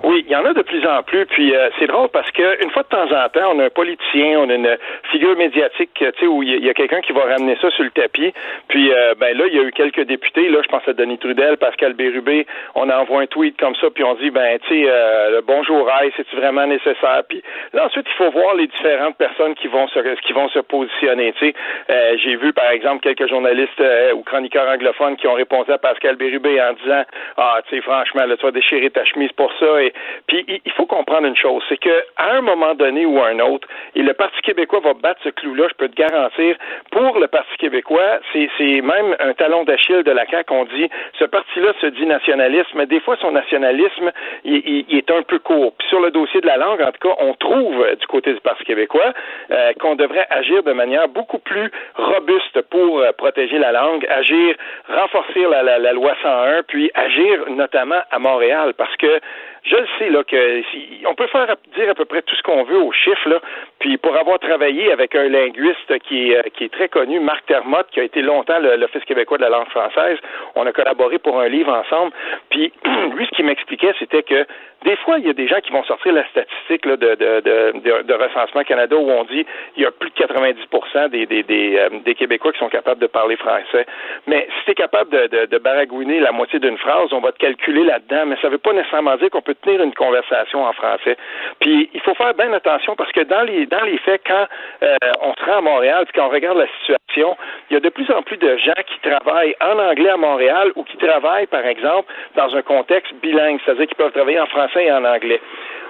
Oui, 0.04 0.24
il 0.26 0.32
y 0.32 0.36
en 0.36 0.44
a 0.44 0.52
de 0.52 0.62
plus 0.62 0.84
en 0.86 1.02
plus. 1.02 1.26
Puis 1.26 1.54
euh, 1.54 1.68
c'est 1.78 1.86
drôle 1.86 2.08
parce 2.08 2.30
que 2.30 2.62
une 2.62 2.70
fois 2.70 2.82
de 2.82 2.88
temps 2.88 3.10
en 3.10 3.28
temps, 3.28 3.52
on 3.54 3.58
a 3.60 3.64
un 3.66 3.70
politicien, 3.70 4.38
on 4.40 4.48
a 4.50 4.54
une 4.54 4.76
figure 5.10 5.36
médiatique, 5.36 5.90
tu 5.94 6.04
sais, 6.20 6.26
où 6.26 6.42
il 6.42 6.64
y 6.64 6.68
a- 6.70 6.74
quelqu'un 6.74 7.00
qui 7.00 7.12
va 7.12 7.22
ramener 7.22 7.56
ça 7.60 7.70
sur 7.70 7.84
le 7.84 7.90
tapis. 7.90 8.32
Puis 8.68 8.92
euh, 8.92 9.14
ben 9.18 9.36
là, 9.36 9.44
il 9.48 9.54
y 9.56 9.58
a 9.58 9.62
eu 9.62 9.72
quelques 9.72 10.02
députés. 10.02 10.48
Là, 10.48 10.60
je 10.62 10.68
pense 10.68 10.86
à 10.86 10.92
Denis 10.92 11.18
Trudel, 11.18 11.56
Pascal 11.56 11.94
Bérubé. 11.94 12.46
On 12.74 12.88
envoie 12.90 13.22
un 13.22 13.26
tweet 13.26 13.56
comme 13.58 13.74
ça, 13.76 13.88
puis 13.94 14.04
on 14.04 14.14
dit 14.14 14.30
ben 14.30 14.58
tu 14.60 14.68
sais, 14.68 14.84
euh, 14.88 15.40
bonjour 15.46 15.88
Aïe, 15.90 16.12
c'est 16.16 16.28
vraiment 16.36 16.66
nécessaire? 16.66 17.22
Puis 17.28 17.42
là 17.72 17.86
ensuite, 17.86 18.06
il 18.08 18.16
faut 18.16 18.30
voir 18.30 18.54
les 18.54 18.66
différentes 18.68 19.16
personnes 19.16 19.54
qui 19.54 19.68
vont 19.68 19.88
se 19.88 19.98
qui 20.26 20.32
vont 20.32 20.48
se 20.48 20.60
positionner. 20.60 21.32
Tu 21.38 21.46
sais, 21.48 21.54
Euh, 21.90 22.16
j'ai 22.22 22.36
vu 22.36 22.52
par 22.52 22.70
exemple 22.70 23.00
quelques 23.02 23.28
journalistes 23.28 23.80
euh, 23.80 24.12
ou 24.12 24.22
chroniqueurs 24.22 24.68
anglophones 24.68 25.16
qui 25.16 25.26
ont 25.26 25.34
répondu 25.34 25.70
à 25.72 25.78
Pascal 25.78 26.16
Bérubé 26.16 26.60
en 26.60 26.72
disant 26.74 27.02
ah 27.36 27.60
tu 27.68 27.76
sais 27.76 27.82
franchement 27.82 28.24
là 28.26 28.36
tu 28.36 28.44
vas 28.44 28.50
déchirer 28.52 28.90
ta 28.90 29.04
chemise 29.04 29.32
pour 29.32 29.52
ça 29.58 29.77
puis 30.26 30.44
il- 30.48 30.72
faut 30.72 30.86
comprendre 30.86 31.26
une 31.26 31.36
chose 31.36 31.62
c'est 31.68 31.76
que 31.78 32.04
à 32.16 32.36
un 32.36 32.40
moment 32.40 32.74
donné 32.74 33.04
ou 33.04 33.18
à 33.20 33.28
un 33.28 33.40
autre 33.40 33.66
et 33.96 34.02
le 34.02 34.14
Parti 34.14 34.40
québécois 34.42 34.80
va 34.80 34.94
battre 34.94 35.20
ce 35.24 35.30
clou 35.30 35.54
là 35.54 35.66
je 35.68 35.74
peux 35.74 35.88
te 35.88 35.96
garantir 35.96 36.56
pour 36.92 37.18
le 37.18 37.26
Parti 37.26 37.56
québécois 37.58 38.20
c'est 38.32 38.80
même 38.80 39.16
un 39.18 39.32
talon 39.34 39.64
d'Achille 39.64 40.02
de 40.04 40.12
la 40.12 40.24
CAQ 40.26 40.52
on 40.52 40.64
dit 40.64 40.88
ce 41.18 41.24
parti 41.24 41.60
là 41.60 41.72
se 41.80 41.86
dit 41.86 42.06
nationaliste 42.06 42.70
mais 42.74 42.86
des 42.86 43.00
fois 43.00 43.16
son 43.20 43.32
nationalisme 43.32 44.12
il, 44.44 44.84
est 44.96 45.10
un 45.10 45.22
peu 45.22 45.38
court. 45.38 45.74
Puis 45.78 45.88
sur 45.88 46.00
le 46.00 46.10
dossier 46.10 46.40
de 46.40 46.46
la 46.46 46.56
langue 46.56 46.80
en 46.80 46.92
tout 46.92 47.08
cas 47.08 47.14
on 47.18 47.34
trouve 47.34 47.82
euh, 47.82 47.96
du 47.96 48.06
côté 48.06 48.32
du 48.32 48.40
Parti 48.40 48.64
québécois 48.64 49.12
euh, 49.50 49.72
qu'on 49.80 49.94
devrait 49.94 50.26
agir 50.30 50.62
de 50.62 50.72
manière 50.72 51.08
beaucoup 51.08 51.38
plus 51.38 51.70
robuste 51.96 52.60
pour 52.70 53.00
euh, 53.00 53.12
protéger 53.12 53.58
la 53.58 53.72
langue, 53.72 54.06
agir, 54.08 54.54
renforcer 54.88 55.46
la 55.48 55.92
loi 55.92 56.14
101, 56.22 56.62
puis 56.64 56.90
agir 56.94 57.50
notamment 57.50 58.00
à 58.10 58.18
Montréal, 58.18 58.74
parce 58.76 58.94
que 58.96 59.20
je 59.68 59.76
le 59.76 59.86
sais 59.98 60.10
là 60.10 60.24
que 60.24 60.62
si- 60.70 61.04
on 61.06 61.14
peut 61.14 61.26
faire 61.26 61.54
dire 61.76 61.90
à 61.90 61.94
peu 61.94 62.04
près 62.04 62.22
tout 62.22 62.34
ce 62.34 62.42
qu'on 62.42 62.64
veut 62.64 62.78
aux 62.78 62.92
chiffres 62.92 63.28
là, 63.28 63.40
puis 63.78 63.96
pour 63.98 64.16
avoir 64.16 64.38
travaillé 64.38 64.92
avec 64.92 65.14
un 65.14 65.28
linguiste 65.28 65.98
qui 66.00 66.32
est 66.32 66.38
euh, 66.38 66.68
très 66.72 66.88
connu, 66.88 67.20
Marc 67.20 67.46
Termotte, 67.46 67.88
qui 67.90 68.00
a 68.00 68.04
été 68.04 68.22
longtemps 68.22 68.58
l'Office 68.58 69.04
québécois 69.04 69.38
de 69.38 69.42
la 69.42 69.50
langue 69.50 69.68
française, 69.68 70.18
on 70.54 70.66
a 70.66 70.72
collaboré 70.72 71.18
pour 71.18 71.40
un 71.40 71.48
livre 71.48 71.72
ensemble, 71.72 72.12
puis 72.50 72.72
lui 73.16 73.26
ce 73.26 73.30
qu'il 73.36 73.44
m'expliquait 73.44 73.94
c'était 73.98 74.22
que 74.22 74.46
des 74.84 74.96
fois 74.96 75.18
il 75.18 75.26
y 75.26 75.30
a 75.30 75.34
des 75.34 75.48
gens 75.48 75.60
qui 75.60 75.72
vont 75.72 75.84
sortir 75.84 76.12
la 76.12 76.26
statistique 76.28 76.86
de, 76.86 78.12
recensement 78.12 78.64
Canada 78.64 78.96
où 78.96 79.10
on 79.10 79.24
dit 79.24 79.44
il 79.76 79.82
y 79.82 79.86
a 79.86 79.90
plus 79.90 80.10
de 80.10 80.14
90% 80.14 81.08
des 81.08 81.26
euh, 81.30 81.88
des 82.04 82.14
Québécois 82.14 82.52
qui 82.52 82.58
sont 82.58 82.68
capables 82.68 83.00
de 83.00 83.06
parler 83.06 83.36
français, 83.36 83.86
mais 84.26 84.48
si 84.58 84.64
tu 84.64 84.70
es 84.72 84.74
capable 84.74 85.10
de 85.28 85.58
baragouiner 85.58 86.20
la 86.20 86.32
moitié 86.32 86.58
d'une 86.58 86.78
phrase, 86.78 87.12
on 87.12 87.20
va 87.20 87.32
te 87.32 87.38
calculer 87.38 87.84
là-dedans, 87.84 88.26
mais 88.26 88.36
ça 88.40 88.48
veut 88.48 88.58
pas 88.58 88.72
nécessairement 88.72 89.16
dire 89.16 89.30
qu'on 89.30 89.42
peut 89.48 89.54
tenir 89.62 89.82
une 89.82 89.94
conversation 89.94 90.62
en 90.64 90.72
français. 90.74 91.16
Puis 91.60 91.88
il 91.94 92.00
faut 92.02 92.14
faire 92.14 92.34
bien 92.34 92.52
attention 92.52 92.94
parce 92.96 93.10
que 93.12 93.20
dans 93.20 93.42
les 93.42 93.64
dans 93.66 93.82
les 93.82 93.96
faits, 93.98 94.20
quand 94.26 94.46
euh, 94.82 94.96
on 95.22 95.32
se 95.34 95.44
rend 95.44 95.58
à 95.58 95.60
Montréal, 95.62 96.04
puis 96.04 96.12
quand 96.20 96.26
on 96.26 96.30
regarde 96.30 96.58
la 96.58 96.68
situation, 96.80 97.36
il 97.70 97.74
y 97.74 97.76
a 97.76 97.80
de 97.80 97.88
plus 97.88 98.10
en 98.10 98.22
plus 98.22 98.36
de 98.36 98.56
gens 98.58 98.82
qui 98.86 99.00
travaillent 99.00 99.56
en 99.60 99.78
anglais 99.78 100.10
à 100.10 100.16
Montréal 100.16 100.72
ou 100.76 100.84
qui 100.84 100.98
travaillent, 100.98 101.46
par 101.46 101.64
exemple, 101.64 102.12
dans 102.36 102.54
un 102.54 102.62
contexte 102.62 103.14
bilingue, 103.22 103.58
c'est-à-dire 103.64 103.86
qu'ils 103.86 103.96
peuvent 103.96 104.12
travailler 104.12 104.40
en 104.40 104.46
français 104.46 104.84
et 104.84 104.92
en 104.92 105.04
anglais. 105.04 105.40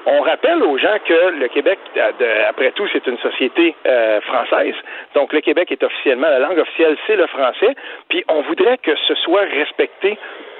On 0.06 0.20
rappelle 0.22 0.62
aux 0.62 0.78
gens 0.78 0.96
que 1.04 1.30
le 1.38 1.48
Québec, 1.48 1.78
après 2.48 2.70
tout, 2.72 2.86
c'est 2.92 3.06
une 3.06 3.18
société 3.18 3.74
euh, 3.86 4.20
française. 4.22 4.74
Donc, 5.14 5.32
le 5.32 5.40
Québec 5.40 5.70
est 5.72 5.82
officiellement, 5.82 6.28
la 6.28 6.38
langue 6.38 6.58
officielle, 6.58 6.96
c'est 7.06 7.16
le 7.16 7.26
français. 7.26 7.74
Puis, 8.08 8.24
on 8.28 8.40
voudrait 8.42 8.78
que 8.78 8.94
ce 9.06 9.14
soit 9.16 9.42
respecté 9.42 10.16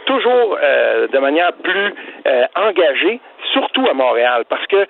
toujours 0.09 0.59
euh, 0.63 1.07
de 1.09 1.19
manière 1.19 1.53
plus 1.53 1.95
euh, 2.27 2.45
engagée, 2.57 3.21
surtout 3.53 3.87
à 3.89 3.93
Montréal, 3.95 4.45
parce 4.49 4.67
que 4.67 4.87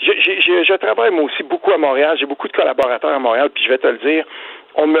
je, 0.00 0.12
je, 0.18 0.64
je, 0.64 0.74
travaille 0.74 1.10
moi 1.10 1.24
aussi 1.24 1.42
beaucoup 1.44 1.70
à 1.72 1.76
Montréal, 1.78 2.16
j'ai 2.18 2.26
beaucoup 2.26 2.48
de 2.48 2.52
collaborateurs 2.52 3.12
à 3.12 3.18
Montréal, 3.18 3.50
puis 3.54 3.62
je 3.62 3.68
vais 3.68 3.78
te 3.78 3.86
le 3.86 3.98
dire, 3.98 4.24
on 4.74 4.86
me, 4.86 4.98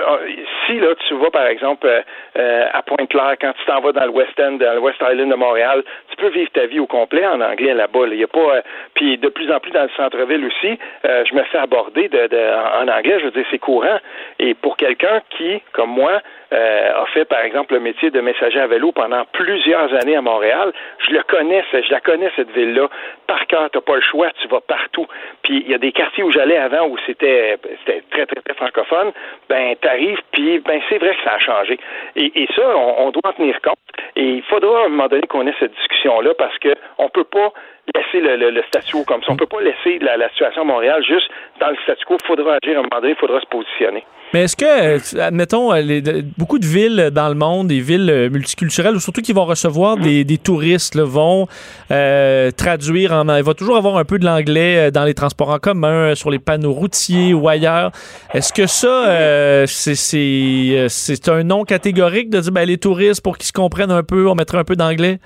si 0.66 0.78
là 0.78 0.88
tu 1.08 1.14
vas 1.14 1.30
par 1.30 1.46
exemple 1.46 1.86
euh, 1.86 2.02
euh, 2.36 2.66
à 2.72 2.82
Pointe-Claire, 2.82 3.36
quand 3.40 3.52
tu 3.58 3.64
t'en 3.64 3.80
vas 3.80 3.92
dans 3.92 4.04
le 4.04 4.10
West 4.10 4.38
End, 4.38 4.52
dans 4.52 4.74
le 4.74 4.80
West 4.80 4.98
Island 5.00 5.30
de 5.30 5.34
Montréal, 5.34 5.82
tu 6.10 6.16
peux 6.16 6.28
vivre 6.28 6.50
ta 6.52 6.66
vie 6.66 6.78
au 6.78 6.86
complet 6.86 7.26
en 7.26 7.40
anglais 7.40 7.72
là-bas. 7.72 8.06
là. 8.06 8.12
Il 8.14 8.20
y 8.20 8.24
a 8.24 8.28
pas, 8.28 8.56
euh, 8.56 8.60
puis 8.94 9.16
de 9.16 9.28
plus 9.30 9.50
en 9.50 9.58
plus 9.60 9.72
dans 9.72 9.84
le 9.84 9.90
centre-ville 9.96 10.44
aussi, 10.44 10.78
euh, 11.06 11.24
je 11.24 11.34
me 11.34 11.42
fais 11.44 11.58
aborder 11.58 12.08
de, 12.08 12.26
de- 12.26 12.82
en 12.82 12.86
anglais. 12.86 13.18
Je 13.20 13.24
veux 13.24 13.30
dire, 13.30 13.46
c'est 13.50 13.58
courant. 13.58 13.98
Et 14.38 14.52
pour 14.54 14.76
quelqu'un 14.76 15.22
qui, 15.30 15.62
comme 15.72 15.90
moi, 15.90 16.20
euh, 16.52 17.02
a 17.02 17.06
fait 17.06 17.24
par 17.24 17.40
exemple 17.40 17.74
le 17.74 17.80
métier 17.80 18.10
de 18.10 18.20
messager 18.20 18.60
à 18.60 18.66
vélo 18.66 18.92
pendant 18.92 19.24
plusieurs 19.32 19.92
années 19.94 20.16
à 20.16 20.20
Montréal, 20.20 20.72
je 20.98 21.12
le 21.12 21.22
connais, 21.22 21.64
je 21.72 21.90
la 21.90 22.00
connais 22.00 22.30
cette 22.36 22.50
ville-là. 22.50 22.88
Par 23.26 23.46
cœur, 23.46 23.70
t'as 23.70 23.80
pas 23.80 23.96
le 23.96 24.02
choix, 24.02 24.28
tu 24.40 24.48
vas 24.48 24.60
partout. 24.60 25.06
Puis 25.42 25.62
il 25.64 25.70
y 25.70 25.74
a 25.74 25.78
des 25.78 25.92
quartiers 25.92 26.22
où 26.22 26.30
j'allais 26.30 26.58
avant 26.58 26.86
où 26.86 26.96
c'était 27.06 27.58
c'était 27.84 28.02
très 28.10 28.26
très 28.26 28.40
très 28.42 28.54
francophone. 28.54 29.12
Ben 29.48 29.74
t'arrives, 29.80 30.20
puis 30.32 30.58
ben 30.60 30.80
c'est 30.88 30.98
vrai 30.98 31.14
que 31.14 31.22
ça 31.24 31.34
a 31.34 31.38
changé. 31.38 31.78
Et, 32.16 32.42
et 32.42 32.48
ça, 32.54 32.62
on, 32.76 33.06
on 33.06 33.10
doit 33.10 33.22
en 33.24 33.32
tenir 33.32 33.60
compte. 33.62 33.78
Et 34.16 34.24
il 34.24 34.42
faudra 34.42 34.82
à 34.82 34.84
un 34.86 34.88
moment 34.88 35.08
donné 35.08 35.26
qu'on 35.26 35.46
ait 35.46 35.54
cette 35.58 35.74
discussion-là 35.74 36.34
parce 36.34 36.58
que 36.58 36.74
on 36.98 37.08
peut 37.08 37.24
pas 37.24 37.52
laisser 37.94 38.20
le, 38.20 38.62
statu 38.68 38.92
quo 38.92 39.04
comme 39.04 39.22
ça. 39.22 39.32
On 39.32 39.36
peut 39.36 39.46
pas 39.46 39.60
laisser 39.60 39.98
la, 40.00 40.28
situation 40.30 40.62
à 40.62 40.64
Montréal 40.64 41.02
juste 41.06 41.28
dans 41.60 41.70
le 41.70 41.76
statu 41.82 42.04
quo. 42.04 42.16
Il 42.22 42.26
faudra 42.26 42.58
agir 42.62 42.76
à 42.76 42.80
un 42.80 42.82
moment 42.82 43.00
donné, 43.00 43.10
il 43.10 43.20
faudra 43.20 43.40
se 43.40 43.46
positionner. 43.46 44.04
Mais 44.32 44.44
est-ce 44.44 44.56
que, 44.56 45.20
admettons, 45.20 45.74
euh, 45.74 45.80
les- 45.82 46.22
beaucoup 46.38 46.58
de 46.58 46.64
villes 46.64 47.10
dans 47.12 47.28
le 47.28 47.34
monde, 47.34 47.68
des 47.68 47.80
villes 47.80 48.08
euh, 48.08 48.30
multiculturelles, 48.30 48.94
ou 48.96 49.00
surtout 49.00 49.20
qui 49.20 49.34
vont 49.34 49.44
recevoir 49.44 49.98
des, 49.98 50.24
touristes, 50.38 50.98
vont 50.98 51.48
euh, 51.90 52.50
traduire 52.50 53.12
en... 53.12 53.36
Il 53.36 53.42
va 53.42 53.52
toujours 53.52 53.76
avoir 53.76 53.98
un 53.98 54.04
peu 54.04 54.18
de 54.18 54.24
l'anglais 54.24 54.90
dans 54.90 55.04
les 55.04 55.12
transports 55.12 55.50
en 55.50 55.58
commun, 55.58 56.14
sur 56.14 56.30
les 56.30 56.38
panneaux 56.38 56.72
routiers 56.72 57.34
ou 57.34 57.46
ailleurs. 57.46 57.90
Est-ce 58.32 58.54
que 58.54 58.66
ça, 58.66 59.66
c'est 59.66 61.28
un 61.28 61.42
nom 61.42 61.64
catégorique 61.64 62.30
de 62.30 62.40
dire, 62.40 62.52
ben, 62.52 62.64
les 62.64 62.78
touristes, 62.78 63.22
pour 63.22 63.36
qu'ils 63.36 63.48
se 63.48 63.52
comprennent 63.52 63.90
un 63.90 64.02
peu, 64.02 64.28
on 64.28 64.34
mettrait 64.34 64.58
un 64.58 64.64
peu 64.64 64.76
d'anglais? 64.76 65.18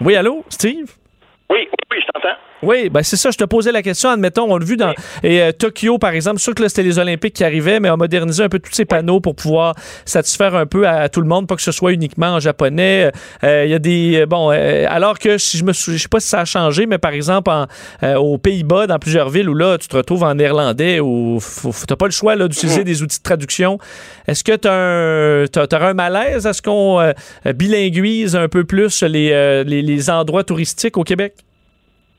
Oui, 0.00 0.16
allô, 0.16 0.44
Steve? 0.48 0.90
Oui, 1.50 1.68
oui, 1.90 1.98
je 2.00 2.06
t'entends. 2.12 2.36
Oui, 2.62 2.90
ben 2.90 3.02
c'est 3.02 3.16
ça, 3.16 3.30
je 3.30 3.38
te 3.38 3.44
posais 3.44 3.72
la 3.72 3.82
question. 3.82 4.10
Admettons, 4.10 4.50
on 4.50 4.56
l'a 4.56 4.64
vu 4.64 4.76
dans 4.76 4.92
et, 5.22 5.40
euh, 5.40 5.52
Tokyo, 5.52 5.98
par 5.98 6.10
exemple, 6.10 6.40
sûr 6.40 6.54
que 6.54 6.62
là, 6.62 6.68
c'était 6.68 6.82
les 6.82 6.98
Olympiques 6.98 7.34
qui 7.34 7.44
arrivaient, 7.44 7.80
mais 7.80 7.90
on 7.90 7.96
modernisé 7.96 8.42
un 8.42 8.48
peu 8.48 8.58
tous 8.58 8.72
ces 8.72 8.84
panneaux 8.84 9.20
pour 9.20 9.34
pouvoir 9.34 9.74
satisfaire 10.04 10.54
un 10.54 10.66
peu 10.66 10.86
à, 10.88 11.08
tout 11.08 11.20
le 11.20 11.26
monde, 11.26 11.46
pas 11.46 11.56
que 11.56 11.62
ce 11.62 11.72
soit 11.72 11.92
uniquement 11.92 12.34
en 12.34 12.40
japonais. 12.40 13.10
Euh, 13.44 13.64
Il 13.64 13.70
y 13.70 13.74
a 13.74 13.78
des. 13.78 14.26
Bon, 14.26 14.50
euh, 14.50 14.86
alors 14.88 15.18
que 15.18 15.38
si 15.38 15.58
je 15.58 15.64
me 15.64 15.72
souviens, 15.72 15.96
je 15.96 16.02
sais 16.02 16.08
pas 16.08 16.20
si 16.20 16.28
ça 16.28 16.40
a 16.40 16.44
changé, 16.44 16.86
mais 16.86 16.98
par 16.98 17.12
exemple, 17.12 17.50
en, 17.50 17.66
euh, 18.02 18.16
aux 18.16 18.38
Pays-Bas, 18.38 18.86
dans 18.86 18.98
plusieurs 18.98 19.28
villes 19.28 19.48
où 19.48 19.54
là, 19.54 19.78
tu 19.78 19.88
te 19.88 19.96
retrouves 19.96 20.24
en 20.24 20.34
néerlandais, 20.34 21.00
où 21.00 21.38
tu 21.62 21.68
n'as 21.88 21.96
pas 21.96 22.06
le 22.06 22.12
choix 22.12 22.36
d'utiliser 22.36 22.84
des 22.84 23.02
outils 23.02 23.18
de 23.18 23.22
traduction. 23.22 23.78
Est-ce 24.26 24.44
que 24.44 24.56
tu 24.56 24.68
as, 24.68 25.80
un 25.80 25.94
malaise 25.94 26.46
à 26.46 26.52
ce 26.52 26.62
qu'on 26.62 27.12
bilinguise 27.54 28.36
un 28.36 28.48
peu 28.48 28.64
plus 28.64 29.02
les, 29.02 29.64
les, 29.64 29.82
les 29.82 30.10
endroits 30.10 30.44
touristiques 30.44 30.96
au 30.96 31.04
Québec? 31.04 31.34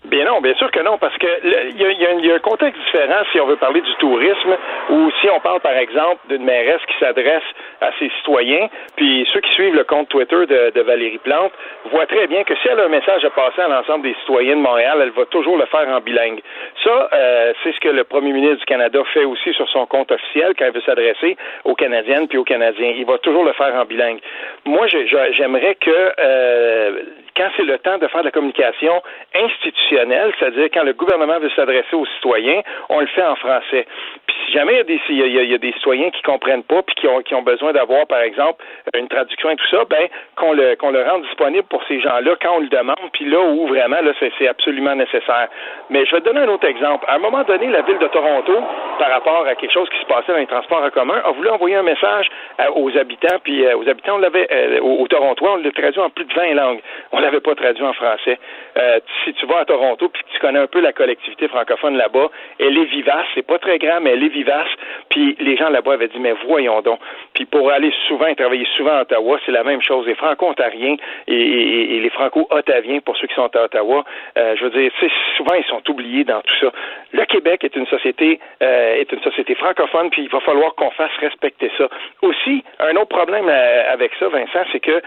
Bien 0.05 0.25
non, 0.25 0.41
bien 0.41 0.55
sûr 0.55 0.71
que 0.71 0.79
non, 0.79 0.97
parce 0.97 1.15
que 1.19 1.27
il 1.69 1.79
y, 1.79 2.25
y, 2.25 2.31
a 2.31 2.35
un 2.35 2.39
contexte 2.39 2.81
différent 2.85 3.21
si 3.31 3.39
on 3.39 3.45
veut 3.45 3.55
parler 3.55 3.81
du 3.81 3.93
tourisme 3.99 4.57
ou 4.89 5.11
si 5.21 5.29
on 5.29 5.39
parle 5.39 5.59
par 5.59 5.77
exemple 5.77 6.21
d'une 6.27 6.43
mairesse 6.43 6.81
qui 6.87 6.97
s'adresse 6.99 7.43
à 7.81 7.91
ses 7.99 8.09
citoyens, 8.17 8.67
puis 8.95 9.27
ceux 9.31 9.41
qui 9.41 9.51
suivent 9.51 9.75
le 9.75 9.83
compte 9.83 10.09
Twitter 10.09 10.47
de, 10.47 10.71
de, 10.71 10.81
Valérie 10.81 11.19
Plante 11.19 11.51
voient 11.91 12.07
très 12.07 12.25
bien 12.25 12.43
que 12.43 12.55
si 12.55 12.67
elle 12.67 12.79
a 12.79 12.85
un 12.85 12.89
message 12.89 13.23
à 13.25 13.29
passer 13.29 13.61
à 13.61 13.67
l'ensemble 13.67 14.03
des 14.03 14.15
citoyens 14.21 14.55
de 14.55 14.61
Montréal, 14.61 14.97
elle 15.03 15.11
va 15.11 15.25
toujours 15.27 15.57
le 15.57 15.65
faire 15.65 15.87
en 15.87 15.99
bilingue. 15.99 16.41
Ça, 16.83 17.09
euh, 17.13 17.53
c'est 17.63 17.71
ce 17.71 17.79
que 17.79 17.89
le 17.89 18.03
premier 18.03 18.33
ministre 18.33 18.57
du 18.57 18.65
Canada 18.65 19.03
fait 19.13 19.25
aussi 19.25 19.53
sur 19.53 19.69
son 19.69 19.85
compte 19.85 20.11
officiel 20.11 20.53
quand 20.57 20.65
il 20.65 20.71
veut 20.71 20.81
s'adresser 20.81 21.37
aux 21.63 21.75
Canadiennes 21.75 22.27
puis 22.27 22.39
aux 22.39 22.43
Canadiens. 22.43 22.91
Il 22.97 23.05
va 23.05 23.19
toujours 23.19 23.45
le 23.45 23.53
faire 23.53 23.75
en 23.75 23.85
bilingue. 23.85 24.19
Moi, 24.65 24.87
j'aimerais 24.87 25.75
que 25.75 26.13
euh, 26.19 27.03
quand 27.35 27.49
c'est 27.57 27.63
le 27.63 27.77
temps 27.79 27.97
de 27.97 28.07
faire 28.07 28.21
de 28.21 28.25
la 28.25 28.31
communication 28.31 29.01
institutionnelle, 29.33 30.33
c'est-à-dire 30.39 30.69
quand 30.73 30.83
le 30.83 30.93
gouvernement 30.93 31.39
veut 31.39 31.51
s'adresser 31.55 31.95
aux 31.95 32.05
citoyens, 32.05 32.61
on 32.89 32.99
le 32.99 33.07
fait 33.07 33.23
en 33.23 33.35
français. 33.35 33.87
Puis 34.27 34.35
si 34.45 34.53
jamais 34.53 34.83
il 35.09 35.17
y 35.17 35.39
a 35.39 35.57
des, 35.57 35.57
des 35.57 35.73
citoyens 35.73 36.09
qui 36.11 36.21
comprennent 36.21 36.63
pas 36.63 36.81
puis 36.83 36.95
qui 36.95 37.07
ont, 37.07 37.21
qui 37.21 37.35
ont 37.35 37.41
besoin 37.41 37.73
d'avoir, 37.73 38.07
par 38.07 38.21
exemple, 38.21 38.63
une 38.97 39.07
traduction 39.07 39.49
et 39.49 39.55
tout 39.55 39.67
ça, 39.67 39.83
ben 39.89 40.07
qu'on 40.35 40.53
le 40.53 40.75
le 40.91 41.09
rende 41.09 41.23
disponible 41.23 41.63
pour 41.69 41.83
ces 41.87 41.99
gens-là 41.99 42.35
quand 42.41 42.55
on 42.57 42.59
le 42.59 42.67
demande, 42.67 43.09
puis 43.13 43.25
là 43.25 43.39
où 43.41 43.67
vraiment 43.67 44.01
là 44.01 44.11
c'est 44.19 44.47
absolument 44.47 44.95
nécessaire. 44.95 45.47
Mais 45.89 46.05
je 46.05 46.11
vais 46.11 46.21
te 46.21 46.25
donner 46.25 46.41
un 46.41 46.49
autre 46.49 46.67
exemple. 46.67 47.05
À 47.07 47.15
un 47.15 47.19
moment 47.19 47.43
donné, 47.43 47.67
la 47.67 47.81
ville 47.81 47.97
de 47.97 48.07
Toronto, 48.07 48.53
par 48.99 49.09
rapport 49.09 49.45
à 49.47 49.55
quelque 49.55 49.73
chose 49.73 49.89
qui 49.89 49.99
se 49.99 50.05
passait 50.05 50.31
dans 50.31 50.39
les 50.39 50.47
transports 50.47 50.83
en 50.83 50.89
commun, 50.89 51.21
a 51.23 51.31
voulu 51.31 51.49
envoyer 51.49 51.75
un 51.75 51.83
message 51.83 52.29
aux 52.75 52.95
habitants, 52.97 53.37
puis 53.43 53.65
euh, 53.65 53.77
aux 53.77 53.87
habitants, 53.87 54.15
on 54.15 54.19
l'avait 54.19 54.47
euh, 54.51 54.79
aux, 54.81 55.07
Torontois, 55.07 55.53
on 55.53 55.57
l'a 55.57 55.71
traduit 55.71 56.01
en 56.01 56.09
plus 56.09 56.25
de 56.25 56.33
20 56.33 56.53
langues. 56.53 56.81
L'avait 57.21 57.39
pas 57.39 57.55
traduit 57.55 57.83
en 57.83 57.93
français. 57.93 58.39
Euh, 58.77 58.99
si 59.23 59.33
tu 59.33 59.45
vas 59.45 59.59
à 59.59 59.65
Toronto 59.65 60.09
puis 60.09 60.23
tu 60.31 60.39
connais 60.39 60.59
un 60.59 60.67
peu 60.67 60.79
la 60.79 60.93
collectivité 60.93 61.47
francophone 61.47 61.97
là-bas, 61.97 62.29
elle 62.59 62.77
est 62.77 62.85
vivace. 62.85 63.25
C'est 63.35 63.45
pas 63.45 63.59
très 63.59 63.77
grand, 63.79 63.99
mais 64.01 64.11
elle 64.11 64.23
est 64.23 64.29
vivace. 64.29 64.69
Puis 65.09 65.35
les 65.39 65.57
gens 65.57 65.69
là-bas 65.69 65.93
avaient 65.93 66.07
dit, 66.07 66.19
mais 66.19 66.33
voyons 66.47 66.81
donc. 66.81 66.99
Puis 67.33 67.45
pour 67.45 67.71
aller 67.71 67.93
souvent 68.07 68.27
et 68.27 68.35
travailler 68.35 68.67
souvent 68.77 68.93
à 68.93 69.01
Ottawa, 69.01 69.39
c'est 69.45 69.51
la 69.51 69.63
même 69.63 69.81
chose. 69.81 70.05
Les 70.07 70.15
Franco-Ontariens 70.15 70.97
et, 71.27 71.99
les 72.01 72.09
Franco-Ottaviens, 72.09 72.99
pour 73.01 73.17
ceux 73.17 73.27
qui 73.27 73.35
sont 73.35 73.53
à 73.55 73.63
Ottawa, 73.63 74.03
euh, 74.37 74.55
je 74.57 74.63
veux 74.65 74.71
dire, 74.71 74.91
souvent 75.37 75.55
ils 75.55 75.65
sont 75.65 75.87
oubliés 75.89 76.23
dans 76.23 76.41
tout 76.41 76.55
ça. 76.59 76.71
Le 77.13 77.25
Québec 77.25 77.63
est 77.63 77.75
une 77.75 77.87
société 77.87 78.39
euh, 78.61 78.95
est 78.95 79.11
une 79.11 79.21
société 79.21 79.55
francophone, 79.55 80.09
puis 80.09 80.23
il 80.23 80.29
va 80.29 80.39
falloir 80.39 80.75
qu'on 80.75 80.91
fasse 80.91 81.11
respecter 81.19 81.71
ça. 81.77 81.87
Aussi, 82.21 82.63
un 82.79 82.95
autre 82.95 83.09
problème 83.09 83.49
avec 83.49 84.11
ça, 84.19 84.27
Vincent, 84.29 84.63
c'est 84.71 84.79
que 84.79 85.01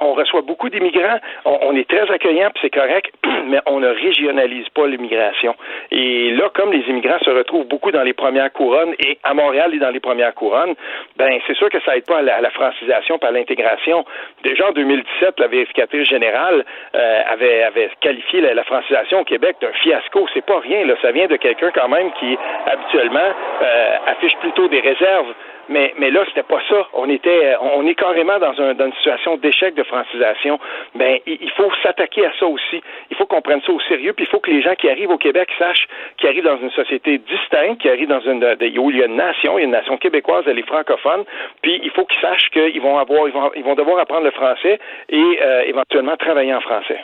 on 0.00 0.12
reçoit 0.14 0.42
beaucoup 0.42 0.68
d'immigrants, 0.68 1.18
on, 1.48 1.74
est 1.76 1.88
très 1.88 2.10
accueillant, 2.10 2.50
puis 2.50 2.60
c'est 2.62 2.74
correct, 2.74 3.12
mais 3.46 3.58
on 3.66 3.80
ne 3.80 3.88
régionalise 3.88 4.68
pas 4.70 4.86
l'immigration. 4.86 5.54
Et 5.90 6.30
là, 6.32 6.50
comme 6.54 6.72
les 6.72 6.84
immigrants 6.88 7.18
se 7.24 7.30
retrouvent 7.30 7.66
beaucoup 7.66 7.90
dans 7.90 8.02
les 8.02 8.12
premières 8.12 8.52
couronnes 8.52 8.94
et 8.98 9.18
à 9.22 9.34
Montréal 9.34 9.74
et 9.74 9.78
dans 9.78 9.90
les 9.90 10.00
premières 10.00 10.34
couronnes, 10.34 10.74
ben 11.16 11.38
c'est 11.46 11.56
sûr 11.56 11.70
que 11.70 11.80
ça 11.80 11.96
aide 11.96 12.06
pas 12.06 12.18
à 12.18 12.22
la, 12.22 12.50
francisation, 12.50 13.18
pas 13.18 13.28
à 13.28 13.32
l'intégration. 13.32 14.04
Déjà 14.42 14.68
en 14.68 14.72
2017, 14.72 15.40
la 15.40 15.48
vérificatrice 15.48 16.08
générale 16.08 16.64
euh, 16.94 17.22
avait, 17.28 17.62
avait 17.62 17.90
qualifié 18.00 18.40
la, 18.40 18.64
francisation 18.64 19.20
au 19.20 19.24
Québec 19.24 19.56
d'un 19.60 19.72
fiasco. 19.72 20.26
C'est 20.34 20.44
pas 20.44 20.58
rien, 20.60 20.84
là. 20.84 20.94
Ça 21.00 21.12
vient 21.12 21.26
de 21.26 21.36
quelqu'un 21.36 21.70
quand 21.70 21.88
même 21.88 22.12
qui 22.12 22.36
habituellement 22.66 23.32
euh, 23.62 23.96
affiche 24.06 24.36
plutôt 24.36 24.68
des 24.68 24.80
réserves 24.80 25.32
mais, 25.68 25.94
mais 25.98 26.10
là, 26.10 26.24
c'était 26.28 26.42
pas 26.42 26.60
ça. 26.68 26.88
On 26.94 27.08
était, 27.08 27.56
on 27.60 27.86
est 27.86 27.94
carrément 27.94 28.38
dans, 28.38 28.58
un, 28.60 28.74
dans 28.74 28.86
une 28.86 28.94
situation 28.94 29.36
d'échec 29.36 29.74
de 29.74 29.82
francisation. 29.82 30.58
Ben, 30.94 31.18
il, 31.26 31.50
faut 31.50 31.70
s'attaquer 31.82 32.26
à 32.26 32.32
ça 32.38 32.46
aussi. 32.46 32.82
Il 33.10 33.16
faut 33.16 33.26
qu'on 33.26 33.42
prenne 33.42 33.60
ça 33.62 33.72
au 33.72 33.80
sérieux, 33.80 34.12
puis 34.12 34.24
il 34.24 34.28
faut 34.28 34.40
que 34.40 34.50
les 34.50 34.62
gens 34.62 34.74
qui 34.74 34.88
arrivent 34.88 35.10
au 35.10 35.18
Québec 35.18 35.48
sachent 35.58 35.86
qu'ils 36.16 36.28
arrivent 36.28 36.44
dans 36.44 36.58
une 36.58 36.70
société 36.70 37.18
distincte, 37.18 37.80
qu'ils 37.82 37.90
arrivent 37.90 38.08
dans 38.08 38.20
une, 38.20 38.44
où 38.78 38.90
il 38.90 38.98
y 38.98 39.02
a 39.02 39.06
une 39.06 39.16
nation, 39.16 39.58
il 39.58 39.62
y 39.62 39.64
a 39.64 39.66
une 39.66 39.72
nation 39.72 39.96
québécoise, 39.96 40.44
elle 40.46 40.58
est 40.58 40.66
francophone, 40.66 41.24
puis 41.62 41.80
il 41.82 41.90
faut 41.90 42.04
qu'ils 42.04 42.20
sachent 42.20 42.50
qu'ils 42.50 42.80
vont 42.80 42.98
avoir, 42.98 43.28
ils 43.28 43.34
vont, 43.34 43.50
ils 43.54 43.64
vont 43.64 43.74
devoir 43.74 43.98
apprendre 43.98 44.24
le 44.24 44.30
français 44.30 44.78
et 45.08 45.38
euh, 45.42 45.62
éventuellement 45.66 46.16
travailler 46.16 46.54
en 46.54 46.60
français. 46.60 47.00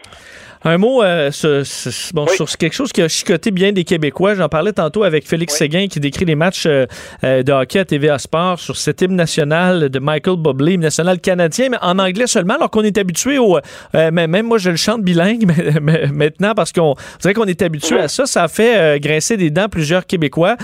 Un 0.66 0.78
mot 0.78 1.02
euh, 1.02 1.30
sur, 1.30 2.56
quelque 2.58 2.72
chose 2.72 2.90
qui 2.90 3.02
a 3.02 3.08
chicoté 3.08 3.50
bien 3.50 3.72
des 3.72 3.84
Québécois. 3.84 4.34
J'en 4.34 4.48
parlais 4.48 4.72
tantôt 4.72 5.04
avec 5.04 5.28
Félix 5.28 5.54
Séguin 5.54 5.88
qui 5.88 6.00
décrit 6.00 6.24
les 6.24 6.36
matchs 6.36 6.64
euh, 6.64 6.86
euh, 7.22 7.42
de 7.42 7.52
hockey 7.52 7.80
à 7.80 7.84
TVA 7.84 8.18
Sport 8.18 8.58
sur 8.58 8.74
cet 8.78 9.02
hymne 9.02 9.14
national 9.14 9.90
de 9.90 9.98
Michael 9.98 10.38
Bublé, 10.38 10.72
hymne 10.72 10.82
national 10.82 11.20
canadien, 11.20 11.68
mais 11.70 11.76
en 11.82 11.98
anglais 11.98 12.26
seulement, 12.26 12.54
alors 12.54 12.70
qu'on 12.70 12.80
est 12.82 12.96
habitué 12.96 13.36
au... 13.38 13.58
même 13.92 14.46
moi, 14.46 14.56
je 14.56 14.70
le 14.70 14.76
chante 14.76 15.02
bilingue 15.02 15.46
mais, 15.82 16.06
maintenant 16.06 16.54
parce 16.54 16.72
qu'on 16.72 16.94
dirait 17.20 17.34
qu'on 17.34 17.44
est 17.44 17.60
habitué 17.60 17.98
à 17.98 18.08
ça. 18.08 18.24
Ça 18.24 18.44
a 18.44 18.48
fait 18.48 18.98
grincer 19.00 19.36
des 19.36 19.50
dents 19.50 19.68
plusieurs 19.68 20.06
Québécois. 20.06 20.56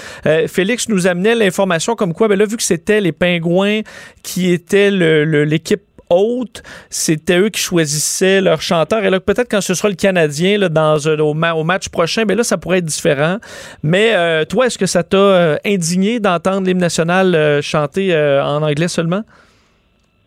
Félix 0.47 0.89
nous 0.89 1.07
amenait 1.07 1.35
l'information 1.35 1.95
comme 1.95 2.15
quoi, 2.15 2.29
ben 2.29 2.39
là, 2.39 2.47
vu 2.47 2.57
que 2.57 2.63
c'était 2.63 3.03
les 3.03 3.13
Pingouins 3.13 3.81
qui 4.23 4.51
étaient 4.51 4.91
l'équipe 4.91 5.83
haute, 6.11 6.63
c'était 6.91 7.39
eux 7.39 7.49
qui 7.49 7.61
choisissaient 7.61 8.41
leur 8.41 8.61
chanteur. 8.61 9.05
Et 9.05 9.11
là, 9.11 9.21
peut-être 9.21 9.51
quand 9.51 9.61
ce 9.61 9.75
sera 9.75 9.89
le 9.89 9.95
Canadien 9.95 10.59
dans, 10.69 10.99
au, 10.99 11.65
match 11.65 11.89
prochain, 11.89 12.25
mais 12.27 12.35
là, 12.35 12.45
ça 12.45 12.59
pourrait 12.59 12.79
être 12.79 12.85
différent. 12.85 13.39
Mais 13.83 14.15
euh, 14.15 14.45
toi, 14.45 14.67
est-ce 14.67 14.79
que 14.79 14.87
ça 14.87 15.03
t'a 15.03 15.17
euh, 15.17 15.57
indigné 15.65 16.21
d'entendre 16.21 16.67
l'hymne 16.67 16.79
national 16.79 17.35
euh, 17.35 17.63
chanter 17.63 18.15
en 18.15 18.63
anglais 18.63 18.89
seulement? 18.89 19.23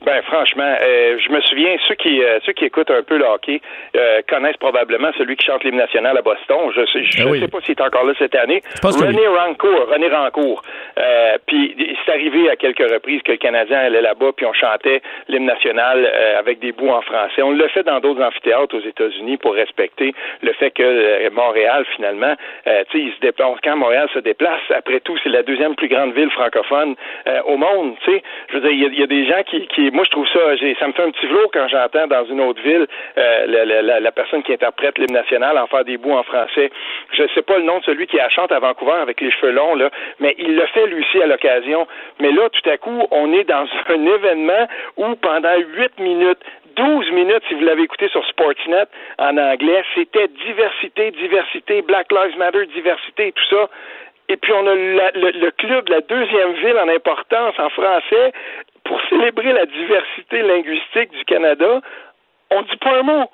Ben 0.05 0.21
franchement, 0.23 0.75
euh, 0.81 1.17
je 1.17 1.31
me 1.31 1.39
souviens 1.41 1.77
ceux 1.87 1.95
qui 1.95 2.21
euh, 2.21 2.39
ceux 2.45 2.51
qui 2.51 2.65
écoutent 2.65 2.91
un 2.91 3.03
peu 3.03 3.17
le 3.17 3.23
hockey 3.23 3.61
euh, 3.95 4.21
connaissent 4.27 4.57
probablement 4.57 5.11
celui 5.17 5.37
qui 5.37 5.45
chante 5.45 5.63
l'hymne 5.63 5.77
national 5.77 6.17
à 6.17 6.21
Boston. 6.21 6.71
Je 6.75 6.85
sais 6.87 7.03
je, 7.05 7.23
ah 7.25 7.39
sais 7.39 7.47
pas 7.47 7.61
s'il 7.61 7.71
est 7.71 7.81
encore 7.81 8.03
là 8.03 8.13
cette 8.19 8.35
année. 8.35 8.61
René 8.83 9.27
Rancourt, 9.27 9.87
René 9.89 10.09
Rancourt. 10.09 10.61
puis 11.47 11.95
c'est 12.05 12.11
arrivé 12.11 12.49
à 12.49 12.57
quelques 12.57 12.91
reprises 12.91 13.21
que 13.21 13.31
le 13.31 13.37
Canadien 13.37 13.79
allait 13.79 14.01
là-bas 14.01 14.31
puis 14.35 14.45
on 14.45 14.53
chantait 14.53 15.01
l'hymne 15.29 15.45
national 15.45 16.05
avec 16.37 16.59
des 16.59 16.73
bouts 16.73 16.89
en 16.89 17.01
français. 17.01 17.41
On 17.41 17.51
le 17.51 17.67
fait 17.69 17.83
dans 17.83 18.01
d'autres 18.01 18.21
amphithéâtres 18.21 18.75
aux 18.75 18.85
États-Unis 18.85 19.37
pour 19.37 19.53
respecter 19.53 20.13
le 20.41 20.51
fait 20.53 20.71
que 20.71 21.29
Montréal 21.29 21.85
finalement, 21.95 22.35
tu 22.65 22.71
sais, 22.71 22.83
il 22.93 23.13
se 23.13 23.19
déplace 23.21 23.57
quand 23.63 23.77
Montréal 23.77 24.09
se 24.13 24.19
déplace. 24.19 24.61
Après 24.75 24.99
tout, 24.99 25.17
c'est 25.23 25.29
la 25.29 25.43
deuxième 25.43 25.75
plus 25.75 25.87
grande 25.87 26.13
ville 26.13 26.29
francophone 26.31 26.95
au 27.45 27.55
monde. 27.55 27.95
Tu 28.03 28.11
sais, 28.11 28.23
je 28.49 28.57
veux 28.57 28.61
dire, 28.61 28.71
il 28.71 28.95
y, 28.95 28.99
y, 28.99 29.03
a 29.03 29.07
des 29.07 29.25
gens 29.27 29.43
qui, 29.43 29.65
qui 29.67 29.92
moi, 29.93 30.03
je 30.05 30.09
trouve 30.09 30.27
ça, 30.27 30.39
ça 30.79 30.87
me 30.87 30.93
fait 30.93 31.03
un 31.03 31.11
petit 31.11 31.27
flot 31.27 31.49
quand 31.53 31.67
j'entends 31.67 32.07
dans 32.07 32.25
une 32.25 32.41
autre 32.41 32.59
ville 32.63 32.87
euh, 33.15 33.99
la, 33.99 34.11
personne 34.11 34.41
qui 34.41 34.51
interprète 34.51 34.97
l'hymne 34.97 35.13
national 35.13 35.55
en 35.57 35.67
faire 35.67 35.85
des 35.85 35.97
bouts 35.97 36.13
en 36.13 36.23
français. 36.23 36.71
Je 37.11 37.23
ne 37.23 37.27
sais 37.29 37.43
pas 37.43 37.57
le 37.57 37.63
nom 37.63 37.77
de 37.77 37.83
celui 37.83 38.07
qui 38.07 38.17
la 38.17 38.27
chante 38.29 38.51
à 38.51 38.59
Vancouver 38.59 38.97
avec 39.01 39.21
les 39.21 39.29
cheveux 39.29 39.51
longs, 39.51 39.75
là, 39.75 39.91
mais 40.19 40.33
il 40.39 40.55
le 40.55 40.65
fait 40.67 40.87
lui 40.87 41.03
aussi 41.03 41.21
à 41.21 41.27
l'occasion. 41.27 41.87
Mais 42.19 42.31
là, 42.31 42.49
tout 42.49 42.67
à 42.67 42.77
coup, 42.77 43.07
on 43.11 43.31
est 43.33 43.43
dans 43.43 43.67
un 43.89 44.05
événement 44.05 44.67
où 44.97 45.15
pendant 45.15 45.55
huit 45.57 45.99
minutes, 45.99 46.41
12 46.75 47.11
minutes, 47.11 47.43
si 47.47 47.53
vous 47.53 47.63
l'avez 47.63 47.83
écouté 47.83 48.09
sur 48.09 48.25
Sportsnet 48.25 48.85
en 49.19 49.37
anglais, 49.37 49.83
c'était 49.93 50.27
diversité, 50.27 51.11
diversité, 51.11 51.83
Black 51.83 52.11
Lives 52.11 52.37
Matter, 52.39 52.65
diversité, 52.65 53.31
tout 53.31 53.45
ça. 53.55 53.69
Et 54.29 54.37
puis 54.37 54.53
on 54.53 54.65
a 54.65 54.73
le, 54.73 55.39
le, 55.39 55.51
club, 55.51 55.89
la 55.89 56.01
deuxième 56.01 56.53
ville 56.53 56.79
en 56.79 56.87
importance 56.87 57.53
en 57.59 57.69
français, 57.69 58.31
pour 58.83 58.99
célébrer 59.09 59.53
la 59.53 59.65
diversité 59.65 60.41
linguistique 60.41 61.11
du 61.11 61.25
Canada, 61.25 61.81
on 62.51 62.61
dit 62.61 62.77
pas 62.77 62.99
un 62.99 63.03
mot. 63.03 63.29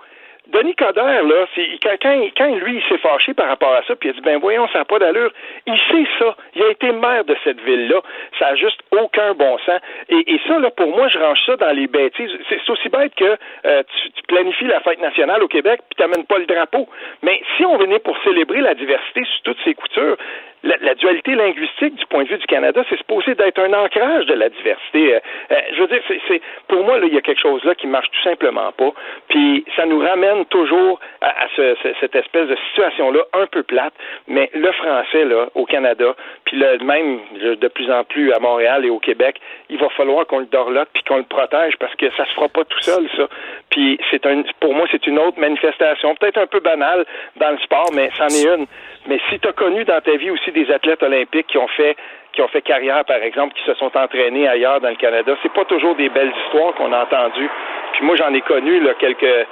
Denis 0.52 0.74
Coderre, 0.76 1.24
là, 1.24 1.46
quand, 1.84 1.96
quand, 2.02 2.56
lui, 2.56 2.78
il 2.78 2.84
s'est 2.90 2.98
fâché 2.98 3.34
par 3.34 3.48
rapport 3.48 3.74
à 3.74 3.84
ça, 3.84 3.96
puis 3.96 4.10
il 4.10 4.12
a 4.12 4.14
dit, 4.16 4.22
ben 4.22 4.40
voyons, 4.40 4.68
ça 4.70 4.80
n'a 4.80 4.86
pas 4.86 4.98
d'allure, 4.98 5.32
il 5.68 5.78
sait 5.78 6.08
ça. 6.18 6.36
Il 6.56 6.64
a 6.64 6.70
été 6.70 6.92
maire 6.92 7.24
de 7.26 7.36
cette 7.44 7.62
ville-là. 7.62 8.02
Ça 8.40 8.50
n'a 8.50 8.56
juste 8.56 8.80
aucun 8.92 9.34
bon 9.36 9.58
sens. 9.60 9.80
Et, 10.10 10.40
ça, 10.48 10.58
là, 10.60 10.72
pour 10.72 10.88
moi, 10.88 11.08
je 11.08 11.20
range 11.20 11.40
ça 11.46 11.56
dans 11.56 11.72
les 11.72 11.88
bêtises. 11.88 12.32
C'est 12.50 12.68
aussi 12.68 12.90
bête 12.90 13.14
que 13.16 13.38
euh, 13.66 13.84
tu, 14.16 14.24
planifies 14.28 14.66
la 14.66 14.80
fête 14.80 15.00
nationale 15.00 15.44
au 15.44 15.48
Québec, 15.48 15.82
puis 15.88 15.98
tu 15.98 16.02
n'amènes 16.02 16.26
pas 16.26 16.40
le 16.40 16.46
drapeau. 16.46 16.88
Mais 17.22 17.42
si 17.56 17.66
on 17.66 17.78
venait 17.78 18.00
pour 18.00 18.18
célébrer 18.24 18.62
la 18.62 18.74
diversité 18.74 19.24
sous 19.26 19.42
toutes 19.44 19.60
ses 19.64 19.76
coutures, 19.76 20.18
la, 20.64 20.76
la, 20.82 20.96
dualité 20.96 21.36
linguistique 21.36 21.96
du 21.96 22.06
point 22.08 22.24
de 22.24 22.30
vue 22.30 22.38
du 22.38 22.46
Canada, 22.46 22.84
c'est 22.90 22.98
supposé 22.98 23.36
d'être 23.36 23.60
un 23.60 23.74
ancrage 23.74 24.26
de 24.26 24.34
la 24.34 24.50
diversité. 24.50 25.16
Euh, 25.16 25.20
euh, 25.52 25.56
je 25.74 25.82
veux 25.82 25.88
dire, 25.88 26.02
c'est, 26.28 26.42
pour 26.68 26.84
moi, 26.84 27.00
là, 27.00 27.08
il 27.08 27.14
y 27.14 27.18
a 27.18 27.22
quelque 27.22 27.42
chose 27.42 27.64
là 27.64 27.76
qui 27.76 27.88
marche 27.88 28.10
tout 28.12 28.24
simplement 28.24 28.72
pas. 28.74 28.92
Puis 29.30 29.64
ça 29.76 29.86
nous 29.86 30.00
ramène 30.00 30.46
toujours 30.46 31.00
à, 31.22 31.48
ce, 31.56 31.76
cette 32.00 32.16
espèce 32.16 32.48
de 32.48 32.56
situation-là 32.70 33.22
un 33.34 33.48
peu 33.48 33.64
plate. 33.64 33.94
Mais 34.28 34.50
le 34.54 34.72
français, 34.74 35.26
là, 35.26 35.48
au 35.56 35.66
Canada, 35.66 36.16
puis 36.46 36.58
le, 36.58 36.78
même 36.84 37.20
de 37.42 37.68
plus 37.68 37.90
en 37.92 38.04
plus 38.04 38.34
à 38.34 38.40
Montréal 38.40 38.86
et 38.86 38.90
au 38.90 39.00
Québec, 39.00 39.40
il 39.70 39.78
va 39.78 39.90
falloir 39.90 40.26
qu'on 40.28 40.40
le 40.40 40.46
dorlote 40.46 40.90
puis 40.94 41.04
qu'on 41.04 41.18
le 41.18 41.24
protège 41.24 41.78
parce 41.78 41.96
que 41.96 42.10
ça 42.12 42.26
se 42.26 42.34
fera 42.34 42.50
pas 42.50 42.66
tout 42.66 42.82
seul, 42.82 43.08
ça. 43.16 43.28
Puis 43.70 44.00
c'est 44.12 44.26
un, 44.26 44.44
pour 44.60 44.74
moi, 44.74 44.88
c'est 44.92 45.06
une 45.08 45.20
autre 45.20 45.40
manifestation, 45.40 46.16
peut-être 46.16 46.38
un 46.38 46.48
peu 46.48 46.60
banale 46.60 47.06
dans 47.38 47.52
le 47.52 47.58
sport, 47.60 47.90
mais 47.94 48.10
c'en 48.18 48.28
est 48.28 48.44
une. 48.44 48.66
Mais 49.08 49.20
si 49.30 49.40
tu 49.40 49.48
as 49.48 49.54
connu 49.54 49.86
dans 49.86 50.02
ta 50.02 50.16
vie 50.18 50.30
aussi 50.30 50.49
des 50.52 50.72
athlètes 50.72 51.04
olympiques 51.04 51.48
qui 51.48 51.58
ont 51.58 51.68
fait 51.68 51.96
qui 52.32 52.42
ont 52.44 52.48
fait 52.48 52.62
carrière, 52.62 53.04
par 53.06 53.18
exemple, 53.24 53.56
qui 53.56 53.64
se 53.64 53.74
sont 53.74 53.96
entraînés 53.98 54.48
ailleurs 54.48 54.80
dans 54.82 54.90
le 54.90 54.96
Canada, 54.96 55.36
c'est 55.42 55.52
pas 55.52 55.66
toujours 55.66 55.96
des 55.96 56.10
belles 56.10 56.32
histoires 56.46 56.74
qu'on 56.76 56.94
a 56.94 57.02
entendues. 57.02 57.50
Puis 57.94 58.06
moi, 58.06 58.16
j'en 58.16 58.32
ai 58.34 58.42
connu 58.42 58.82
quelques 59.00 59.48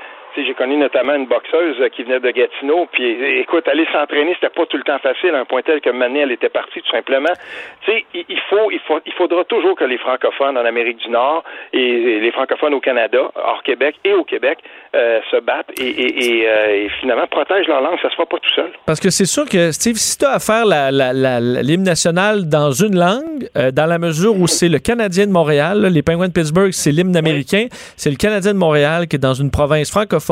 j'ai 0.46 0.54
connu 0.54 0.78
notamment 0.78 1.16
une 1.16 1.26
boxeuse 1.26 1.78
qui 1.96 2.04
venait 2.04 2.20
de 2.20 2.32
Gatineau, 2.32 2.88
puis 2.92 3.40
écoute, 3.40 3.68
aller 3.68 3.88
s'entraîner, 3.92 4.34
c'était 4.36 4.54
pas 4.54 4.66
tout 4.66 4.78
le 4.78 4.84
temps 4.84 5.00
facile, 5.00 5.36
à 5.36 5.40
un 5.40 5.46
point 5.46 5.62
tel 5.62 5.82
que 5.82 5.90
Mané, 5.90 6.20
elle 6.20 6.32
était 6.32 6.50
partie 6.50 6.82
tout 6.82 6.92
simplement. 6.92 7.34
Tu 7.82 7.92
sais, 7.92 8.06
il 8.14 8.40
faut, 8.50 8.72
il 8.72 8.80
faut, 8.80 9.00
il 9.06 9.14
faudra 9.14 9.44
toujours 9.46 9.76
que 9.76 9.84
les 9.84 9.98
francophones 9.98 10.58
en 10.58 10.66
Amérique 10.66 10.98
du 10.98 11.10
Nord 11.10 11.44
et 11.74 12.20
les 12.20 12.32
francophones 12.32 12.74
au 12.74 12.80
Canada, 12.80 13.32
hors 13.36 13.64
Québec 13.64 13.96
et 14.04 14.14
au 14.14 14.24
Québec, 14.24 14.60
euh, 14.96 15.20
se 15.32 15.40
battent 15.42 15.72
et, 15.80 15.88
et, 15.88 16.26
et, 16.26 16.50
euh, 16.50 16.86
et, 16.86 16.90
finalement 17.02 17.28
protègent 17.28 17.68
leur 17.68 17.82
langue. 17.82 17.98
Ça 18.02 18.10
se 18.10 18.16
fera 18.16 18.26
pas 18.26 18.38
tout 18.38 18.54
seul. 18.54 18.72
Parce 18.86 19.00
que 19.00 19.10
c'est 19.10 19.26
sûr 19.26 19.46
que, 19.46 19.72
Steve, 19.72 19.96
si 19.96 20.18
tu 20.18 20.26
as 20.26 20.34
à 20.34 20.40
faire 20.40 20.66
l'hymne 20.66 21.84
national 21.84 22.48
dans 22.48 22.72
une 22.72 22.98
langue, 22.98 23.50
euh, 23.58 23.72
dans 23.72 23.86
la 23.86 24.00
mesure 24.00 24.36
où 24.36 24.48
c'est 24.48 24.70
le 24.70 24.80
Canadien 24.80 25.28
de 25.28 25.32
Montréal, 25.32 25.88
les 25.92 26.02
Penguins 26.02 26.28
de 26.28 26.34
Pittsburgh, 26.34 26.72
c'est 26.72 26.92
l'hymne 26.92 27.16
américain, 27.16 27.68
c'est 27.96 28.10
le 28.10 28.16
Canadien 28.16 28.54
de 28.54 28.60
Montréal 28.60 29.08
qui 29.08 29.16
est 29.16 29.20
dans 29.20 29.34
une 29.34 29.52
province 29.52 29.92
francophone 29.92 30.27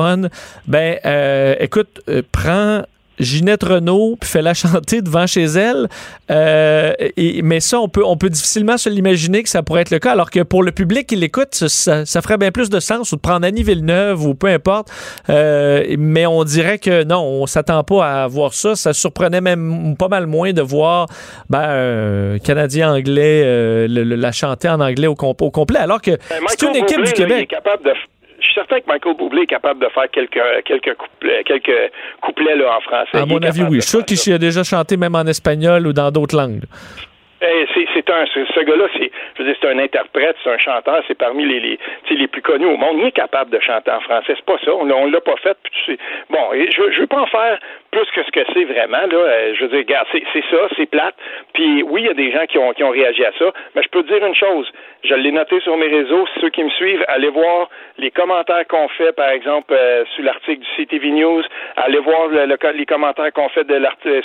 ben, 0.68 0.98
euh, 1.06 1.56
écoute, 1.60 2.02
euh, 2.10 2.22
prends 2.32 2.84
Ginette 3.18 3.64
Renault 3.64 4.18
puis 4.20 4.30
fais-la 4.30 4.54
chanter 4.54 5.02
devant 5.02 5.26
chez 5.26 5.46
elle. 5.46 5.88
Euh, 6.30 6.94
et, 7.16 7.42
mais 7.44 7.62
ça, 7.62 7.80
on 7.80 7.88
peut, 7.88 8.04
on 8.06 8.18
peut 8.18 8.30
difficilement 8.30 8.78
se 8.78 8.90
l'imaginer 8.90 9.42
que 9.42 9.48
ça 9.48 9.64
pourrait 9.64 9.82
être 9.82 9.92
le 9.92 10.00
cas, 10.00 10.12
alors 10.12 10.30
que 10.30 10.42
pour 10.42 10.64
le 10.64 10.72
public 10.74 11.08
qui 11.08 11.16
l'écoute, 11.16 11.56
ça, 11.56 12.06
ça, 12.06 12.22
ferait 12.22 12.38
bien 12.38 12.52
plus 12.52 12.70
de 12.70 12.80
sens 12.82 13.14
ou 13.14 13.16
de 13.16 13.22
prendre 13.22 13.46
Annie 13.46 13.64
Villeneuve 13.64 14.26
ou 14.26 14.36
peu 14.36 14.48
importe. 14.48 14.90
mais 15.30 16.26
on 16.26 16.44
dirait 16.44 16.78
que 16.78 17.04
non, 17.04 17.22
on 17.22 17.46
s'attend 17.46 17.84
pas 17.84 18.24
à 18.24 18.28
voir 18.28 18.54
ça. 18.54 18.76
Ça 18.76 18.92
surprenait 18.92 19.42
même 19.42 19.96
pas 19.98 20.10
mal 20.10 20.28
moins 20.28 20.52
de 20.52 20.62
voir 20.62 21.08
ben, 21.50 22.38
Canadien-Anglais 22.44 23.88
la 23.88 24.32
chanter 24.34 24.68
en 24.68 24.82
anglais 24.82 25.08
au, 25.08 25.16
complet, 25.16 25.80
alors 25.80 26.02
que 26.02 26.12
ben, 26.12 26.42
c'est 26.48 26.64
une 26.64 26.76
équipe 26.76 27.02
du 27.02 27.14
Québec. 27.14 27.50
capable 27.50 27.86
de 27.86 27.92
certain 28.56 28.80
que 28.80 28.88
Michael 28.88 29.16
Bublé 29.16 29.44
est 29.44 29.48
capable 29.48 29.82
de 29.82 29.90
faire 29.90 30.10
quelques, 30.12 30.42
quelques, 30.66 30.96
couplets, 30.96 31.44
quelques 31.44 31.92
couplets 32.22 32.56
là, 32.56 32.78
en 32.78 32.82
français. 32.82 33.18
À 33.18 33.26
mon 33.26 33.42
avis, 33.44 33.64
oui. 33.64 33.76
Je 33.76 33.82
suis 33.82 33.98
sûr 33.98 34.06
qu'il 34.06 34.34
a 34.34 34.38
déjà 34.38 34.64
chanté 34.64 34.98
même 34.98 35.16
en 35.16 35.26
espagnol 35.26 35.86
ou 35.86 35.94
dans 35.94 36.10
d'autres 36.10 36.36
langues. 36.36 36.64
Eh, 37.42 37.68
c'est 37.94 38.10
un 38.10 38.26
ce 38.26 38.64
gars-là, 38.64 38.88
c'est 39.38 39.68
un 39.68 39.78
interprète, 39.78 40.36
c'est 40.44 40.50
un 40.50 40.58
chanteur, 40.58 41.04
c'est 41.08 41.18
parmi 41.18 41.46
les 41.46 41.60
les, 41.60 41.80
les 42.10 42.28
plus 42.28 42.42
connus 42.42 42.66
au 42.66 42.78
monde. 42.78 42.98
Il 43.00 43.08
est 43.08 43.12
capable 43.12 43.52
de 43.52 43.60
chanter 43.60 43.92
en 43.92 44.00
français, 44.00 44.34
c'est 44.36 44.46
pas 44.46 44.58
ça. 44.64 44.74
On, 44.74 44.90
on 44.90 45.06
l'a 45.06 45.22
pas 45.22 45.36
fait. 45.44 45.58
Bon, 46.30 46.54
et 46.54 46.72
je 46.72 46.82
je 46.92 47.02
veux 47.02 47.08
pas 47.08 47.22
en 47.22 47.28
faire 47.28 47.60
plus 47.96 48.12
que 48.12 48.24
ce 48.24 48.32
que 48.32 48.42
c'est 48.54 48.66
vraiment 48.66 49.08
là. 49.08 49.18
Euh, 49.18 49.54
je 49.56 49.66
veux 49.66 49.84
dire, 49.84 50.04
c'est 50.12 50.44
ça, 50.52 50.58
c'est 50.76 50.86
plate. 50.86 51.16
Puis 51.54 51.82
oui, 51.84 52.02
il 52.02 52.08
y 52.08 52.10
a 52.10 52.14
des 52.14 52.32
gens 52.32 52.46
qui 52.46 52.58
ont 52.58 52.74
qui 52.74 52.84
ont 52.84 52.90
réagi 52.90 53.24
à 53.24 53.32
ça, 53.40 53.54
mais 53.74 53.84
je 53.84 53.90
peux 53.90 54.04
te 54.04 54.14
dire 54.14 54.26
une 54.26 54.36
chose. 54.36 54.70
Je 55.04 55.14
l'ai 55.14 55.32
noté 55.32 55.60
sur 55.62 55.78
mes 55.78 55.88
réseaux. 55.88 56.26
Ceux 56.42 56.50
qui 56.50 56.64
me 56.64 56.70
suivent, 56.72 57.06
allez 57.08 57.30
voir 57.30 57.70
les 57.98 58.12
commentaires 58.12 58.68
qu'on 58.68 58.88
fait, 58.90 59.14
par 59.14 59.30
exemple, 59.30 59.74
euh, 59.74 60.04
sous 60.16 60.24
l'article 60.24 60.62
du 60.62 60.68
CTV 60.76 61.12
News. 61.12 61.44
Allez 61.78 62.00
voir 62.00 62.28
le, 62.28 62.46
les 62.74 62.86
commentaires 62.86 63.32
qu'on 63.32 63.50
fait 63.50 63.64
de 63.64 63.80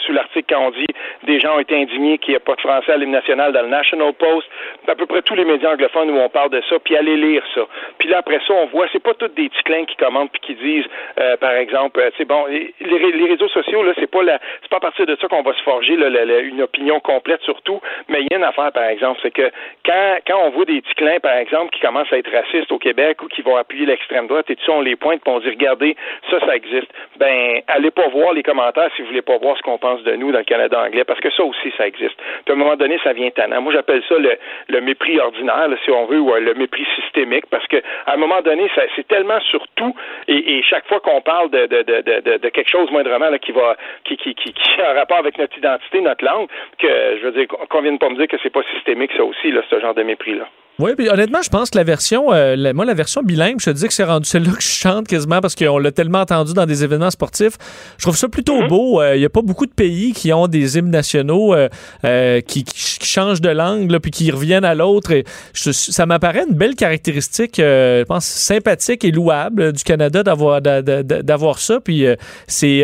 sous 0.05 0.13
l'article 0.13 0.47
quand 0.49 0.67
on 0.67 0.71
dit 0.71 0.87
des 1.25 1.39
gens 1.39 1.57
ont 1.57 1.61
été 1.61 1.77
indignés 1.77 2.19
qu'il 2.19 2.33
n'y 2.33 2.37
a 2.37 2.41
pas 2.41 2.57
de 2.57 2.61
français 2.61 2.93
à 2.93 2.97
l'hymne 2.97 3.13
national 3.13 3.53
dans 3.53 3.63
le 3.63 3.69
National 3.69 4.13
Post. 4.15 4.49
À 4.89 4.95
peu 4.97 5.07
près 5.07 5.23
tous 5.23 5.35
les 5.35 5.45
médias 5.45 5.73
anglophones 5.73 6.11
où 6.11 6.19
on 6.19 6.29
parle 6.29 6.51
de 6.51 6.63
ça. 6.69 6.79
Puis 6.83 6.97
allez 6.97 7.17
lire 7.17 7.45
ça. 7.55 7.63
Puis 7.99 8.09
là 8.09 8.19
après 8.19 8.41
ça, 8.47 8.55
on 8.55 8.67
voit, 8.67 8.87
c'est 8.93 9.03
pas 9.03 9.15
tous 9.15 9.29
des 9.29 9.49
ticlins 9.51 9.85
qui 9.85 9.97
commentent 9.97 10.33
puis 10.33 10.41
qui 10.41 10.55
disent, 10.55 10.87
euh, 11.21 11.37
par 11.37 11.53
exemple, 11.53 12.01
c'est 12.17 12.25
bon, 12.25 12.47
les, 12.47 12.75
les, 12.81 13.27
réseaux 13.29 13.49
sociaux 13.49 13.60
là, 13.83 13.93
c'est 13.99 14.11
pas 14.11 14.23
la, 14.23 14.39
c'est 14.63 14.71
pas 14.71 14.79
à 14.79 14.81
partir 14.81 15.07
de 15.07 15.17
ça 15.21 15.29
qu'on 15.29 15.43
va 15.43 15.53
se 15.55 15.63
forger 15.63 15.97
là, 15.97 16.09
une 16.41 16.63
opinion 16.63 17.01
complète 17.01 17.43
sur 17.43 17.61
tout. 17.63 17.81
Mais 18.09 18.21
il 18.23 18.29
y 18.31 18.35
a 18.35 18.39
une 18.39 18.45
affaire, 18.45 18.73
par 18.73 18.85
exemple, 18.85 19.21
c'est 19.23 19.31
que 19.31 19.51
quand 19.85 20.17
quand 20.27 20.39
on 20.47 20.51
voit 20.51 20.65
des 20.65 20.83
ticlins, 20.83 21.21
par 21.21 21.37
exemple, 21.37 21.71
qui 21.71 21.81
commencent 21.81 22.13
à 22.13 22.19
être 22.19 22.31
racistes 22.31 22.73
au 22.73 22.79
Québec 22.79 23.23
ou 23.23 23.29
qui 23.29 23.43
vont 23.43 23.57
appuyer 23.57 23.87
l'extrême 23.87 24.27
droite 24.27 24.51
et 24.51 24.57
tout 24.57 24.65
ça, 24.65 24.73
on 24.73 24.81
les 24.81 24.97
pointe 24.97 25.21
et 25.27 25.31
on 25.31 25.41
dit 25.41 25.51
regardez, 25.51 25.97
ça, 26.31 26.41
ça 26.41 26.57
existe. 26.57 26.89
Ben, 27.17 27.63
allez 27.69 27.91
pas 27.91 28.09
voir 28.09 28.33
les 28.33 28.43
commentaires 28.43 28.91
si 28.97 29.03
vous 29.03 29.09
voulez 29.09 29.23
pas 29.23 29.39
voir 29.39 29.57
ce 29.57 29.63
qu'on 29.63 29.79
pense 29.79 30.03
de 30.03 30.15
nous 30.17 30.33
dans 30.33 30.39
le 30.39 30.45
Canada 30.45 30.81
anglais, 30.81 31.05
parce 31.05 31.21
que 31.21 31.31
ça 31.31 31.45
aussi, 31.45 31.73
ça 31.77 31.87
existe. 31.87 32.17
Puis 32.17 32.51
à 32.51 32.53
un 32.53 32.57
moment 32.57 32.77
donné, 32.77 32.99
ça 33.03 33.13
vient 33.13 33.31
tannant. 33.31 33.61
Moi, 33.61 33.73
j'appelle 33.73 34.03
ça 34.09 34.17
le, 34.19 34.37
le 34.69 34.81
mépris 34.81 35.19
ordinaire, 35.19 35.69
si 35.85 35.91
on 35.91 36.07
veut, 36.07 36.21
ou 36.21 36.35
le 36.35 36.55
mépris 36.55 36.87
systémique, 36.97 37.47
parce 37.51 37.67
que 37.67 37.77
à 38.07 38.15
un 38.15 38.17
moment 38.17 38.41
donné, 38.43 38.71
c'est 38.97 39.07
tellement 39.09 39.41
sur 39.41 39.67
tout, 39.77 39.95
et, 40.29 40.59
et 40.59 40.63
chaque 40.63 40.87
fois 40.87 41.01
qu'on 41.01 41.21
parle 41.21 41.51
de, 41.51 41.67
de, 41.67 41.83
de, 41.83 42.21
de, 42.21 42.37
de 42.39 42.49
quelque 42.49 42.71
chose 42.71 42.91
moindrement 42.91 43.31
là, 43.31 43.39
qui 43.39 43.50
va 43.51 43.77
qui, 44.05 44.17
qui, 44.17 44.35
qui, 44.35 44.53
qui 44.53 44.81
a 44.81 44.91
un 44.91 44.95
rapport 44.95 45.19
avec 45.19 45.39
notre 45.39 45.57
identité, 45.57 46.01
notre 46.01 46.25
langue, 46.25 46.49
que 46.79 46.89
je 46.89 47.27
veux 47.27 47.33
dire 47.33 47.49
qu'on 47.49 47.81
vienne 47.81 47.99
pas 47.99 48.09
me 48.09 48.17
dire 48.17 48.29
que 48.29 48.37
c'est 48.43 48.51
pas 48.51 48.63
systémique 48.75 49.13
ça 49.17 49.25
aussi, 49.25 49.51
là, 49.51 49.63
ce 49.69 49.81
genre 49.81 49.95
de 49.95 50.03
mépris-là. 50.03 50.47
Oui, 50.81 50.93
puis 50.97 51.11
honnêtement, 51.11 51.43
je 51.43 51.51
pense 51.51 51.69
que 51.69 51.77
la 51.77 51.85
version, 51.85 52.33
euh, 52.33 52.73
moi, 52.73 52.87
la 52.87 52.95
version 52.95 53.23
bilingue, 53.23 53.61
je 53.61 53.67
te 53.67 53.71
dis 53.71 53.87
que 53.87 53.93
c'est 53.93 54.05
rendu 54.05 54.27
celle-là 54.27 54.53
que 54.53 54.63
je 54.63 54.69
chante 54.69 55.07
quasiment 55.07 55.41
parce 55.41 55.55
qu'on 55.55 55.79
l'a 55.79 55.93
tellement 55.93 56.21
entendu 56.21 56.55
dans 56.55 56.65
des 56.65 56.85
événements 56.85 57.11
sportifs. 57.11 57.59
Je 57.99 58.05
trouve 58.05 58.17
ça 58.17 58.29
plutôt 58.29 58.63
mhm. 58.63 58.69
beau. 58.69 59.03
Euh, 59.03 59.15
il 59.15 59.19
n'y 59.19 59.27
a 59.27 59.29
pas 59.29 59.43
beaucoup 59.43 59.67
de 59.67 59.73
pays 59.73 60.13
qui 60.13 60.33
ont 60.33 60.47
des 60.47 60.79
hymnes 60.79 60.91
nationaux 60.91 61.55
euh, 61.55 62.41
qui, 62.41 62.65
qui, 62.65 63.07
changent 63.07 63.43
de 63.43 63.51
langue 63.51 63.99
puis 63.99 64.11
qui 64.11 64.31
reviennent 64.31 64.65
à 64.65 64.75
l'autre. 64.75 65.11
Et 65.11 65.25
ça 65.53 66.07
m'apparaît 66.07 66.45
une 66.49 66.55
belle 66.55 66.77
caractéristique, 66.77 67.55
je 67.57 68.05
pense, 68.05 68.25
sympathique 68.25 69.05
et 69.05 69.11
louable 69.11 69.73
du 69.73 69.83
Canada 69.83 70.23
d'avoir 70.23 70.63
d'avoir 70.63 71.59
ça. 71.59 71.81
Puis 71.81 72.07
c'est 72.47 72.83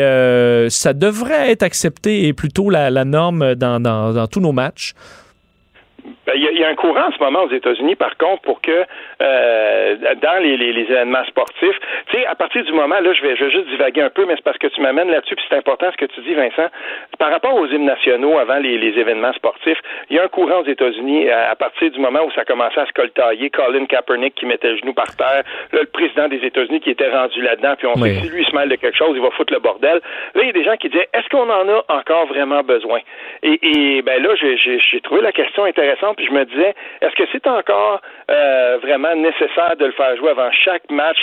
ça 0.68 0.92
devrait 0.92 1.52
être 1.52 1.62
accepté 1.62 2.26
et 2.26 2.32
plutôt 2.32 2.70
la, 2.70 2.90
la 2.90 3.04
norme 3.04 3.54
dans, 3.54 3.80
dans, 3.80 4.12
dans 4.12 4.26
tous 4.26 4.40
nos 4.40 4.52
matchs. 4.52 4.94
Il 6.36 6.58
y, 6.58 6.64
a 6.64 6.68
un 6.68 6.74
courant 6.74 7.08
en 7.08 7.12
ce 7.12 7.18
moment 7.18 7.44
aux 7.44 7.50
États-Unis, 7.50 7.96
par 7.96 8.16
contre, 8.16 8.42
pour 8.42 8.60
que 8.60 8.84
euh, 9.22 9.96
dans 10.22 10.42
les, 10.42 10.56
les, 10.56 10.82
événements 10.82 11.24
sportifs, 11.24 11.78
tu 12.10 12.18
sais, 12.18 12.26
à 12.26 12.34
partir 12.34 12.62
du 12.64 12.72
moment, 12.72 13.00
là, 13.00 13.12
je 13.12 13.22
vais, 13.22 13.36
je 13.36 13.44
vais 13.44 13.50
juste 13.50 13.68
divaguer 13.68 14.02
un 14.02 14.10
peu, 14.10 14.26
mais 14.26 14.34
c'est 14.36 14.44
parce 14.44 14.58
que 14.58 14.66
tu 14.66 14.80
m'amènes 14.80 15.10
là-dessus, 15.10 15.34
puis 15.34 15.44
c'est 15.48 15.56
important 15.56 15.86
ce 15.90 15.96
que 15.96 16.04
tu 16.06 16.20
dis, 16.20 16.34
Vincent. 16.34 16.68
Par 17.18 17.30
rapport 17.30 17.54
aux 17.54 17.66
hymnes 17.66 17.86
nationaux 17.86 18.38
avant 18.38 18.58
les, 18.58 18.76
les 18.78 18.98
événements 18.98 19.32
sportifs, 19.32 19.78
il 20.10 20.16
y 20.16 20.18
a 20.18 20.24
un 20.24 20.28
courant 20.28 20.60
aux 20.60 20.66
États-Unis 20.66 21.30
à, 21.30 21.54
partir 21.56 21.90
du 21.90 21.98
moment 21.98 22.20
où 22.24 22.30
ça 22.32 22.44
commençait 22.44 22.80
à 22.80 22.86
se 22.86 22.92
coltailler, 22.92 23.50
Colin 23.50 23.86
Kaepernick 23.86 24.34
qui 24.34 24.46
mettait 24.46 24.70
le 24.70 24.76
genou 24.76 24.92
par 24.92 25.16
terre, 25.16 25.42
là, 25.72 25.80
le 25.80 25.86
président 25.86 26.28
des 26.28 26.44
États-Unis 26.44 26.80
qui 26.80 26.90
était 26.90 27.10
rendu 27.10 27.40
là-dedans, 27.40 27.74
puis 27.78 27.86
on 27.86 27.94
sait 27.94 28.14
que 28.14 28.20
si 28.20 28.28
lui 28.28 28.42
il 28.42 28.46
se 28.46 28.54
mêle 28.54 28.68
de 28.68 28.76
quelque 28.76 28.96
chose, 28.96 29.12
il 29.14 29.22
va 29.22 29.30
foutre 29.30 29.52
le 29.52 29.60
bordel. 29.60 30.00
Là, 30.34 30.42
il 30.42 30.46
y 30.46 30.50
a 30.50 30.52
des 30.52 30.64
gens 30.64 30.76
qui 30.76 30.88
disaient, 30.88 31.08
est-ce 31.14 31.28
qu'on 31.28 31.48
en 31.48 31.68
a 31.68 31.84
encore 31.88 32.26
vraiment 32.26 32.62
besoin? 32.62 33.00
Et, 33.42 33.58
et 33.62 34.02
ben 34.02 34.22
là, 34.22 34.34
j'ai 34.36 35.00
trouvé 35.00 35.22
la 35.22 35.32
question 35.32 35.64
intéressante 35.64 36.16
puis 36.16 36.25
je 36.26 36.32
me 36.32 36.44
disais, 36.44 36.74
est-ce 37.00 37.14
que 37.14 37.24
c'est 37.32 37.46
encore 37.46 38.00
euh, 38.30 38.78
vraiment 38.82 39.14
nécessaire 39.14 39.76
de 39.78 39.86
le 39.86 39.92
faire 39.92 40.16
jouer 40.16 40.30
avant 40.30 40.50
chaque 40.52 40.90
match, 40.90 41.18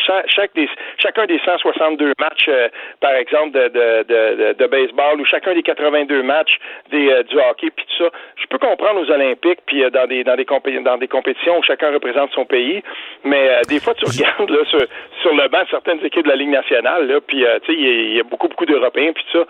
des, 0.56 0.70
chacun 0.98 1.26
des 1.26 1.40
162 1.44 2.14
matchs, 2.20 2.46
euh, 2.48 2.68
par 3.00 3.14
exemple, 3.14 3.52
de, 3.52 3.68
de, 3.68 4.04
de, 4.04 4.54
de, 4.54 4.68
baseball 4.68 5.20
ou 5.20 5.26
chacun 5.26 5.54
des 5.54 5.64
82 5.64 6.24
matchs 6.24 6.58
des, 6.92 7.10
euh, 7.10 7.24
du 7.24 7.38
hockey, 7.38 7.70
puis 7.76 7.86
tout 7.86 8.06
ça? 8.06 8.10
Je 8.38 8.46
peux 8.48 8.58
comprendre 8.58 9.02
aux 9.02 9.12
Olympiques, 9.12 9.60
puis 9.66 9.84
dans 9.92 10.08
des 10.08 10.24
dans 10.24 10.36
des, 10.36 10.80
dans 10.80 10.98
des 10.98 11.08
compétitions 11.08 11.60
où 11.60 11.64
chacun 11.64 11.92
représente 11.92 12.32
son 12.32 12.46
pays, 12.46 12.82
mais 13.24 13.62
des 13.68 13.80
fois, 13.80 13.94
tu 13.94 14.06
regardes 14.06 14.50
là, 14.50 14.64
sur, 14.66 15.34
le 15.34 15.48
banc 15.48 15.64
certaines 15.70 16.04
équipes 16.06 16.26
de 16.26 16.30
la 16.30 16.36
Ligue 16.36 16.50
nationale, 16.50 17.22
puis 17.28 17.46
il 17.70 18.16
y, 18.16 18.20
a 18.20 18.24
beaucoup, 18.24 18.48
beaucoup 18.48 18.66
d'Européens, 18.66 19.14
puis 19.14 19.26
tout 19.32 19.40
ça 19.40 19.46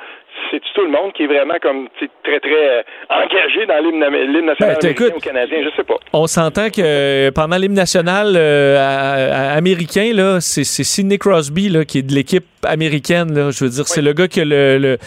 c'est 0.51 0.61
tout 0.73 0.85
le 0.85 0.91
monde 0.91 1.13
qui 1.13 1.23
est 1.23 1.27
vraiment 1.27 1.55
comme 1.61 1.87
très 2.23 2.39
très 2.39 2.85
engagé 3.09 3.65
dans 3.65 3.83
l'hymne 3.83 4.45
national 4.45 4.77
ben, 4.81 4.89
américain 4.89 5.19
canadien, 5.21 5.57
je 5.63 5.75
sais 5.75 5.83
pas. 5.83 5.95
On 6.13 6.27
s'entend 6.27 6.69
que 6.69 7.29
pendant 7.31 7.57
l'hymne 7.57 7.73
national 7.73 8.35
américain 8.35 10.11
là, 10.13 10.39
c'est 10.41 10.63
Sidney 10.63 11.17
Crosby 11.17 11.69
là, 11.69 11.85
qui 11.85 11.99
est 11.99 12.03
de 12.03 12.13
l'équipe 12.13 12.45
américaine. 12.65 13.33
Là. 13.33 13.51
Je 13.51 13.63
veux 13.63 13.69
dire, 13.69 13.87
c'est 13.87 14.01
le 14.01 14.13
gars 14.13 14.27
qui 14.27 14.41
a 14.41 14.45
le, 14.45 14.77
le, 14.77 14.97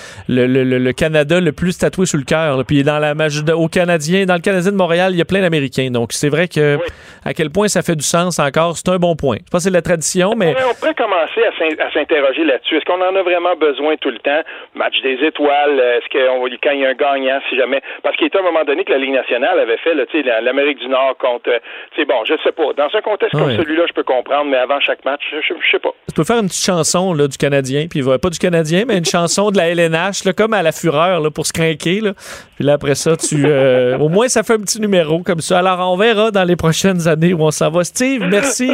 le, 0.46 0.64
le, 0.64 0.92
Canada 0.92 1.40
le 1.40 1.52
plus 1.52 1.78
tatoué 1.78 2.06
sur 2.06 2.18
le 2.18 2.24
cœur. 2.24 2.62
Puis 2.66 2.82
dans 2.82 2.98
la 2.98 3.14
au 3.56 3.68
Canadien, 3.68 4.24
dans 4.26 4.34
le 4.34 4.40
Canadien 4.40 4.72
de 4.72 4.76
Montréal, 4.76 5.12
il 5.12 5.18
y 5.18 5.22
a 5.22 5.24
plein 5.24 5.40
d'Américains. 5.40 5.90
Donc 5.90 6.12
c'est 6.12 6.28
vrai 6.28 6.48
que 6.48 6.78
à 7.24 7.34
quel 7.34 7.50
point 7.50 7.68
ça 7.68 7.82
fait 7.82 7.96
du 7.96 8.04
sens 8.04 8.38
encore, 8.38 8.76
c'est 8.76 8.88
un 8.88 8.98
bon 8.98 9.16
point. 9.16 9.36
Je 9.44 9.50
pense 9.50 9.60
que 9.60 9.64
c'est 9.64 9.70
de 9.70 9.74
la 9.74 9.82
tradition, 9.82 10.34
mais 10.36 10.54
on 10.70 10.74
pourrait 10.74 10.94
commencer 10.94 11.42
à 11.42 11.52
s'in- 11.58 11.82
à 11.84 11.92
s'interroger 11.92 12.44
là-dessus. 12.44 12.76
Est-ce 12.76 12.84
qu'on 12.84 13.00
en 13.02 13.14
a 13.16 13.22
vraiment 13.22 13.56
besoin 13.56 13.96
tout 13.96 14.10
le 14.10 14.18
temps? 14.18 14.42
Match 14.74 15.00
des 15.02 15.18
étoiles, 15.26 15.78
euh, 15.80 15.98
est-ce 15.98 16.08
qu'on 16.12 16.42
va 16.42 16.48
quand 16.62 16.70
il 16.70 16.80
y 16.80 16.86
a 16.86 16.90
un 16.90 16.94
gagnant, 16.94 17.40
si 17.50 17.56
jamais? 17.56 17.80
Parce 18.02 18.16
qu'il 18.16 18.26
était 18.28 18.38
à 18.38 18.40
un 18.40 18.44
moment 18.44 18.64
donné 18.64 18.84
que 18.84 18.92
la 18.92 18.98
Ligue 18.98 19.12
nationale 19.14 19.58
avait 19.58 19.78
fait, 19.78 19.94
l'Amérique 20.42 20.78
du 20.78 20.88
Nord 20.88 21.16
contre. 21.18 21.50
euh, 21.50 21.58
Tu 21.94 22.00
sais, 22.00 22.06
bon, 22.06 22.24
je 22.26 22.34
sais 22.44 22.52
pas. 22.52 22.72
Dans 22.76 22.88
un 22.96 23.00
contexte 23.02 23.36
comme 23.38 23.50
celui-là, 23.56 23.84
je 23.88 23.92
peux 23.92 24.02
comprendre, 24.04 24.46
mais 24.50 24.56
avant 24.56 24.80
chaque 24.80 25.04
match, 25.04 25.20
je, 25.30 25.36
je- 25.40 25.54
je 25.60 25.70
sais 25.70 25.78
pas. 25.78 25.90
tu 26.08 26.14
peux 26.14 26.24
faire 26.24 26.38
une 26.38 26.46
petite 26.48 26.64
chanson 26.64 27.12
là, 27.14 27.26
du 27.28 27.36
Canadien, 27.36 27.45
puis 27.88 28.02
pas 28.20 28.30
du 28.30 28.38
Canadien, 28.38 28.84
mais 28.86 28.98
une 28.98 29.04
chanson 29.04 29.50
de 29.50 29.56
la 29.56 29.68
LNH, 29.68 30.24
là, 30.24 30.32
comme 30.32 30.52
à 30.54 30.62
la 30.62 30.72
fureur, 30.72 31.20
là, 31.20 31.30
pour 31.30 31.46
se 31.46 31.52
craquer. 31.52 32.00
Là. 32.00 32.12
Puis 32.56 32.64
là, 32.64 32.74
après 32.74 32.94
ça, 32.94 33.16
tu, 33.16 33.44
euh, 33.44 33.98
au 33.98 34.08
moins, 34.08 34.28
ça 34.28 34.42
fait 34.42 34.54
un 34.54 34.60
petit 34.60 34.80
numéro 34.80 35.22
comme 35.22 35.40
ça. 35.40 35.58
Alors, 35.58 35.92
on 35.92 35.96
verra 35.96 36.30
dans 36.30 36.44
les 36.44 36.56
prochaines 36.56 37.08
années 37.08 37.34
où 37.34 37.42
on 37.42 37.50
s'en 37.50 37.70
va. 37.70 37.84
Steve, 37.84 38.22
merci. 38.28 38.70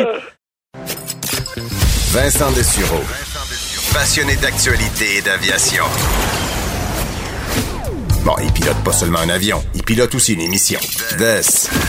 Vincent 2.12 2.52
Dessureau. 2.52 3.02
Passionné 3.92 4.36
d'actualité 4.36 5.18
et 5.18 5.22
d'aviation. 5.22 5.84
Bon, 8.24 8.34
il 8.42 8.52
pilote 8.52 8.76
pas 8.84 8.92
seulement 8.92 9.18
un 9.18 9.28
avion, 9.30 9.62
il 9.74 9.82
pilote 9.82 10.14
aussi 10.14 10.34
une 10.34 10.42
émission. 10.42 10.78
Des. 11.18 11.40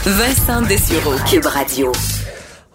Vincent 0.06 0.62
Dessureau. 0.64 1.14
Cube 1.30 1.46
Radio. 1.46 1.92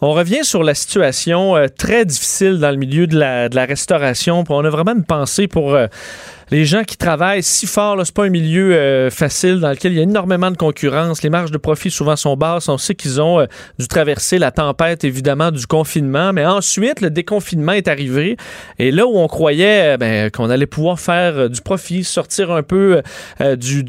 On 0.00 0.12
revient 0.12 0.44
sur 0.44 0.62
la 0.62 0.74
situation 0.74 1.56
euh, 1.56 1.66
très 1.66 2.04
difficile 2.04 2.58
dans 2.58 2.70
le 2.70 2.76
milieu 2.76 3.08
de 3.08 3.18
la, 3.18 3.48
de 3.48 3.56
la 3.56 3.64
restauration. 3.64 4.44
On 4.48 4.64
a 4.64 4.70
vraiment 4.70 4.92
une 4.92 5.04
pensée 5.04 5.48
pour 5.48 5.74
euh, 5.74 5.88
les 6.50 6.64
gens 6.64 6.84
qui 6.84 6.96
travaillent 6.96 7.42
si 7.42 7.66
fort. 7.66 7.96
là. 7.96 8.04
C'est 8.04 8.14
pas 8.14 8.24
un 8.24 8.30
milieu 8.30 8.74
euh, 8.74 9.10
facile 9.10 9.60
dans 9.60 9.70
lequel 9.70 9.92
il 9.92 9.96
y 9.96 10.00
a 10.00 10.02
énormément 10.02 10.50
de 10.50 10.56
concurrence. 10.56 11.22
Les 11.22 11.30
marges 11.30 11.50
de 11.50 11.58
profit 11.58 11.90
souvent 11.90 12.16
sont 12.16 12.36
basses. 12.36 12.68
On 12.68 12.78
sait 12.78 12.94
qu'ils 12.94 13.20
ont 13.20 13.40
euh, 13.40 13.46
dû 13.78 13.86
traverser 13.86 14.38
la 14.38 14.50
tempête, 14.50 15.04
évidemment, 15.04 15.50
du 15.50 15.66
confinement. 15.66 16.32
Mais 16.32 16.46
ensuite, 16.46 17.00
le 17.00 17.10
déconfinement 17.10 17.72
est 17.72 17.88
arrivé. 17.88 18.36
Et 18.78 18.90
là 18.90 19.06
où 19.06 19.18
on 19.18 19.28
croyait 19.28 19.94
euh, 19.94 19.96
ben, 19.96 20.30
qu'on 20.30 20.48
allait 20.48 20.66
pouvoir 20.66 21.00
faire 21.00 21.50
du 21.50 21.60
profit, 21.60 22.04
sortir 22.04 22.50
un 22.50 22.62
peu 22.62 23.02
du, 23.56 23.84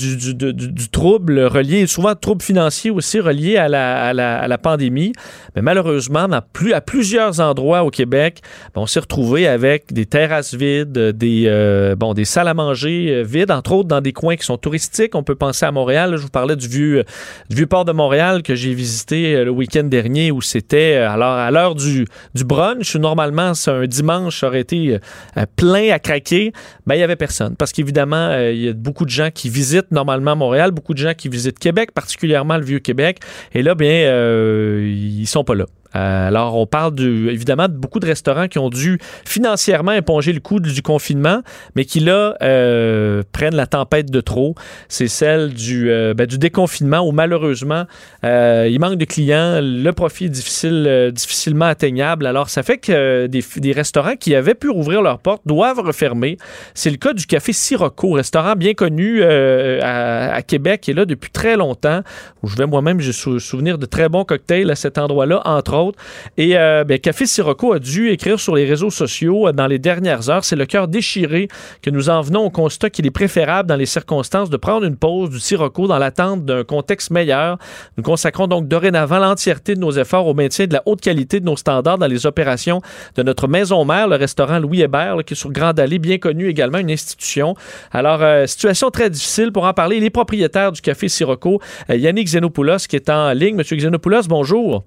trouble 0.91 1.40
relié, 1.40 1.88
souvent 1.88 2.15
trouble 2.15 2.41
financier 2.41 2.91
aussi 2.91 3.19
relié 3.19 3.57
à 3.57 3.69
la, 3.69 4.57
pandémie. 4.57 5.14
Mais 5.56 5.61
malheureusement, 5.61 6.27
à 6.30 6.81
plusieurs 6.81 7.40
endroits 7.40 7.84
au 7.84 7.90
Québec, 7.90 8.41
ben, 8.76 8.81
on 8.81 8.86
s'est 8.86 8.99
retrouvé 8.99 9.48
avec 9.48 9.94
des 9.94 10.06
terrasses 10.06 10.53
vides, 10.53 10.91
des, 10.91 11.95
bon, 11.98 12.14
des 12.14 12.26
salles 12.26 12.49
à 12.50 12.54
manger 12.54 13.10
euh, 13.10 13.24
vides, 13.24 13.52
entre 13.52 13.72
autres 13.72 13.88
dans 13.88 14.02
des 14.02 14.14
coins 14.14 14.36
qui 14.36 14.46
sont 14.46 14.58
touristiques. 14.58 15.16
On 15.16 15.24
peut 15.24 15.36
penser 15.36 15.66
à 15.66 15.72
Montréal. 15.72 16.16
Je 16.18 16.22
vous 16.22 16.30
parlais 16.30 16.56
du 16.56 16.68
vieux, 16.68 17.04
du 17.50 17.56
vieux 17.56 17.68
port 17.68 17.86
de 17.86 17.92
Montréal 17.92 18.44
que 18.44 18.56
j'ai 18.56 18.74
visité 18.74 19.36
euh, 19.36 19.46
le 19.46 19.52
week-end 19.52 19.84
dernier 19.84 20.32
où 20.32 20.42
c'était 20.42 20.96
euh, 20.98 21.10
alors 21.10 21.34
à 21.34 21.52
l'heure 21.52 21.76
du, 21.76 22.06
du 22.36 22.44
brunch. 22.44 22.96
Normalement, 22.96 23.54
c'est 23.54 23.72
un 23.72 23.86
dimanche, 23.86 24.40
ça 24.40 24.48
aurait 24.48 24.62
été 24.62 25.00
euh, 25.38 25.46
plein 25.56 25.92
à 25.92 26.00
craquer. 26.00 26.52
Ben, 26.86 26.96
il 26.96 27.00
y 27.00 27.04
avait 27.04 27.16
personne. 27.16 27.56
Parce 27.56 27.72
qu'évidemment, 27.72 28.16
euh, 28.16 28.52
il 28.52 28.62
y 28.62 28.70
a 28.70 28.74
beaucoup 28.74 29.06
de 29.06 29.10
gens 29.10 29.30
qui 29.34 29.50
visitent 29.50 29.92
normalement 29.92 30.36
Montréal, 30.36 30.72
beaucoup 30.72 30.94
de 30.94 31.00
gens 31.00 31.14
qui 31.14 31.30
visitent 31.30 31.60
Québec, 31.60 31.92
particulièrement 31.94 32.58
le 32.58 32.64
vieux 32.64 32.80
Québec. 32.80 33.20
Et 33.54 33.62
là, 33.62 33.76
bien, 33.76 33.90
euh, 33.90 34.92
ils 34.92 35.28
sont 35.28 35.44
pas 35.44 35.56
là. 35.56 35.66
Euh, 35.96 36.28
alors, 36.28 36.56
on 36.56 36.68
parle 36.68 36.94
de, 36.94 37.30
évidemment 37.30 37.68
de 37.68 37.74
beaucoup 37.74 38.00
de 38.00 38.06
restaurants 38.06 38.48
qui 38.48 38.60
ont 38.60 38.70
dû 38.70 39.00
financièrement 39.26 39.92
éponger 39.92 40.34
le 40.34 40.40
coût 40.40 40.60
du 40.60 40.82
confinement, 40.82 41.42
mais 41.76 41.86
qui 41.86 42.00
là 42.00 42.36
euh, 42.41 43.24
prennent 43.32 43.56
la 43.56 43.68
tempête 43.68 44.10
de 44.11 44.22
trop. 44.22 44.56
C'est 44.88 45.07
celle 45.07 45.53
du, 45.53 45.91
euh, 45.91 46.14
ben, 46.14 46.26
du 46.26 46.38
déconfinement 46.38 46.99
où 46.99 47.11
malheureusement 47.11 47.86
euh, 48.24 48.68
il 48.70 48.80
manque 48.80 48.98
de 48.98 49.06
clients, 49.06 49.60
le 49.61 49.91
profit 49.91 50.26
est 50.26 50.30
difficile, 50.30 51.11
difficilement 51.14 51.66
atteignable. 51.66 52.26
Alors, 52.26 52.49
ça 52.49 52.64
fait 52.64 52.78
que 52.78 53.28
des, 53.28 53.44
des 53.57 53.72
restaurants 53.72 54.16
qui 54.16 54.36
avaient 54.36 54.56
pu 54.56 54.70
rouvrir 54.70 55.02
leurs 55.02 55.20
portes 55.20 55.41
doivent 55.45 55.80
refermer. 55.80 56.38
C'est 56.74 56.90
le 56.90 56.98
cas 56.98 57.14
du 57.14 57.26
Café 57.26 57.53
Sirocco, 57.53 58.11
restaurant 58.11 58.53
bien 58.56 58.74
connu 58.74 59.24
à, 59.24 60.34
à 60.34 60.41
Québec 60.41 60.88
est 60.90 60.94
là 60.94 61.06
depuis 61.06 61.32
très 61.32 61.57
longtemps. 61.57 62.02
Où 62.44 62.48
je 62.48 62.56
vais 62.56 62.66
moi-même, 62.66 62.99
j'ai 62.99 63.11
sou- 63.11 63.40
souvenir 63.40 63.78
de 63.78 63.86
très 63.86 64.10
bons 64.10 64.24
cocktails 64.24 64.70
à 64.72 64.76
cet 64.76 64.98
endroit-là, 64.98 65.41
entre 65.45 65.76
autres. 65.76 65.99
Et 66.38 66.53
ben, 66.53 66.99
Café 66.99 67.26
Sirocco 67.26 67.74
a 67.74 67.80
dû 67.80 68.10
écrire 68.10 68.40
sur 68.40 68.56
les 68.56 68.66
réseaux 68.66 68.90
sociaux 68.90 69.52
dans 69.52 69.68
les 69.68 69.80
dernières 69.80 70.30
heures. 70.30 70.45
C'est 70.45 70.56
le 70.56 70.66
cœur 70.66 70.88
déchiré 70.88 71.48
que 71.82 71.90
nous 71.90 72.10
en 72.10 72.22
venons 72.30 72.46
au 72.46 72.70
qu'il 72.92 73.06
est 73.06 73.12
préférable 73.12 73.68
dans 73.68 73.76
les 73.76 73.86
circonstances 73.86 74.50
de 74.50 74.58
prendre 74.58 74.86
une 74.86 74.96
pause 74.96 75.30
du 75.30 75.40
Sirocco 75.40 75.88
dans 75.88 75.98
l'attente 75.98 76.46
d'un 76.46 76.64
contexte 76.64 77.12
meilleur. 77.12 77.58
Nous 77.98 78.04
consacrons 78.04 78.48
donc 78.48 78.68
dorénavant 78.68 79.20
l'entièreté 79.20 79.76
de 79.76 79.80
nos 79.80 79.92
efforts 79.92 80.28
au 80.28 80.34
maintien 80.34 80.68
de 80.68 80.74
la 80.74 80.84
haute 80.86 81.02
qualité 81.02 81.40
de 81.40 81.46
nos 81.46 81.58
standards 81.58 81.98
dans 81.98 82.08
les 82.08 82.26
opérations 82.26 82.82
de 83.16 83.24
notre 83.24 83.48
maison 83.48 83.84
mère, 83.84 84.08
le 84.08 84.16
restaurant 84.16 84.60
Louis 84.60 84.82
Hébert, 84.82 85.18
qui 85.26 85.34
est 85.34 85.38
sur 85.38 85.52
Grande 85.52 85.80
Allée, 85.80 86.00
bien 86.00 86.18
connu 86.18 86.48
également, 86.48 86.78
une 86.78 86.92
institution. 86.92 87.56
Alors, 87.92 88.22
euh, 88.22 88.46
situation 88.46 88.90
très 88.92 89.10
difficile 89.10 89.52
pour 89.52 89.66
en 89.66 89.74
parler. 89.74 90.00
Les 90.00 90.10
propriétaires 90.10 90.72
du 90.72 90.82
Café 90.82 91.10
Sirocco, 91.10 91.60
euh, 91.90 91.96
Yannick 91.96 92.28
Xenopoulos, 92.28 92.88
qui 92.88 92.96
est 92.96 93.10
en 93.10 93.32
ligne. 93.34 93.56
Monsieur 93.56 93.76
Xenopoulos, 93.76 94.28
bonjour. 94.28 94.84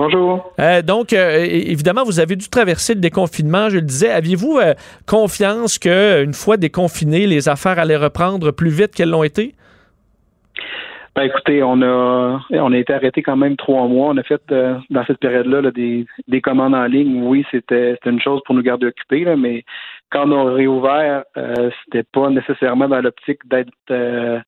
Bonjour. 0.00 0.50
Euh, 0.58 0.80
donc, 0.80 1.12
euh, 1.12 1.44
évidemment, 1.44 2.04
vous 2.04 2.20
avez 2.20 2.34
dû 2.34 2.48
traverser 2.48 2.94
le 2.94 3.00
déconfinement. 3.00 3.68
Je 3.68 3.76
le 3.76 3.82
disais, 3.82 4.10
aviez-vous 4.10 4.56
euh, 4.58 4.72
confiance 5.06 5.78
qu'une 5.78 6.32
fois 6.32 6.56
déconfiné, 6.56 7.26
les 7.26 7.50
affaires 7.50 7.78
allaient 7.78 7.98
reprendre 7.98 8.50
plus 8.50 8.70
vite 8.70 8.94
qu'elles 8.94 9.10
l'ont 9.10 9.24
été? 9.24 9.54
Ben 11.14 11.24
écoutez, 11.24 11.62
on 11.62 11.82
a 11.82 12.40
on 12.50 12.72
a 12.72 12.78
été 12.78 12.94
arrêté 12.94 13.20
quand 13.20 13.36
même 13.36 13.56
trois 13.56 13.88
mois. 13.88 14.08
On 14.08 14.16
a 14.16 14.22
fait 14.22 14.40
euh, 14.52 14.76
dans 14.88 15.04
cette 15.04 15.18
période-là 15.18 15.60
là, 15.60 15.70
des, 15.70 16.06
des 16.28 16.40
commandes 16.40 16.74
en 16.74 16.86
ligne. 16.86 17.22
Oui, 17.24 17.44
c'était 17.50 17.92
c'était 17.96 18.08
une 18.08 18.22
chose 18.22 18.40
pour 18.46 18.54
nous 18.54 18.62
garder 18.62 18.86
occupés, 18.86 19.24
là, 19.24 19.36
mais 19.36 19.64
quand 20.10 20.30
on 20.30 20.48
a 20.48 20.54
réouvert, 20.54 21.24
euh, 21.36 21.68
c'était 21.84 22.06
pas 22.10 22.30
nécessairement 22.30 22.88
dans 22.88 23.02
l'optique 23.02 23.40
d'être 23.50 23.68
euh, 23.90 24.40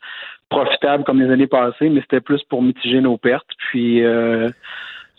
profitable 0.48 1.04
comme 1.04 1.20
les 1.20 1.30
années 1.30 1.46
passées, 1.46 1.90
mais 1.90 2.00
c'était 2.00 2.22
plus 2.22 2.42
pour 2.44 2.62
mitiger 2.62 3.02
nos 3.02 3.18
pertes. 3.18 3.50
Puis 3.70 4.02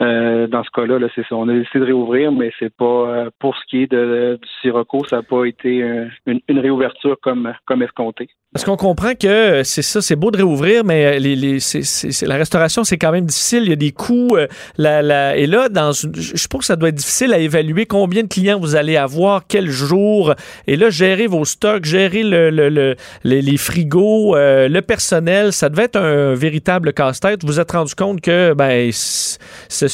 euh, 0.03 0.47
dans 0.47 0.63
ce 0.63 0.69
cas-là, 0.75 0.99
là, 0.99 1.07
c'est 1.15 1.21
ça. 1.27 1.35
On 1.35 1.47
a 1.49 1.53
décidé 1.53 1.79
de 1.79 1.85
réouvrir, 1.85 2.31
mais 2.31 2.51
c'est 2.59 2.73
pas 2.75 2.85
euh, 2.85 3.29
pour 3.39 3.55
ce 3.55 3.61
qui 3.69 3.83
est 3.83 3.91
de, 3.91 4.37
du 4.41 4.49
Sirocco, 4.61 5.03
ça 5.09 5.17
n'a 5.17 5.23
pas 5.23 5.45
été 5.45 5.81
euh, 5.81 6.05
une, 6.25 6.59
réouverture 6.59 7.15
comme 7.21 7.51
comme 7.65 7.81
escompté. 7.83 8.27
Parce 8.53 8.65
qu'on 8.65 8.77
comprend 8.77 9.13
que 9.19 9.63
c'est 9.63 9.81
ça, 9.81 9.99
c'est 10.01 10.15
beau 10.15 10.29
de 10.29 10.37
réouvrir, 10.37 10.83
mais 10.83 11.19
la 11.19 12.35
restauration, 12.35 12.83
c'est 12.83 12.97
quand 12.99 13.11
même 13.11 13.25
difficile. 13.25 13.63
Il 13.63 13.69
y 13.69 13.73
a 13.73 13.75
des 13.75 13.91
coûts. 13.91 14.37
et 14.37 15.47
là, 15.47 15.69
dans 15.69 15.91
une- 15.91 16.13
je 16.15 16.47
pense 16.47 16.59
que 16.59 16.65
ça 16.65 16.75
doit 16.75 16.89
être 16.89 16.95
difficile 16.95 17.33
à 17.33 17.39
évaluer 17.39 17.87
combien 17.87 18.21
de 18.21 18.27
clients 18.27 18.59
vous 18.59 18.75
allez 18.75 18.95
avoir, 18.95 19.47
quel 19.47 19.69
jour. 19.71 20.35
Et 20.67 20.75
là, 20.75 20.91
gérer 20.91 21.25
vos 21.25 21.45
stocks, 21.45 21.83
gérer 21.83 22.21
le, 22.21 22.51
le- 22.51 22.69
le- 22.69 22.95
les, 23.23 23.57
frigos, 23.57 24.35
le 24.35 24.79
personnel, 24.81 25.51
ça 25.51 25.69
devait 25.69 25.85
être 25.85 25.95
un 25.99 26.35
véritable 26.35 26.93
casse-tête. 26.93 27.41
Vous 27.43 27.53
vous 27.53 27.59
êtes 27.59 27.71
rendu 27.71 27.93
compte 27.95 28.21
que 28.21 28.53
ben, 28.53 28.91
c- 28.91 29.37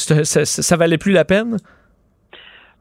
ça, 0.00 0.76
valait 0.76 0.98
plus 0.98 1.12
la 1.12 1.24
peine? 1.24 1.56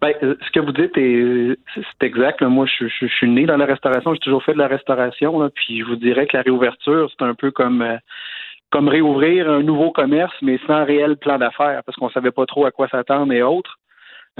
Ben, 0.02 0.14
euh, 0.24 0.36
ce 0.46 0.52
que 0.52 0.62
vous 0.62 0.72
dites 0.72 0.98
est 0.98 1.58
c'est 1.76 2.06
exact. 2.06 2.42
Moi, 2.42 2.66
je, 2.66 3.08
suis 3.08 3.30
né 3.30 3.46
dans 3.46 3.58
la 3.58 3.66
restauration, 3.66 4.14
j'ai 4.14 4.20
toujours 4.20 4.44
fait 4.44 4.54
de 4.54 4.58
la 4.58 4.68
restauration, 4.68 5.50
puis 5.54 5.80
je 5.80 5.86
vous 5.86 5.98
dirais 5.98 6.26
que 6.26 6.38
la 6.38 6.44
réouverture, 6.44 7.10
c'est 7.12 7.26
un 7.26 7.34
peu 7.34 7.52
comme 7.52 7.82
euh, 7.82 7.98
comme 8.72 8.88
réouvrir 8.88 9.50
un 9.50 9.64
nouveau 9.64 9.92
commerce, 9.92 10.34
mais 10.42 10.60
sans 10.68 10.86
réel 10.86 11.18
plan 11.18 11.38
d'affaires, 11.38 11.82
parce 11.86 11.98
qu'on 11.98 12.10
savait 12.10 12.32
pas 12.32 12.46
trop 12.46 12.66
à 12.66 12.72
quoi 12.72 12.88
s'attendre 12.88 13.34
et 13.34 13.42
autres. 13.42 13.78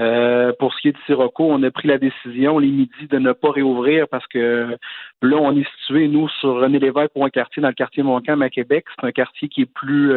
Euh, 0.00 0.52
pour 0.58 0.72
ce 0.72 0.80
qui 0.80 0.88
est 0.88 0.92
de 0.92 0.98
Sirocco, 1.04 1.44
on 1.44 1.62
a 1.62 1.70
pris 1.70 1.88
la 1.88 1.98
décision 1.98 2.58
les 2.58 2.68
midis 2.68 3.08
de 3.10 3.18
ne 3.18 3.32
pas 3.32 3.50
réouvrir 3.50 4.08
parce 4.08 4.26
que 4.28 4.78
là, 5.20 5.36
on 5.36 5.54
est 5.56 5.68
situé, 5.80 6.08
nous, 6.08 6.28
sur 6.40 6.54
René 6.54 6.78
Lévesque 6.78 7.12
pour 7.12 7.26
un 7.26 7.30
quartier 7.30 7.60
dans 7.60 7.68
le 7.68 7.74
quartier 7.74 8.02
Montcalm 8.02 8.40
à 8.40 8.48
Québec. 8.48 8.86
C'est 8.96 9.06
un 9.06 9.12
quartier 9.12 9.48
qui 9.48 9.62
est 9.62 9.72
plus 9.74 10.14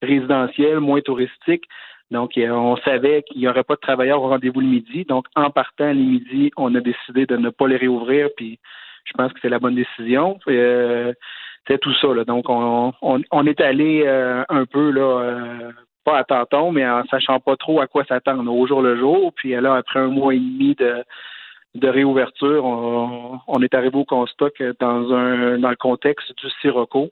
résidentiel, 0.00 0.80
moins 0.80 1.00
touristique. 1.00 1.64
Donc, 2.10 2.38
euh, 2.38 2.48
on 2.50 2.76
savait 2.78 3.22
qu'il 3.22 3.38
n'y 3.38 3.48
aurait 3.48 3.64
pas 3.64 3.74
de 3.74 3.80
travailleurs 3.80 4.22
au 4.22 4.28
rendez-vous 4.28 4.60
le 4.60 4.66
midi. 4.66 5.04
Donc, 5.04 5.26
en 5.36 5.50
partant 5.50 5.88
les 5.88 6.02
midis, 6.02 6.50
on 6.56 6.74
a 6.74 6.80
décidé 6.80 7.26
de 7.26 7.36
ne 7.36 7.50
pas 7.50 7.68
les 7.68 7.76
réouvrir. 7.76 8.28
Puis, 8.36 8.58
je 9.04 9.12
pense 9.12 9.32
que 9.32 9.38
c'est 9.42 9.48
la 9.48 9.58
bonne 9.58 9.74
décision. 9.74 10.38
Euh, 10.48 11.12
c'est 11.66 11.78
tout 11.78 11.94
ça. 11.94 12.08
Là. 12.14 12.24
Donc, 12.24 12.48
on, 12.48 12.92
on, 13.02 13.20
on 13.30 13.46
est 13.46 13.60
allé 13.60 14.04
euh, 14.06 14.42
un 14.48 14.64
peu 14.64 14.90
là, 14.90 15.20
euh, 15.20 15.72
pas 16.04 16.18
à 16.18 16.24
tâtons, 16.24 16.72
mais 16.72 16.88
en 16.88 17.04
sachant 17.06 17.40
pas 17.40 17.56
trop 17.56 17.80
à 17.80 17.86
quoi 17.86 18.04
s'attendre 18.04 18.50
au 18.50 18.66
jour 18.66 18.80
le 18.80 18.96
jour. 18.96 19.32
Puis 19.34 19.50
là, 19.50 19.74
après 19.74 20.00
un 20.00 20.08
mois 20.08 20.34
et 20.34 20.38
demi 20.38 20.74
de, 20.74 21.04
de 21.74 21.88
réouverture, 21.88 22.64
on, 22.64 23.40
on 23.46 23.62
est 23.62 23.74
arrivé 23.74 23.98
au 23.98 24.06
constat 24.06 24.48
que 24.50 24.74
dans 24.80 25.12
un 25.12 25.58
dans 25.58 25.68
le 25.68 25.76
contexte 25.76 26.34
du 26.38 26.48
Sirocco, 26.62 27.10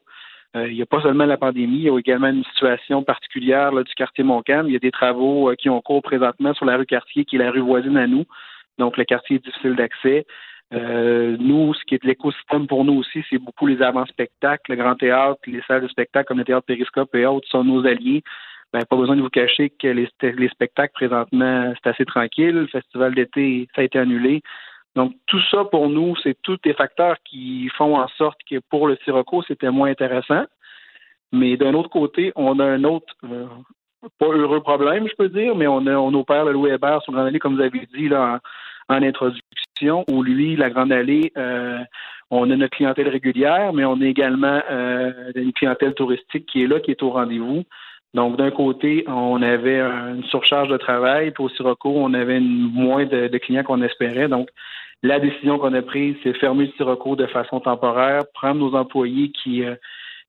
il 0.64 0.74
n'y 0.74 0.82
a 0.82 0.86
pas 0.86 1.02
seulement 1.02 1.26
la 1.26 1.36
pandémie, 1.36 1.78
il 1.78 1.82
y 1.82 1.90
a 1.90 1.98
également 1.98 2.28
une 2.28 2.44
situation 2.44 3.02
particulière 3.02 3.72
du 3.72 3.94
quartier 3.94 4.24
Montcalm. 4.24 4.68
Il 4.68 4.72
y 4.72 4.76
a 4.76 4.80
des 4.80 4.90
travaux 4.90 5.50
euh, 5.50 5.54
qui 5.54 5.68
ont 5.68 5.80
cours 5.80 6.02
présentement 6.02 6.54
sur 6.54 6.64
la 6.64 6.76
rue 6.76 6.86
Cartier, 6.86 7.24
qui 7.24 7.36
est 7.36 7.38
la 7.40 7.50
rue 7.50 7.60
voisine 7.60 7.96
à 7.96 8.06
nous. 8.06 8.24
Donc, 8.78 8.96
le 8.96 9.04
quartier 9.04 9.36
est 9.36 9.44
difficile 9.44 9.74
d'accès. 9.74 10.26
Euh, 10.74 11.36
nous, 11.38 11.74
ce 11.74 11.84
qui 11.84 11.94
est 11.94 12.02
de 12.02 12.08
l'écosystème 12.08 12.66
pour 12.66 12.84
nous 12.84 12.94
aussi, 12.94 13.24
c'est 13.30 13.38
beaucoup 13.38 13.66
les 13.66 13.82
avant-spectacles, 13.82 14.72
le 14.72 14.76
grand 14.76 14.94
théâtre, 14.94 15.40
les 15.46 15.62
salles 15.62 15.82
de 15.82 15.88
spectacle 15.88 16.26
comme 16.26 16.38
le 16.38 16.44
théâtre 16.44 16.66
Périscope 16.66 17.14
et 17.14 17.26
autres 17.26 17.48
sont 17.48 17.64
nos 17.64 17.86
alliés. 17.86 18.22
Ben, 18.72 18.84
pas 18.84 18.96
besoin 18.96 19.16
de 19.16 19.22
vous 19.22 19.30
cacher 19.30 19.70
que 19.70 19.86
les 19.86 20.48
spectacles 20.48 20.92
présentement, 20.92 21.72
c'est 21.74 21.90
assez 21.90 22.04
tranquille. 22.04 22.50
Le 22.50 22.66
festival 22.66 23.14
d'été, 23.14 23.68
ça 23.74 23.82
a 23.82 23.84
été 23.84 23.98
annulé. 23.98 24.42
Donc, 24.96 25.12
tout 25.26 25.40
ça 25.50 25.64
pour 25.64 25.90
nous, 25.90 26.16
c'est 26.22 26.36
tous 26.42 26.56
des 26.64 26.72
facteurs 26.72 27.16
qui 27.22 27.68
font 27.76 27.98
en 27.98 28.08
sorte 28.16 28.38
que 28.50 28.56
pour 28.70 28.88
le 28.88 28.96
Sirocco, 29.04 29.42
c'était 29.46 29.70
moins 29.70 29.90
intéressant. 29.90 30.44
Mais 31.32 31.58
d'un 31.58 31.74
autre 31.74 31.90
côté, 31.90 32.32
on 32.34 32.58
a 32.60 32.64
un 32.64 32.82
autre, 32.84 33.14
euh, 33.24 33.46
pas 34.18 34.28
heureux 34.28 34.62
problème, 34.62 35.06
je 35.06 35.14
peux 35.14 35.28
dire, 35.28 35.54
mais 35.54 35.66
on, 35.66 36.14
opère 36.14 36.46
le 36.46 36.52
Louis 36.52 36.70
Hébert 36.70 37.02
sur 37.02 37.12
Grande 37.12 37.26
Allée, 37.26 37.38
comme 37.38 37.56
vous 37.56 37.60
avez 37.60 37.86
dit 37.94 38.08
là, 38.08 38.40
en, 38.88 39.02
introduction, 39.02 40.04
où 40.10 40.22
lui, 40.22 40.56
la 40.56 40.70
Grande 40.70 40.92
Allée, 40.92 41.30
euh, 41.36 41.78
on 42.30 42.50
a 42.50 42.56
notre 42.56 42.74
clientèle 42.74 43.08
régulière, 43.08 43.74
mais 43.74 43.84
on 43.84 44.00
a 44.00 44.04
également 44.06 44.62
euh, 44.70 45.30
une 45.34 45.52
clientèle 45.52 45.92
touristique 45.92 46.46
qui 46.46 46.62
est 46.62 46.66
là, 46.66 46.80
qui 46.80 46.90
est 46.90 47.02
au 47.02 47.10
rendez-vous. 47.10 47.64
Donc, 48.14 48.38
d'un 48.38 48.50
côté, 48.50 49.04
on 49.08 49.42
avait 49.42 49.78
une 49.80 50.24
surcharge 50.24 50.68
de 50.70 50.78
travail, 50.78 51.32
puis 51.32 51.44
au 51.44 51.50
Sirocco, 51.50 51.92
on 51.94 52.14
avait 52.14 52.40
moins 52.40 53.04
de, 53.04 53.28
de 53.28 53.38
clients 53.38 53.62
qu'on 53.62 53.82
espérait. 53.82 54.28
Donc, 54.28 54.48
la 55.02 55.20
décision 55.20 55.58
qu'on 55.58 55.74
a 55.74 55.82
prise, 55.82 56.16
c'est 56.22 56.36
fermer 56.38 56.66
le 56.66 56.72
Sirocco 56.72 57.16
de 57.16 57.26
façon 57.26 57.60
temporaire, 57.60 58.22
prendre 58.34 58.60
nos 58.60 58.74
employés 58.74 59.30
qui, 59.30 59.64
euh, 59.64 59.74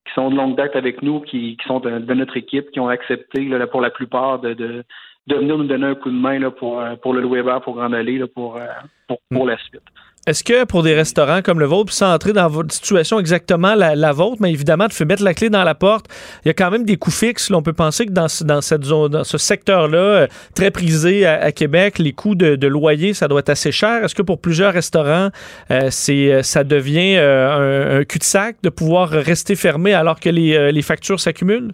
qui 0.06 0.14
sont 0.14 0.30
de 0.30 0.35
longue 0.35 0.56
date 0.56 0.76
avec 0.76 1.02
nous, 1.02 1.22
qui, 1.22 1.57
qui 1.57 1.68
sont 1.68 1.80
de, 1.80 2.14
notre 2.14 2.38
équipe, 2.38 2.72
qui 2.72 2.80
ont 2.80 2.89
accepté 2.89 3.44
là, 3.45 3.65
pour 3.68 3.81
la 3.81 3.89
plupart 3.89 4.39
de, 4.39 4.53
de, 4.53 4.84
de, 5.27 5.35
venir 5.35 5.57
nous 5.57 5.65
donner 5.65 5.88
un 5.88 5.95
coup 5.95 6.10
de 6.10 6.15
main 6.15 6.39
là, 6.39 6.52
pour, 6.52 6.80
euh, 6.80 6.95
pour 6.95 7.14
le 7.14 7.26
Weber, 7.27 7.61
pour 7.61 7.76
Grande 7.76 7.95
Allée, 7.95 8.18
là, 8.18 8.27
pour, 8.27 8.57
euh, 8.57 8.68
pour, 9.07 9.19
pour 9.30 9.45
la 9.45 9.57
suite. 9.57 9.81
Est-ce 10.28 10.44
que 10.44 10.66
pour 10.66 10.84
des 10.84 10.94
restaurants 10.94 11.41
comme 11.41 11.62
le 11.62 11.66
vôtre, 11.66 11.94
sans 11.94 12.14
entrer 12.14 12.34
dans 12.34 12.49
votre 12.49 12.74
situation 12.74 13.18
exactement 13.18 13.76
la, 13.76 14.12
vôtre, 14.12 14.41
mais 14.41 14.52
évidemment, 14.52 14.88
de 14.88 14.91
faire 14.91 15.08
mettre 15.08 15.24
la 15.24 15.34
clé 15.34 15.49
dans 15.49 15.64
la 15.64 15.74
porte, 15.74 16.08
il 16.44 16.49
y 16.49 16.52
a 16.52 16.54
quand 16.54 16.70
même 16.70 16.84
des 16.84 16.98
coûts 16.98 17.12
fixes. 17.12 17.49
on 17.49 17.62
peut 17.62 17.72
penser 17.72 18.06
que 18.06 18.12
dans, 18.12 18.28
dans 18.41 18.60
cette 18.60 18.84
zone, 18.84 19.24
ce 19.24 19.38
secteur-là, 19.38 19.98
euh, 19.98 20.28
très 20.54 20.70
prisé 20.70 21.26
à, 21.26 21.54
Québec, 21.54 21.98
les 21.98 22.12
coûts 22.12 22.36
de, 22.36 22.68
loyer, 22.68 23.14
ça 23.14 23.30
doit 23.30 23.40
être 23.40 23.49
assez 23.49 23.72
cher. 23.72 24.04
Est-ce 24.04 24.16
que 24.16 24.22
pour 24.22 24.41
plusieurs 24.41 24.74
restaurants, 24.74 25.30
euh, 25.72 25.90
euh, 26.10 26.44
ça 26.44 26.64
devient 26.66 27.16
un, 27.16 28.04
cul-de-sac 28.04 28.58
de 28.64 28.70
pouvoir 28.70 29.10
rester 29.10 29.56
fermé 29.56 29.94
alors 29.94 30.20
que 30.20 30.30
les, 30.30 30.74
les 30.74 30.82
factures 30.82 31.22
s'accumulent? 31.22 31.72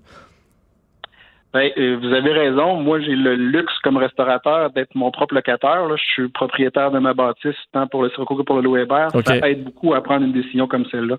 Ben, 1.53 1.69
euh, 1.77 1.97
vous 2.01 2.11
avez 2.11 2.31
raison. 2.31 2.77
Moi, 2.77 2.99
j'ai 3.01 3.15
le 3.15 3.35
luxe 3.35 3.77
comme 3.83 3.97
restaurateur 3.97 4.71
d'être 4.71 4.95
mon 4.95 5.11
propre 5.11 5.35
locataire. 5.35 5.87
Je 5.95 6.03
suis 6.03 6.27
propriétaire 6.29 6.89
de 6.89 6.97
ma 6.97 7.13
bâtisse, 7.13 7.55
tant 7.71 7.85
pour 7.85 8.01
le 8.01 8.09
Sirocco 8.09 8.35
que 8.35 8.41
pour 8.41 8.55
le 8.55 8.63
Louis-Hébert. 8.63 9.09
Ça 9.23 9.37
aide 9.47 9.63
beaucoup 9.63 9.93
à 9.93 10.01
prendre 10.01 10.25
une 10.25 10.33
décision 10.33 10.67
comme 10.67 10.85
celle-là. 10.87 11.17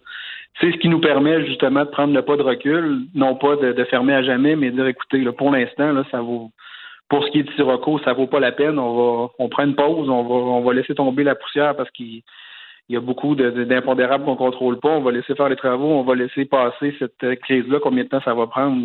C'est 0.61 0.73
ce 0.73 0.77
qui 0.79 0.89
nous 0.89 1.01
permet 1.01 1.47
justement 1.47 1.85
de 1.85 1.91
prendre 1.91 2.13
le 2.13 2.23
pas 2.23 2.37
de 2.37 2.43
recul, 2.43 3.03
non 3.15 3.37
pas 3.37 3.55
de, 3.57 3.85
fermer 3.85 4.15
à 4.15 4.23
jamais, 4.23 4.57
mais 4.57 4.73
de 4.73 4.77
dire 4.77 4.87
écoutez, 4.87 5.19
là, 5.19 5.33
pour 5.33 5.53
l'instant, 5.53 5.93
là, 5.93 6.05
ça 6.11 6.21
vaut. 6.21 6.51
Pour 7.09 7.25
ce 7.25 7.31
qui 7.31 7.41
est 7.41 7.43
du 7.45 7.53
Sirocco, 7.55 8.01
ça 8.01 8.13
vaut 8.13 8.27
pas 8.27 8.41
la 8.41 8.51
peine. 8.51 8.79
On 8.79 8.97
va, 8.97 9.29
on 9.39 9.49
prend 9.49 9.65
une 9.65 9.77
pause, 9.77 10.09
on 10.09 10.23
va, 10.25 10.35
on 10.35 10.63
va 10.63 10.73
laisser 10.73 10.97
tomber 10.97 11.23
la 11.23 11.37
poussière 11.37 11.77
parce 11.77 11.91
qu'il 11.91 12.23
il 12.89 12.95
y 12.95 12.97
a 12.97 13.01
beaucoup 13.01 13.35
d'impondérables 13.35 14.25
qu'on 14.25 14.37
contrôle 14.37 14.79
pas. 14.79 14.91
On 14.91 15.01
va 15.01 15.11
laisser 15.11 15.35
faire 15.35 15.49
les 15.49 15.57
travaux, 15.57 15.89
on 15.89 16.03
va 16.03 16.15
laisser 16.15 16.45
passer 16.45 16.95
cette 16.99 17.41
crise-là. 17.41 17.79
Combien 17.83 18.05
de 18.05 18.09
temps 18.09 18.21
ça 18.21 18.35
va 18.35 18.47
prendre? 18.47 18.77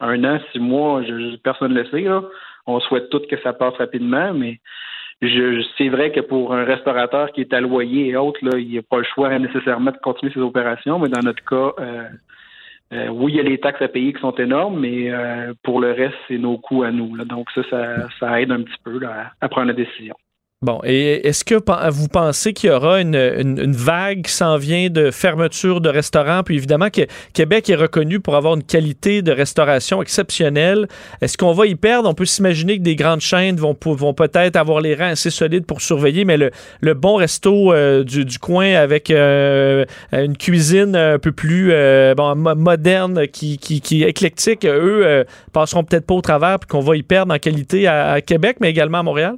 Un 0.00 0.24
an, 0.24 0.38
six 0.52 0.58
mois, 0.58 1.02
je, 1.02 1.36
personne 1.36 1.72
ne 1.72 1.80
le 1.80 1.86
sait. 1.86 2.02
Là. 2.02 2.22
On 2.66 2.80
souhaite 2.80 3.08
tous 3.08 3.26
que 3.26 3.40
ça 3.40 3.54
passe 3.54 3.74
rapidement, 3.76 4.34
mais 4.34 4.60
je, 5.22 5.64
c'est 5.78 5.88
vrai 5.88 6.12
que 6.12 6.20
pour 6.20 6.52
un 6.52 6.64
restaurateur 6.64 7.32
qui 7.32 7.40
est 7.40 7.54
à 7.54 7.60
loyer 7.60 8.08
et 8.08 8.16
autres, 8.16 8.44
là, 8.44 8.58
il 8.58 8.68
n'y 8.68 8.78
a 8.78 8.82
pas 8.82 8.98
le 8.98 9.04
choix 9.04 9.38
nécessairement 9.38 9.92
de 9.92 9.98
continuer 9.98 10.32
ses 10.32 10.40
opérations, 10.40 10.98
mais 10.98 11.08
dans 11.08 11.22
notre 11.22 11.42
cas, 11.44 11.82
euh, 11.82 12.08
euh, 12.92 13.08
oui, 13.08 13.32
il 13.32 13.36
y 13.36 13.40
a 13.40 13.42
les 13.42 13.58
taxes 13.58 13.80
à 13.80 13.88
payer 13.88 14.12
qui 14.12 14.20
sont 14.20 14.34
énormes, 14.34 14.80
mais 14.80 15.10
euh, 15.10 15.54
pour 15.62 15.80
le 15.80 15.92
reste, 15.92 16.16
c'est 16.28 16.36
nos 16.36 16.58
coûts 16.58 16.82
à 16.82 16.90
nous. 16.90 17.14
Là. 17.14 17.24
Donc 17.24 17.48
ça, 17.52 17.62
ça, 18.20 18.40
aide 18.40 18.52
un 18.52 18.62
petit 18.62 18.78
peu 18.84 19.00
à 19.40 19.48
prendre 19.48 19.68
la 19.68 19.72
décision. 19.72 20.14
Bon, 20.66 20.80
et 20.82 21.28
est-ce 21.28 21.44
que 21.44 21.54
vous 21.90 22.08
pensez 22.08 22.52
qu'il 22.52 22.70
y 22.70 22.72
aura 22.72 23.00
une, 23.00 23.70
vague 23.70 24.22
qui 24.22 24.32
s'en 24.32 24.56
vient 24.56 24.90
de 24.90 25.12
fermeture 25.12 25.80
de 25.80 25.88
restaurants? 25.88 26.42
Puis 26.42 26.56
évidemment, 26.56 26.90
que 26.90 27.02
Québec 27.34 27.70
est 27.70 27.76
reconnu 27.76 28.18
pour 28.18 28.34
avoir 28.34 28.56
une 28.56 28.64
qualité 28.64 29.22
de 29.22 29.30
restauration 29.30 30.02
exceptionnelle. 30.02 30.88
Est-ce 31.20 31.38
qu'on 31.38 31.52
va 31.52 31.66
y 31.66 31.76
perdre? 31.76 32.08
On 32.08 32.14
peut 32.14 32.24
s'imaginer 32.24 32.78
que 32.78 32.82
des 32.82 32.96
grandes 32.96 33.20
chaînes 33.20 33.54
vont, 33.54 33.76
vont 33.80 34.12
peut-être 34.12 34.56
avoir 34.56 34.80
les 34.80 34.96
reins 34.96 35.10
assez 35.10 35.30
solides 35.30 35.66
pour 35.66 35.80
surveiller, 35.80 36.24
mais 36.24 36.36
le, 36.36 36.94
bon 36.94 37.14
resto 37.14 37.72
euh, 37.72 38.02
du, 38.02 38.40
coin 38.40 38.74
avec 38.74 39.12
euh, 39.12 39.84
une 40.10 40.36
cuisine 40.36 40.96
un 40.96 41.20
peu 41.20 41.30
plus 41.30 41.68
euh, 41.70 42.12
moderne, 42.34 43.28
qui, 43.28 43.58
qui, 43.58 44.02
est 44.02 44.08
éclectique, 44.08 44.66
eux 44.66 45.24
passeront 45.52 45.84
peut-être 45.84 46.06
pas 46.06 46.14
au 46.14 46.22
travers, 46.22 46.58
puis 46.58 46.66
qu'on 46.66 46.80
va 46.80 46.96
y 46.96 47.04
perdre 47.04 47.32
en 47.32 47.38
qualité 47.38 47.86
à 47.86 48.20
Québec, 48.20 48.56
mais 48.60 48.70
également 48.70 48.98
à 48.98 49.02
Montréal? 49.04 49.36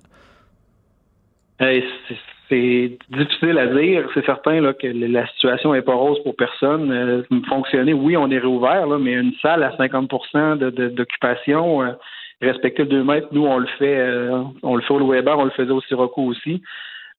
C'est 1.59 2.98
difficile 3.10 3.59
à 3.59 3.66
dire. 3.66 4.09
C'est 4.14 4.24
certain 4.24 4.60
là, 4.60 4.72
que 4.72 4.86
la 4.86 5.26
situation 5.28 5.74
est 5.74 5.82
pas 5.82 5.94
rose 5.94 6.22
pour 6.22 6.36
personne. 6.36 6.90
Euh, 6.90 7.22
fonctionner, 7.48 7.93
oui, 7.93 8.16
on 8.16 8.30
est 8.30 8.39
réouvert, 8.39 8.86
là, 8.86 8.98
mais 8.98 9.12
une 9.12 9.32
salle 9.43 9.62
à 9.62 9.70
50% 9.76 10.59
d'occupation, 10.94 11.82
euh, 11.82 11.93
respecter 12.40 12.85
le 12.85 12.89
2 12.89 13.05
mètres, 13.05 13.28
nous, 13.32 13.44
on 13.47 13.59
le 13.59 13.66
fait 13.78 13.98
euh, 13.98 14.43
on 14.62 14.76
le 14.76 14.82
fait 14.82 14.94
au 14.94 15.06
Weber, 15.06 15.39
on 15.39 15.44
le 15.44 15.51
faisait 15.51 15.70
au 15.70 15.80
Sirocco 15.82 16.22
aussi. 16.22 16.62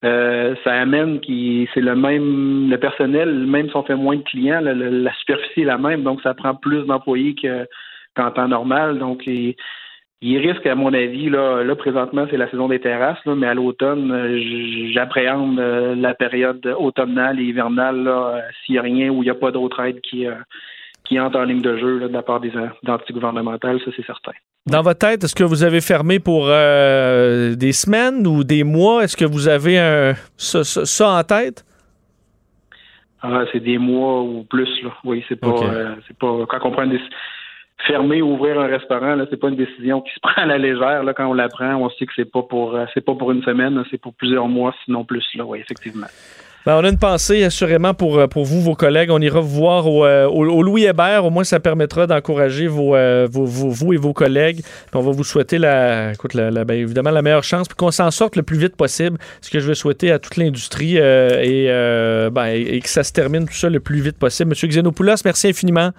Euh, 0.06 0.56
ça 0.64 0.72
amène 0.76 1.20
qui 1.20 1.68
c'est 1.74 1.82
le 1.82 1.94
même 1.94 2.70
le 2.70 2.78
personnel, 2.78 3.46
même 3.46 3.68
si 3.70 3.76
on 3.76 3.84
fait 3.84 3.96
moins 3.96 4.16
de 4.16 4.24
clients, 4.24 4.62
la, 4.62 5.14
superficie 5.16 5.62
est 5.62 5.66
la 5.66 5.78
même, 5.78 6.04
donc 6.04 6.22
ça 6.22 6.34
prend 6.34 6.56
plus 6.56 6.86
d'employés 6.86 7.36
qu'en 8.16 8.32
temps 8.32 8.48
normal. 8.48 8.98
Donc 8.98 9.24
il 10.22 10.38
risque, 10.38 10.66
à 10.66 10.76
mon 10.76 10.94
avis, 10.94 11.30
là, 11.30 11.64
là 11.64 11.76
présentement, 11.76 12.26
c'est 12.30 12.38
la 12.38 12.50
saison 12.50 12.68
des 12.68 12.80
terrasses, 12.80 13.24
là, 13.26 13.36
mais 13.36 13.48
à 13.48 13.54
l'automne, 13.54 14.12
euh, 14.12 14.92
j'appréhende 14.94 15.60
euh, 15.60 15.96
la 15.96 16.14
période 16.14 16.66
automnale 16.78 17.40
et 17.40 17.44
hivernale, 17.44 18.06
euh, 18.06 18.40
s'il 18.66 18.74
n'y 18.74 18.80
a 18.80 18.82
rien 18.82 19.10
ou 19.10 19.24
il 19.24 19.28
n'y 19.28 19.30
a 19.30 19.36
pas 19.36 19.52
d'autre 19.52 19.80
aide 19.80 20.02
qui, 20.02 20.26
qui 21.06 21.20
entre 21.20 21.40
en 21.40 21.44
ligne 21.44 21.62
de 21.62 21.78
jeu 21.78 22.00
là, 22.00 22.10
de 22.10 22.14
la 22.14 22.22
part 22.22 22.42
des 22.42 22.52
entités 22.86 23.14
gouvernementales, 23.14 23.80
ça 23.86 23.92
c'est 23.96 24.06
certain. 24.06 24.34
Dans 24.66 24.82
votre 24.82 25.00
tête, 25.00 25.24
est-ce 25.24 25.36
que 25.36 25.46
vous 25.46 25.64
avez 25.64 25.80
fermé 25.80 26.20
pour 26.20 26.48
des 26.48 27.72
semaines 27.72 28.28
ou 28.28 28.44
des 28.44 28.64
mois? 28.66 29.04
Est-ce 29.04 29.16
que 29.16 29.26
vous 29.26 29.48
avez 29.48 29.80
un, 29.80 30.14
ça, 30.36 30.64
ça, 30.64 31.10
en 31.12 31.24
tête? 31.24 31.66
Ah, 33.22 33.46
c'est 33.52 33.62
des 33.62 33.78
mois 33.78 34.22
ou 34.22 34.44
plus, 34.44 34.70
là. 34.84 34.92
Oui, 35.06 35.24
c'est 35.28 35.40
pas, 35.40 35.56
c'est 36.08 36.18
pas, 36.18 36.46
quand 36.48 36.60
on 36.66 36.72
prend 36.72 36.86
des, 36.86 37.00
fermer 37.88 38.22
ou 38.22 38.34
ouvrir 38.34 38.60
un 38.60 38.68
restaurant, 38.68 39.16
là, 39.16 39.26
c'est 39.30 39.40
pas 39.40 39.50
une 39.50 39.56
décision 39.56 40.02
qui 40.02 40.14
se 40.14 40.20
prend 40.22 40.42
à 40.42 40.46
la 40.46 40.58
légère. 40.58 41.04
Là, 41.04 41.14
quand 41.14 41.28
on 41.28 41.34
la 41.34 41.50
prend, 41.50 41.76
on 41.76 41.90
sait 41.92 42.06
que 42.06 42.14
c'est 42.16 42.32
pas 42.32 42.44
pour 42.44 42.76
euh, 42.76 42.86
c'est 42.94 43.02
pas 43.04 43.16
pour 43.16 43.32
une 43.32 43.44
semaine, 43.44 43.84
c'est 43.90 44.00
pour 44.00 44.14
plusieurs 44.14 44.48
mois, 44.48 44.74
sinon 44.86 45.04
plus. 45.06 45.26
Là, 45.36 45.46
oui, 45.46 45.60
effectivement. 45.60 46.08
Ben, 46.66 46.76
on 46.76 46.84
a 46.84 46.90
une 46.90 47.00
pensée 47.00 47.42
assurément 47.46 47.94
pour, 47.94 48.20
euh, 48.20 48.28
pour 48.28 48.44
vous, 48.44 48.60
vos 48.62 48.76
collègues. 48.76 49.12
On 49.12 49.22
ira 49.22 49.40
vous 49.40 49.48
voir 49.48 49.88
au, 49.88 50.06
euh, 50.06 50.28
Louis 50.62 50.84
Hébert. 50.84 51.24
Au 51.26 51.30
moins, 51.30 51.46
ça 51.46 51.62
permettra 51.62 52.06
d'encourager 52.06 52.68
vos, 52.68 52.98
vos, 53.28 53.46
vous 53.46 53.94
et 53.94 53.98
vos 53.98 54.12
collègues. 54.12 54.62
on 54.94 55.00
va 55.00 55.12
vous 55.12 55.24
souhaiter 55.24 55.58
la, 55.58 56.12
écoute, 56.12 56.34
la, 56.34 56.66
ben, 56.66 56.74
évidemment 56.74 57.12
la 57.12 57.22
meilleure 57.22 57.46
chance, 57.46 57.70
pour 57.70 57.78
qu'on 57.78 57.92
s'en 57.92 58.12
sorte 58.12 58.36
le 58.36 58.44
plus 58.44 58.58
vite 58.58 58.76
possible. 58.76 59.18
Ce 59.40 59.50
que 59.50 59.60
je 59.60 59.68
vais 59.68 59.74
souhaiter 59.74 60.12
à 60.12 60.20
toute 60.20 60.36
l'industrie 60.36 60.98
et, 60.98 61.68
ben, 62.30 62.48
et, 62.48 62.80
que 62.82 62.90
ça 62.90 63.04
se 63.04 63.14
termine 63.14 63.48
tout 63.48 63.54
ça 63.54 63.70
le 63.70 63.80
plus 63.80 64.02
vite 64.02 64.20
possible. 64.20 64.50
Monsieur 64.50 64.68
Xenopoulos, 64.68 65.24
merci 65.24 65.48
infiniment. 65.48 65.92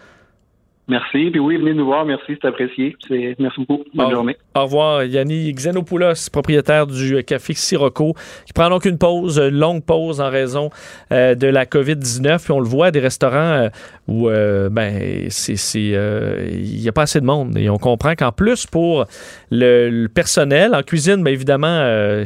Merci. 0.91 1.31
Puis 1.31 1.39
oui, 1.39 1.57
venez 1.57 1.73
nous 1.73 1.87
voir. 1.87 2.05
Merci, 2.05 2.37
c'est 2.43 2.49
apprécié. 2.49 2.97
Merci 3.39 3.65
beaucoup. 3.65 3.85
Bonne 3.95 4.11
journée. 4.11 4.37
Au 4.57 4.65
revoir. 4.65 5.05
Yanni 5.05 5.53
Xenopoulos, 5.55 6.29
propriétaire 6.33 6.89
du 6.89 7.23
Café 7.23 7.55
Sirocco, 7.55 8.15
qui 8.45 8.53
prend 8.53 8.69
donc 8.69 8.87
une 8.87 8.99
pause, 8.99 9.39
une 9.39 9.57
longue 9.57 9.85
pause 9.85 10.21
en 10.21 10.29
raison 10.29 10.71
euh, 11.12 11.37
de 11.37 11.47
la 11.47 11.65
COVID-19. 11.65 12.43
Puis 12.43 12.51
on 12.51 12.59
le 12.59 12.67
voit, 12.67 12.91
des 12.91 12.99
restaurants 12.99 13.37
euh, 13.37 13.69
où 14.11 14.28
euh, 14.28 14.69
ben, 14.69 15.28
c'est, 15.31 15.55
il 15.78 16.81
n'y 16.81 16.89
a 16.89 16.93
pas 16.93 17.03
assez 17.03 17.20
de 17.20 17.24
monde. 17.24 17.57
Et 17.57 17.70
on 17.70 17.78
comprend 17.78 18.15
qu'en 18.15 18.32
plus, 18.32 18.66
pour 18.66 19.07
le, 19.51 20.07
personnel, 20.09 20.74
en 20.74 20.82
cuisine, 20.82 21.23
bien 21.23 21.32
évidemment, 21.32 22.23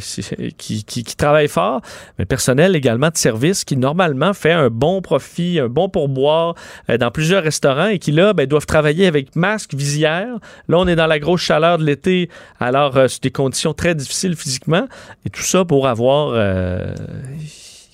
qui, 0.59 0.85
qui, 0.85 1.05
qui, 1.05 1.16
travaille 1.16 1.48
fort, 1.48 1.81
mais 2.19 2.24
personnel 2.24 2.74
également 2.74 3.11
de 3.11 3.16
service 3.16 3.65
qui 3.65 3.77
normalement 3.77 4.35
fait 4.35 4.52
un 4.52 4.69
bon 4.69 5.01
profit, 5.02 5.61
un 5.61 5.69
bon 5.69 5.89
pourboire 5.89 6.55
dans 6.89 7.11
plusieurs 7.11 7.44
restaurants 7.44 7.86
et 7.86 7.98
qui 7.98 8.11
là, 8.11 8.32
ben, 8.32 8.47
doivent 8.47 8.66
travailler 8.66 9.06
avec 9.06 9.36
masque, 9.36 9.74
visière. 9.74 10.39
Là, 10.69 10.78
on 10.78 10.86
est 10.86 10.97
dans 10.97 11.06
la 11.06 11.19
grosse 11.19 11.43
chaleur 11.43 11.78
de 11.78 11.85
l'été, 11.85 12.28
alors 12.61 12.97
euh, 12.97 13.09
c'est 13.09 13.23
des 13.23 13.31
conditions 13.31 13.74
très 13.74 13.94
difficiles 13.94 14.36
physiquement. 14.36 14.86
Et 15.24 15.31
tout 15.31 15.43
ça 15.43 15.65
pour 15.65 15.86
avoir 15.86 16.32
euh, 16.35 16.94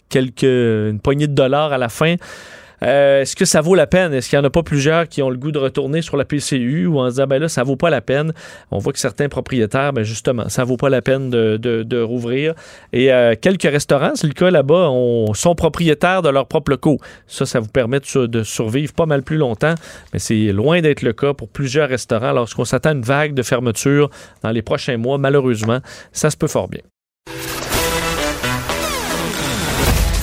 quelques, 0.09 0.43
une 0.43 1.01
poignée 1.03 1.27
de 1.27 1.35
dollars 1.35 1.73
à 1.73 1.79
la 1.79 1.89
fin. 1.89 2.17
Euh, 2.83 3.21
Est-ce 3.23 3.37
que 3.37 3.45
ça 3.45 3.61
vaut 3.61 3.75
la 3.75 3.87
peine? 3.87 4.13
Est-ce 4.15 4.29
qu'il 4.31 4.39
n'y 4.39 4.45
en 4.45 4.47
a 4.47 4.51
pas 4.51 4.63
plusieurs 4.63 5.09
qui 5.09 5.23
ont 5.23 5.31
le 5.31 5.37
goût 5.37 5.53
de 5.53 5.59
retourner 5.59 6.03
sur 6.03 6.17
la 6.17 6.25
PCU 6.25 6.87
ou 6.87 6.99
en 6.99 7.09
disant, 7.09 7.27
ben 7.27 7.39
là, 7.39 7.49
ça 7.49 7.63
vaut 7.63 7.77
pas 7.77 7.91
la 7.91 8.01
peine? 8.01 8.33
On 8.71 8.79
voit 8.79 8.93
que 8.93 8.99
certains 8.99 9.29
propriétaires, 9.29 9.93
ben 9.93 10.03
justement, 10.03 10.49
ça 10.49 10.65
vaut 10.65 10.77
pas 10.77 10.89
la 10.89 11.03
peine 11.03 11.31
de, 11.31 11.57
de, 11.57 12.01
rouvrir. 12.01 12.55
Et 12.93 13.13
euh, 13.13 13.35
quelques 13.41 13.65
restaurants, 13.71 14.13
c'est 14.15 14.27
le 14.27 14.33
cas 14.33 14.51
là-bas, 14.51 14.89
on- 14.91 15.35
sont 15.35 15.55
propriétaires 15.55 16.23
de 16.23 16.29
leurs 16.29 16.47
propres 16.47 16.71
locaux. 16.71 16.99
Ça, 17.27 17.45
ça 17.47 17.61
vous 17.61 17.69
permet 17.69 18.01
de, 18.01 18.27
de 18.27 18.43
survivre 18.43 18.93
pas 18.95 19.07
mal 19.07 19.23
plus 19.23 19.37
longtemps, 19.37 19.75
mais 20.13 20.19
c'est 20.19 20.53
loin 20.53 20.81
d'être 20.81 21.03
le 21.03 21.13
cas 21.13 21.35
pour 21.35 21.49
plusieurs 21.49 21.89
restaurants. 21.89 22.33
Lorsqu'on 22.33 22.65
s'attend 22.65 22.91
à 22.91 22.93
une 22.95 23.03
vague 23.03 23.35
de 23.35 23.43
fermeture 23.43 24.11
dans 24.43 24.51
les 24.51 24.63
prochains 24.63 24.97
mois, 24.97 25.19
malheureusement, 25.19 25.81
ça 26.13 26.31
se 26.31 26.37
peut 26.37 26.49
fort 26.49 26.69
bien. 26.69 26.81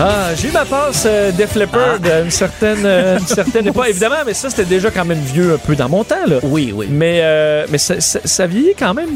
Ah, 0.00 0.32
j'ai 0.36 0.48
eu 0.48 0.52
ma 0.52 0.64
passe 0.64 1.04
euh, 1.06 1.32
Def 1.32 1.56
Leppard 1.56 1.98
à 2.04 2.20
une 2.20 2.30
certaine, 2.30 2.86
euh, 2.86 3.18
une 3.18 3.26
certaine 3.26 3.66
époque. 3.66 3.86
Évidemment, 3.88 4.22
mais 4.24 4.32
ça, 4.32 4.48
c'était 4.48 4.64
déjà 4.64 4.92
quand 4.92 5.04
même 5.04 5.18
vieux 5.18 5.54
un 5.54 5.58
peu 5.58 5.74
dans 5.74 5.88
mon 5.88 6.04
temps. 6.04 6.24
Là. 6.24 6.38
Oui, 6.44 6.72
oui. 6.72 6.86
Mais, 6.88 7.18
euh, 7.22 7.66
mais 7.68 7.78
ça, 7.78 8.00
ça, 8.00 8.20
ça 8.24 8.46
vieillit 8.46 8.76
quand 8.78 8.94
même 8.94 9.10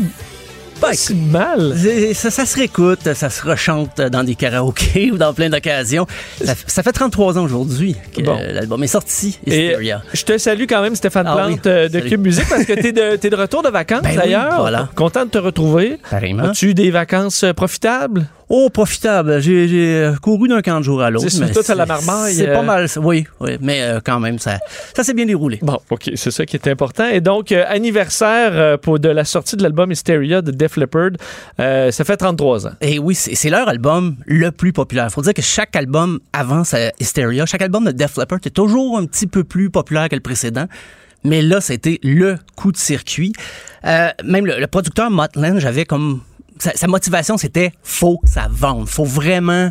pas 0.83 0.93
si 0.95 1.15
mal. 1.15 1.75
Ça, 2.15 2.31
ça 2.31 2.45
se 2.45 2.57
réécoute, 2.57 3.13
ça 3.15 3.31
se 3.31 3.43
rechante 3.47 4.01
dans 4.01 4.25
des 4.25 4.35
karaokés 4.35 5.11
ou 5.15 5.17
dans 5.17 5.33
plein 5.33 5.49
d'occasions. 5.49 6.07
Ça, 6.45 6.55
ça 6.67 6.83
fait 6.83 6.93
33 6.93 7.39
ans 7.39 7.45
aujourd'hui 7.45 7.97
que 8.15 8.21
Bon. 8.23 8.37
l'album 8.53 8.83
est 8.85 8.89
sorti, 8.89 9.39
Et 9.47 9.67
Hysteria. 9.69 10.03
je 10.13 10.23
te 10.25 10.37
salue 10.39 10.65
quand 10.69 10.83
même, 10.83 10.95
Stéphane 10.97 11.27
Ah 11.29 11.35
Plante 11.37 11.61
oui, 11.65 11.71
euh, 11.71 11.89
de 11.89 11.99
salut. 11.99 12.11
Cube 12.11 12.23
Musique, 12.23 12.49
parce 12.49 12.65
que 12.65 12.73
t'es 12.75 12.93
de, 12.93 13.17
t'es 13.17 13.31
de 13.31 13.37
retour 13.37 13.63
de 13.63 13.69
vacances 13.71 14.03
Ben 14.03 14.11
oui, 14.11 14.17
d'ailleurs. 14.17 14.61
voilà. 14.61 14.89
Content 14.95 15.25
de 15.25 15.31
te 15.31 15.39
retrouver. 15.39 15.99
Pareillement. 16.11 16.51
As-tu 16.51 16.71
eu 16.71 16.75
des 16.75 16.91
vacances 16.91 17.45
euh, 17.45 17.53
profitables? 17.53 18.27
Oh, 18.55 18.69
profitable. 18.69 19.41
J'ai 19.41 19.67
euh, 19.97 20.15
couru 20.21 20.47
d'un 20.47 20.61
camp 20.61 20.79
de 20.79 20.85
jour 20.85 21.01
à 21.01 21.09
l'autre. 21.09 21.27
C'est 21.31 21.53
surtout 21.55 21.73
à 21.73 21.75
la 21.75 21.87
marmaille, 21.87 22.35
C'est 22.35 22.51
euh. 22.51 22.55
pas 22.57 22.61
mal, 22.63 22.87
ça. 22.87 23.01
oui, 23.01 23.27
oui. 23.41 23.57
Mais 23.63 23.81
euh, 23.81 24.01
quand 24.05 24.21
même, 24.21 24.39
ça, 24.39 24.59
ça 24.95 25.03
s'est 25.05 25.15
bien 25.15 25.25
déroulé. 25.25 25.59
Bon, 25.63 25.79
OK, 25.89 26.11
c'est 26.17 26.31
ça 26.31 26.45
qui 26.45 26.57
est 26.57 26.69
important. 26.69 27.07
Et 27.09 27.23
donc, 27.23 27.51
euh, 27.51 27.65
anniversaire 27.67 28.79
pour 28.81 28.99
de 28.99 29.09
la 29.09 29.25
sortie 29.25 29.57
de 29.57 29.63
l'album 29.63 29.91
Hysteria 29.91 30.43
de 30.43 30.51
Def 30.51 30.72
Leppard. 30.77 31.11
Euh, 31.61 31.91
ça 31.91 32.05
fait 32.05 32.17
33 32.17 32.67
ans. 32.67 32.73
Et 32.81 32.99
oui, 32.99 33.15
c'est 33.15 33.51
leur 33.51 33.69
album 33.69 34.17
le 34.27 34.51
plus 34.51 34.73
populaire. 34.73 35.11
Faut 35.11 35.23
dire 35.23 35.35
que 35.35 35.43
chaque 35.43 35.75
album 35.77 36.21
avant 36.33 36.63
Hysteria, 37.01 37.47
chaque 37.47 37.63
album 37.63 37.85
de 37.85 37.93
Def 37.93 38.17
Leppard 38.17 38.41
est 38.45 38.51
toujours 38.51 38.99
un 38.99 39.07
petit 39.07 39.27
peu 39.27 39.45
plus 39.45 39.71
populaire 39.71 40.09
que 40.09 40.15
le 40.15 40.21
précédent. 40.23 40.67
Mais 41.25 41.43
là, 41.43 41.61
c'était 41.61 42.01
le 42.03 42.37
coup 42.57 42.73
de 42.73 42.77
circuit. 42.77 43.33
Euh, 43.85 44.09
même 44.25 44.47
le, 44.47 44.67
producteur 44.67 45.11
Mutt 45.11 45.37
Lange 45.37 45.65
avait 45.65 45.85
comme 45.85 46.21
sa, 46.59 46.73
sa 46.73 46.87
motivation, 46.87 47.37
c'était 47.37 47.73
faut 47.83 48.19
que 48.19 48.29
ça 48.29 48.49
vende, 48.51 48.89
faut 48.89 49.05
vraiment 49.05 49.71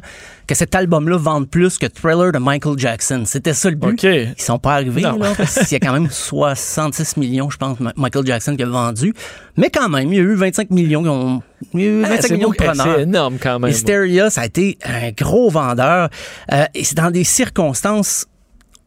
que 0.52 0.58
cet 0.58 0.76
album-là 0.76 1.16
vende 1.18 1.50
plus 1.50 1.78
que 1.78 1.86
Thriller 1.86 2.34
de 2.34 2.38
Michael 2.38 2.78
Jackson. 2.78 3.24
C'était 3.26 3.54
ça 3.54 3.70
le 3.70 3.78
but. 3.78 4.04
Ils 4.04 4.34
sont 4.38 4.60
pas 4.60 4.74
arrivés, 4.74 5.02
Non. 5.02 5.18
là, 5.18 5.32
parce 5.38 5.60
qu'il 5.60 5.72
y 5.72 5.76
a 5.76 5.80
quand 5.80 5.94
même 5.94 6.10
66 6.12 7.16
millions, 7.16 7.50
je 7.50 7.56
pense, 7.56 7.78
Michael 7.96 8.26
Jackson 8.26 8.58
qui 8.58 8.64
a 8.64 8.66
vendu. 8.68 9.14
Mais 9.56 9.70
quand 9.70 9.88
même, 9.88 10.12
il 10.12 10.18
y 10.18 10.20
a 10.20 10.24
eu 10.24 10.36
25 10.36 10.70
millions 10.72 11.04
qui 11.04 11.10
ont. 11.10 11.42
Il 11.74 11.80
y 11.80 11.84
a 11.84 11.88
eu 11.88 12.02
25 12.02 12.14
Ah, 12.18 12.22
c'est 12.22 12.34
millions 12.34 12.50
de 12.50 12.58
beau- 12.58 12.64
preneurs. 12.66 12.96
C'est 12.98 13.02
énorme 13.04 13.38
quand 13.42 13.60
même. 13.60 13.72
Hysteria, 13.72 14.30
ça 14.30 14.42
a 14.42 14.46
été 14.48 14.78
un 14.84 15.12
gros 15.12 15.50
vendeur. 15.50 16.10
Euh, 16.52 16.66
et 16.74 16.84
c'est 16.84 16.96
dans 16.98 17.12
des 17.12 17.24
circonstances. 17.24 18.26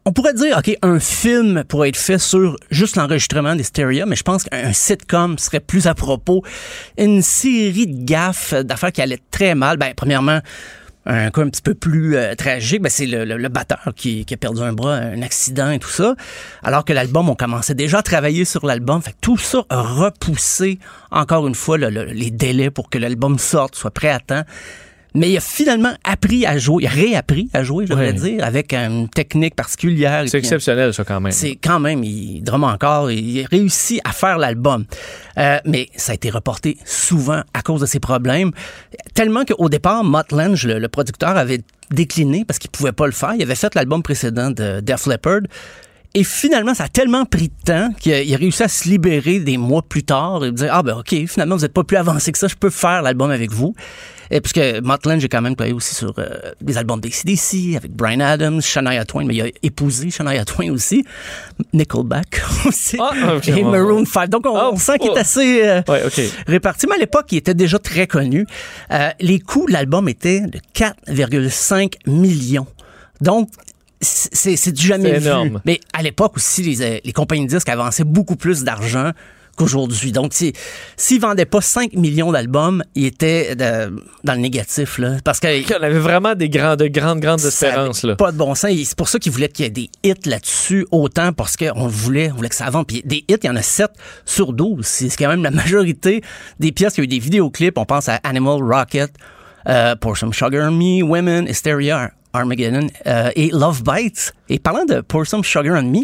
On 0.05 0.11
pourrait 0.13 0.35
dire, 0.35 0.59
OK, 0.59 0.77
un 0.83 0.99
film 0.99 1.63
pourrait 1.63 1.89
être 1.89 1.97
fait 1.97 2.19
sur 2.19 2.57
juste 2.69 2.95
l'enregistrement 2.95 3.55
d'Hysteria, 3.55 4.05
mais 4.05 4.15
je 4.15 4.21
pense 4.21 4.43
qu'un 4.43 4.71
sitcom 4.71 5.39
serait 5.39 5.61
plus 5.61 5.87
à 5.87 5.95
propos. 5.95 6.43
Une 6.99 7.23
série 7.23 7.87
de 7.87 8.05
gaffes, 8.05 8.53
d'affaires 8.53 8.91
qui 8.91 9.01
allaient 9.01 9.21
très 9.31 9.55
mal. 9.55 9.77
Ben, 9.77 9.93
premièrement, 9.97 10.41
un 11.05 11.29
cas 11.31 11.41
un 11.41 11.49
petit 11.49 11.61
peu 11.61 11.73
plus 11.75 12.15
euh, 12.15 12.33
tragique, 12.35 12.81
ben, 12.81 12.89
c'est 12.89 13.05
le, 13.05 13.25
le- 13.25 13.37
batteur 13.49 13.93
qui, 13.95 14.25
qui 14.25 14.33
a 14.33 14.37
perdu 14.37 14.61
un 14.61 14.73
bras, 14.73 14.95
un 14.95 15.21
accident 15.21 15.69
et 15.71 15.79
tout 15.79 15.89
ça. 15.89 16.15
Alors 16.63 16.83
que 16.83 16.93
l'album, 16.93 17.29
on 17.29 17.35
commençait 17.35 17.75
déjà 17.75 17.99
à 17.99 18.03
travailler 18.03 18.43
sur 18.45 18.65
l'album. 18.65 19.01
Fait 19.01 19.15
tout 19.21 19.37
ça 19.37 19.63
a 19.69 19.81
encore 21.11 21.47
une 21.47 21.55
fois 21.55 21.77
le- 21.77 21.89
le- 21.89 22.05
les 22.05 22.31
délais 22.31 22.71
pour 22.71 22.89
que 22.89 22.97
l'album 22.97 23.37
sorte, 23.39 23.75
soit 23.75 23.91
prêt 23.91 24.09
à 24.09 24.19
temps. 24.19 24.43
Mais 25.15 25.31
il 25.31 25.37
a 25.37 25.39
finalement 25.39 25.93
appris 26.03 26.45
à 26.45 26.57
jouer, 26.57 26.83
il 26.83 26.87
a 26.87 26.89
réappris 26.89 27.49
à 27.53 27.63
jouer, 27.63 27.85
je 27.87 27.93
Ouais. 27.93 28.11
dire, 28.13 28.43
avec 28.43 28.73
une 28.73 29.07
technique 29.09 29.55
particulière. 29.55 30.25
C'est 30.27 30.37
exceptionnel, 30.37 30.93
ça, 30.93 31.03
quand 31.05 31.21
même. 31.21 31.31
c'est 31.31 31.55
quand 31.55 31.79
même, 31.79 32.03
il 32.03 32.41
drumme 32.43 32.65
encore, 32.65 33.09
il 33.09 33.43
a 33.43 33.47
réussi 33.47 34.01
à 34.03 34.11
faire 34.11 34.37
l'album. 34.37 34.85
Euh, 35.37 35.57
mais 35.65 35.87
ça 35.95 36.11
a 36.11 36.15
été 36.15 36.29
reporté 36.29 36.77
souvent 36.85 37.41
à 37.53 37.61
cause 37.61 37.81
de 37.81 37.85
ses 37.85 37.99
problèmes. 37.99 38.51
Tellement 39.13 39.45
qu'au 39.45 39.69
départ, 39.69 40.03
Mutt 40.03 40.31
Lange, 40.31 40.65
le, 40.67 40.79
le 40.79 40.87
producteur, 40.89 41.37
avait 41.37 41.61
décliné 41.91 42.43
parce 42.45 42.59
qu'il 42.59 42.69
pouvait 42.71 42.91
pas 42.91 43.05
le 43.05 43.11
faire. 43.13 43.33
Il 43.37 43.43
avait 43.43 43.55
fait 43.55 43.73
l'album 43.75 44.03
précédent 44.03 44.51
de 44.51 44.81
Def 44.81 45.05
Leppard. 45.07 45.41
Et 46.13 46.23
finalement, 46.23 46.73
ça 46.73 46.85
a 46.85 46.87
tellement 46.87 47.25
pris 47.25 47.49
de 47.49 47.63
temps 47.65 47.89
qu'il 47.99 48.13
a, 48.13 48.21
il 48.21 48.33
a 48.33 48.37
réussi 48.37 48.63
à 48.63 48.69
se 48.69 48.87
libérer 48.87 49.39
des 49.39 49.57
mois 49.57 49.81
plus 49.81 50.03
tard 50.03 50.45
et 50.45 50.51
dire 50.51 50.69
Ah, 50.71 50.81
ben, 50.81 50.97
OK, 50.97 51.13
finalement, 51.27 51.55
vous 51.57 51.61
n'êtes 51.63 51.73
pas 51.73 51.83
plus 51.83 51.97
avancé 51.97 52.31
que 52.31 52.37
ça, 52.37 52.47
je 52.47 52.55
peux 52.55 52.69
faire 52.69 53.01
l'album 53.01 53.31
avec 53.31 53.51
vous. 53.51 53.75
Et 54.31 54.41
puisque 54.41 54.57
Mutt 54.57 55.05
Lange, 55.05 55.19
j'ai 55.21 55.29
quand 55.29 55.41
même 55.41 55.55
travaillé 55.55 55.73
aussi 55.75 55.93
sur 55.95 56.13
euh, 56.17 56.51
des 56.61 56.77
albums 56.77 56.99
d'ACDC 56.99 57.75
avec 57.75 57.91
Brian 57.91 58.19
Adams, 58.21 58.61
Shania 58.61 59.05
Twain, 59.05 59.25
mais 59.25 59.35
il 59.35 59.41
a 59.41 59.47
épousé 59.63 60.09
Shania 60.09 60.45
Twain 60.45 60.71
aussi, 60.71 61.05
Nickelback 61.73 62.41
aussi, 62.65 62.97
Ah, 62.99 63.35
ok, 63.35 63.47
et 63.49 63.63
Maroon 63.63 63.99
ouais. 63.99 64.05
5. 64.05 64.29
Donc, 64.29 64.45
on, 64.45 64.55
Ah, 64.55 64.69
on 64.71 64.77
sent 64.77 64.97
qu'il 64.99 65.11
oh. 65.11 65.15
est 65.15 65.19
assez 65.19 65.61
euh, 65.67 65.81
Ouais, 65.87 66.03
réparti. 66.47 66.87
Mais 66.87 66.95
à 66.95 66.99
l'époque, 66.99 67.25
il 67.31 67.37
était 67.37 67.53
déjà 67.53 67.79
très 67.79 68.07
connu. 68.07 68.45
Euh, 68.91 69.09
les 69.19 69.39
coûts 69.39 69.67
de 69.67 69.73
l'album 69.73 70.07
étaient 70.09 70.41
de 70.41 70.59
4,5 70.75 71.93
millions. 72.07 72.67
Donc, 73.21 73.49
c'est 74.01 74.71
du 74.71 74.85
jamais 74.85 75.19
vu. 75.19 75.25
énorme. 75.27 75.61
Mais 75.65 75.79
à 75.93 76.03
l'époque 76.03 76.37
aussi, 76.37 76.61
les, 76.61 76.81
euh, 76.81 76.99
les 77.03 77.13
compagnies 77.13 77.45
de 77.47 77.49
disques 77.49 77.69
avançaient 77.69 78.03
beaucoup 78.03 78.35
plus 78.35 78.63
d'argent 78.63 79.11
qu'aujourd'hui. 79.55 80.11
Donc, 80.11 80.33
si- 80.33 80.53
s'ils 80.97 81.21
vendaient 81.21 81.45
pas 81.45 81.61
5 81.61 81.93
millions 81.93 82.31
d'albums, 82.31 82.83
ils 82.95 83.05
étaient 83.05 83.55
de- 83.55 84.03
dans 84.23 84.33
le 84.33 84.39
négatif. 84.39 84.97
Là, 84.97 85.17
parce 85.23 85.39
que 85.39 85.47
On 85.79 85.83
avait 85.83 85.99
vraiment 85.99 86.35
des 86.35 86.49
grandes, 86.49 86.81
grandes 86.83 87.39
ça 87.39 87.47
espérances. 87.47 88.03
Là. 88.03 88.15
Pas 88.15 88.31
de 88.31 88.37
bon 88.37 88.53
sens. 88.55 88.71
C'est 88.83 88.97
pour 88.97 89.09
ça 89.09 89.19
qu'ils 89.19 89.31
voulaient 89.31 89.49
qu'il 89.49 89.65
y 89.65 89.67
ait 89.67 89.71
des 89.71 89.89
hits 90.03 90.13
là-dessus, 90.25 90.85
autant 90.91 91.33
parce 91.33 91.55
qu'on 91.57 91.87
voulait, 91.87 92.31
on 92.31 92.35
voulait 92.35 92.49
que 92.49 92.55
ça 92.55 92.69
vende. 92.69 92.87
Puis 92.87 93.01
des 93.05 93.23
hits, 93.27 93.37
il 93.43 93.45
y 93.45 93.49
en 93.49 93.55
a 93.55 93.61
7 93.61 93.91
sur 94.25 94.53
12. 94.53 94.85
C'est 94.85 95.09
quand 95.17 95.27
même 95.29 95.43
la 95.43 95.51
majorité 95.51 96.21
des 96.59 96.71
pièces 96.71 96.93
qui 96.93 97.01
ont 97.01 97.03
eu 97.03 97.07
des 97.07 97.19
vidéoclips. 97.19 97.77
On 97.77 97.85
pense 97.85 98.09
à 98.09 98.15
Animal 98.23 98.61
Rocket, 98.61 99.11
euh, 99.67 99.95
Pour 99.95 100.17
Some 100.17 100.33
Sugar 100.33 100.69
on 100.69 100.71
Me, 100.71 101.01
Women, 101.03 101.47
Hysteria, 101.47 102.11
Armageddon 102.33 102.87
euh, 103.07 103.29
et 103.35 103.49
Love 103.51 103.81
Bites. 103.83 104.33
Et 104.49 104.59
parlant 104.59 104.85
de 104.85 105.01
Pour 105.01 105.25
Some 105.25 105.43
Sugar 105.43 105.79
on 105.81 105.83
Me, 105.89 105.99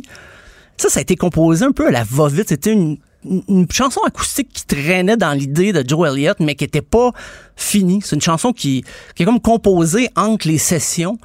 ça, 0.78 0.90
ça 0.90 1.00
a 1.00 1.02
été 1.02 1.16
composé 1.16 1.64
un 1.66 1.72
peu 1.72 1.88
à 1.88 1.92
la 1.92 2.04
va-vite. 2.10 2.50
C'était 2.50 2.72
une, 2.74 2.98
une- 3.26 3.68
chanson 3.72 4.02
acoustique 4.06 4.50
qui 4.54 4.66
traînait 4.66 5.18
dans 5.18 5.34
l'idée 5.34 5.74
de 5.74 5.88
Joe 5.88 6.10
Elliott, 6.10 6.38
mais 6.40 6.56
qui 6.56 6.64
n'était 6.64 6.82
pas 6.82 7.12
finie. 7.56 8.02
C'est 8.04 8.16
une 8.16 8.22
chanson 8.22 8.54
qui, 8.54 8.84
qui 9.16 9.24
est 9.24 9.26
comme 9.26 9.40
composée 9.42 10.10
entre 10.16 10.48
les 10.48 10.58
sessions. 10.58 11.18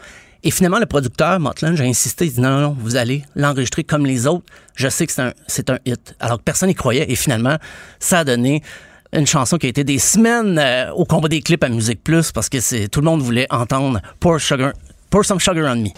Et 0.44 0.50
finalement, 0.50 0.78
le 0.78 0.86
producteur, 0.86 1.40
Motland, 1.40 1.74
j'ai 1.76 1.86
insisté, 1.88 2.26
il 2.26 2.32
dit 2.34 2.40
non, 2.40 2.50
non, 2.50 2.60
non, 2.60 2.76
vous 2.78 2.94
allez 2.96 3.24
l'enregistrer 3.34 3.82
comme 3.82 4.06
les 4.06 4.26
autres. 4.26 4.44
Je 4.76 4.88
sais 4.88 5.06
que 5.06 5.12
c'est 5.12 5.22
un, 5.70 5.74
un 5.74 5.78
hit. 5.84 6.14
Alors 6.20 6.38
que 6.38 6.42
personne 6.44 6.68
n'y 6.68 6.74
croyait. 6.74 7.10
Et 7.10 7.16
finalement, 7.16 7.56
ça 7.98 8.20
a 8.20 8.24
donné 8.24 8.62
une 9.12 9.26
chanson 9.26 9.56
qui 9.56 9.66
a 9.66 9.68
été 9.70 9.82
des 9.82 9.98
semaines 9.98 10.58
euh, 10.58 10.92
au 10.92 11.04
combat 11.04 11.28
des 11.28 11.40
clips 11.40 11.64
à 11.64 11.68
Musique 11.68 12.02
Plus 12.04 12.30
parce 12.32 12.48
que 12.48 12.86
tout 12.86 13.00
le 13.00 13.06
monde 13.06 13.22
voulait 13.22 13.46
entendre 13.50 14.00
Pour, 14.20 14.38
Sugar, 14.40 14.72
Pour 15.10 15.24
Some 15.24 15.40
Sugar 15.40 15.72
on 15.74 15.80
Me. 15.82 15.88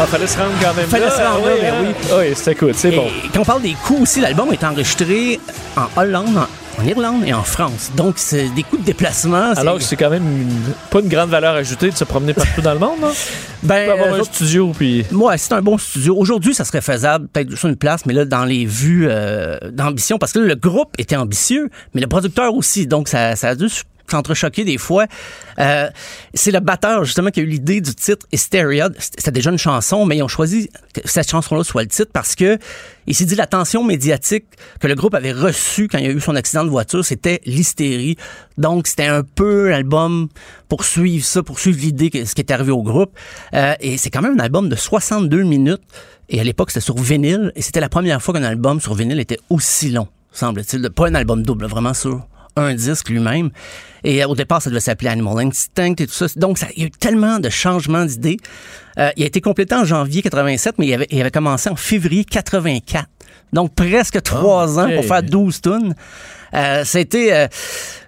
Ah, 0.00 0.06
fallait 0.06 0.26
se 0.26 0.38
rendre 0.38 0.52
quand 0.62 0.74
même 0.74 0.86
Fallait 0.86 1.06
là. 1.06 1.10
se 1.10 1.22
rendre 1.22 1.46
là, 1.46 1.52
oui, 1.54 1.60
ben 1.60 1.74
hein? 1.74 1.84
oui. 1.88 2.08
Oui, 2.18 2.32
c'était 2.36 2.54
cool, 2.54 2.72
c'est 2.74 2.90
bon. 2.92 3.08
Quand 3.34 3.40
on 3.40 3.44
parle 3.44 3.62
des 3.62 3.74
coûts 3.84 3.98
aussi, 4.02 4.20
l'album 4.20 4.52
est 4.52 4.62
enregistré 4.62 5.40
en 5.76 6.00
Hollande, 6.00 6.36
en, 6.36 6.82
en 6.82 6.86
Irlande 6.86 7.24
et 7.26 7.32
en 7.34 7.42
France. 7.42 7.90
Donc, 7.96 8.14
c'est 8.16 8.48
des 8.50 8.62
coûts 8.62 8.76
de 8.76 8.84
déplacement. 8.84 9.52
Alors 9.56 9.78
que 9.78 9.82
c'est 9.82 9.96
quand 9.96 10.10
même 10.10 10.22
une- 10.24 10.72
pas 10.90 11.00
une 11.00 11.08
grande 11.08 11.30
valeur 11.30 11.54
ajoutée 11.56 11.90
de 11.90 11.96
se 11.96 12.04
promener 12.04 12.32
partout 12.32 12.60
dans 12.60 12.74
le 12.74 12.78
monde. 12.78 13.00
Là. 13.00 13.08
ben, 13.64 13.90
avoir 13.90 14.14
un 14.14 14.20
autres- 14.20 14.32
studio, 14.34 14.72
puis... 14.76 15.04
Ouais, 15.10 15.36
c'est 15.36 15.52
un 15.52 15.62
bon 15.62 15.76
studio. 15.78 16.14
Aujourd'hui, 16.16 16.54
ça 16.54 16.64
serait 16.64 16.80
faisable, 16.80 17.26
peut-être 17.26 17.56
sur 17.56 17.68
une 17.68 17.76
place, 17.76 18.06
mais 18.06 18.14
là, 18.14 18.24
dans 18.24 18.44
les 18.44 18.64
vues 18.66 19.08
euh, 19.10 19.58
d'ambition, 19.72 20.18
parce 20.18 20.32
que 20.32 20.38
là, 20.38 20.46
le 20.46 20.54
groupe 20.54 20.90
était 20.98 21.16
ambitieux, 21.16 21.70
mais 21.94 22.00
le 22.00 22.06
producteur 22.06 22.54
aussi. 22.54 22.86
Donc, 22.86 23.08
ça, 23.08 23.34
ça 23.34 23.48
a 23.48 23.54
dû 23.56 23.66
s'entrechoquer 24.10 24.64
des 24.64 24.78
fois. 24.78 25.06
Euh, 25.58 25.88
c'est 26.34 26.50
le 26.50 26.60
batteur, 26.60 27.04
justement, 27.04 27.30
qui 27.30 27.40
a 27.40 27.42
eu 27.42 27.46
l'idée 27.46 27.80
du 27.80 27.94
titre 27.94 28.26
Hysteria. 28.32 28.90
C'était 28.98 29.30
déjà 29.30 29.50
une 29.50 29.58
chanson, 29.58 30.06
mais 30.06 30.18
ils 30.18 30.22
ont 30.22 30.28
choisi 30.28 30.68
que 30.94 31.00
cette 31.04 31.30
chanson-là 31.30 31.64
soit 31.64 31.82
le 31.82 31.88
titre 31.88 32.10
parce 32.12 32.34
que 32.34 32.58
il 33.06 33.14
s'est 33.14 33.24
dit 33.24 33.36
la 33.36 33.46
tension 33.46 33.82
médiatique 33.82 34.44
que 34.80 34.86
le 34.86 34.94
groupe 34.94 35.14
avait 35.14 35.32
reçue 35.32 35.88
quand 35.88 35.98
il 35.98 36.04
y 36.04 36.08
a 36.08 36.10
eu 36.10 36.20
son 36.20 36.36
accident 36.36 36.64
de 36.64 36.70
voiture, 36.70 37.04
c'était 37.04 37.40
l'hystérie. 37.46 38.16
Donc, 38.58 38.86
c'était 38.86 39.06
un 39.06 39.22
peu 39.22 39.70
l'album 39.70 40.28
pour 40.68 40.84
suivre 40.84 41.24
ça, 41.24 41.42
pour 41.42 41.58
suivre 41.58 41.78
l'idée 41.80 42.10
ce 42.26 42.34
qui 42.34 42.42
est 42.42 42.50
arrivé 42.50 42.70
au 42.70 42.82
groupe. 42.82 43.12
Euh, 43.54 43.74
et 43.80 43.96
c'est 43.96 44.10
quand 44.10 44.20
même 44.20 44.34
un 44.38 44.44
album 44.44 44.68
de 44.68 44.76
62 44.76 45.42
minutes. 45.42 45.80
Et 46.28 46.40
à 46.40 46.44
l'époque, 46.44 46.70
c'était 46.70 46.84
sur 46.84 46.96
vinyle. 46.96 47.52
Et 47.56 47.62
c'était 47.62 47.80
la 47.80 47.88
première 47.88 48.22
fois 48.22 48.34
qu'un 48.34 48.44
album 48.44 48.80
sur 48.80 48.94
vinyle 48.94 49.20
était 49.20 49.38
aussi 49.48 49.90
long, 49.90 50.08
semble-t-il. 50.32 50.90
Pas 50.90 51.08
un 51.08 51.14
album 51.14 51.42
double, 51.42 51.66
vraiment 51.66 51.94
sur 51.94 52.26
un 52.58 52.74
disque 52.74 53.08
lui-même. 53.08 53.50
Et 54.04 54.22
euh, 54.22 54.28
au 54.28 54.34
départ, 54.34 54.62
ça 54.62 54.70
devait 54.70 54.80
s'appeler 54.80 55.10
Animal 55.10 55.46
Instinct 55.46 55.94
et 55.98 56.06
tout 56.06 56.12
ça. 56.12 56.26
Donc, 56.36 56.58
il 56.76 56.82
y 56.82 56.84
a 56.84 56.86
eu 56.86 56.90
tellement 56.90 57.38
de 57.38 57.48
changements 57.48 58.04
d'idées. 58.04 58.36
Euh, 58.98 59.10
il 59.16 59.24
a 59.24 59.26
été 59.26 59.40
complété 59.40 59.74
en 59.74 59.84
janvier 59.84 60.22
87, 60.22 60.74
mais 60.78 60.86
il 60.86 60.94
avait, 60.94 61.06
il 61.10 61.20
avait 61.20 61.30
commencé 61.30 61.68
en 61.68 61.76
février 61.76 62.24
84. 62.24 63.08
Donc, 63.52 63.74
presque 63.74 64.22
trois 64.22 64.78
ans 64.78 64.90
pour 64.94 65.04
faire 65.04 65.22
12 65.22 65.60
tunes. 65.60 65.94
Euh, 66.54 66.82
c'était 66.84 67.32
euh, 67.32 67.48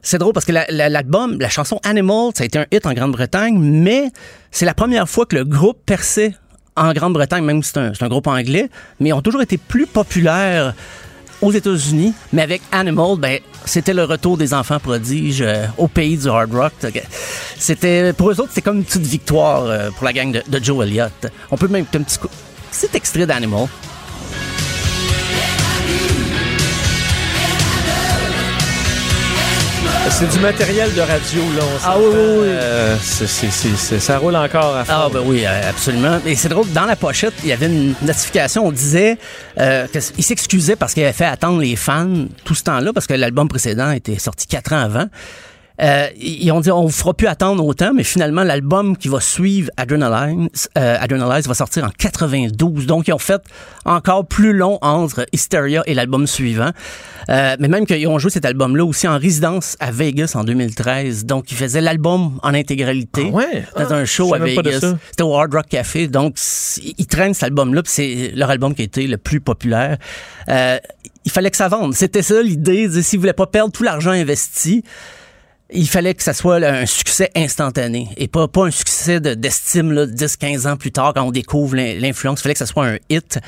c'est 0.03 0.19
drôle 0.19 0.33
parce 0.33 0.47
que 0.47 0.53
l'album, 0.53 1.39
la, 1.39 1.49
chanson 1.49 1.79
Animal, 1.85 2.31
ça 2.35 2.43
a 2.43 2.47
été 2.47 2.59
un 2.59 2.67
hit 2.71 2.87
en 2.87 2.95
Grande-Bretagne, 2.95 3.59
mais 3.59 4.05
c'est 4.51 4.65
la 4.65 4.75
première 4.75 5.09
fois 5.09 5.27
que 5.27 5.37
le 5.37 5.45
groupe 5.45 5.79
perçait 5.85 6.35
en 6.77 6.93
Grande-Bretagne, 6.93 7.45
même 7.45 7.63
si 7.63 7.73
c'est 7.75 7.81
un, 7.81 7.93
un, 8.01 8.09
groupe 8.09 8.27
anglais, 8.27 8.71
mais 8.99 9.11
ils 9.11 9.13
ont 9.13 9.21
toujours 9.21 9.43
été 9.43 9.59
plus 9.59 9.87
populaires 9.87 10.75
aux 11.43 11.53
États-Unis, 11.53 12.15
mais 12.33 12.43
avec 12.43 12.63
Animal, 12.73 13.17
ben, 13.19 13.39
c'était 13.65 13.95
le 13.95 14.05
retour 14.05 14.37
des 14.37 14.55
enfants 14.55 14.81
prodiges 14.81 15.43
euh, 15.43 15.67
au 15.79 15.89
pays 15.89 16.17
du 16.17 16.29
hard 16.29 16.53
rock. 16.55 16.73
C'était, 17.59 18.13
pour 18.13 18.31
eux 18.31 18.41
autres, 18.41 18.51
c'était 18.51 18.63
comme 18.63 18.79
une 18.79 18.85
petite 18.85 19.07
victoire 19.07 19.65
euh, 19.65 19.91
pour 19.91 20.05
la 20.05 20.13
gang 20.13 20.31
de, 20.31 20.65
Joe 20.65 20.87
Elliott. 20.87 21.27
On 21.51 21.57
peut 21.57 21.69
même 21.69 21.87
un 21.95 22.03
petit, 22.03 22.19
petit 22.19 22.97
extrait 22.97 23.27
d'Animal. 23.27 23.69
C'est 30.11 30.29
du 30.29 30.41
matériel 30.41 30.93
de 30.95 31.01
radio, 31.01 31.43
là. 31.57 31.63
ah 31.85 31.97
oui, 31.99 32.05
oui, 32.05 32.15
oui. 32.41 32.49
Euh, 32.49 32.97
ça 32.99 34.19
roule 34.19 34.37
encore 34.37 34.77
à 34.77 34.85
fond. 34.85 34.93
Ah 34.95 35.09
ben 35.11 35.23
oui, 35.25 35.45
euh, 35.47 35.71
absolument. 35.71 36.19
Et 36.27 36.35
c'est 36.37 36.51
drôle, 36.51 36.71
dans 36.73 36.85
la 36.85 36.95
pochette, 36.95 37.33
il 37.43 37.49
y 37.49 37.53
avait 37.53 37.67
une 37.67 37.95
notification, 38.03 38.67
on 38.67 38.73
disait 38.73 39.17
euh, 39.59 39.87
qu'il 39.87 40.25
s'excusait 40.25 40.77
parce 40.77 40.93
qu'il 40.93 41.03
avait 41.05 41.15
fait 41.15 41.25
attendre 41.25 41.61
les 41.61 41.75
fans 41.75 42.27
tout 42.45 42.55
ce 42.55 42.65
temps-là, 42.65 42.93
parce 42.93 43.07
que 43.07 43.15
l'album 43.15 43.49
précédent 43.49 43.91
était 43.93 44.19
sorti 44.19 44.47
quatre 44.47 44.75
ans 44.75 44.81
avant. 44.81 45.07
Euh, 45.83 46.09
ils 46.19 46.51
ont 46.53 46.61
dit 46.61 46.71
on 46.71 46.85
ne 46.85 46.91
fera 46.91 47.15
plus 47.15 47.27
attendre 47.27 47.65
autant, 47.65 47.93
mais 47.95 48.05
finalement 48.05 48.43
l'album 48.43 48.97
qui 48.97 49.09
va 49.09 49.21
suivre 49.21 49.71
Adrenalize, 49.77 50.69
euh, 50.77 50.97
Adrenalize 51.01 51.47
va 51.47 51.55
sortir 51.55 51.85
en 51.85 51.91
92. 51.97 52.87
Donc 52.87 53.09
ils 53.09 53.13
ont 53.13 53.19
fait 53.19 53.43
encore 53.85 54.27
plus 54.27 54.53
long 54.53 54.79
entre 54.83 55.27
Hysteria 55.33 55.83
et 55.87 55.95
l'album 55.95 56.27
suivant. 56.27 56.71
Euh, 57.29 57.57
mais 57.59 57.69
même 57.69 57.87
qu'ils 57.87 58.07
ont 58.09 58.19
joué 58.19 58.31
cet 58.31 58.45
album-là 58.45 58.85
aussi 58.85 59.09
en 59.09 59.19
résidence 59.19 59.77
à 59.81 59.91
Vegas 59.91 60.33
en 60.35 60.45
2013. 60.45 61.25
Donc 61.25 61.51
ils 61.51 61.57
faisaient 61.57 61.81
l'album 61.81 62.39
en 62.43 62.55
intégralité 62.55 63.27
ah 63.29 63.37
ouais? 63.37 63.65
dans 63.77 63.93
un 63.93 64.05
show 64.05 64.33
Ah, 64.35 64.37
à 64.37 64.39
Vegas. 64.41 64.81
C'était 65.11 65.23
au 65.23 65.35
Hard 65.35 65.55
Rock 65.55 65.69
Café. 65.69 66.09
Donc 66.09 66.37
ils 66.99 67.07
traînent 67.07 67.35
cet 67.35 67.45
album-là, 67.45 67.83
c'est 67.85 68.33
leur 68.35 68.51
album 68.51 68.75
qui 68.75 68.83
a 68.83 68.85
été 68.85 69.07
le 69.07 69.17
plus 69.17 69.41
populaire. 69.41 69.97
Euh, 70.49 70.79
il 71.25 71.31
fallait 71.31 71.51
que 71.51 71.57
ça 71.57 71.69
vende. 71.69 71.95
C'était 71.95 72.23
ça 72.23 72.43
l'idée. 72.43 73.03
S'ils 73.03 73.19
voulaient 73.19 73.33
pas 73.33 73.47
perdre 73.47 73.73
tout 73.73 73.83
l'argent 73.83 74.11
investi, 74.11 74.85
il 75.73 75.89
fallait 75.89 76.15
que 76.15 76.23
ça 76.23 76.33
soit 76.33 76.57
un 76.57 76.87
succès 76.87 77.31
instantané 77.37 78.09
et 78.17 78.29
pas, 78.29 78.49
pas 78.49 78.67
un 78.67 78.71
succès 78.71 79.21
de- 79.21 79.35
d'estime 79.35 79.93
là, 79.93 80.07
10-15 80.07 80.67
ans 80.69 80.77
plus 80.77 80.91
tard 80.93 81.13
quand 81.15 81.23
on 81.23 81.31
découvre 81.31 81.77
l'in- 81.77 81.95
l'influence. 81.99 82.41
Il 82.41 82.43
fallait 82.43 82.55
que 82.55 82.59
ça 82.59 82.67
soit 82.67 82.87
un 82.87 82.97
hit. 83.09 83.39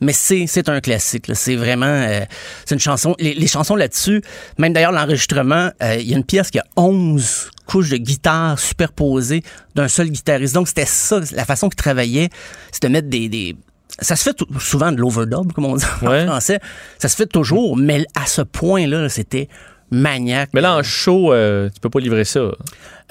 Mais 0.00 0.12
c'est 0.12 0.46
c'est 0.46 0.68
un 0.68 0.80
classique. 0.80 1.30
C'est 1.34 1.56
vraiment... 1.56 1.86
euh, 1.86 2.20
c'est 2.64 2.74
une 2.74 2.80
chanson... 2.80 3.14
Les, 3.18 3.34
les 3.34 3.46
chansons 3.46 3.74
là-dessus, 3.76 4.22
même 4.58 4.72
d'ailleurs 4.72 4.92
l'enregistrement, 4.92 5.70
euh, 5.82 5.96
il 5.98 6.08
y 6.08 6.14
a 6.14 6.16
une 6.16 6.24
pièce 6.24 6.50
qui 6.50 6.58
a 6.58 6.64
11 6.76 7.50
couches 7.66 7.90
de 7.90 7.96
guitare 7.96 8.58
superposées 8.58 9.42
d'un 9.74 9.88
seul 9.88 10.08
guitariste. 10.10 10.54
Donc 10.54 10.68
c'était 10.68 10.86
ça, 10.86 11.20
la 11.32 11.44
façon 11.44 11.68
qu'il 11.68 11.76
travaillait, 11.76 12.28
c'est 12.70 12.82
de 12.82 12.88
mettre 12.88 13.08
des... 13.08 13.28
des 13.28 13.56
ça 14.00 14.16
se 14.16 14.22
fait 14.22 14.36
souvent 14.58 14.90
de 14.90 14.96
l'overdub, 14.96 15.52
comme 15.52 15.66
on 15.66 15.76
dit 15.76 15.84
en 15.84 16.26
français. 16.26 16.60
Ça 16.98 17.08
se 17.10 17.16
fait 17.16 17.26
toujours, 17.26 17.76
mais 17.76 18.06
à 18.14 18.24
ce 18.26 18.40
point-là, 18.40 19.08
c'était 19.10 19.48
maniaque. 19.92 20.50
Mais 20.54 20.60
là, 20.60 20.76
en 20.76 20.82
show, 20.82 21.32
euh, 21.32 21.68
tu 21.72 21.80
peux 21.80 21.90
pas 21.90 22.00
livrer 22.00 22.24
ça. 22.24 22.40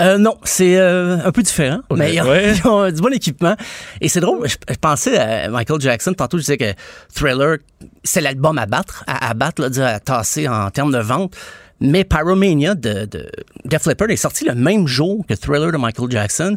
Euh, 0.01 0.17
non, 0.17 0.37
c'est 0.43 0.77
euh, 0.77 1.17
un 1.23 1.31
peu 1.31 1.43
différent, 1.43 1.81
mais 1.95 2.15
ils 2.15 2.21
ont, 2.21 2.29
ouais. 2.29 2.55
ils 2.63 2.67
ont 2.67 2.91
du 2.91 3.01
bon 3.01 3.13
équipement. 3.13 3.55
Et 4.01 4.09
c'est 4.09 4.19
drôle, 4.19 4.47
je, 4.47 4.55
je 4.67 4.77
pensais 4.77 5.17
à 5.17 5.49
Michael 5.49 5.79
Jackson, 5.79 6.13
tantôt 6.13 6.37
je 6.37 6.43
disais 6.43 6.57
que 6.57 6.73
Thriller, 7.13 7.57
c'est 8.03 8.21
l'album 8.21 8.57
à 8.57 8.65
battre, 8.65 9.03
à, 9.07 9.29
à 9.29 9.33
battre, 9.33 9.61
là, 9.61 9.87
à 9.87 9.99
tasser 9.99 10.47
en 10.47 10.69
termes 10.71 10.91
de 10.91 10.99
vente. 10.99 11.35
Mais 11.79 12.03
Pyromania 12.03 12.75
de, 12.75 13.05
de 13.05 13.27
Def 13.65 13.85
Leppard 13.87 14.11
est 14.11 14.15
sorti 14.15 14.45
le 14.45 14.53
même 14.53 14.87
jour 14.87 15.25
que 15.27 15.33
Thriller 15.33 15.71
de 15.71 15.77
Michael 15.77 16.11
Jackson. 16.11 16.55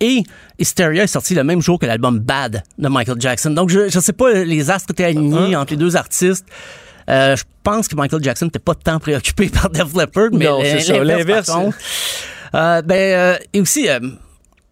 Et 0.00 0.24
Hysteria 0.58 1.04
est 1.04 1.08
sorti 1.08 1.34
le 1.34 1.44
même 1.44 1.60
jour 1.60 1.78
que 1.78 1.86
l'album 1.86 2.18
Bad 2.18 2.64
de 2.76 2.88
Michael 2.88 3.20
Jackson. 3.20 3.50
Donc, 3.50 3.70
je 3.70 3.82
ne 3.82 3.88
sais 3.88 4.12
pas, 4.12 4.32
les 4.32 4.68
astres 4.68 4.90
étaient 4.90 5.04
alignés 5.04 5.54
entre 5.54 5.72
les 5.72 5.76
deux 5.76 5.96
artistes. 5.96 6.46
Euh, 7.08 7.36
je 7.36 7.44
pense 7.62 7.88
que 7.88 7.96
Michael 7.96 8.22
Jackson 8.22 8.46
n'était 8.46 8.58
pas 8.58 8.74
tant 8.74 8.98
préoccupé 8.98 9.48
par 9.52 9.70
Def 9.70 9.94
Leppard, 9.94 10.30
mais 10.32 10.46
Non. 10.46 10.62
L'inverse, 11.02 11.50
contre. 11.50 11.76
Euh, 12.54 12.82
ben, 12.82 12.96
euh, 12.96 13.38
et 13.52 13.60
aussi, 13.60 13.88
euh, 13.88 13.98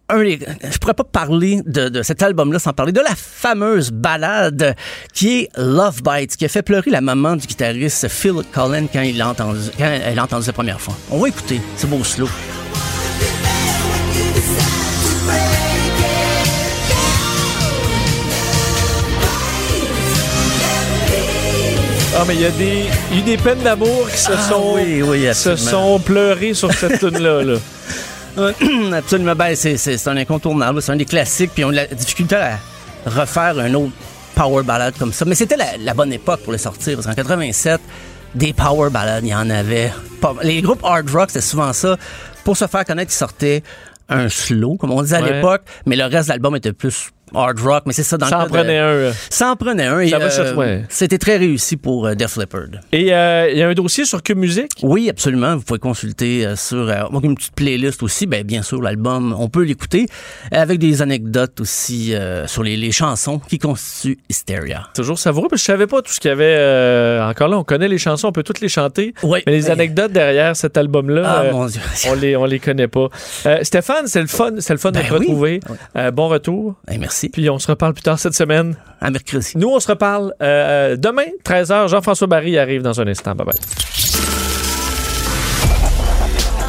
un 0.09 0.23
je 0.23 0.77
pourrais 0.77 0.93
pas 0.93 1.03
parler 1.03 1.61
de, 1.65 1.89
de 1.89 2.03
cet 2.03 2.21
album-là 2.21 2.59
sans 2.59 2.73
parler 2.73 2.91
de 2.91 2.99
la 2.99 3.15
fameuse 3.15 3.91
balade 3.91 4.75
qui 5.13 5.39
est 5.39 5.49
Love 5.57 6.01
Bites, 6.03 6.35
qui 6.35 6.45
a 6.45 6.49
fait 6.49 6.61
pleurer 6.61 6.91
la 6.91 7.01
maman 7.01 7.35
du 7.35 7.47
guitariste 7.47 8.07
Phil 8.07 8.43
Collins 8.51 8.87
quand, 8.91 9.01
il 9.01 9.17
l'a 9.17 9.29
entendu, 9.29 9.61
quand 9.77 9.85
elle 9.85 10.15
l'a 10.15 10.23
entendu 10.23 10.47
la 10.47 10.53
première 10.53 10.81
fois. 10.81 10.95
On 11.09 11.19
va 11.19 11.29
écouter, 11.29 11.61
c'est 11.75 11.89
beau 11.89 12.03
slow. 12.03 12.27
Ah, 22.17 22.23
mais 22.27 22.35
il 22.35 22.41
y 22.41 22.45
a 22.45 22.51
des, 22.51 22.85
il 23.11 23.19
y 23.19 23.21
a 23.21 23.25
des 23.25 23.37
peines 23.37 23.59
d'amour 23.61 24.09
qui 24.11 24.17
se 24.17 24.31
Ah 24.33 24.37
sont, 24.49 24.73
oui, 24.75 25.01
oui, 25.01 25.33
se 25.33 25.55
sont 25.55 25.99
pleurées 25.99 26.53
sur 26.53 26.71
cette 26.73 26.99
tune-là. 26.99 27.41
Là. 27.43 27.57
Absolument, 28.97 29.35
ben, 29.35 29.55
c'est, 29.55 29.77
c'est, 29.77 29.97
c'est 29.97 30.09
un 30.09 30.17
incontournable, 30.17 30.81
c'est 30.81 30.91
un 30.91 30.97
des 30.97 31.05
classiques, 31.05 31.51
puis 31.53 31.63
on 31.63 31.69
a 31.69 31.71
de 31.71 31.75
la 31.77 31.85
difficulté 31.87 32.35
à 32.35 32.59
refaire 33.05 33.57
un 33.59 33.73
autre 33.73 33.93
power 34.35 34.63
ballad 34.63 34.93
comme 34.99 35.13
ça. 35.13 35.25
Mais 35.25 35.35
c'était 35.35 35.55
la, 35.57 35.77
la 35.79 35.93
bonne 35.93 36.11
époque 36.13 36.41
pour 36.41 36.51
le 36.51 36.57
sortir, 36.57 36.95
parce 36.95 37.07
qu'en 37.07 37.13
87, 37.13 37.79
des 38.35 38.53
power 38.53 38.89
ballads, 38.89 39.21
il 39.23 39.29
y 39.29 39.35
en 39.35 39.49
avait 39.49 39.91
pas. 40.19 40.35
Les 40.43 40.61
groupes 40.61 40.83
hard 40.83 41.09
rock, 41.09 41.29
c'était 41.29 41.41
souvent 41.41 41.71
ça. 41.73 41.97
Pour 42.43 42.57
se 42.57 42.67
faire 42.67 42.83
connaître, 42.85 43.11
ils 43.13 43.17
sortaient 43.17 43.63
un 44.09 44.27
slow, 44.27 44.75
comme 44.75 44.91
on 44.91 45.01
disait 45.01 45.15
à 45.17 45.21
Ouais. 45.21 45.33
l'époque, 45.35 45.61
mais 45.85 45.95
le 45.95 46.03
reste 46.03 46.27
de 46.27 46.33
l'album 46.33 46.55
était 46.57 46.73
plus 46.73 47.09
hard 47.35 47.59
rock, 47.59 47.83
mais 47.85 47.93
c'est 47.93 48.03
ça 48.03 48.17
dans 48.17 48.27
Ça 48.27 48.37
le 48.37 48.41
en 48.43 48.45
de- 48.45 48.51
prenait 48.51 48.77
un. 48.77 49.11
Ça 49.29 49.51
en 49.51 49.55
prenait 49.55 49.85
un. 49.85 49.99
et, 49.99 50.09
Ça 50.09 50.19
va 50.19 50.25
euh, 50.25 50.29
chercher- 50.29 50.53
ouais. 50.55 50.83
C'était 50.89 51.17
très 51.17 51.37
réussi 51.37 51.77
pour 51.77 52.07
euh, 52.07 52.15
Def 52.15 52.37
Leppard. 52.37 52.61
Et 52.91 53.13
euh, 53.13 53.49
il 53.51 53.57
y 53.57 53.63
a 53.63 53.67
un 53.69 53.73
dossier 53.73 54.05
sur 54.05 54.21
Cube 54.23 54.37
Musique. 54.37 54.71
Oui, 54.83 55.09
absolument. 55.09 55.55
Vous 55.55 55.63
pouvez 55.63 55.79
consulter 55.79 56.45
euh, 56.45 56.55
sur 56.55 56.89
euh, 56.89 57.03
une 57.23 57.35
petite 57.35 57.55
playlist 57.55 58.03
aussi. 58.03 58.25
Ben, 58.27 58.43
bien 58.43 58.61
sûr, 58.61 58.81
l'album, 58.81 59.35
on 59.37 59.49
peut 59.49 59.63
l'écouter 59.63 60.07
avec 60.51 60.79
des 60.79 61.01
anecdotes 61.01 61.59
aussi 61.61 62.13
euh, 62.13 62.47
sur 62.47 62.63
les, 62.63 62.77
les 62.77 62.91
chansons 62.91 63.39
qui 63.39 63.57
constituent 63.59 64.17
Hysteria. 64.29 64.87
Toujours 64.95 65.19
savoureux, 65.19 65.47
parce 65.49 65.61
que 65.61 65.65
je 65.67 65.71
savais 65.71 65.87
pas 65.87 66.01
tout 66.01 66.11
ce 66.11 66.19
qu'il 66.19 66.29
y 66.29 66.31
avait. 66.31 66.55
euh, 66.57 67.27
encore 67.29 67.47
là, 67.47 67.57
on 67.57 67.63
connaît 67.63 67.87
les 67.87 67.97
chansons, 67.97 68.27
on 68.27 68.31
peut 68.31 68.43
toutes 68.43 68.61
les 68.61 68.69
chanter. 68.69 69.13
Oui. 69.23 69.39
Mais 69.45 69.53
les 69.53 69.69
anecdotes 69.69 70.11
derrière 70.11 70.55
cet 70.55 70.77
album-là, 70.77 71.23
Ah, 71.25 71.41
euh, 71.43 71.51
mon 71.51 71.65
Dieu. 71.65 71.81
on 72.09 72.13
les 72.15 72.35
on 72.35 72.45
les 72.45 72.59
connaît 72.59 72.87
pas. 72.87 73.07
Euh, 73.45 73.59
Stéphane, 73.63 74.07
c'est 74.07 74.21
le 74.21 74.27
fun, 74.27 74.51
c'est 74.59 74.73
le 74.73 74.79
fun 74.79 74.91
de 74.91 74.97
Ben 74.99 75.07
te 75.07 75.13
oui. 75.13 75.19
retrouver. 75.19 75.59
Euh, 75.95 76.11
bon 76.11 76.27
retour. 76.27 76.75
Eh, 76.91 76.97
merci. 77.21 77.29
Puis 77.29 77.49
on 77.49 77.59
se 77.59 77.67
reparle 77.67 77.93
plus 77.93 78.03
tard 78.03 78.19
cette 78.19 78.33
semaine. 78.33 78.75
À 78.99 79.09
mercredi. 79.09 79.53
Nous, 79.55 79.67
on 79.67 79.79
se 79.79 79.87
reparle 79.87 80.33
euh, 80.41 80.95
demain, 80.95 81.25
13h. 81.43 81.89
Jean-François 81.89 82.27
Barry 82.27 82.57
arrive 82.57 82.81
dans 82.81 82.99
un 83.01 83.07
instant. 83.07 83.35
Bye 83.35 83.47
bye. 83.47 83.59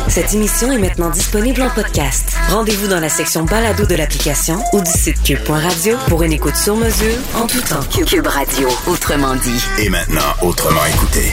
Cette 0.09 0.35
émission 0.35 0.70
est 0.70 0.79
maintenant 0.79 1.09
disponible 1.09 1.62
en 1.62 1.70
podcast. 1.70 2.37
Rendez-vous 2.51 2.89
dans 2.89 3.01
la 3.01 3.09
section 3.09 3.45
balado 3.45 3.87
de 3.87 3.95
l'application 3.95 4.59
ou 4.74 4.81
du 4.83 4.91
site 4.91 5.23
cube.radio 5.23 5.97
pour 6.09 6.23
une 6.23 6.33
écoute 6.33 6.57
sur 6.57 6.77
mesure 6.77 7.16
en 7.35 7.47
tout 7.47 7.62
temps. 7.62 7.81
Cube 7.91 8.27
Radio, 8.27 8.69
autrement 8.87 9.35
dit. 9.37 9.65
Et 9.79 9.89
maintenant, 9.89 10.20
autrement 10.43 10.85
écouté. 10.85 11.33